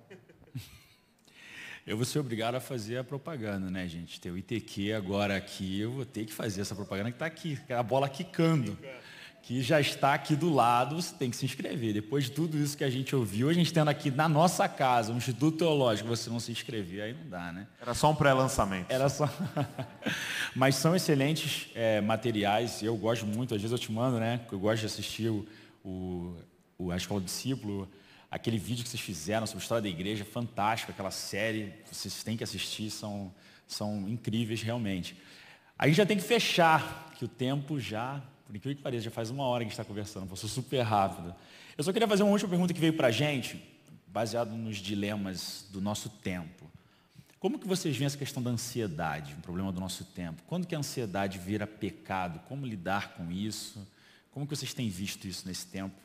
Eu 1.91 1.97
vou 1.97 2.07
ser 2.07 2.21
obrigado 2.21 2.55
a 2.55 2.61
fazer 2.61 2.99
a 2.99 3.03
propaganda, 3.03 3.69
né, 3.69 3.89
gente? 3.89 4.21
Tem 4.21 4.31
o 4.31 4.39
ITQ 4.39 4.93
agora 4.93 5.37
aqui, 5.37 5.81
eu 5.81 5.91
vou 5.91 6.05
ter 6.05 6.25
que 6.25 6.33
fazer 6.33 6.61
essa 6.61 6.73
propaganda 6.73 7.11
que 7.11 7.17
está 7.17 7.27
aqui, 7.27 7.59
a 7.69 7.83
bola 7.83 8.09
quicando. 8.09 8.79
Que 9.43 9.61
já 9.61 9.81
está 9.81 10.15
aqui 10.15 10.37
do 10.37 10.55
lado, 10.55 10.95
você 11.03 11.12
tem 11.12 11.29
que 11.31 11.37
se 11.37 11.45
inscrever. 11.45 11.93
Depois 11.93 12.25
de 12.27 12.31
tudo 12.31 12.57
isso 12.57 12.77
que 12.77 12.85
a 12.85 12.91
gente 12.91 13.17
ouviu, 13.17 13.49
a 13.49 13.53
gente 13.53 13.73
tendo 13.73 13.89
aqui 13.89 14.09
na 14.09 14.29
nossa 14.29 14.69
casa, 14.69 15.12
um 15.12 15.17
Instituto 15.17 15.59
Teológico, 15.59 16.09
você 16.09 16.31
não 16.31 16.39
se 16.39 16.53
inscrever, 16.53 17.03
aí 17.03 17.12
não 17.12 17.29
dá, 17.29 17.51
né? 17.51 17.67
Era 17.83 17.93
só 17.93 18.09
um 18.12 18.15
pré-lançamento. 18.15 18.89
Era 18.89 19.09
só. 19.09 19.29
Mas 20.55 20.77
são 20.77 20.95
excelentes 20.95 21.71
é, 21.75 22.01
materiais. 22.01 22.85
Eu 22.85 22.97
gosto 22.97 23.27
muito, 23.27 23.53
às 23.53 23.61
vezes 23.61 23.73
eu 23.73 23.79
te 23.79 23.91
mando, 23.91 24.21
né? 24.21 24.41
Eu 24.53 24.61
gosto 24.61 24.79
de 24.81 24.87
assistir 24.87 25.29
o, 25.29 25.45
o, 25.85 26.37
o- 26.79 26.91
a 26.93 26.97
Escola 26.97 27.19
do 27.21 27.25
Discípulo, 27.25 27.89
aquele 28.31 28.59
vídeo 28.59 28.85
que 28.85 28.89
vocês 28.89 29.01
fizeram 29.01 29.47
sobre 29.47 29.59
a 29.59 29.62
história 29.62 29.82
da 29.82 29.89
igreja, 29.89 30.24
fantástico, 30.24 30.93
aquela 30.93 31.11
série, 31.11 31.74
vocês 31.90 32.23
têm 32.23 32.36
que 32.36 32.44
assistir, 32.44 32.90
são, 32.90 33.35
são 33.66 34.09
incríveis 34.09 34.62
realmente. 34.62 35.16
A 35.77 35.86
gente 35.89 35.97
já 35.97 36.07
tem 36.07 36.16
que 36.16 36.23
fechar, 36.23 37.12
que 37.19 37.24
o 37.24 37.28
tempo 37.28 37.81
já, 37.81 38.23
por 38.47 38.55
incrível 38.55 38.77
que 38.77 38.82
pareça, 38.82 39.05
já 39.05 39.11
faz 39.11 39.31
uma 39.31 39.44
hora 39.44 39.65
que 39.65 39.66
a 39.66 39.70
gente 39.70 39.73
está 39.73 39.85
conversando, 39.85 40.27
passou 40.27 40.48
super 40.48 40.82
rápido. 40.82 41.35
Eu 41.77 41.82
só 41.82 41.93
queria 41.93 42.07
fazer 42.07 42.23
uma 42.23 42.32
última 42.32 42.51
pergunta 42.51 42.73
que 42.73 42.81
veio 42.81 42.93
para 42.93 43.09
a 43.09 43.11
gente, 43.11 43.62
baseado 44.07 44.51
nos 44.52 44.77
dilemas 44.77 45.66
do 45.70 45.81
nosso 45.81 46.09
tempo. 46.09 46.70
Como 47.40 47.59
que 47.59 47.66
vocês 47.66 47.97
veem 47.97 48.07
essa 48.07 48.19
questão 48.19 48.43
da 48.43 48.51
ansiedade, 48.51 49.35
um 49.35 49.40
problema 49.40 49.73
do 49.73 49.81
nosso 49.81 50.05
tempo? 50.05 50.43
Quando 50.47 50.66
que 50.66 50.74
a 50.74 50.78
ansiedade 50.78 51.39
vira 51.39 51.66
pecado? 51.66 52.39
Como 52.40 52.66
lidar 52.66 53.15
com 53.15 53.32
isso? 53.32 53.86
Como 54.31 54.47
que 54.47 54.55
vocês 54.55 54.74
têm 54.74 54.90
visto 54.90 55.27
isso 55.27 55.48
nesse 55.48 55.66
tempo? 55.66 55.97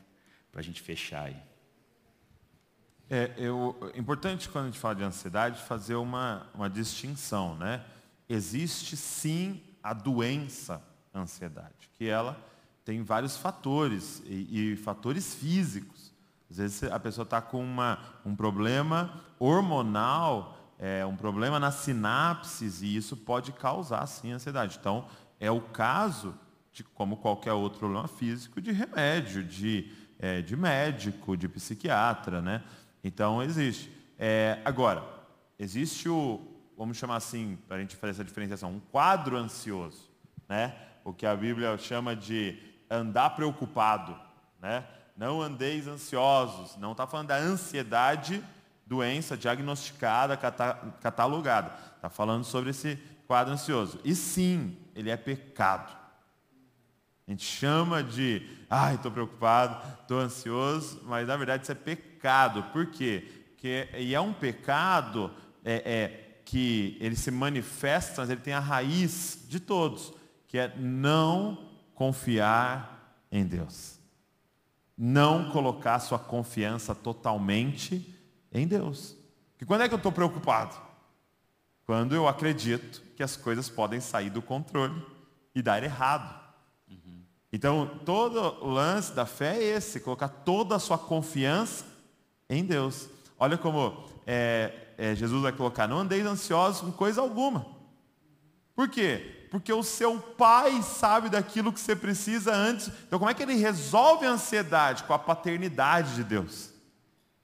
Para 0.50 0.62
a 0.62 0.64
gente 0.64 0.80
fechar 0.80 1.24
aí. 1.24 1.36
É 3.08 3.32
eu, 3.36 3.76
importante 3.94 4.48
quando 4.48 4.64
a 4.64 4.68
gente 4.68 4.80
fala 4.80 4.96
de 4.96 5.04
ansiedade 5.04 5.62
fazer 5.62 5.94
uma, 5.94 6.46
uma 6.52 6.68
distinção, 6.68 7.54
né? 7.54 7.84
Existe 8.28 8.96
sim 8.96 9.62
a 9.80 9.92
doença 9.92 10.82
ansiedade, 11.14 11.88
que 11.96 12.08
ela 12.08 12.36
tem 12.84 13.02
vários 13.02 13.36
fatores 13.36 14.22
e, 14.26 14.72
e 14.72 14.76
fatores 14.76 15.34
físicos. 15.34 16.12
Às 16.50 16.56
vezes 16.56 16.82
a 16.84 16.98
pessoa 16.98 17.22
está 17.22 17.40
com 17.40 17.62
uma, 17.62 17.98
um 18.24 18.34
problema 18.34 19.22
hormonal, 19.38 20.74
é, 20.78 21.06
um 21.06 21.16
problema 21.16 21.60
nas 21.60 21.76
sinapses 21.76 22.82
e 22.82 22.96
isso 22.96 23.16
pode 23.16 23.52
causar 23.52 24.04
sim 24.06 24.32
ansiedade. 24.32 24.78
Então 24.80 25.06
é 25.38 25.50
o 25.50 25.60
caso 25.60 26.34
de 26.72 26.82
como 26.82 27.16
qualquer 27.16 27.52
outro 27.52 27.78
problema 27.78 28.08
físico 28.08 28.60
de 28.60 28.72
remédio, 28.72 29.44
de, 29.44 29.92
é, 30.18 30.42
de 30.42 30.56
médico, 30.56 31.36
de 31.36 31.48
psiquiatra, 31.48 32.42
né? 32.42 32.64
Então, 33.06 33.40
existe. 33.40 33.88
É, 34.18 34.60
agora, 34.64 35.04
existe 35.56 36.08
o, 36.08 36.40
vamos 36.76 36.96
chamar 36.96 37.14
assim, 37.14 37.56
para 37.68 37.76
a 37.76 37.80
gente 37.80 37.94
fazer 37.94 38.10
essa 38.10 38.24
diferenciação, 38.24 38.72
um 38.72 38.80
quadro 38.80 39.36
ansioso, 39.36 40.10
né? 40.48 40.74
O 41.04 41.12
que 41.12 41.24
a 41.24 41.36
Bíblia 41.36 41.78
chama 41.78 42.16
de 42.16 42.58
andar 42.90 43.30
preocupado, 43.30 44.18
né? 44.60 44.84
Não 45.16 45.40
andeis 45.40 45.86
ansiosos. 45.86 46.76
Não 46.78 46.90
está 46.90 47.06
falando 47.06 47.28
da 47.28 47.36
ansiedade, 47.36 48.42
doença 48.84 49.36
diagnosticada, 49.36 50.36
catalogada. 51.00 51.76
Está 51.94 52.10
falando 52.10 52.42
sobre 52.42 52.70
esse 52.70 52.96
quadro 53.28 53.52
ansioso. 53.52 54.00
E 54.02 54.16
sim, 54.16 54.76
ele 54.96 55.10
é 55.10 55.16
pecado. 55.16 55.96
A 57.26 57.32
gente 57.32 57.44
chama 57.44 58.04
de, 58.04 58.46
ai, 58.70 58.94
estou 58.94 59.10
preocupado, 59.10 59.84
estou 60.00 60.20
ansioso, 60.20 61.02
mas 61.04 61.26
na 61.26 61.36
verdade 61.36 61.64
isso 61.64 61.72
é 61.72 61.74
pecado. 61.74 62.62
Por 62.72 62.86
quê? 62.86 63.46
Porque, 63.48 63.88
e 63.98 64.14
é 64.14 64.20
um 64.20 64.32
pecado 64.32 65.32
é, 65.64 65.74
é, 65.84 66.40
que 66.44 66.96
ele 67.00 67.16
se 67.16 67.32
manifesta, 67.32 68.20
mas 68.20 68.30
ele 68.30 68.40
tem 68.40 68.54
a 68.54 68.60
raiz 68.60 69.44
de 69.48 69.58
todos, 69.58 70.12
que 70.46 70.56
é 70.56 70.72
não 70.76 71.70
confiar 71.94 73.18
em 73.32 73.44
Deus. 73.44 73.98
Não 74.96 75.50
colocar 75.50 75.98
sua 75.98 76.18
confiança 76.18 76.94
totalmente 76.94 78.14
em 78.52 78.68
Deus. 78.68 79.16
E 79.60 79.64
quando 79.64 79.82
é 79.82 79.88
que 79.88 79.94
eu 79.94 79.98
estou 79.98 80.12
preocupado? 80.12 80.76
Quando 81.84 82.14
eu 82.14 82.28
acredito 82.28 83.02
que 83.16 83.22
as 83.22 83.36
coisas 83.36 83.68
podem 83.68 84.00
sair 84.00 84.30
do 84.30 84.40
controle 84.40 85.04
e 85.54 85.60
dar 85.60 85.82
errado. 85.82 86.45
Então, 87.52 88.00
todo 88.04 88.40
o 88.64 88.68
lance 88.68 89.12
da 89.12 89.24
fé 89.24 89.56
é 89.56 89.62
esse, 89.62 90.00
colocar 90.00 90.28
toda 90.28 90.76
a 90.76 90.78
sua 90.78 90.98
confiança 90.98 91.84
em 92.48 92.64
Deus. 92.64 93.08
Olha 93.38 93.56
como 93.56 94.04
é, 94.26 94.72
é, 94.98 95.14
Jesus 95.14 95.42
vai 95.42 95.52
colocar, 95.52 95.86
não 95.86 95.98
andeis 95.98 96.26
ansiosos 96.26 96.80
com 96.80 96.92
coisa 96.92 97.20
alguma. 97.20 97.66
Por 98.74 98.88
quê? 98.88 99.48
Porque 99.50 99.72
o 99.72 99.82
seu 99.82 100.18
pai 100.18 100.82
sabe 100.82 101.30
daquilo 101.30 101.72
que 101.72 101.80
você 101.80 101.96
precisa 101.96 102.54
antes. 102.54 102.88
Então, 103.06 103.18
como 103.18 103.30
é 103.30 103.34
que 103.34 103.42
ele 103.42 103.54
resolve 103.54 104.26
a 104.26 104.32
ansiedade? 104.32 105.04
Com 105.04 105.14
a 105.14 105.18
paternidade 105.18 106.14
de 106.14 106.24
Deus. 106.24 106.70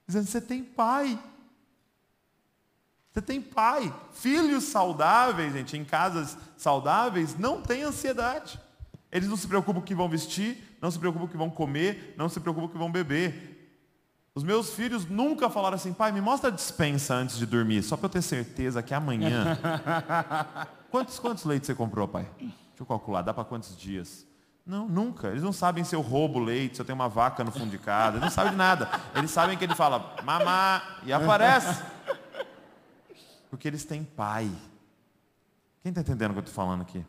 Dizendo, 0.05 0.27
você 0.27 0.41
tem 0.41 0.63
pai. 0.63 1.17
Você 3.11 3.21
tem 3.21 3.41
pai. 3.41 3.93
Filhos 4.11 4.65
saudáveis, 4.65 5.53
gente, 5.53 5.77
em 5.77 5.85
casas 5.85 6.37
saudáveis, 6.57 7.37
não 7.37 7.61
tem 7.61 7.83
ansiedade. 7.83 8.59
Eles 9.13 9.29
não 9.29 9.37
se 9.37 9.47
preocupam 9.47 9.75
com 9.75 9.79
o 9.81 9.83
que 9.83 9.93
vão 9.93 10.09
vestir, 10.09 10.75
não 10.81 10.89
se 10.89 10.97
preocupam 10.97 11.25
com 11.25 11.29
o 11.29 11.31
que 11.31 11.37
vão 11.37 11.49
comer, 11.51 12.15
não 12.17 12.27
se 12.27 12.39
preocupam 12.39 12.65
com 12.65 12.71
o 12.71 12.73
que 12.73 12.79
vão 12.79 12.91
beber. 12.91 13.53
Os 14.33 14.43
meus 14.43 14.73
filhos 14.73 15.05
nunca 15.05 15.51
falaram 15.51 15.75
assim, 15.75 15.93
pai, 15.93 16.11
me 16.11 16.19
mostra 16.19 16.49
a 16.49 16.51
dispensa 16.51 17.13
antes 17.13 17.37
de 17.37 17.45
dormir, 17.45 17.83
só 17.83 17.95
para 17.95 18.07
eu 18.07 18.09
ter 18.09 18.23
certeza 18.23 18.81
que 18.81 18.91
amanhã. 18.91 19.59
quantos, 20.89 21.19
quantos 21.19 21.43
leites 21.45 21.67
você 21.67 21.75
comprou, 21.75 22.07
pai? 22.07 22.27
Deixa 22.39 22.55
eu 22.79 22.85
calcular, 22.87 23.21
dá 23.21 23.31
para 23.31 23.43
quantos 23.43 23.77
dias? 23.77 24.25
Não, 24.65 24.89
nunca. 24.89 25.27
Eles 25.27 25.43
não 25.43 25.53
sabem 25.53 25.83
se 25.83 25.95
eu 25.95 26.01
roubo 26.01 26.39
leite, 26.39 26.77
se 26.77 26.81
eu 26.81 26.85
tenho 26.85 26.95
uma 26.95 27.07
vaca 27.07 27.43
no 27.43 27.51
fundo 27.51 27.69
de 27.69 27.77
casa, 27.77 28.17
eles 28.17 28.23
não 28.23 28.31
sabem 28.31 28.53
de 28.53 28.57
nada. 28.57 28.89
Eles 29.13 29.29
sabem 29.29 29.55
que 29.55 29.63
ele 29.63 29.75
fala, 29.75 30.15
mamá, 30.23 30.81
e 31.03 31.13
aparece. 31.13 31.83
Porque 33.51 33.67
eles 33.67 33.85
têm 33.85 34.03
pai. 34.03 34.49
Quem 35.83 35.91
está 35.91 36.01
entendendo 36.01 36.31
o 36.31 36.33
que 36.33 36.39
eu 36.39 36.43
estou 36.45 36.55
falando 36.55 36.81
aqui? 36.81 37.05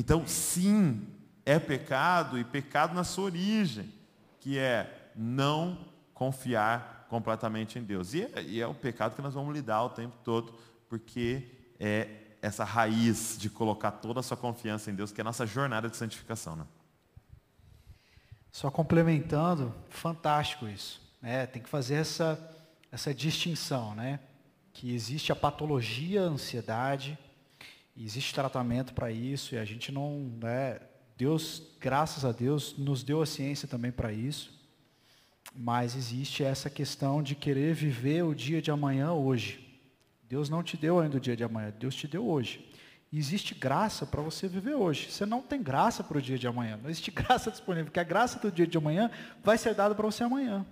Então, 0.00 0.24
sim, 0.28 1.08
é 1.44 1.58
pecado 1.58 2.38
e 2.38 2.44
pecado 2.44 2.94
na 2.94 3.02
sua 3.02 3.24
origem, 3.24 3.92
que 4.38 4.56
é 4.56 5.10
não 5.16 5.76
confiar 6.14 7.08
completamente 7.10 7.80
em 7.80 7.82
Deus. 7.82 8.14
E 8.14 8.22
é, 8.22 8.42
e 8.44 8.60
é 8.60 8.66
o 8.68 8.74
pecado 8.74 9.16
que 9.16 9.20
nós 9.20 9.34
vamos 9.34 9.52
lidar 9.52 9.82
o 9.82 9.90
tempo 9.90 10.16
todo, 10.22 10.54
porque 10.88 11.48
é 11.80 12.10
essa 12.40 12.62
raiz 12.62 13.36
de 13.36 13.50
colocar 13.50 13.90
toda 13.90 14.20
a 14.20 14.22
sua 14.22 14.36
confiança 14.36 14.88
em 14.88 14.94
Deus, 14.94 15.10
que 15.10 15.20
é 15.20 15.22
a 15.22 15.24
nossa 15.24 15.44
jornada 15.44 15.90
de 15.90 15.96
santificação. 15.96 16.54
Né? 16.54 16.64
Só 18.52 18.70
complementando, 18.70 19.74
fantástico 19.88 20.68
isso. 20.68 21.02
Né? 21.20 21.44
Tem 21.44 21.60
que 21.60 21.68
fazer 21.68 21.96
essa, 21.96 22.38
essa 22.92 23.12
distinção, 23.12 23.96
né? 23.96 24.20
que 24.72 24.94
existe 24.94 25.32
a 25.32 25.36
patologia, 25.36 26.22
a 26.22 26.26
ansiedade, 26.26 27.18
existe 28.04 28.34
tratamento 28.34 28.94
para 28.94 29.10
isso 29.10 29.54
e 29.54 29.58
a 29.58 29.64
gente 29.64 29.90
não, 29.90 30.30
né, 30.40 30.80
Deus, 31.16 31.62
graças 31.80 32.24
a 32.24 32.30
Deus, 32.30 32.76
nos 32.78 33.02
deu 33.02 33.20
a 33.20 33.26
ciência 33.26 33.66
também 33.66 33.90
para 33.90 34.12
isso. 34.12 34.56
Mas 35.54 35.96
existe 35.96 36.44
essa 36.44 36.70
questão 36.70 37.22
de 37.22 37.34
querer 37.34 37.74
viver 37.74 38.22
o 38.22 38.34
dia 38.34 38.62
de 38.62 38.70
amanhã 38.70 39.12
hoje. 39.12 39.82
Deus 40.28 40.48
não 40.48 40.62
te 40.62 40.76
deu 40.76 41.00
ainda 41.00 41.16
o 41.16 41.20
dia 41.20 41.34
de 41.34 41.42
amanhã, 41.42 41.72
Deus 41.76 41.94
te 41.94 42.06
deu 42.06 42.24
hoje. 42.24 42.70
E 43.10 43.18
existe 43.18 43.54
graça 43.54 44.04
para 44.04 44.20
você 44.20 44.46
viver 44.46 44.74
hoje. 44.74 45.10
Você 45.10 45.24
não 45.24 45.40
tem 45.40 45.62
graça 45.62 46.04
para 46.04 46.18
o 46.18 46.22
dia 46.22 46.38
de 46.38 46.46
amanhã. 46.46 46.78
Não 46.80 46.90
existe 46.90 47.10
graça 47.12 47.50
disponível, 47.50 47.86
porque 47.86 48.00
a 48.00 48.04
graça 48.04 48.38
do 48.38 48.52
dia 48.52 48.66
de 48.66 48.76
amanhã 48.76 49.10
vai 49.42 49.56
ser 49.56 49.74
dada 49.74 49.94
para 49.94 50.06
você 50.06 50.22
amanhã. 50.22 50.64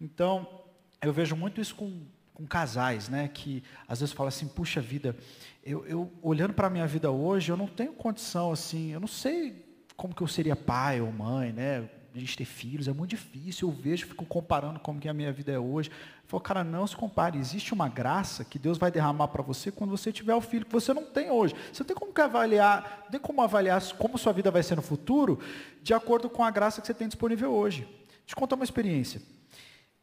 Então, 0.00 0.64
eu 1.02 1.12
vejo 1.12 1.34
muito 1.34 1.60
isso 1.60 1.74
com, 1.74 2.06
com 2.32 2.46
casais, 2.46 3.08
né? 3.08 3.28
Que 3.28 3.62
às 3.88 4.00
vezes 4.00 4.14
falam 4.14 4.28
assim, 4.28 4.46
puxa 4.46 4.80
vida, 4.80 5.16
eu, 5.64 5.86
eu 5.86 6.12
olhando 6.22 6.52
para 6.52 6.66
a 6.66 6.70
minha 6.70 6.86
vida 6.86 7.10
hoje, 7.10 7.50
eu 7.50 7.56
não 7.56 7.66
tenho 7.66 7.92
condição 7.92 8.52
assim, 8.52 8.92
eu 8.92 9.00
não 9.00 9.08
sei 9.08 9.64
como 9.96 10.14
que 10.14 10.22
eu 10.22 10.28
seria 10.28 10.56
pai 10.56 11.00
ou 11.00 11.12
mãe, 11.12 11.52
né? 11.52 11.88
A 12.14 12.18
gente 12.18 12.36
ter 12.36 12.44
filhos 12.44 12.88
é 12.88 12.92
muito 12.92 13.10
difícil. 13.10 13.68
Eu 13.68 13.72
vejo, 13.72 14.06
fico 14.06 14.26
comparando 14.26 14.78
como 14.78 15.00
que 15.00 15.08
a 15.08 15.14
minha 15.14 15.32
vida 15.32 15.50
é 15.50 15.58
hoje. 15.58 15.88
Eu 15.88 16.28
falo, 16.28 16.42
cara, 16.42 16.62
não 16.62 16.86
se 16.86 16.94
compare. 16.94 17.38
Existe 17.38 17.72
uma 17.72 17.88
graça 17.88 18.44
que 18.44 18.58
Deus 18.58 18.76
vai 18.76 18.90
derramar 18.90 19.28
para 19.28 19.42
você 19.42 19.72
quando 19.72 19.90
você 19.90 20.12
tiver 20.12 20.34
o 20.34 20.40
filho 20.40 20.66
que 20.66 20.72
você 20.72 20.92
não 20.92 21.04
tem 21.04 21.30
hoje. 21.30 21.54
Você 21.72 21.82
tem 21.82 21.96
como 21.96 22.12
avaliar, 22.20 23.02
não 23.04 23.10
tem 23.12 23.20
como 23.20 23.40
avaliar 23.40 23.80
como 23.94 24.18
sua 24.18 24.32
vida 24.32 24.50
vai 24.50 24.62
ser 24.62 24.76
no 24.76 24.82
futuro 24.82 25.38
de 25.82 25.94
acordo 25.94 26.28
com 26.28 26.44
a 26.44 26.50
graça 26.50 26.82
que 26.82 26.86
você 26.86 26.92
tem 26.92 27.08
disponível 27.08 27.50
hoje. 27.50 27.88
Eu 28.28 28.36
contar 28.36 28.56
uma 28.56 28.64
experiência. 28.64 29.22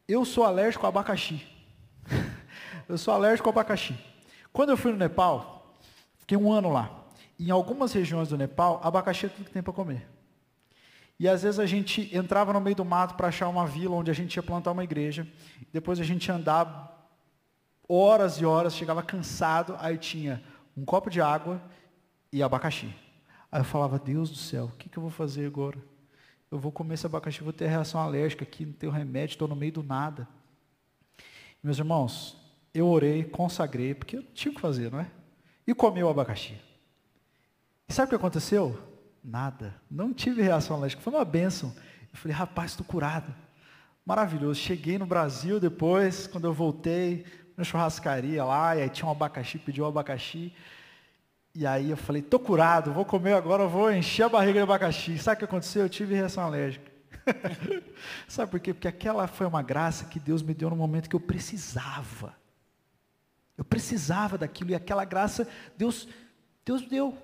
Eu 0.08 0.24
sou 0.24 0.42
alérgico 0.42 0.86
a 0.86 0.88
abacaxi. 0.88 1.46
eu 2.88 2.98
sou 2.98 3.14
alérgico 3.14 3.48
a 3.48 3.52
abacaxi. 3.52 3.94
Quando 4.52 4.70
eu 4.70 4.76
fui 4.76 4.92
no 4.92 4.98
Nepal, 4.98 5.76
fiquei 6.18 6.36
um 6.36 6.52
ano 6.52 6.70
lá. 6.70 6.90
Em 7.38 7.50
algumas 7.50 7.92
regiões 7.92 8.28
do 8.28 8.36
Nepal, 8.36 8.80
abacaxi 8.82 9.26
é 9.26 9.28
tudo 9.28 9.46
que 9.46 9.50
tem 9.50 9.62
para 9.62 9.72
comer. 9.72 10.06
E 11.18 11.28
às 11.28 11.42
vezes 11.42 11.60
a 11.60 11.66
gente 11.66 12.14
entrava 12.16 12.52
no 12.52 12.60
meio 12.60 12.76
do 12.76 12.84
mato 12.84 13.14
para 13.14 13.28
achar 13.28 13.48
uma 13.48 13.66
vila 13.66 13.94
onde 13.94 14.10
a 14.10 14.14
gente 14.14 14.36
ia 14.36 14.42
plantar 14.42 14.72
uma 14.72 14.82
igreja. 14.82 15.26
Depois 15.72 16.00
a 16.00 16.02
gente 16.02 16.30
andava 16.32 16.90
horas 17.86 18.36
e 18.36 18.44
horas, 18.44 18.74
chegava 18.74 19.02
cansado, 19.02 19.76
aí 19.78 19.98
tinha 19.98 20.42
um 20.76 20.84
copo 20.84 21.10
de 21.10 21.20
água 21.20 21.60
e 22.32 22.42
abacaxi. 22.42 22.94
Aí 23.52 23.60
eu 23.60 23.64
falava, 23.64 23.98
Deus 23.98 24.30
do 24.30 24.36
céu, 24.36 24.66
o 24.66 24.76
que, 24.78 24.88
que 24.88 24.96
eu 24.96 25.02
vou 25.02 25.10
fazer 25.10 25.46
agora? 25.46 25.76
Eu 26.50 26.58
vou 26.58 26.72
comer 26.72 26.94
esse 26.94 27.04
abacaxi, 27.04 27.42
vou 27.42 27.52
ter 27.52 27.66
reação 27.66 28.00
alérgica 28.00 28.44
aqui, 28.44 28.64
não 28.64 28.72
tenho 28.72 28.90
remédio, 28.90 29.34
estou 29.34 29.46
no 29.46 29.54
meio 29.54 29.72
do 29.72 29.82
nada. 29.82 30.26
Meus 31.62 31.78
irmãos, 31.78 32.36
eu 32.72 32.86
orei, 32.86 33.24
consagrei, 33.24 33.94
porque 33.94 34.16
eu 34.18 34.22
tinha 34.34 34.54
que 34.54 34.60
fazer, 34.60 34.90
não 34.90 35.00
é? 35.00 35.06
E 35.66 35.74
comi 35.74 36.02
o 36.02 36.08
abacaxi. 36.08 36.56
E 37.88 37.92
sabe 37.92 38.06
o 38.06 38.08
que 38.10 38.14
aconteceu? 38.14 38.78
Nada. 39.22 39.74
Não 39.90 40.12
tive 40.12 40.42
reação 40.42 40.76
alérgica. 40.76 41.02
Foi 41.02 41.12
uma 41.12 41.24
bênção. 41.24 41.74
Eu 42.12 42.18
falei, 42.18 42.36
rapaz, 42.36 42.72
estou 42.72 42.86
curado. 42.86 43.34
Maravilhoso. 44.04 44.60
Cheguei 44.60 44.98
no 44.98 45.06
Brasil 45.06 45.60
depois, 45.60 46.26
quando 46.26 46.44
eu 46.44 46.52
voltei, 46.52 47.24
na 47.56 47.64
churrascaria 47.64 48.44
lá, 48.44 48.76
e 48.76 48.82
aí 48.82 48.88
tinha 48.88 49.06
um 49.06 49.12
abacaxi, 49.12 49.58
pediu 49.58 49.84
um 49.84 49.88
abacaxi. 49.88 50.52
E 51.54 51.66
aí 51.66 51.90
eu 51.90 51.96
falei, 51.96 52.22
tô 52.22 52.38
curado, 52.38 52.92
vou 52.92 53.04
comer 53.04 53.34
agora, 53.34 53.66
vou 53.66 53.92
encher 53.92 54.22
a 54.22 54.28
barriga 54.28 54.60
de 54.60 54.62
abacaxi. 54.62 55.18
Sabe 55.18 55.36
o 55.36 55.38
que 55.40 55.44
aconteceu? 55.44 55.82
Eu 55.82 55.88
tive 55.88 56.14
reação 56.14 56.44
alérgica. 56.44 56.90
Sabe 58.28 58.50
por 58.50 58.60
quê? 58.60 58.72
Porque 58.72 58.88
aquela 58.88 59.26
foi 59.26 59.46
uma 59.46 59.62
graça 59.62 60.04
que 60.04 60.18
Deus 60.18 60.42
me 60.42 60.54
deu 60.54 60.70
no 60.70 60.76
momento 60.76 61.08
que 61.08 61.16
eu 61.16 61.20
precisava. 61.20 62.39
Eu 63.60 63.64
precisava 63.66 64.38
daquilo 64.38 64.70
e 64.70 64.74
aquela 64.74 65.04
graça 65.04 65.46
Deus 65.76 66.08
Deus 66.64 66.80
deu. 66.80 67.14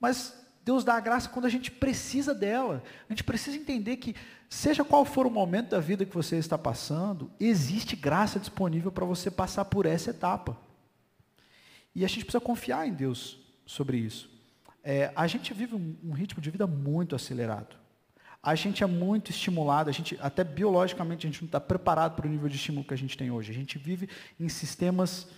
Mas 0.00 0.36
Deus 0.64 0.82
dá 0.82 0.94
a 0.94 1.00
graça 1.00 1.28
quando 1.28 1.44
a 1.44 1.48
gente 1.48 1.70
precisa 1.70 2.34
dela. 2.34 2.82
A 3.08 3.12
gente 3.12 3.22
precisa 3.22 3.56
entender 3.56 3.96
que, 3.98 4.16
seja 4.50 4.82
qual 4.82 5.04
for 5.04 5.24
o 5.24 5.30
momento 5.30 5.70
da 5.70 5.78
vida 5.78 6.04
que 6.04 6.14
você 6.14 6.34
está 6.34 6.58
passando, 6.58 7.30
existe 7.38 7.94
graça 7.94 8.40
disponível 8.40 8.90
para 8.90 9.04
você 9.04 9.30
passar 9.30 9.64
por 9.66 9.86
essa 9.86 10.10
etapa. 10.10 10.58
E 11.94 12.04
a 12.04 12.08
gente 12.08 12.24
precisa 12.24 12.40
confiar 12.40 12.88
em 12.88 12.92
Deus 12.92 13.38
sobre 13.64 13.98
isso. 13.98 14.28
É, 14.82 15.12
a 15.14 15.28
gente 15.28 15.54
vive 15.54 15.76
um, 15.76 15.96
um 16.02 16.12
ritmo 16.12 16.42
de 16.42 16.50
vida 16.50 16.66
muito 16.66 17.14
acelerado. 17.14 17.76
A 18.42 18.56
gente 18.56 18.82
é 18.82 18.86
muito 18.86 19.30
estimulado, 19.30 19.88
a 19.88 19.92
gente, 19.92 20.18
até 20.20 20.42
biologicamente, 20.42 21.24
a 21.24 21.30
gente 21.30 21.42
não 21.42 21.46
está 21.46 21.60
preparado 21.60 22.16
para 22.16 22.26
o 22.26 22.28
nível 22.28 22.48
de 22.48 22.56
estímulo 22.56 22.84
que 22.84 22.92
a 22.92 22.98
gente 22.98 23.16
tem 23.16 23.30
hoje. 23.30 23.52
A 23.52 23.54
gente 23.54 23.78
vive 23.78 24.08
em 24.40 24.48
sistemas 24.48 25.28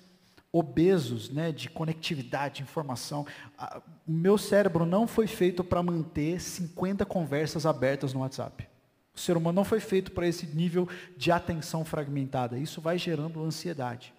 obesos 0.55 1.31
né, 1.31 1.51
de 1.51 1.69
conectividade, 1.69 2.57
de 2.57 2.63
informação. 2.63 3.27
O 4.07 4.13
meu 4.13 4.39
cérebro 4.39 4.87
não 4.87 5.05
foi 5.05 5.27
feito 5.27 5.65
para 5.65 5.83
manter 5.83 6.41
50 6.41 7.05
conversas 7.05 7.67
abertas 7.67 8.15
no 8.15 8.21
WhatsApp. 8.21 8.69
O 9.13 9.19
ser 9.19 9.37
humano 9.37 9.57
não 9.57 9.65
foi 9.65 9.81
feito 9.81 10.13
para 10.13 10.29
esse 10.29 10.47
nível 10.47 10.89
de 11.17 11.33
atenção 11.33 11.85
fragmentada. 11.85 12.57
Isso 12.57 12.81
vai 12.81 12.97
gerando 12.97 13.43
ansiedade. 13.43 14.15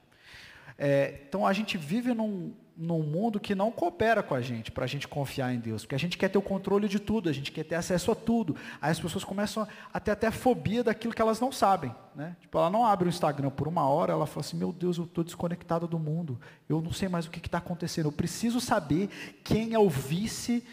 É, 0.78 1.22
então 1.26 1.48
a 1.48 1.54
gente 1.54 1.78
vive 1.78 2.14
num, 2.14 2.54
num 2.78 3.02
mundo 3.02 3.40
que 3.40 3.56
não 3.56 3.72
coopera 3.72 4.22
com 4.22 4.36
a 4.36 4.42
gente 4.42 4.72
para 4.72 4.84
a 4.84 4.88
gente 4.88 5.08
confiar 5.08 5.54
em 5.54 5.60
Deus, 5.60 5.84
porque 5.84 5.96
a 5.96 6.00
gente 6.00 6.18
quer 6.18 6.30
ter 6.30 6.38
o 6.38 6.42
controle 6.42 6.88
de 6.88 7.00
tudo, 7.00 7.30
a 7.30 7.34
gente 7.34 7.52
quer 7.52 7.64
ter 7.64 7.76
acesso 7.76 8.12
a 8.12 8.16
tudo. 8.16 8.56
Aí 8.82 8.92
as 8.92 9.00
pessoas 9.00 9.24
começam 9.24 9.66
a 9.94 10.00
ter 10.00 10.12
até 10.12 10.28
a 10.28 10.32
fobia 10.32 10.84
daquilo 10.84 11.14
que 11.14 11.22
elas 11.22 11.40
não 11.40 11.52
sabem. 11.52 11.96
Né? 12.14 12.36
Tipo, 12.42 12.58
ela 12.58 12.70
não 12.70 12.86
abre 12.86 13.08
o 13.08 13.10
Instagram 13.10 13.50
por 13.50 13.68
uma 13.68 13.88
hora, 13.88 14.12
ela 14.12 14.26
fala 14.26 14.42
assim, 14.42 14.58
meu 14.58 14.74
Deus, 14.74 14.98
eu 14.98 15.06
estou 15.06 15.24
desconectada 15.24 15.88
do 15.88 15.98
mundo, 15.98 16.40
eu 16.68 16.82
não 16.82 16.92
sei 16.92 17.08
mais 17.08 17.26
o 17.26 17.32
que 17.32 17.40
está 17.46 17.60
acontecendo, 17.60 18.08
eu 18.08 18.12
preciso 18.12 18.60
saber 18.60 19.10
quem 19.44 19.74
é 19.74 19.80
o 19.80 19.90
vice 19.90 20.64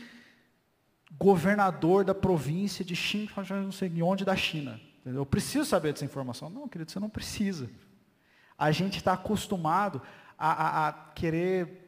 governador 1.18 2.04
da 2.04 2.14
província 2.14 2.84
de 2.84 2.96
Xinjiang, 2.96 3.50
não 3.50 3.72
sei 3.72 4.02
onde 4.02 4.24
da 4.24 4.34
China. 4.34 4.80
Entendeu? 5.00 5.22
Eu 5.22 5.26
preciso 5.26 5.64
saber 5.64 5.92
dessa 5.92 6.04
informação. 6.04 6.48
Não, 6.48 6.68
querido, 6.68 6.90
você 6.90 7.00
não 7.00 7.08
precisa. 7.08 7.68
A 8.56 8.70
gente 8.70 8.98
está 8.98 9.12
acostumado 9.12 10.00
a, 10.38 10.50
a, 10.50 10.88
a 10.88 10.92
querer 10.92 11.81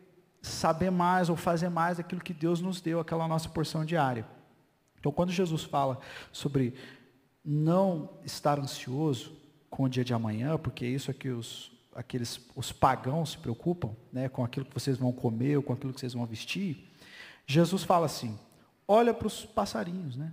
saber 0.47 0.91
mais 0.91 1.29
ou 1.29 1.37
fazer 1.37 1.69
mais 1.69 1.97
daquilo 1.97 2.21
que 2.21 2.35
Deus 2.35 2.61
nos 2.61 2.81
deu, 2.81 3.01
aquela 3.01 3.27
nossa 3.27 3.49
porção 3.49 3.85
diária. 3.85 4.27
Então, 4.99 5.13
quando 5.13 5.33
Jesus 5.33 5.65
fala 5.65 5.99
sobre 6.33 6.75
não 7.45 8.11
estar 8.25 8.59
ansioso 8.59 9.33
com 9.69 9.85
o 9.85 9.89
dia 9.89 10.05
de 10.05 10.15
amanhã, 10.15 10.57
porque 10.57 10.87
isso 10.87 11.11
é 11.11 11.15
que 11.15 11.29
os, 11.29 11.73
aqueles, 11.95 12.41
os 12.55 12.73
pagãos 12.73 13.33
se 13.33 13.39
preocupam, 13.39 13.91
né, 14.13 14.29
com 14.29 14.45
aquilo 14.45 14.67
que 14.67 14.75
vocês 14.75 14.97
vão 14.97 15.13
comer 15.13 15.57
ou 15.57 15.63
com 15.63 15.73
aquilo 15.73 15.93
que 15.93 16.01
vocês 16.01 16.15
vão 16.15 16.25
vestir, 16.25 16.91
Jesus 17.47 17.83
fala 17.83 18.07
assim, 18.07 18.39
olha 18.87 19.13
para 19.13 19.27
os 19.27 19.45
passarinhos, 19.45 20.17
né? 20.17 20.33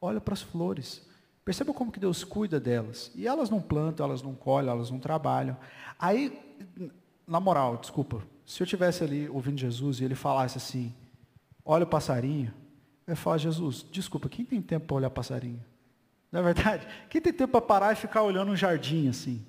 olha 0.00 0.20
para 0.20 0.34
as 0.34 0.42
flores, 0.42 1.06
perceba 1.44 1.72
como 1.72 1.92
que 1.92 2.00
Deus 2.00 2.24
cuida 2.24 2.58
delas, 2.58 3.10
e 3.14 3.26
elas 3.26 3.50
não 3.50 3.60
plantam, 3.60 4.06
elas 4.06 4.22
não 4.22 4.34
colhem, 4.34 4.70
elas 4.70 4.90
não 4.90 4.98
trabalham, 4.98 5.56
aí, 5.98 6.38
na 7.26 7.40
moral, 7.40 7.76
desculpa, 7.76 8.22
se 8.50 8.60
eu 8.60 8.66
tivesse 8.66 9.04
ali 9.04 9.28
ouvindo 9.28 9.60
Jesus 9.60 10.00
e 10.00 10.04
ele 10.04 10.16
falasse 10.16 10.58
assim, 10.58 10.92
olha 11.64 11.84
o 11.84 11.86
passarinho, 11.86 12.52
eu 13.06 13.12
ia 13.12 13.16
falar, 13.16 13.38
Jesus, 13.38 13.86
desculpa, 13.92 14.28
quem 14.28 14.44
tem 14.44 14.60
tempo 14.60 14.86
para 14.86 14.96
olhar 14.96 15.10
passarinho? 15.10 15.64
Não 16.32 16.40
é 16.40 16.42
verdade? 16.42 16.84
Quem 17.08 17.20
tem 17.20 17.32
tempo 17.32 17.52
para 17.52 17.60
parar 17.60 17.92
e 17.92 17.96
ficar 17.96 18.22
olhando 18.22 18.50
um 18.50 18.56
jardim 18.56 19.08
assim? 19.08 19.46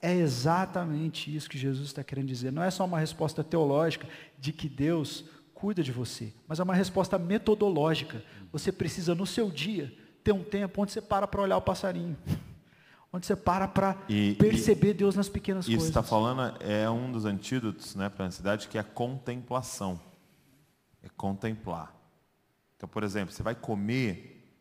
É 0.00 0.14
exatamente 0.14 1.34
isso 1.34 1.50
que 1.50 1.58
Jesus 1.58 1.88
está 1.88 2.04
querendo 2.04 2.28
dizer. 2.28 2.52
Não 2.52 2.62
é 2.62 2.70
só 2.70 2.84
uma 2.84 3.00
resposta 3.00 3.42
teológica 3.42 4.06
de 4.38 4.52
que 4.52 4.68
Deus 4.68 5.24
cuida 5.52 5.82
de 5.82 5.90
você, 5.90 6.32
mas 6.46 6.60
é 6.60 6.62
uma 6.62 6.74
resposta 6.74 7.18
metodológica. 7.18 8.22
Você 8.52 8.70
precisa, 8.70 9.12
no 9.12 9.26
seu 9.26 9.50
dia, 9.50 9.92
ter 10.22 10.30
um 10.30 10.44
tempo 10.44 10.80
onde 10.80 10.92
você 10.92 11.00
para 11.00 11.26
para 11.26 11.42
olhar 11.42 11.56
o 11.56 11.62
passarinho 11.62 12.16
onde 13.14 13.26
você 13.26 13.36
para 13.36 13.68
para 13.68 13.94
perceber 14.38 14.90
e, 14.90 14.94
Deus 14.94 15.14
nas 15.14 15.28
pequenas 15.28 15.64
isso 15.66 15.76
coisas. 15.76 15.88
Isso 15.88 15.98
está 16.00 16.02
falando 16.02 16.56
é 16.60 16.90
um 16.90 17.12
dos 17.12 17.24
antídotos 17.24 17.94
né, 17.94 18.08
para 18.08 18.24
a 18.24 18.26
ansiedade, 18.26 18.66
que 18.66 18.76
é 18.76 18.80
a 18.80 18.84
contemplação. 18.84 20.00
É 21.00 21.08
contemplar. 21.16 21.94
Então, 22.76 22.88
por 22.88 23.04
exemplo, 23.04 23.32
você 23.32 23.42
vai 23.42 23.54
comer, 23.54 24.52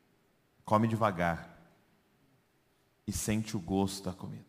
come 0.63 0.87
devagar 0.87 1.49
e 3.07 3.11
sente 3.11 3.57
o 3.57 3.59
gosto 3.59 4.03
da 4.05 4.13
comida. 4.13 4.45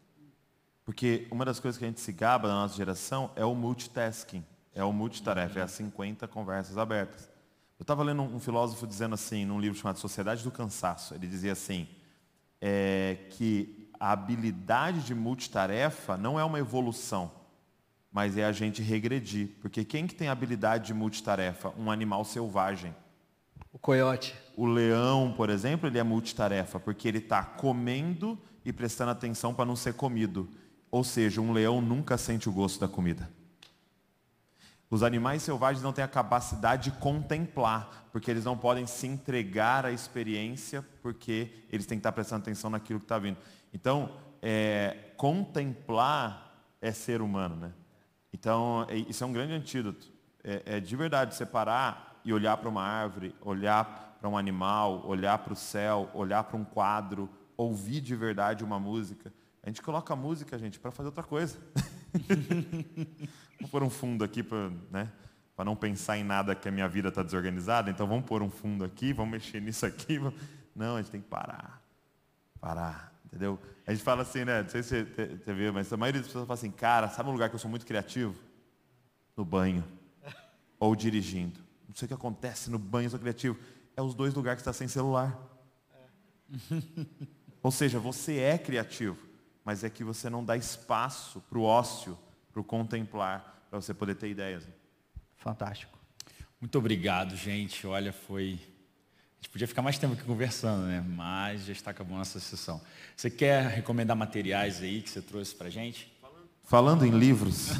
Porque 0.85 1.27
uma 1.31 1.47
das 1.47 1.59
coisas 1.59 1.79
que 1.79 1.85
a 1.87 1.89
gente 1.89 2.01
se 2.01 2.13
gaba 2.13 2.47
na 2.47 2.55
nossa 2.55 2.77
geração 2.77 3.31
é 3.35 3.45
o 3.45 3.55
multitasking, 3.55 4.45
é 4.75 4.85
o 4.85 4.93
multitarefa, 4.93 5.61
é 5.61 5.63
as 5.63 5.71
50 5.71 6.29
conversas 6.29 6.77
abertas. 6.77 7.31
Eu 7.79 7.85
estava 7.85 8.03
lendo 8.03 8.21
um 8.21 8.39
filósofo 8.39 8.87
dizendo 8.87 9.15
assim, 9.15 9.47
num 9.47 9.59
livro 9.59 9.79
chamado 9.79 9.99
Sociedade 9.99 10.45
do 10.45 10.51
Cansaço, 10.51 11.15
ele 11.15 11.27
dizia 11.27 11.53
assim, 11.53 11.89
é, 12.61 13.17
que 13.31 13.84
a 13.99 14.13
habilidade 14.13 15.03
de 15.03 15.15
multitarefa 15.15 16.17
não 16.17 16.39
é 16.39 16.45
uma 16.45 16.59
evolução, 16.59 17.31
mas 18.13 18.37
é 18.37 18.45
a 18.45 18.53
gente 18.53 18.83
regredir. 18.83 19.51
Porque 19.61 19.85
quem 19.85 20.07
que 20.07 20.15
tem 20.15 20.29
habilidade 20.29 20.87
de 20.87 20.95
multitarefa? 20.95 21.73
Um 21.79 21.91
animal 21.91 22.25
selvagem. 22.25 22.95
O 23.73 23.79
coiote. 23.79 24.35
O 24.57 24.67
leão, 24.67 25.35
por 25.37 25.51
exemplo, 25.51 25.89
ele 25.89 25.99
é 25.99 26.03
multitarefa, 26.03 26.79
porque 26.79 27.09
ele 27.09 27.19
está 27.19 27.43
comendo 27.43 28.39
e 28.65 28.73
prestando 28.73 29.11
atenção 29.11 29.53
para 29.53 29.65
não 29.65 29.77
ser 29.77 29.95
comido. 29.95 30.49
Ou 30.91 31.03
seja, 31.03 31.41
um 31.41 31.53
leão 31.53 31.81
nunca 31.81 32.17
sente 32.17 32.49
o 32.49 32.53
gosto 32.53 32.79
da 32.79 32.87
comida. 32.87 33.29
Os 34.89 35.03
animais 35.03 35.43
selvagens 35.43 35.83
não 35.83 35.93
têm 35.93 36.05
a 36.05 36.09
capacidade 36.09 36.91
de 36.91 36.99
contemplar, 36.99 38.09
porque 38.13 38.31
eles 38.31 38.45
não 38.45 38.57
podem 38.57 38.87
se 38.87 39.09
entregar 39.09 39.85
à 39.85 39.91
experiência, 39.91 40.85
porque 41.03 41.65
eles 41.73 41.85
têm 41.85 41.99
que 41.99 42.01
estar 42.01 42.13
prestando 42.13 42.43
atenção 42.43 42.71
naquilo 42.71 43.01
que 43.01 43.05
está 43.05 43.19
vindo. 43.19 43.37
Então, 43.75 44.09
é, 44.41 44.97
contemplar 45.17 46.55
é 46.81 46.93
ser 46.93 47.21
humano, 47.21 47.57
né? 47.57 47.73
Então, 48.33 48.87
é, 48.89 48.97
isso 48.97 49.25
é 49.25 49.27
um 49.27 49.33
grande 49.33 49.53
antídoto. 49.53 50.13
É, 50.45 50.77
é 50.77 50.81
de 50.81 50.95
verdade 50.95 51.35
separar 51.35 52.21
e 52.25 52.33
olhar 52.33 52.57
para 52.57 52.69
uma 52.69 52.83
árvore, 52.83 53.35
olhar 53.41 54.17
para 54.21 54.29
um 54.29 54.39
animal, 54.39 55.05
olhar 55.07 55.39
para 55.39 55.53
o 55.53 55.57
céu, 55.57 56.09
olhar 56.15 56.45
para 56.45 56.57
um 56.57 56.65
quadro, 56.65 57.29
ouvir 57.57 58.01
de 58.01 58.15
verdade 58.15 58.63
uma 58.63 58.79
música. 58.79 59.33
A 59.63 59.69
gente 59.69 59.83
coloca 59.83 60.13
a 60.13 60.17
música, 60.17 60.57
gente, 60.57 60.79
para 60.79 60.93
fazer 60.93 61.09
outra 61.09 61.25
coisa. 61.25 61.59
vamos 63.59 63.71
pôr 63.71 63.83
um 63.83 63.91
fundo 63.91 64.23
aqui 64.23 64.43
para 64.43 64.71
né, 64.91 65.11
não 65.65 65.75
pensar 65.75 66.17
em 66.17 66.23
nada 66.23 66.55
que 66.55 66.69
a 66.69 66.73
minha 66.73 66.89
vida 66.89 67.09
está 67.09 67.23
desorganizada. 67.23 67.91
Então 67.91 68.07
vamos 68.07 68.25
pôr 68.25 68.43
um 68.43 68.51
fundo 68.51 68.85
aqui, 68.85 69.13
vamos 69.13 69.33
mexer 69.33 69.61
nisso 69.61 69.85
aqui. 69.85 70.21
Não, 70.77 70.97
a 70.97 71.03
gente 71.03 71.11
tem 71.11 71.21
que 71.21 71.29
parar. 71.29 71.83
Parar 72.61 73.14
Entendeu? 73.35 73.59
A 73.85 73.91
gente 73.91 74.05
fala 74.05 74.23
assim, 74.23 74.45
né? 74.45 74.63
Não 74.63 74.69
sei 74.69 74.81
se 74.85 75.03
você 75.03 75.53
vê, 75.53 75.69
mas 75.73 75.93
a 75.93 75.97
maioria 75.97 76.21
das 76.21 76.29
pessoas 76.29 76.47
fala 76.47 76.57
assim, 76.57 76.71
cara, 76.71 77.09
sabe 77.09 77.29
um 77.29 77.33
lugar 77.33 77.49
que 77.49 77.57
eu 77.57 77.59
sou 77.59 77.69
muito 77.69 77.85
criativo? 77.85 78.33
No 79.37 79.45
banho. 79.45 79.83
Ou 80.79 80.95
dirigindo. 80.95 81.59
Não 81.89 81.97
sei 81.97 82.07
o 82.07 82.09
que 82.09 82.15
acontece 82.15 82.71
no 82.71 82.79
banho, 82.79 83.07
eu 83.07 83.11
sou 83.11 83.19
criativo. 83.19 83.59
É 83.97 84.01
os 84.01 84.15
dois 84.15 84.33
lugares 84.35 84.59
que 84.59 84.69
está 84.69 84.73
sem 84.73 84.87
celular. 84.87 85.37
É. 85.93 87.07
Ou 87.61 87.73
seja, 87.73 87.99
você 87.99 88.39
é 88.39 88.57
criativo, 88.57 89.19
mas 89.65 89.83
é 89.83 89.91
que 89.91 90.05
você 90.05 90.31
não 90.31 90.45
dá 90.45 90.57
espaço 90.57 91.41
para 91.41 91.59
o 91.59 91.65
ócio, 91.65 92.17
para 92.53 92.61
o 92.61 92.65
contemplar, 92.65 93.67
para 93.69 93.81
você 93.81 93.93
poder 93.93 94.15
ter 94.15 94.29
ideias. 94.29 94.65
Fantástico. 95.39 95.99
Muito 96.61 96.79
obrigado, 96.79 97.35
gente. 97.35 97.85
Olha, 97.85 98.13
foi 98.13 98.61
gente 99.45 99.51
podia 99.51 99.69
ficar 99.69 99.83
mais 99.83 99.99
tempo 99.99 100.15
aqui 100.15 100.25
conversando, 100.25 100.87
né? 100.87 101.05
Mas 101.07 101.67
já 101.67 101.73
está 101.73 101.91
acabando 101.91 102.23
essa 102.23 102.41
sessão. 102.41 102.81
Você 103.15 103.29
quer 103.29 103.69
recomendar 103.69 104.17
materiais 104.17 104.81
aí 104.81 105.03
que 105.03 105.11
você 105.11 105.21
trouxe 105.21 105.55
para 105.55 105.69
gente? 105.69 106.11
Falando 106.63 107.05
em 107.05 107.11
livros, 107.11 107.73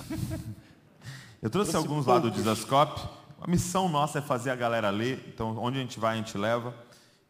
eu 1.41 1.49
trouxe, 1.49 1.73
trouxe 1.73 1.77
alguns 1.77 2.05
lá 2.05 2.19
do 2.19 2.31
Dizascope. 2.31 3.09
A 3.41 3.51
missão 3.51 3.89
nossa 3.89 4.19
é 4.19 4.23
fazer 4.23 4.51
a 4.51 4.57
galera 4.57 4.91
ler, 4.91 5.25
então 5.27 5.57
onde 5.57 5.79
a 5.79 5.81
gente 5.81 5.99
vai 5.99 6.15
a 6.15 6.17
gente 6.19 6.37
leva. 6.37 6.75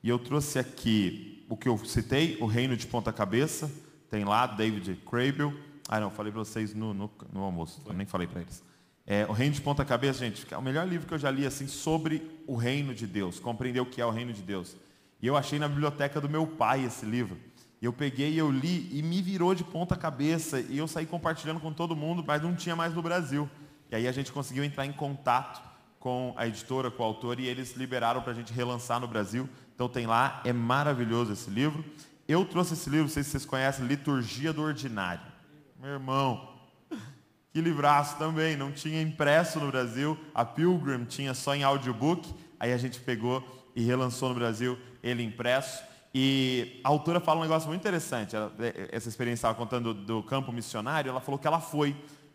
E 0.03 0.09
eu 0.09 0.19
trouxe 0.19 0.59
aqui 0.59 1.47
o 1.49 1.57
que 1.57 1.69
eu 1.69 1.79
citei, 1.85 2.37
O 2.41 2.47
Reino 2.47 2.77
de 2.77 2.89
Ponta 2.89 3.13
Cabeça, 3.13 3.71
tem 4.11 4.25
lá 4.25 4.49
David 4.49 5.01
Crable. 5.09 5.57
Ah 5.89 6.01
não, 6.01 6.11
falei 6.11 6.33
para 6.33 6.41
vocês 6.41 6.75
no, 6.75 6.93
no, 6.93 7.11
no 7.33 7.41
almoço, 7.41 7.81
nem 7.95 8.07
falei 8.07 8.27
para 8.27 8.41
eles. 8.41 8.65
É, 9.07 9.27
o 9.29 9.33
Reino 9.33 9.55
de 9.55 9.61
Ponta 9.61 9.85
Cabeça, 9.85 10.21
gente, 10.21 10.47
é 10.53 10.57
o 10.57 10.63
melhor 10.63 10.89
livro 10.89 11.07
que 11.07 11.13
eu 11.13 11.19
já 11.19 11.31
li 11.31 11.47
assim 11.47 11.67
sobre 11.67 12.43
o 12.47 12.57
reino 12.57 12.95
de 12.95 13.07
Deus, 13.07 13.39
compreender 13.39 13.81
o 13.81 13.87
que 13.87 14.01
é 14.01 14.07
o 14.07 14.11
reino 14.11 14.33
de 14.33 14.41
Deus. 14.41 14.77
E 15.21 15.27
eu 15.27 15.37
achei 15.37 15.59
na 15.59 15.69
biblioteca 15.69 16.21
do 16.21 16.29
meu 16.29 16.47
pai 16.47 16.85
esse 16.85 17.05
livro. 17.05 17.39
E 17.83 17.85
eu 17.85 17.93
peguei, 17.93 18.41
eu 18.41 18.51
li 18.51 18.89
e 18.97 19.03
me 19.03 19.21
virou 19.21 19.55
de 19.55 19.63
ponta 19.63 19.95
cabeça. 19.95 20.59
E 20.59 20.79
eu 20.79 20.89
saí 20.89 21.05
compartilhando 21.05 21.61
com 21.61 21.73
todo 21.73 21.95
mundo, 21.95 22.25
mas 22.27 22.43
não 22.43 22.55
tinha 22.55 22.75
mais 22.75 22.95
no 22.95 23.03
Brasil. 23.03 23.49
E 23.91 23.97
aí 23.97 24.09
a 24.09 24.13
gente 24.13 24.33
conseguiu 24.33 24.65
entrar 24.65 24.87
em 24.87 24.93
contato 24.93 25.63
com 26.01 26.33
a 26.37 26.47
editora, 26.47 26.91
com 26.91 27.03
o 27.03 27.07
autor, 27.07 27.39
e 27.39 27.47
eles 27.47 27.77
liberaram 27.77 28.23
para 28.23 28.33
a 28.33 28.35
gente 28.35 28.53
relançar 28.53 29.01
no 29.01 29.09
Brasil. 29.09 29.49
Então 29.75 29.89
tem 29.89 30.07
lá, 30.07 30.41
é 30.45 30.53
maravilhoso 30.53 31.33
esse 31.33 31.51
livro. 31.51 31.85
Eu 32.27 32.45
trouxe 32.45 32.73
esse 32.73 32.89
livro, 32.89 33.05
não 33.05 33.13
sei 33.13 33.23
se 33.23 33.31
vocês 33.31 33.45
conhecem, 33.45 33.87
Liturgia 33.87 34.53
do 34.53 34.63
Ordinário. 34.63 35.25
Meu 35.79 35.91
irmão, 35.91 36.54
que 37.55 37.61
livraço 37.61 38.19
também, 38.19 38.57
não 38.57 38.73
tinha 38.73 39.01
impresso 39.01 39.61
no 39.61 39.71
Brasil, 39.71 40.19
a 40.35 40.45
Pilgrim 40.45 41.05
tinha 41.05 41.33
só 41.35 41.55
em 41.55 41.63
audiobook, 41.63 42.35
aí 42.59 42.73
a 42.73 42.77
gente 42.77 42.99
pegou 42.99 43.71
e 43.77 43.85
relançou 43.85 44.29
no 44.29 44.35
Brasil 44.35 44.77
ele 45.01 45.23
impresso. 45.23 45.85
E 46.13 46.81
a 46.83 46.89
autora 46.89 47.21
fala 47.21 47.39
um 47.39 47.43
negócio 47.45 47.69
muito 47.69 47.81
interessante. 47.81 48.35
Ela, 48.35 48.53
é, 48.59 48.89
essa 48.91 49.09
experiência 49.09 49.39
estava 49.39 49.55
contando 49.55 49.95
do, 49.95 50.05
do 50.05 50.23
campo 50.25 50.51
missionário. 50.51 51.09
Ela 51.09 51.21
falou 51.21 51.39
que 51.39 51.47
ela 51.47 51.61
foi 51.61 51.95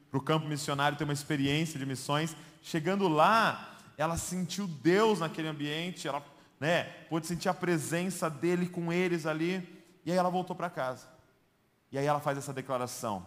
para 0.09 0.17
o 0.17 0.21
campo 0.21 0.47
missionário 0.47 0.97
ter 0.97 1.03
uma 1.03 1.11
experiência 1.11 1.77
de 1.77 1.85
missões. 1.85 2.33
Chegando 2.61 3.09
lá, 3.09 3.77
ela 3.97 4.15
sentiu 4.15 4.67
Deus 4.67 5.19
naquele 5.19 5.49
ambiente. 5.49 6.07
Ela 6.07 6.23
né, 6.61 6.83
pôde 7.09 7.27
sentir 7.27 7.49
a 7.49 7.53
presença 7.53 8.29
dele 8.29 8.69
com 8.69 8.91
eles 8.91 9.25
ali. 9.25 9.67
E 10.05 10.11
aí 10.11 10.17
ela 10.17 10.29
voltou 10.29 10.55
para 10.55 10.69
casa. 10.69 11.07
E 11.91 11.97
aí 11.97 12.05
ela 12.05 12.21
faz 12.21 12.37
essa 12.37 12.53
declaração. 12.53 13.25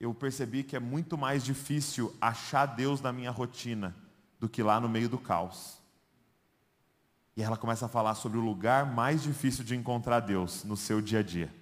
Eu 0.00 0.12
percebi 0.12 0.62
que 0.62 0.76
é 0.76 0.80
muito 0.80 1.16
mais 1.16 1.44
difícil 1.44 2.14
achar 2.20 2.66
Deus 2.66 3.00
na 3.00 3.12
minha 3.12 3.30
rotina 3.30 3.94
do 4.38 4.48
que 4.48 4.62
lá 4.62 4.80
no 4.80 4.88
meio 4.88 5.08
do 5.08 5.18
caos. 5.18 5.78
E 7.36 7.42
ela 7.42 7.56
começa 7.56 7.86
a 7.86 7.88
falar 7.88 8.14
sobre 8.14 8.38
o 8.38 8.40
lugar 8.40 8.86
mais 8.86 9.22
difícil 9.22 9.64
de 9.64 9.74
encontrar 9.74 10.20
Deus 10.20 10.64
no 10.64 10.76
seu 10.76 11.00
dia 11.00 11.20
a 11.20 11.22
dia. 11.22 11.52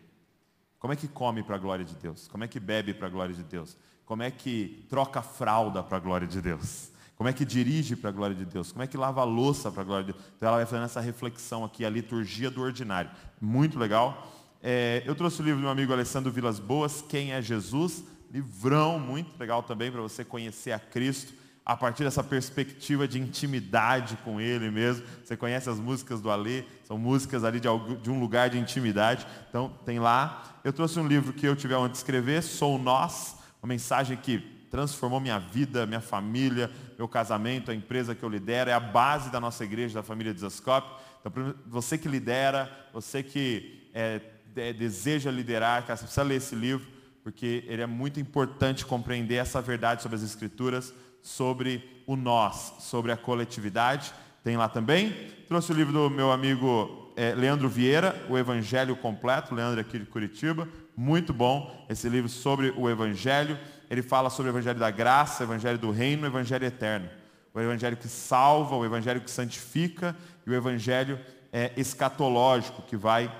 Como 0.79 0.93
é 0.93 0.97
que 0.97 1.09
come 1.09 1.43
para 1.43 1.57
a 1.57 1.59
glória 1.59 1.85
de 1.85 1.95
Deus? 1.95 2.29
Como 2.29 2.43
é 2.45 2.49
que 2.49 2.59
bebe 2.59 2.93
para 2.93 3.07
a 3.07 3.11
glória 3.11 3.35
de 3.35 3.45
Deus? 3.45 3.77
Como 4.05 4.23
é 4.23 4.31
que 4.31 4.85
troca 4.91 5.23
fralda 5.23 5.83
para 5.83 5.97
a 5.97 6.01
glória 6.01 6.27
de 6.27 6.43
Deus? 6.43 6.91
Como 7.17 7.29
é 7.29 7.33
que 7.33 7.45
dirige 7.45 7.95
para 7.95 8.11
a 8.11 8.13
glória 8.13 8.35
de 8.35 8.45
Deus? 8.45 8.73
Como 8.73 8.83
é 8.83 8.87
que 8.87 8.97
lava 8.97 9.23
louça 9.23 9.71
para 9.71 9.83
a 9.83 9.85
glória 9.85 10.07
de 10.07 10.13
Deus? 10.13 10.25
Então 10.37 10.49
ela 10.49 10.57
vai 10.57 10.67
fazendo 10.67 10.87
essa 10.87 11.01
reflexão 11.01 11.65
aqui, 11.65 11.85
a 11.85 11.91
liturgia 11.91 12.51
do 12.51 12.61
ordinário. 12.61 13.11
Muito 13.41 13.79
legal. 13.79 14.31
É, 14.61 15.03
eu 15.07 15.15
trouxe 15.15 15.41
o 15.41 15.45
livro 15.45 15.61
do 15.61 15.63
meu 15.63 15.71
amigo 15.71 15.93
Alessandro 15.93 16.33
Vilas 16.33 16.59
Boas, 16.59 17.01
Quem 17.01 17.33
é 17.33 17.41
Jesus? 17.41 18.03
Livrão, 18.33 18.99
muito 18.99 19.39
legal 19.39 19.63
também 19.63 19.93
para 19.93 20.01
você 20.01 20.25
conhecer 20.25 20.73
a 20.73 20.79
Cristo 20.79 21.35
a 21.65 21.77
partir 21.77 22.03
dessa 22.03 22.25
perspectiva 22.25 23.07
de 23.07 23.21
intimidade 23.21 24.17
com 24.25 24.41
Ele 24.41 24.71
mesmo. 24.71 25.05
Você 25.23 25.37
conhece 25.37 25.69
as 25.69 25.79
músicas 25.79 26.21
do 26.21 26.31
Alê, 26.31 26.65
são 26.85 26.99
músicas 26.99 27.45
ali 27.45 27.61
de, 27.61 27.69
um 28.11 28.19
lugar 28.19 28.51
de 28.51 28.59
intimidade. 28.59 29.27
Então, 29.49 29.73
tem 29.85 30.01
lá. 30.01 30.61
Eu 30.65 30.73
trouxe 30.73 30.99
um 30.99 31.07
livro 31.07 31.33
que 31.33 31.47
eu 31.47 31.55
tive 31.55 31.75
onde 31.75 31.97
escrever, 31.97 32.43
Sou 32.43 32.79
Nós, 32.79 33.37
uma 33.63 33.69
mensagem 33.69 34.17
que 34.17 34.39
transformou 34.71 35.21
minha 35.21 35.39
vida, 35.39 35.87
minha 35.87 36.01
família, 36.01 36.71
meu 36.97 37.07
casamento, 37.07 37.71
a 37.71 37.75
empresa 37.75 38.15
que 38.15 38.23
eu 38.23 38.29
lidero, 38.29 38.71
é 38.71 38.73
a 38.73 38.81
base 38.81 39.31
da 39.31 39.39
nossa 39.39 39.63
igreja, 39.63 39.95
da 39.95 40.03
família 40.03 40.33
Desascope. 40.33 40.89
Então, 41.21 41.55
você 41.67 41.99
que 41.99 42.09
lidera, 42.09 42.89
você 42.93 43.23
que 43.23 43.89
é, 43.95 44.21
é, 44.57 44.73
deseja 44.73 45.31
liderar, 45.31 45.83
você 45.83 46.05
precisa 46.05 46.23
ler 46.23 46.37
esse 46.37 46.55
livro, 46.55 46.87
porque 47.23 47.65
ele 47.67 47.83
é 47.83 47.87
muito 47.87 48.19
importante 48.19 48.85
compreender 48.85 49.37
essa 49.37 49.61
verdade 49.61 50.03
sobre 50.03 50.17
as 50.17 50.23
Escrituras, 50.23 50.93
sobre 51.21 52.03
o 52.07 52.17
nós, 52.17 52.75
sobre 52.81 53.13
a 53.13 53.17
coletividade. 53.17 54.13
Tem 54.43 54.57
lá 54.57 54.69
também. 54.69 55.13
Trouxe 55.47 55.71
o 55.71 55.75
livro 55.75 55.93
do 55.93 56.11
meu 56.11 56.33
amigo 56.33 57.13
é, 57.17 57.35
Leandro 57.35 57.69
Vieira, 57.69 58.27
O 58.29 58.37
Evangelho 58.37 58.97
Completo, 58.97 59.55
Leandro 59.55 59.81
aqui 59.81 59.99
de 59.99 60.07
Curitiba. 60.07 60.69
Muito 60.97 61.33
bom 61.33 61.87
esse 61.89 62.09
livro 62.09 62.29
sobre 62.29 62.75
o 62.77 62.91
Evangelho. 62.91 63.59
Ele 63.89 64.03
fala 64.03 64.29
sobre 64.31 64.51
o 64.51 64.53
Evangelho 64.53 64.79
da 64.79 64.91
graça, 64.91 65.43
o 65.43 65.47
Evangelho 65.47 65.79
do 65.79 65.91
reino, 65.91 66.25
o 66.25 66.27
Evangelho 66.27 66.65
eterno. 66.65 67.09
O 67.55 67.61
Evangelho 67.61 67.97
que 67.97 68.09
salva, 68.09 68.75
o 68.75 68.85
Evangelho 68.85 69.21
que 69.21 69.31
santifica 69.31 70.17
e 70.47 70.51
o 70.51 70.55
Evangelho 70.55 71.21
é, 71.53 71.71
escatológico, 71.77 72.83
que 72.83 72.97
vai 72.97 73.31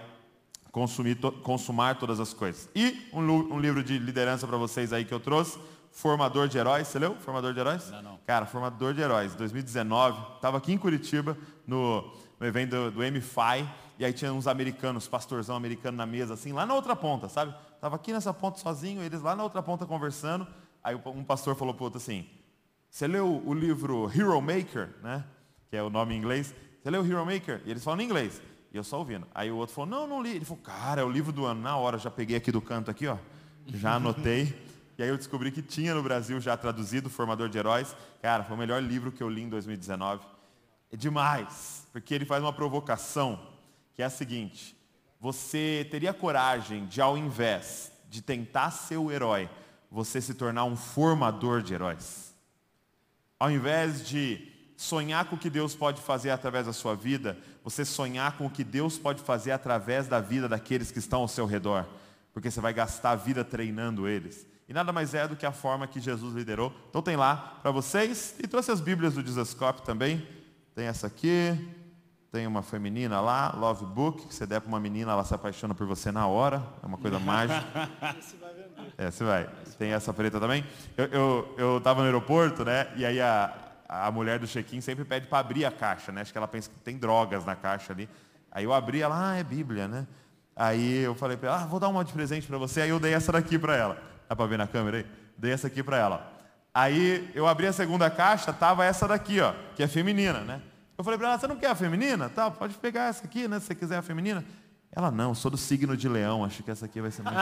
consumir, 0.73 1.17
consumar 1.43 1.99
todas 1.99 2.19
as 2.19 2.33
coisas. 2.33 2.69
E 2.75 3.09
um, 3.13 3.21
um 3.21 3.61
livro 3.61 3.85
de 3.85 3.99
liderança 3.99 4.47
para 4.47 4.57
vocês 4.57 4.93
aí 4.93 5.05
que 5.05 5.13
eu 5.13 5.21
trouxe, 5.21 5.59
Formador 5.93 6.49
de 6.49 6.57
Heróis. 6.57 6.89
Você 6.89 6.99
leu 6.99 7.15
Formador 7.17 7.53
de 7.53 7.61
Heróis? 7.61 7.91
Não, 7.91 8.03
não. 8.03 8.19
Cara, 8.27 8.47
Formador 8.47 8.95
de 8.95 9.03
Heróis, 9.03 9.35
2019. 9.35 10.37
Estava 10.37 10.57
aqui 10.57 10.73
em 10.73 10.79
Curitiba, 10.79 11.37
no, 11.67 12.11
no 12.41 12.47
evento 12.47 12.71
do, 12.71 12.91
do 12.91 13.01
MFI, 13.01 13.69
e 13.99 14.05
aí 14.05 14.13
tinha 14.13 14.33
uns 14.33 14.47
americanos, 14.47 15.07
pastorzão 15.07 15.55
americano 15.55 15.99
na 15.99 16.07
mesa, 16.07 16.35
assim, 16.35 16.53
lá 16.53 16.65
na 16.65 16.75
outra 16.75 16.97
ponta, 16.97 17.29
sabe? 17.29 17.55
Estava 17.75 17.97
aqui 17.97 18.13
nessa 18.13 18.33
ponta 18.33 18.59
sozinho, 18.59 19.03
eles 19.03 19.21
lá 19.21 19.37
na 19.37 19.43
outra 19.43 19.63
ponta 19.63 19.85
conversando. 19.85 20.47
Aí 20.83 20.99
um 21.07 21.23
pastor 21.23 21.55
falou 21.55 21.75
para 21.75 21.83
o 21.83 21.85
outro 21.85 21.99
assim, 21.99 22.27
você 22.91 23.07
leu 23.07 23.43
o 23.47 23.55
livro 23.55 24.11
Hero 24.13 24.41
Maker, 24.41 24.91
né? 25.03 25.25
Que 25.69 25.77
é 25.77 25.83
o 25.83 25.91
nome 25.91 26.15
em 26.15 26.19
inglês. 26.19 26.55
Você 26.83 26.91
leu 26.91 27.05
Hero 27.05 27.25
Maker? 27.25 27.63
E 27.65 27.71
eles 27.71 27.85
falam 27.85 28.01
em 28.01 28.05
inglês. 28.05 28.41
E 28.73 28.77
eu 28.77 28.83
só 28.83 28.99
ouvindo. 28.99 29.27
Aí 29.35 29.51
o 29.51 29.57
outro 29.57 29.75
falou, 29.75 29.91
não, 29.91 30.07
não 30.07 30.23
li. 30.23 30.37
Ele 30.37 30.45
falou, 30.45 30.63
cara, 30.63 31.03
é 31.03 31.05
o 31.05 31.11
livro 31.11 31.31
do 31.31 31.45
ano. 31.45 31.61
Na 31.61 31.77
hora, 31.77 31.99
já 31.99 32.11
peguei 32.11 32.37
aqui 32.37 32.51
do 32.51 32.61
canto 32.61 32.91
aqui, 32.91 33.07
ó. 33.07 33.19
Já 33.67 33.95
anotei. 33.95 34.55
E 34.97 35.03
aí 35.03 35.09
eu 35.09 35.17
descobri 35.17 35.51
que 35.51 35.63
tinha 35.63 35.95
no 35.95 36.03
Brasil 36.03 36.41
já 36.41 36.57
traduzido 36.57 37.11
Formador 37.11 37.49
de 37.49 37.59
Heróis. 37.59 37.95
Cara, 38.21 38.45
foi 38.45 38.57
o 38.57 38.59
melhor 38.59 38.83
livro 38.83 39.13
que 39.13 39.23
eu 39.23 39.29
li 39.29 39.43
em 39.43 39.49
2019. 39.49 40.25
É 40.91 40.97
demais, 40.97 41.87
porque 41.93 42.15
ele 42.15 42.25
faz 42.25 42.43
uma 42.43 42.53
provocação, 42.53 43.41
que 43.95 44.03
é 44.03 44.05
a 44.05 44.11
seguinte: 44.11 44.77
você 45.19 45.87
teria 45.91 46.13
coragem 46.13 46.87
de, 46.87 47.01
ao 47.01 47.17
invés 47.17 47.91
de 48.09 48.21
tentar 48.21 48.71
ser 48.71 48.99
o 48.99 49.11
herói, 49.11 49.49
você 49.91 50.21
se 50.21 50.35
tornar 50.35 50.65
um 50.65 50.77
formador 50.77 51.63
de 51.63 51.73
heróis? 51.73 52.35
Ao 53.39 53.51
invés 53.51 54.07
de 54.07 54.52
sonhar 54.77 55.25
com 55.27 55.37
o 55.37 55.39
que 55.39 55.51
Deus 55.51 55.75
pode 55.75 56.01
fazer 56.01 56.31
através 56.31 56.67
da 56.67 56.73
sua 56.73 56.95
vida, 56.95 57.39
você 57.63 57.85
sonhar 57.85 58.37
com 58.37 58.47
o 58.47 58.51
que 58.51 58.65
Deus 58.65 58.99
pode 58.99 59.23
fazer 59.23 59.53
através 59.53 60.09
da 60.09 60.21
vida 60.21 60.49
daqueles 60.49 60.91
que 60.91 60.99
estão 60.99 61.21
ao 61.21 61.29
seu 61.29 61.47
redor, 61.47 61.87
porque 62.33 62.51
você 62.51 62.61
vai 62.61 62.73
gastar 62.73 63.13
a 63.13 63.17
vida 63.17 63.45
treinando 63.45 64.09
eles. 64.09 64.47
E 64.69 64.73
nada 64.73 64.93
mais 64.93 65.13
é 65.13 65.29
do 65.29 65.37
que 65.37 65.45
a 65.45 65.53
forma 65.53 65.87
que 65.87 66.01
Jesus 66.01 66.35
liderou. 66.35 66.73
Então 66.89 67.03
tem 67.03 67.17
lá 67.17 67.59
para 67.61 67.71
vocês. 67.71 68.35
E 68.39 68.47
trouxe 68.47 68.71
as 68.71 68.81
Bíblias 68.81 69.15
do 69.15 69.23
Dizascope 69.23 69.83
também. 69.83 70.27
Tem 70.75 70.87
essa 70.87 71.09
aqui. 71.09 71.59
Tem 72.31 72.47
uma 72.47 72.63
feminina 72.63 73.21
lá, 73.21 73.55
Love 73.55 73.85
Book, 73.85 74.27
que 74.27 74.35
você 74.35 74.47
der 74.47 74.63
para 74.63 74.69
uma 74.69 74.81
menina, 74.81 75.13
ela 75.13 75.23
se 75.23 75.35
apaixona 75.35 75.75
por 75.75 75.87
você 75.87 76.11
na 76.11 76.27
hora. 76.27 76.67
É 76.83 76.87
uma 76.87 76.97
coisa 76.97 77.19
mágica. 77.19 77.63
Você 78.19 78.37
vai 78.39 78.55
vender. 78.55 78.95
É, 78.97 79.11
você 79.11 79.23
vai. 79.23 79.51
Tem 79.79 79.93
essa 79.93 80.15
preta 80.15 80.41
também. 80.41 80.65
Eu 80.97 81.77
estava 81.77 82.01
no 82.01 82.07
aeroporto, 82.07 82.65
né? 82.65 82.91
E 82.97 83.05
aí 83.05 83.21
a, 83.21 83.53
a 83.93 84.11
mulher 84.11 84.39
do 84.39 84.47
check-in 84.47 84.81
sempre 84.81 85.05
pede 85.05 85.27
para 85.27 85.39
abrir 85.39 85.65
a 85.65 85.71
caixa, 85.71 86.11
né? 86.11 86.23
Acho 86.23 86.33
que 86.33 86.39
ela 86.39 86.49
pensa 86.49 86.71
que 86.71 86.81
tem 86.81 86.97
drogas 86.97 87.45
na 87.45 87.55
caixa 87.55 87.93
ali. 87.93 88.09
Aí 88.51 88.65
eu 88.65 88.73
abri, 88.73 89.03
ela, 89.03 89.33
ah, 89.33 89.37
é 89.37 89.45
Bíblia, 89.45 89.87
né? 89.87 90.07
Aí 90.57 90.99
eu 90.99 91.15
falei 91.15 91.37
para 91.37 91.51
ela, 91.51 91.63
ah, 91.63 91.67
vou 91.67 91.79
dar 91.79 91.89
uma 91.89 92.03
de 92.05 92.13
presente 92.13 92.47
para 92.47 92.57
você. 92.57 92.81
Aí 92.83 92.91
eu 92.91 92.99
dei 92.99 93.13
essa 93.13 93.33
daqui 93.33 93.59
para 93.59 93.77
ela. 93.77 93.99
Dá 94.29 94.35
para 94.35 94.47
ver 94.47 94.57
na 94.57 94.67
câmera 94.67 94.99
aí? 94.99 95.07
Dei 95.37 95.53
essa 95.53 95.67
aqui 95.67 95.83
para 95.83 95.99
ela. 95.99 96.33
Aí 96.75 97.31
eu 97.35 97.47
abri 97.47 97.67
a 97.67 97.73
segunda 97.73 98.09
caixa, 98.09 98.51
tava 98.53 98.85
essa 98.85 99.07
daqui, 99.07 99.41
ó, 99.41 99.53
que 99.77 99.83
é 99.83 99.89
feminina, 99.89 100.41
né? 100.41 100.63
Eu 100.97 101.05
falei 101.05 101.19
para 101.19 101.29
ela, 101.29 101.39
você 101.39 101.47
não 101.47 101.57
quer 101.57 101.69
a 101.69 101.75
feminina? 101.75 102.31
Tá, 102.31 102.51
pode 102.51 102.75
pegar 102.75 103.09
essa 103.09 103.25
aqui, 103.25 103.47
né? 103.47 103.61
Se 103.61 103.67
você 103.67 103.75
quiser 103.75 103.99
a 103.99 104.03
feminina. 104.03 104.43
Ela, 104.91 105.11
não, 105.11 105.35
sou 105.35 105.51
do 105.51 105.57
signo 105.57 105.97
de 105.97 106.09
leão, 106.09 106.45
acho 106.45 106.63
que 106.63 106.71
essa 106.71 106.87
aqui 106.87 107.01
vai 107.01 107.11
ser 107.11 107.23
muito. 107.23 107.37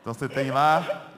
então 0.00 0.12
você 0.12 0.28
tem 0.28 0.50
lá, 0.50 1.13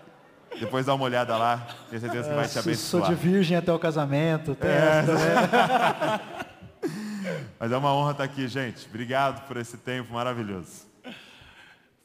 depois 0.60 0.86
dá 0.86 0.94
uma 0.94 1.04
olhada 1.04 1.36
lá, 1.36 1.66
tenho 1.88 2.00
certeza 2.00 2.28
que 2.28 2.34
vai 2.34 2.48
te 2.48 2.58
abençoar. 2.58 3.06
Sou 3.06 3.14
de 3.14 3.14
virgem 3.14 3.56
até 3.56 3.72
o 3.72 3.78
casamento, 3.78 4.54
tem 4.54 4.70
é. 4.70 4.74
essa, 4.74 5.14
né? 5.14 6.20
Mas 7.58 7.72
é 7.72 7.76
uma 7.76 7.92
honra 7.92 8.12
estar 8.12 8.24
aqui, 8.24 8.46
gente. 8.46 8.86
Obrigado 8.86 9.46
por 9.46 9.56
esse 9.56 9.76
tempo 9.76 10.12
maravilhoso. 10.12 10.86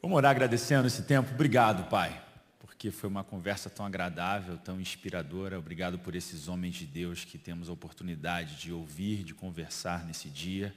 Vamos 0.02 0.18
orar 0.18 0.32
agradecendo 0.32 0.88
esse 0.88 1.03
tempo. 1.03 1.32
Obrigado, 1.34 1.88
Pai, 1.90 2.19
porque 2.60 2.90
foi 2.90 3.10
uma 3.10 3.23
conversa 3.23 3.69
tão 3.69 3.86
agradável, 3.86 4.57
tão 4.57 4.82
inspiradora. 4.82 5.60
Obrigado 5.60 5.99
por 5.99 6.15
esses 6.15 6.48
homens 6.48 6.76
de 6.76 6.86
Deus 6.86 7.23
que 7.23 7.38
temos 7.38 7.69
a 7.69 7.73
oportunidade 7.73 8.56
de 8.56 8.72
ouvir, 8.72 9.23
de 9.23 9.34
conversar 9.34 10.06
nesse 10.06 10.30
dia. 10.30 10.76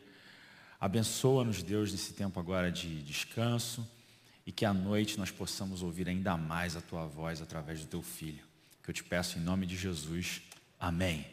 Abençoa-nos, 0.80 1.62
Deus, 1.62 1.90
nesse 1.90 2.12
tempo 2.12 2.38
agora 2.38 2.70
de 2.70 3.02
descanso 3.02 3.88
e 4.46 4.52
que 4.52 4.64
à 4.64 4.72
noite 4.72 5.18
nós 5.18 5.30
possamos 5.30 5.82
ouvir 5.82 6.08
ainda 6.08 6.36
mais 6.36 6.76
a 6.76 6.80
Tua 6.80 7.06
voz 7.06 7.40
através 7.40 7.80
do 7.80 7.86
Teu 7.86 8.02
Filho. 8.02 8.44
Que 8.82 8.90
eu 8.90 8.94
te 8.94 9.02
peço 9.02 9.38
em 9.38 9.42
nome 9.42 9.66
de 9.66 9.76
Jesus. 9.76 10.42
Amém. 10.78 11.24